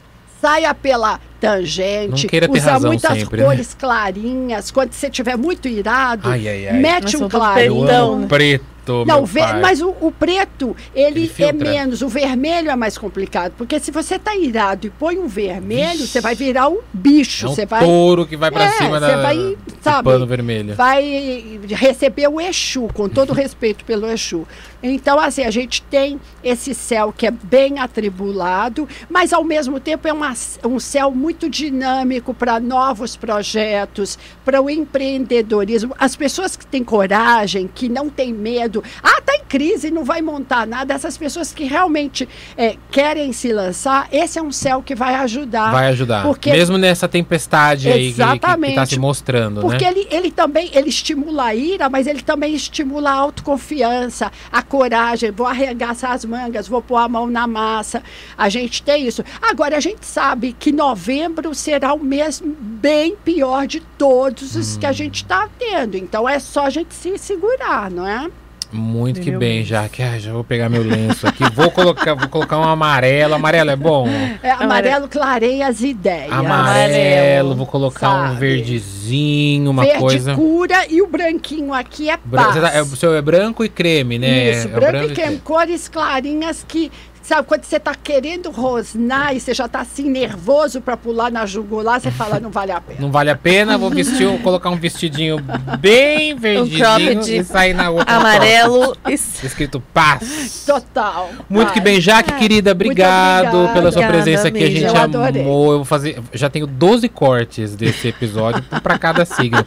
saia 0.41 0.73
pela 0.73 1.19
tangente, 1.41 2.23
Não 2.23 2.31
queira 2.31 2.47
ter 2.49 2.59
usa 2.59 2.71
razão 2.73 2.91
muitas 2.91 3.19
sempre, 3.19 3.39
né? 3.41 3.45
cores 3.45 3.75
clarinhas. 3.75 4.71
Quando 4.71 4.93
você 4.93 5.09
estiver 5.09 5.37
muito 5.37 5.67
irado, 5.69 6.29
Ai, 6.31 6.49
ai, 6.49 6.69
ai. 6.69 6.79
mete 6.79 7.17
Nós 7.19 7.33
um. 7.33 7.59
Eu 7.59 7.85
Então, 7.85 8.13
amo 8.15 8.27
preto. 8.29 8.65
Preto, 8.85 9.05
Não, 9.07 9.27
pai. 9.27 9.61
mas 9.61 9.81
o, 9.81 9.95
o 10.01 10.13
preto, 10.13 10.77
ele, 10.95 11.31
Ele 11.39 11.45
é 11.45 11.53
menos. 11.53 12.03
O 12.03 12.09
vermelho 12.09 12.71
é 12.71 12.77
mais 12.77 12.99
complicado. 12.99 13.53
Porque 13.57 13.79
se 13.81 13.91
você 13.91 14.19
tá 14.19 14.37
irado 14.37 14.87
e 14.87 14.91
põe 14.91 15.19
um 15.19 15.27
vermelho, 15.27 16.07
você 16.07 16.21
vai 16.21 16.35
virar 16.35 16.69
um 16.69 16.79
bicho. 16.93 17.47
É 17.47 17.49
um 17.49 17.55
você 17.55 17.67
vai, 17.67 17.85
touro 17.85 18.27
que 18.27 18.37
vai 18.37 18.51
pra 18.51 18.65
É, 18.65 18.71
cima 18.73 19.01
da, 19.01 19.23
vai, 19.23 19.57
sabe, 19.81 20.05
pano 20.11 20.27
vermelho. 20.27 20.75
vai 20.75 21.59
receber 21.69 22.29
o 22.29 22.41
Exu, 22.41 22.89
com 22.93 23.09
todo 23.09 23.33
respeito 23.33 23.85
pelo 23.85 24.07
Exu. 24.11 24.47
Então, 24.83 25.19
assim, 25.19 25.45
a 25.45 25.51
gente 25.51 25.81
tem 25.83 26.21
esse 26.43 26.75
céu 26.75 27.13
que 27.17 27.27
é 27.27 27.31
bem 27.31 27.79
atribulado, 27.79 28.89
mas 29.09 29.33
ao 29.33 29.43
mesmo 29.45 29.81
tempo 29.81 30.07
é 30.07 30.13
uma- 30.13 30.35
um 30.65 30.79
céu 30.79 31.11
muito 31.11 31.49
dinâmico 31.49 32.35
para 32.35 32.61
novos 32.61 33.17
projetos, 33.17 34.19
para 34.45 34.61
o 34.61 34.69
empreendedorismo. 34.69 35.95
As 35.99 36.17
pessoas 36.17 36.57
que 36.57 36.67
têm 36.67 36.83
coragem, 36.85 37.69
que 37.73 37.89
não 37.89 38.09
têm 38.09 38.33
medo, 38.33 38.74
ah, 39.03 39.21
tá 39.21 39.35
em 39.37 39.45
crise, 39.45 39.91
não 39.91 40.05
vai 40.05 40.23
montar 40.23 40.67
nada. 40.67 40.95
Essas 40.95 41.17
pessoas 41.17 41.53
que 41.53 41.65
realmente 41.65 42.29
eh, 42.57 42.77
querem 42.91 43.33
se 43.33 43.53
lançar, 43.53 44.09
esse 44.11 44.39
é 44.39 44.43
um 44.43 44.51
céu 44.53 44.83
que 44.83 44.95
vai 44.95 45.15
ajudar. 45.17 45.71
Vai 45.71 45.89
ajudar. 45.89 46.23
Porque- 46.25 46.51
Mesmo 46.51 46.79
nessa 46.79 47.07
tempestade 47.09 47.89
aí 47.91 48.13
que, 48.13 48.19
tá 48.19 48.25
Exatamente. 48.35 48.87
se 48.91 48.99
mostrando, 48.99 49.61
Porque 49.61 49.85
né? 49.85 49.91
ele, 49.91 50.09
ele 50.11 50.31
também 50.31 50.71
ele 50.73 50.89
estimula 50.89 51.45
a 51.45 51.55
ira, 51.55 51.89
mas 51.89 52.07
ele 52.07 52.23
também 52.23 52.55
estimula 52.55 53.11
a 53.11 53.15
autoconfiança, 53.15 54.31
a 54.51 54.63
coragem. 54.63 55.31
Vou 55.31 55.47
arregaçar 55.47 56.13
as 56.13 56.25
mangas, 56.25 56.69
vou 56.69 56.81
pôr 56.83 56.97
a 56.97 57.09
mão 57.09 57.27
na 57.27 57.47
massa. 57.47 58.03
A 58.37 58.49
gente 58.49 58.83
tem 58.83 59.07
isso. 59.07 59.23
Agora, 59.43 59.77
a 59.77 59.81
gente 59.81 60.05
sabe 60.07 60.55
que 60.59 60.73
novembro 60.73 61.55
será 61.55 61.93
o 61.95 62.03
mês 62.03 62.43
bem 62.45 63.17
pior 63.25 63.67
de 63.67 63.81
todos 63.81 64.55
os 64.57 64.77
Hum. 64.77 64.81
que 64.81 64.87
a 64.87 64.93
gente 64.93 65.17
está 65.17 65.49
tendo. 65.59 65.97
Então, 65.97 66.29
é 66.29 66.39
só 66.39 66.67
a 66.67 66.71
gente 66.71 66.95
se 66.95 67.17
segurar, 67.19 67.91
não 67.91 68.07
é? 68.07 68.29
Muito 68.77 69.21
que 69.21 69.31
bem, 69.31 69.63
já 69.65 69.89
que 69.89 70.03
ah, 70.03 70.19
já 70.19 70.33
vou 70.33 70.43
pegar 70.43 70.69
meu 70.69 70.83
lenço 70.83 71.27
aqui. 71.27 71.45
Vou 71.55 71.71
colocar, 71.71 72.15
vou 72.15 72.29
colocar 72.29 72.59
um 72.59 72.65
amarelo. 72.65 73.35
Amarelo 73.35 73.71
é 73.71 73.77
bom? 73.77 74.09
É, 74.43 74.51
amarelo 74.51 75.07
clareia 75.09 75.69
as 75.69 75.81
ideias. 75.81 76.33
Amarelo, 76.33 77.55
vou 77.55 77.67
colocar 77.67 78.11
um 78.11 78.29
sabe? 78.29 78.41
verdezinho, 78.41 79.71
uma 79.71 79.85
Verde 79.85 79.99
coisa. 80.01 80.35
cura 80.35 80.87
e 80.91 81.01
o 81.01 81.07
branquinho 81.07 81.73
aqui 81.73 82.11
é 82.11 82.17
Bran- 82.25 82.43
paz. 82.45 82.61
tá- 82.61 82.73
é, 82.75 82.83
o 82.83 82.87
seu 82.97 83.15
é 83.15 83.23
branco 83.23 83.65
e 83.65 83.69
creme, 83.69 84.19
né? 84.19 84.51
Isso, 84.51 84.69
É 84.69 84.77
o 84.77 84.81
branco, 84.81 85.11
e 85.13 85.15
creme, 85.15 85.39
cores 85.39 85.89
clarinhas 85.89 86.65
que, 86.67 86.91
sabe, 87.25 87.47
quando 87.49 87.65
você 87.65 87.81
tá 87.81 87.95
querendo 87.95 88.51
rosnar 88.51 89.35
e 89.35 89.41
você 89.41 89.53
já 89.55 89.67
tá 89.67 89.81
assim 89.81 90.09
nervoso 90.09 90.81
para 90.81 90.97
pular 90.97 91.31
na 91.31 91.47
jugular, 91.47 92.01
você 92.01 92.11
fala, 92.11 92.39
não 92.39 92.51
vale 92.51 92.73
a 92.73 92.81
pena. 92.81 93.01
Não 93.01 93.11
vale 93.11 93.31
a 93.31 93.37
pena, 93.37 93.77
vou 93.79 93.91
vestir, 93.91 94.27
vou 94.27 94.39
colocar 94.39 94.71
um 94.71 94.77
vestidinho 94.77 95.39
bem 95.81 96.35
verdinho 96.37 96.79
cropped 96.79 97.37
e 97.37 97.45
sair 97.45 97.75
na 97.75 97.91
outra. 97.91 98.15
Amarelo 98.15 98.97
e 99.09 99.15
Escrito 99.15 99.81
paz. 99.93 100.65
Total. 100.67 101.31
Muito 101.49 101.73
que 101.73 101.81
Vai. 101.81 101.93
bem, 101.93 102.01
Jaque, 102.01 102.33
querida, 102.35 102.73
obrigado 102.73 103.47
obrigada. 103.49 103.73
pela 103.73 103.93
sua 103.93 104.03
Obrigada, 104.03 104.13
presença 104.25 104.49
aqui. 104.49 104.65
A 104.65 104.71
gente 104.71 104.85
Eu 104.85 104.97
adorei. 104.97 105.43
amou. 105.43 105.73
Eu 105.73 105.79
vou 105.79 105.85
fazer. 105.85 106.21
Já 106.33 106.51
tenho 106.51 106.67
12 106.67 107.09
cortes 107.09 107.75
desse 107.75 108.09
episódio 108.09 108.63
para 108.83 108.99
cada 108.99 109.25
signo. 109.25 109.65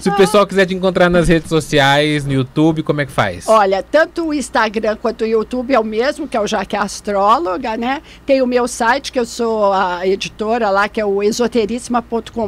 Se 0.00 0.08
o 0.08 0.16
pessoal 0.16 0.46
quiser 0.46 0.66
te 0.66 0.74
encontrar 0.74 1.08
nas 1.08 1.28
redes 1.28 1.48
sociais, 1.48 2.24
no 2.24 2.32
YouTube, 2.32 2.82
como 2.82 3.00
é 3.00 3.06
que 3.06 3.12
faz? 3.12 3.48
Olha, 3.48 3.82
tanto 3.82 4.26
o 4.28 4.34
Instagram 4.34 4.96
quanto 4.96 5.22
o 5.22 5.26
YouTube 5.26 5.74
é 5.74 5.78
o 5.80 5.84
mesmo, 5.84 6.26
que 6.28 6.36
é 6.36 6.40
o 6.40 6.46
Jaque 6.46 6.76
Astróloga, 6.92 7.76
né? 7.76 8.02
Tem 8.26 8.42
o 8.42 8.46
meu 8.46 8.68
site, 8.68 9.10
que 9.10 9.18
eu 9.18 9.24
sou 9.24 9.72
a 9.72 10.06
editora 10.06 10.68
lá, 10.68 10.88
que 10.88 11.00
é 11.00 11.04
o 11.04 11.22
esoteríssima.com.br. 11.22 12.42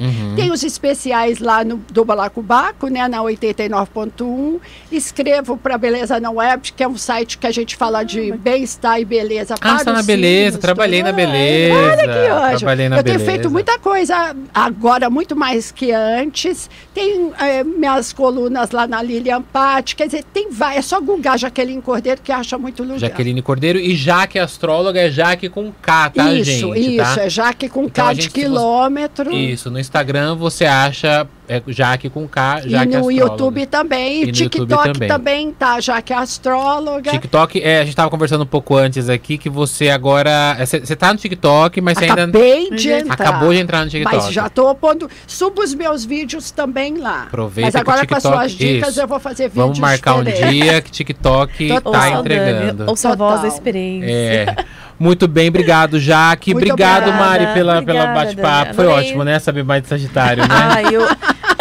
Uhum. 0.00 0.34
Tem 0.34 0.50
os 0.50 0.62
especiais 0.64 1.38
lá 1.38 1.62
no, 1.62 1.76
do 1.90 2.04
Balacobaco, 2.04 2.88
né, 2.88 3.06
na 3.06 3.18
89.1. 3.18 4.58
Escrevo 4.90 5.56
para 5.56 5.76
Beleza 5.76 6.18
Não 6.18 6.36
Web, 6.36 6.72
que 6.72 6.82
é 6.82 6.88
um 6.88 6.96
site 6.96 7.38
que 7.38 7.46
a 7.46 7.50
gente 7.50 7.76
fala 7.76 8.02
de 8.02 8.32
bem-estar 8.32 9.00
e 9.00 9.04
beleza 9.04 9.54
Ah, 9.60 9.82
na 9.84 10.02
beleza, 10.02 10.52
signos, 10.52 10.60
trabalhei 10.60 11.02
na. 11.02 11.10
É, 11.10 11.12
beleza. 11.12 11.74
Olha 11.74 11.96
que 11.96 12.30
ótimo. 12.32 12.58
Trabalhei 12.58 12.88
na 12.88 12.96
eu 12.98 13.04
tenho 13.04 13.18
beleza. 13.18 13.32
feito 13.32 13.50
muita 13.50 13.78
coisa 13.78 14.34
agora, 14.54 15.10
muito 15.10 15.36
mais 15.36 15.70
que 15.70 15.92
antes. 15.92 16.70
Tem 16.94 17.32
eh, 17.38 17.64
minhas 17.64 18.12
colunas 18.12 18.70
lá 18.70 18.86
na 18.86 19.02
Lilian 19.02 19.42
Patti, 19.42 19.96
quer 19.96 20.06
dizer, 20.06 20.24
tem 20.32 20.50
vai, 20.50 20.78
é 20.78 20.82
só 20.82 21.00
googar 21.00 21.36
Jaqueline 21.38 21.82
Cordeiro 21.82 22.20
que 22.22 22.32
acha 22.32 22.56
muito 22.56 22.82
lugar. 22.82 22.98
Jaqueline 22.98 23.42
Cordeiro 23.50 23.80
e 23.80 23.96
Jaque 23.96 24.38
Astróloga 24.38 25.00
é 25.00 25.10
Jaque 25.10 25.48
com 25.48 25.72
K, 25.72 26.10
tá, 26.10 26.32
isso, 26.32 26.72
gente? 26.72 26.94
isso, 26.94 27.16
tá? 27.16 27.22
é 27.24 27.28
Jaque 27.28 27.68
com 27.68 27.84
Então, 27.86 28.06
K 28.06 28.12
de 28.12 28.30
quilômetro. 28.30 29.32
Isso, 29.34 29.72
no 29.72 29.80
Instagram 29.80 30.36
você 30.36 30.66
acha 30.66 31.26
é, 31.50 31.62
Jaque 31.66 32.08
com 32.08 32.28
K, 32.28 32.60
E 32.64 32.70
Jaque 32.70 32.86
no 32.92 32.98
Astróloga. 32.98 33.12
YouTube 33.12 33.66
também, 33.66 34.20
E 34.20 34.22
e 34.22 34.26
no 34.26 34.32
TikTok 34.32 34.60
YouTube 34.72 34.92
também. 34.94 35.08
também. 35.08 35.52
tá, 35.52 35.80
Jaque 35.80 36.12
Astróloga. 36.12 37.10
TikTok, 37.10 37.60
é, 37.62 37.80
a 37.80 37.84
gente 37.84 37.96
tava 37.96 38.08
conversando 38.10 38.42
um 38.44 38.46
pouco 38.46 38.76
antes 38.76 39.08
aqui 39.08 39.36
que 39.36 39.48
você 39.50 39.88
agora. 39.90 40.56
Você 40.60 40.94
tá 40.96 41.12
no 41.12 41.18
TikTok, 41.18 41.80
mas 41.80 41.98
você 41.98 42.04
ainda 42.04 42.22
Acabei 42.24 42.70
de 42.70 42.90
entrar. 42.90 43.14
acabou 43.14 43.52
de 43.52 43.58
entrar 43.58 43.84
no 43.84 43.90
TikTok. 43.90 44.16
Mas 44.16 44.32
já 44.32 44.48
tô 44.48 44.74
pondo. 44.74 45.08
Subo 45.26 45.62
os 45.62 45.74
meus 45.74 46.04
vídeos 46.04 46.50
também 46.50 46.98
lá. 46.98 47.24
Aproveita 47.24 47.66
Mas 47.68 47.74
agora 47.74 48.06
com 48.06 48.14
as 48.14 48.22
TikTok- 48.22 48.38
suas 48.38 48.52
dicas 48.52 48.88
isso. 48.90 49.00
eu 49.00 49.08
vou 49.08 49.18
fazer 49.20 49.48
vídeos 49.48 49.62
Vamos 49.64 49.78
marcar 49.78 50.14
um 50.16 50.24
diferentes. 50.24 50.54
dia 50.64 50.80
que 50.82 50.90
TikTok 50.90 51.68
Total. 51.80 51.92
tá 51.92 51.98
Ouça 51.98 52.10
Dani, 52.10 52.20
entregando. 52.20 52.84
Ouça 52.88 53.08
a 53.12 53.16
voz 53.16 53.42
da 53.42 53.48
experiência. 53.48 54.10
É. 54.10 54.56
Muito 55.00 55.26
bem, 55.26 55.48
obrigado, 55.48 55.98
Jaque. 55.98 56.52
Muito 56.52 56.70
Obrigado, 56.72 57.04
obrigada. 57.08 57.24
Mari, 57.24 57.46
pela, 57.54 57.82
pela 57.82 58.06
bate-papo. 58.08 58.74
Foi 58.74 58.86
ótimo, 58.86 59.24
né? 59.24 59.38
Saber 59.38 59.64
mais 59.64 59.82
de 59.82 59.88
Sagitário, 59.88 60.42
né? 60.46 60.54
Ai, 60.54 60.94
eu 60.94 61.00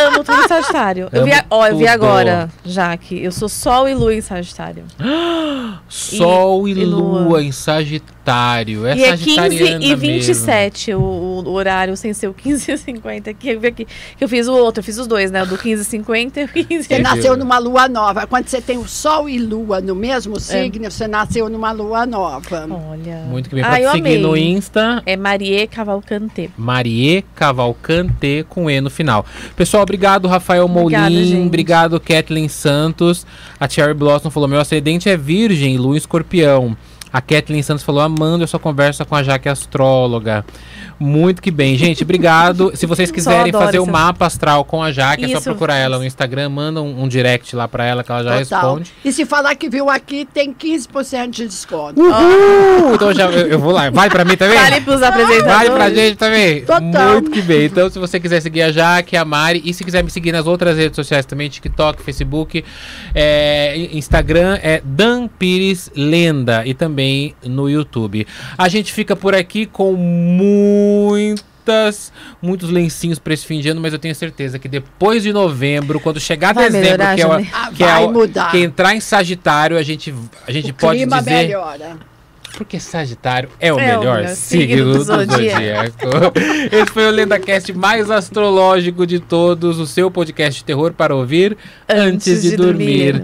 amo 0.07 0.23
tudo 0.23 0.41
em 0.41 0.47
Sagitário. 0.47 1.09
Eu 1.11 1.23
vi, 1.23 1.31
a- 1.33 1.45
ó, 1.49 1.67
eu 1.67 1.77
vi 1.77 1.87
agora, 1.87 2.49
Jaque. 2.65 3.21
Eu 3.23 3.31
sou 3.31 3.47
Sol 3.49 3.87
e 3.87 3.93
Lua 3.93 4.13
em 4.13 4.21
Sagitário. 4.21 4.83
Sol 5.87 6.67
e, 6.67 6.71
e 6.71 6.85
Lua. 6.85 7.21
Lua. 7.21 7.43
em 7.43 7.51
Sagitário. 7.51 8.18
É 8.29 8.95
e 8.97 9.03
é 9.03 9.11
15 9.17 9.35
sagitariana 9.35 9.75
e 9.85 9.87
mesmo. 9.89 9.97
27 9.97 10.93
o, 10.93 10.99
o 10.99 11.51
horário, 11.51 11.95
sem 11.97 12.13
ser 12.13 12.27
o 12.27 12.33
15 12.33 12.71
e 12.71 12.77
50. 12.77 13.33
Que 13.33 13.49
eu, 13.49 13.59
vi 13.59 13.67
aqui, 13.67 13.87
que 14.17 14.23
eu 14.23 14.29
fiz 14.29 14.47
o 14.47 14.53
outro, 14.53 14.79
eu 14.79 14.83
fiz 14.83 14.97
os 14.97 15.07
dois, 15.07 15.31
né? 15.31 15.43
O 15.43 15.45
do 15.45 15.57
15 15.57 15.81
e 15.81 15.85
50 15.85 16.41
e 16.41 16.43
o 16.45 16.47
15 16.47 16.83
Você 16.83 16.99
nasceu 16.99 17.35
numa 17.37 17.57
lua 17.57 17.87
nova. 17.87 18.27
Quando 18.27 18.47
você 18.47 18.61
tem 18.61 18.77
o 18.77 18.87
Sol 18.87 19.29
e 19.29 19.37
Lua 19.39 19.81
no 19.81 19.95
mesmo 19.95 20.37
É. 20.37 20.39
signo, 20.39 20.89
você 20.91 21.07
nasceu 21.07 21.49
numa 21.49 21.71
lua 21.71 22.05
nova. 22.05 22.67
Olha. 22.91 23.23
Muito 23.29 23.49
que 23.49 23.55
bem. 23.55 23.63
Ah, 23.63 23.75
seguir 23.75 23.87
amei. 23.99 24.17
no 24.19 24.35
Insta. 24.37 25.01
É 25.05 25.15
Marie 25.17 25.67
Cavalcante. 25.67 26.49
Marie 26.57 27.23
Cavalcante 27.35 28.45
com 28.49 28.69
E 28.69 28.79
no 28.81 28.89
final. 28.89 29.25
Pessoal, 29.55 29.83
obrigado, 29.83 30.27
Rafael 30.27 30.65
Obrigada, 30.65 31.09
Molim. 31.09 31.23
gente. 31.25 31.47
Obrigado, 31.47 31.99
Kathleen 31.99 32.47
Santos. 32.47 33.25
A 33.59 33.67
Cherry 33.67 33.93
Blossom 33.93 34.29
falou: 34.29 34.47
meu 34.47 34.59
ascendente 34.59 35.09
é 35.09 35.17
virgem, 35.17 35.77
lua 35.77 35.97
escorpião. 35.97 36.75
A 37.11 37.21
Kathleen 37.21 37.61
Santos 37.63 37.83
falou: 37.83 38.01
amando 38.01 38.43
essa 38.43 38.59
conversa 38.59 39.05
com 39.05 39.15
a 39.15 39.23
Jaque 39.23 39.49
Astróloga. 39.49 40.45
Muito 40.99 41.41
que 41.41 41.49
bem, 41.49 41.77
gente. 41.77 42.03
Obrigado. 42.03 42.73
Se 42.75 42.85
vocês 42.85 43.09
quiserem 43.09 43.53
fazer 43.53 43.79
o 43.79 43.83
essa- 43.83 43.91
mapa 43.91 44.25
astral 44.25 44.65
com 44.65 44.83
a 44.83 44.91
Jaque, 44.91 45.23
é 45.23 45.29
só 45.29 45.39
procurar 45.39 45.77
ela 45.77 45.97
no 45.97 46.03
Instagram, 46.03 46.49
manda 46.49 46.81
um, 46.81 47.03
um 47.03 47.07
direct 47.07 47.55
lá 47.55 47.69
pra 47.69 47.85
ela 47.85 48.03
que 48.03 48.11
ela 48.11 48.21
já 48.21 48.39
Total. 48.43 48.61
responde. 48.75 48.91
E 49.05 49.11
se 49.13 49.25
falar 49.25 49.55
que 49.55 49.69
viu 49.69 49.89
aqui, 49.89 50.27
tem 50.33 50.53
15% 50.53 51.29
de 51.29 51.47
desconto. 51.47 52.01
Uhul! 52.01 52.95
Então 52.95 53.13
já, 53.13 53.31
eu, 53.31 53.47
eu 53.47 53.59
vou 53.59 53.71
lá. 53.71 53.89
Vale 53.89 54.09
pra 54.09 54.25
mim 54.25 54.35
também? 54.35 54.57
Vale 54.59 54.81
pros 54.81 55.01
apresentadores. 55.01 55.45
Vale 55.45 55.69
pra 55.71 55.89
gente 55.89 56.17
também. 56.17 56.65
Total. 56.65 57.13
Muito 57.13 57.31
que 57.31 57.41
bem. 57.43 57.63
Então, 57.63 57.89
se 57.89 57.97
você 57.97 58.19
quiser 58.19 58.41
seguir 58.41 58.63
a 58.63 58.71
Jaque, 58.71 59.15
a 59.15 59.23
Mari, 59.23 59.61
e 59.63 59.73
se 59.73 59.85
quiser 59.85 60.03
me 60.03 60.09
seguir 60.11 60.33
nas 60.33 60.45
outras 60.47 60.75
redes 60.75 60.97
sociais 60.97 61.25
também, 61.25 61.47
TikTok, 61.47 62.03
Facebook, 62.03 62.61
é, 63.15 63.87
Instagram 63.93 64.59
é 64.61 64.81
Dan 64.83 65.29
Pires 65.29 65.89
Lenda 65.95 66.63
e 66.65 66.73
também 66.73 66.98
no 67.43 67.69
YouTube. 67.69 68.25
A 68.57 68.69
gente 68.69 68.93
fica 68.93 69.15
por 69.15 69.35
aqui 69.35 69.65
com 69.65 69.93
muitas 69.93 71.39
muitos 72.41 72.69
lencinhos 72.71 73.19
para 73.19 73.33
esse 73.33 73.45
fim 73.45 73.59
de 73.59 73.69
ano, 73.69 73.79
mas 73.81 73.93
eu 73.93 73.99
tenho 73.99 74.15
certeza 74.15 74.57
que 74.57 74.67
depois 74.67 75.21
de 75.23 75.31
novembro, 75.31 75.99
quando 75.99 76.19
chegar 76.19 76.53
Vai 76.53 76.65
dezembro, 76.69 76.89
melhorar, 76.97 77.15
que 77.15 77.21
é, 77.21 77.25
o, 77.27 77.29
Jamile? 77.29 77.49
Ah, 77.53 77.71
que, 77.75 77.83
é 77.83 77.87
vai 77.87 78.05
o- 78.05 78.11
mudar. 78.11 78.51
que 78.51 78.57
entrar 78.57 78.95
em 78.95 78.99
Sagitário, 78.99 79.77
a 79.77 79.83
gente 79.83 80.13
a 80.47 80.51
gente 80.51 80.71
o 80.71 80.73
pode 80.73 80.97
clima 80.99 81.19
dizer 81.19 81.31
melhora. 81.31 81.97
porque 82.57 82.79
Sagitário 82.79 83.49
é 83.59 83.71
o 83.71 83.79
É 83.79 83.95
o 83.95 83.99
melhor 83.99 84.17
melhor 84.21 84.35
signo 84.35 84.93
do 84.93 84.97
do 84.97 85.03
zodíaco. 85.03 85.95
Esse 86.71 86.91
foi 86.91 87.05
o 87.05 87.11
LendaCast 87.11 87.71
mais 87.73 88.09
astrológico 88.09 89.05
de 89.05 89.19
todos, 89.19 89.77
o 89.79 89.85
seu 89.85 90.09
podcast 90.09 90.61
de 90.61 90.65
terror 90.65 90.91
para 90.93 91.15
ouvir 91.15 91.55
antes, 91.87 92.41
de, 92.41 92.57
dormir. 92.57 93.23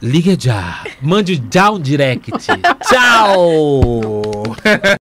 Ligue 0.00 0.36
já. 0.38 0.84
Mande 1.02 1.42
já 1.52 1.70
um 1.70 1.80
direct. 1.80 2.30
Tchau! 2.88 4.42